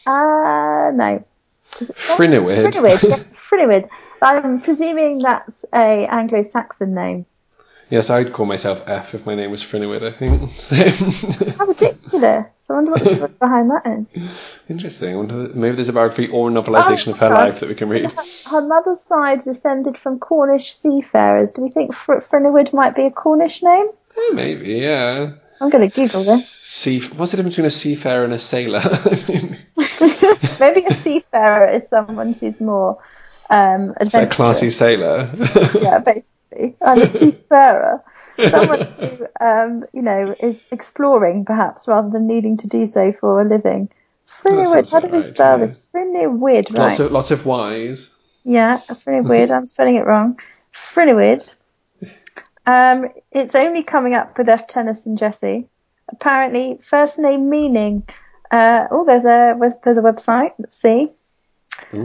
Uh 0.05 0.91
no. 0.93 1.23
Frinowid. 1.71 2.71
Fryniwyd, 2.71 3.03
yes. 3.09 3.99
I'm 4.21 4.61
presuming 4.61 5.19
that's 5.19 5.63
a 5.73 6.07
Anglo-Saxon 6.07 6.93
name. 6.95 7.25
Yes, 7.89 8.09
I'd 8.09 8.33
call 8.33 8.45
myself 8.45 8.83
F 8.85 9.15
if 9.15 9.25
my 9.25 9.33
name 9.33 9.49
was 9.49 9.63
Frinowid, 9.63 10.03
I 10.03 10.11
think. 10.11 11.55
How 11.57 11.65
ridiculous! 11.65 12.69
I 12.69 12.73
wonder 12.73 12.91
what 12.91 13.03
the 13.03 13.15
story 13.15 13.31
behind 13.39 13.71
that 13.71 13.99
is. 13.99 14.17
Interesting. 14.67 15.13
I 15.13 15.15
wonder, 15.15 15.35
maybe 15.53 15.77
there's 15.77 15.87
a 15.87 15.93
biography 15.93 16.27
or 16.27 16.49
novelisation 16.49 17.07
Oh, 17.07 17.11
of 17.11 17.17
her 17.19 17.29
life 17.29 17.61
that 17.61 17.69
we 17.69 17.75
can 17.75 17.87
read. 17.87 18.11
Her 18.45 18.61
mother's 18.61 18.99
side 18.99 19.39
descended 19.39 19.97
from 19.97 20.19
Cornish 20.19 20.73
seafarers. 20.73 21.53
Do 21.53 21.61
we 21.61 21.69
think 21.69 21.93
Fr- 21.93 22.15
Fryniwyd 22.15 22.73
might 22.73 22.93
be 22.93 23.05
a 23.05 23.11
Cornish 23.11 23.63
name? 23.63 23.87
Eh, 24.17 24.33
maybe, 24.33 24.73
yeah. 24.73 25.31
I'm 25.61 25.69
going 25.69 25.89
to 25.89 25.95
Google 25.95 26.23
this. 26.23 26.47
Sea, 26.49 26.99
what's 27.15 27.31
the 27.31 27.37
difference 27.37 27.55
between 27.55 27.67
a 27.67 27.71
seafarer 27.71 28.25
and 28.25 28.33
a 28.33 28.39
sailor? 28.39 28.81
Maybe 30.59 30.85
a 30.85 30.93
seafarer 30.93 31.69
is 31.69 31.87
someone 31.87 32.33
who's 32.33 32.59
more 32.59 33.01
um, 33.49 33.93
classy 34.29 34.71
sailor. 34.71 35.31
Yeah, 35.81 35.99
basically. 35.99 36.75
And 36.81 37.01
a 37.01 37.07
seafarer. 37.07 38.01
Someone 38.49 38.81
who, 38.81 39.27
um, 39.41 39.85
you 39.93 40.01
know, 40.01 40.35
is 40.39 40.61
exploring 40.71 41.45
perhaps 41.45 41.87
rather 41.87 42.09
than 42.09 42.27
needing 42.27 42.57
to 42.57 42.67
do 42.67 42.85
so 42.85 43.11
for 43.11 43.39
a 43.41 43.45
living. 43.45 43.89
Sounds 44.27 44.91
how 44.91 44.99
do 44.99 45.07
we 45.07 45.13
alright, 45.13 45.25
spell 45.25 45.57
yeah. 45.57 45.65
this? 45.65 45.91
Fryniwyd, 45.91 46.71
right? 46.71 46.73
lots 46.73 46.99
of 46.99 47.11
lots 47.11 47.31
of 47.31 47.45
Y's. 47.45 48.11
Yeah, 48.43 48.81
Fryniwyd. 48.89 49.51
I'm 49.55 49.65
spelling 49.65 49.95
it 49.95 50.05
wrong. 50.05 50.35
Fryniwyd. 50.37 51.53
Um, 52.65 53.09
it's 53.31 53.55
only 53.55 53.83
coming 53.83 54.13
up 54.13 54.37
with 54.37 54.49
F. 54.49 54.67
Tennyson 54.67 55.15
Jesse. 55.15 55.67
Apparently, 56.09 56.77
first 56.81 57.17
name 57.17 57.49
meaning. 57.49 58.07
Uh, 58.51 58.87
oh, 58.91 59.05
there's 59.05 59.25
a 59.25 59.57
there's 59.83 59.97
a 59.97 60.01
website. 60.01 60.53
Let's 60.59 60.77
see. 60.77 61.11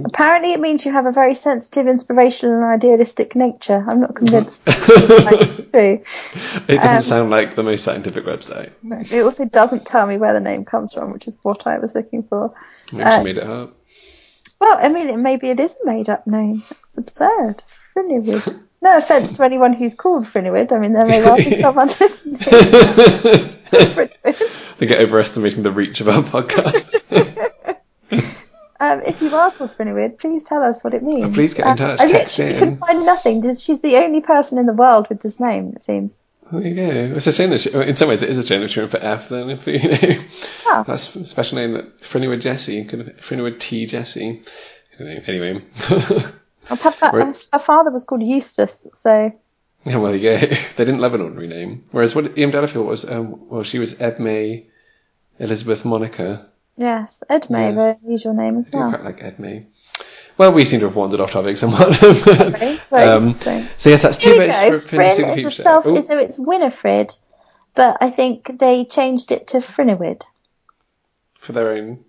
Apparently, 0.04 0.52
it 0.52 0.60
means 0.60 0.84
you 0.84 0.92
have 0.92 1.06
a 1.06 1.12
very 1.12 1.34
sensitive, 1.34 1.86
inspirational, 1.88 2.54
and 2.56 2.64
idealistic 2.64 3.34
nature. 3.34 3.84
I'm 3.88 4.00
not 4.00 4.14
convinced 4.14 4.62
it's 4.66 5.70
true. 5.70 6.02
It 6.68 6.76
doesn't 6.76 7.02
sound 7.02 7.30
like 7.30 7.56
the 7.56 7.62
most 7.62 7.84
scientific 7.84 8.24
website. 8.24 8.70
No, 8.82 9.02
It 9.10 9.22
also 9.22 9.44
doesn't 9.44 9.84
tell 9.86 10.06
me 10.06 10.16
where 10.18 10.32
the 10.32 10.40
name 10.40 10.64
comes 10.64 10.92
from, 10.92 11.12
which 11.12 11.26
is 11.28 11.38
what 11.42 11.66
I 11.66 11.78
was 11.78 11.94
looking 11.94 12.22
for. 12.22 12.54
Maybe 12.92 13.04
Uh, 13.04 13.22
made 13.24 13.38
it 13.38 13.44
up. 13.44 13.74
Well, 14.60 14.78
I 14.80 14.88
mean, 14.88 15.08
it, 15.08 15.16
maybe 15.18 15.50
it 15.50 15.58
is 15.58 15.76
a 15.82 15.86
made-up 15.86 16.26
name. 16.26 16.62
It's 16.80 16.96
absurd. 16.98 17.64
Friniwood. 17.94 18.60
No 18.80 18.96
offence 18.96 19.36
to 19.36 19.44
anyone 19.44 19.72
who's 19.72 19.94
called 19.94 20.24
Friniwood. 20.24 20.70
I 20.72 20.78
mean, 20.78 20.92
there 20.92 21.06
may 21.06 21.22
well 21.22 21.36
be 21.36 21.56
someone 21.60 21.88
listening. 22.00 22.38
I 23.72 24.32
think 24.76 24.90
you're 24.92 25.02
overestimating 25.02 25.62
the 25.62 25.72
reach 25.72 26.00
of 26.00 26.08
our 26.08 26.22
podcast. 26.22 27.50
Um, 28.82 29.00
if 29.06 29.22
you 29.22 29.34
are 29.36 29.52
called 29.52 29.70
Friniwood, 29.78 30.18
please 30.18 30.42
tell 30.42 30.62
us 30.62 30.82
what 30.82 30.92
it 30.92 31.04
means. 31.04 31.24
Oh, 31.24 31.32
please 31.32 31.54
get 31.54 31.66
in 31.66 31.70
Um, 31.72 31.76
touch, 31.78 32.00
I 32.00 32.06
literally 32.06 32.52
couldn't 32.54 32.76
find 32.78 33.06
nothing. 33.06 33.54
She's 33.54 33.80
the 33.80 33.96
only 33.98 34.20
person 34.20 34.58
in 34.58 34.66
the 34.66 34.72
world 34.72 35.08
with 35.08 35.22
this 35.22 35.38
name, 35.38 35.72
it 35.76 35.84
seems. 35.84 36.20
there 36.50 36.60
you 36.66 36.74
go. 36.74 37.16
It's 37.16 37.28
a 37.28 37.32
shame 37.32 37.50
that 37.50 37.60
she, 37.60 37.70
in 37.72 37.96
some 37.96 38.08
ways 38.08 38.22
it 38.22 38.30
is 38.30 38.38
a 38.38 38.44
shame 38.44 38.60
that 38.62 38.72
she 38.72 38.80
went 38.80 38.90
for 38.90 38.98
F 38.98 39.28
then. 39.28 39.50
If 39.50 39.66
you 39.68 39.78
know, 39.78 40.24
Oh. 40.66 40.84
that's 40.86 41.14
a 41.14 41.24
special 41.24 41.58
name 41.58 41.74
that 41.74 42.00
Frinnywood 42.00 42.40
Jesse, 42.40 42.84
could 42.84 43.14
have 43.20 43.58
T 43.60 43.86
Jesse. 43.86 44.42
Anyway, 44.98 45.62
her, 45.74 46.34
her 46.68 47.58
father 47.58 47.90
was 47.90 48.04
called 48.04 48.22
Eustace, 48.22 48.88
so 48.92 49.32
yeah, 49.84 49.96
well, 49.96 50.14
you 50.14 50.22
go. 50.30 50.38
They 50.38 50.84
didn't 50.84 51.00
love 51.00 51.14
an 51.14 51.20
ordinary 51.22 51.46
name. 51.48 51.84
Whereas 51.92 52.14
what 52.14 52.36
E.M. 52.38 52.50
Delafield 52.50 52.86
was, 52.86 53.04
um, 53.08 53.48
well, 53.48 53.62
she 53.62 53.78
was 53.78 53.94
Edme 53.94 54.66
Elizabeth 55.38 55.84
Monica. 55.84 56.48
Yes, 56.76 57.22
Edme, 57.30 57.74
Yes. 57.76 57.98
the 58.00 58.10
usual 58.10 58.34
name 58.34 58.58
as 58.58 58.70
well. 58.72 58.90
quite 58.90 59.04
like 59.04 59.20
Edme. 59.20 59.66
Well, 60.38 60.52
we 60.52 60.64
seem 60.64 60.80
to 60.80 60.86
have 60.86 60.96
wandered 60.96 61.20
off 61.20 61.32
topic 61.32 61.56
somewhat. 61.58 61.94
Very, 62.00 62.80
very 62.90 63.02
um, 63.04 63.38
so 63.76 63.90
yes, 63.90 64.02
that's 64.02 64.16
two 64.16 64.34
votes 64.36 64.56
for 64.56 64.96
Appendix 65.02 65.16
the 65.42 65.46
a 65.46 65.50
Show. 65.50 65.62
self, 65.62 65.86
Oh, 65.86 66.00
so 66.00 66.18
it's 66.18 66.38
Winifred, 66.38 67.14
but 67.74 67.98
I 68.00 68.10
think 68.10 68.58
they 68.58 68.84
changed 68.86 69.30
it 69.30 69.48
to 69.48 69.58
Friniwood. 69.58 70.22
for 71.38 71.52
their 71.52 71.72
own 71.72 72.04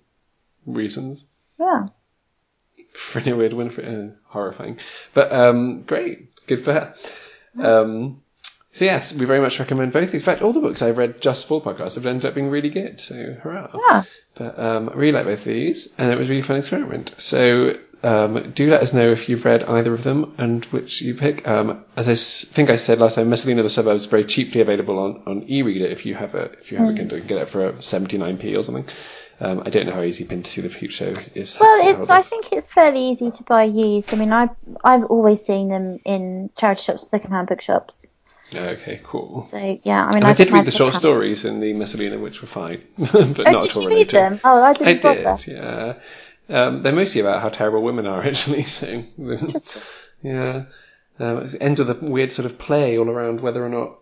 reasons. 0.65 1.25
Yeah. 1.59 1.87
Frinnywood, 2.95 3.53
Winifred, 3.53 3.85
uh, 4.11 4.13
horrifying. 4.27 4.79
But 5.13 5.31
um, 5.33 5.81
great, 5.81 6.29
good 6.47 6.63
for 6.63 6.73
her. 6.73 6.95
Um, 7.59 8.22
so 8.73 8.85
yes, 8.85 9.13
we 9.13 9.25
very 9.25 9.39
much 9.39 9.59
recommend 9.59 9.93
both. 9.93 10.13
In 10.13 10.19
fact, 10.19 10.41
all 10.41 10.51
the 10.53 10.59
books 10.59 10.81
I've 10.81 10.97
read 10.97 11.21
just 11.21 11.47
for 11.47 11.61
podcasts 11.61 11.95
have 11.95 12.05
ended 12.05 12.25
up 12.25 12.35
being 12.35 12.49
really 12.49 12.69
good. 12.69 12.99
So 12.99 13.15
hurrah! 13.41 13.69
Yeah. 13.89 14.03
But 14.35 14.59
um, 14.59 14.89
I 14.89 14.93
really 14.93 15.11
like 15.13 15.25
both 15.25 15.39
of 15.39 15.45
these, 15.45 15.93
and 15.97 16.11
it 16.11 16.17
was 16.17 16.27
a 16.27 16.29
really 16.31 16.41
fun 16.41 16.57
experiment. 16.57 17.13
So 17.19 17.77
um, 18.03 18.51
do 18.51 18.69
let 18.69 18.81
us 18.81 18.91
know 18.93 19.11
if 19.11 19.29
you've 19.29 19.45
read 19.45 19.63
either 19.63 19.93
of 19.93 20.03
them 20.03 20.33
and 20.37 20.65
which 20.65 21.01
you 21.01 21.13
pick. 21.15 21.47
Um, 21.47 21.85
as 21.95 22.09
I 22.09 22.13
s- 22.13 22.43
think 22.43 22.69
I 22.69 22.75
said 22.75 22.99
last 22.99 23.15
time, 23.15 23.29
Messalina 23.29 23.59
of 23.59 23.63
the 23.65 23.69
Suburbs 23.69 24.01
is 24.03 24.07
very 24.07 24.25
cheaply 24.25 24.59
available 24.61 24.99
on, 24.99 25.23
on 25.25 25.43
e-reader 25.47 25.85
if 25.85 26.05
you 26.05 26.15
have 26.15 26.35
a 26.35 26.45
if 26.59 26.71
you 26.71 26.79
have 26.79 26.89
a 26.89 26.93
Kindle, 26.93 27.19
you 27.19 27.23
get 27.23 27.37
it 27.37 27.49
for 27.49 27.79
seventy 27.81 28.17
nine 28.17 28.37
p 28.37 28.55
or 28.55 28.63
something. 28.63 28.87
Um, 29.39 29.63
I 29.65 29.69
don't 29.71 29.87
know 29.87 29.93
how 29.93 30.03
easy 30.03 30.25
Pin 30.25 30.43
to 30.43 30.49
see 30.49 30.61
the 30.61 30.69
Future 30.69 31.13
Show 31.13 31.19
is. 31.39 31.57
Well, 31.59 31.89
it's. 31.95 32.09
I 32.09 32.21
think 32.21 32.53
it's 32.53 32.71
fairly 32.71 33.09
easy 33.09 33.29
to 33.31 33.43
buy 33.43 33.63
used. 33.63 34.13
I 34.13 34.17
mean, 34.17 34.31
I've 34.31 34.51
I've 34.83 35.03
always 35.05 35.43
seen 35.45 35.69
them 35.69 35.99
in 36.05 36.49
charity 36.55 36.83
shops, 36.83 37.07
secondhand 37.07 37.47
bookshops. 37.49 38.11
Okay, 38.55 39.01
cool. 39.03 39.45
So 39.45 39.57
yeah, 39.83 40.03
I 40.05 40.07
mean, 40.07 40.15
And 40.17 40.25
I 40.25 40.33
did 40.33 40.51
read 40.51 40.65
the 40.65 40.71
short 40.71 40.93
stories 40.95 41.45
in 41.45 41.59
the 41.59 41.73
Messalina, 41.73 42.17
which 42.19 42.41
were 42.41 42.47
fine, 42.47 42.81
but 42.97 43.13
Oh, 43.15 43.19
not 43.21 43.35
did 43.35 43.47
at 43.47 43.75
all 43.77 43.83
you 43.83 43.89
read 43.89 43.95
related. 43.95 44.09
them? 44.11 44.39
Oh, 44.43 44.61
I 44.61 44.69
I 44.69 44.73
didn't 44.73 45.01
bother. 45.01 45.37
did, 45.43 45.53
yeah. 45.57 45.93
Um, 46.49 46.83
they're 46.83 46.91
mostly 46.93 47.21
about 47.21 47.41
how 47.41 47.49
terrible 47.49 47.81
women 47.81 48.05
are, 48.05 48.21
actually. 48.27 48.63
So, 48.63 48.87
Interesting. 49.17 49.81
yeah, 50.23 50.63
um, 51.19 51.37
it's 51.39 51.53
the 51.53 51.61
end 51.63 51.79
of 51.79 51.87
the 51.87 51.93
weird 52.05 52.31
sort 52.31 52.45
of 52.45 52.57
play 52.57 52.97
all 52.97 53.09
around 53.09 53.39
whether 53.41 53.63
or 53.65 53.69
not 53.69 53.97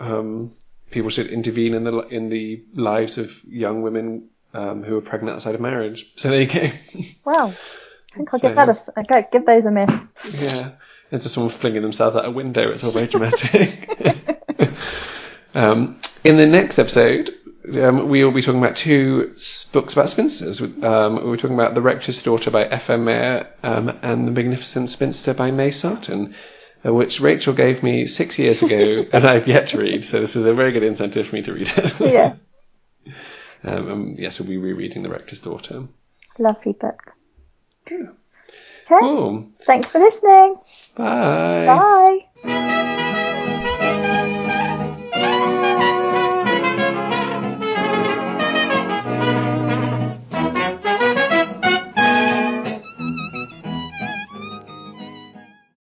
um, 0.00 0.52
people 0.90 1.10
should 1.10 1.26
intervene 1.28 1.74
in 1.74 1.84
the 1.84 1.98
in 2.08 2.28
the 2.28 2.62
lives 2.74 3.18
of 3.18 3.32
young 3.44 3.82
women 3.82 4.28
um, 4.54 4.82
who 4.82 4.96
are 4.96 5.00
pregnant 5.00 5.36
outside 5.36 5.54
of 5.54 5.60
marriage. 5.60 6.06
So 6.16 6.30
there 6.30 6.42
you 6.42 6.46
go. 6.46 6.70
Well, 7.26 7.54
I 8.12 8.16
think 8.16 8.32
I'll 8.32 8.38
So- 8.40 8.48
give 8.48 8.56
that 8.56 8.68
a. 8.68 8.92
I'll 8.96 9.04
go- 9.04 9.28
give 9.32 9.46
those 9.46 9.64
a 9.66 9.70
miss. 9.70 10.12
Yeah. 10.40 10.70
It's 11.14 11.24
just 11.24 11.34
someone 11.34 11.52
flinging 11.52 11.82
themselves 11.82 12.16
out 12.16 12.24
a 12.24 12.30
window. 12.30 12.72
It's 12.72 12.84
all 12.84 12.90
very 12.90 13.06
dramatic. 13.06 13.88
um, 15.54 16.00
in 16.24 16.36
the 16.36 16.46
next 16.46 16.78
episode, 16.78 17.30
um, 17.72 18.08
we 18.08 18.24
will 18.24 18.32
be 18.32 18.42
talking 18.42 18.60
about 18.60 18.76
two 18.76 19.34
books 19.72 19.92
about 19.92 20.10
spinsters. 20.10 20.60
Um, 20.60 21.24
we're 21.24 21.36
talking 21.36 21.54
about 21.54 21.74
The 21.74 21.80
Rector's 21.80 22.22
Daughter 22.22 22.50
by 22.50 22.64
F.M. 22.64 23.04
Mayor 23.04 23.48
um, 23.62 23.88
and 24.02 24.26
The 24.26 24.32
Magnificent 24.32 24.90
Spinster 24.90 25.34
by 25.34 25.50
May 25.50 25.70
Sarton, 25.70 26.34
uh, 26.84 26.92
which 26.92 27.20
Rachel 27.20 27.54
gave 27.54 27.82
me 27.82 28.06
six 28.06 28.38
years 28.38 28.62
ago 28.62 29.04
and 29.12 29.26
I've 29.26 29.48
yet 29.48 29.68
to 29.68 29.78
read. 29.78 30.04
So 30.04 30.20
this 30.20 30.36
is 30.36 30.44
a 30.44 30.54
very 30.54 30.72
good 30.72 30.82
incentive 30.82 31.28
for 31.28 31.36
me 31.36 31.42
to 31.42 31.52
read 31.52 31.72
it. 31.76 32.00
Yeah, 32.00 32.36
um, 33.64 33.90
um, 33.90 34.14
yes, 34.18 34.38
we'll 34.38 34.48
be 34.48 34.58
rereading 34.58 35.02
The 35.02 35.08
Rector's 35.08 35.40
Daughter. 35.40 35.88
lovely 36.38 36.72
book. 36.72 37.12
Yeah. 37.90 38.08
Okay. 38.84 38.98
Cool. 39.00 39.48
Thanks 39.62 39.90
for 39.90 39.98
listening. 39.98 40.56
Bye. 40.98 42.20
Bye. 42.44 43.10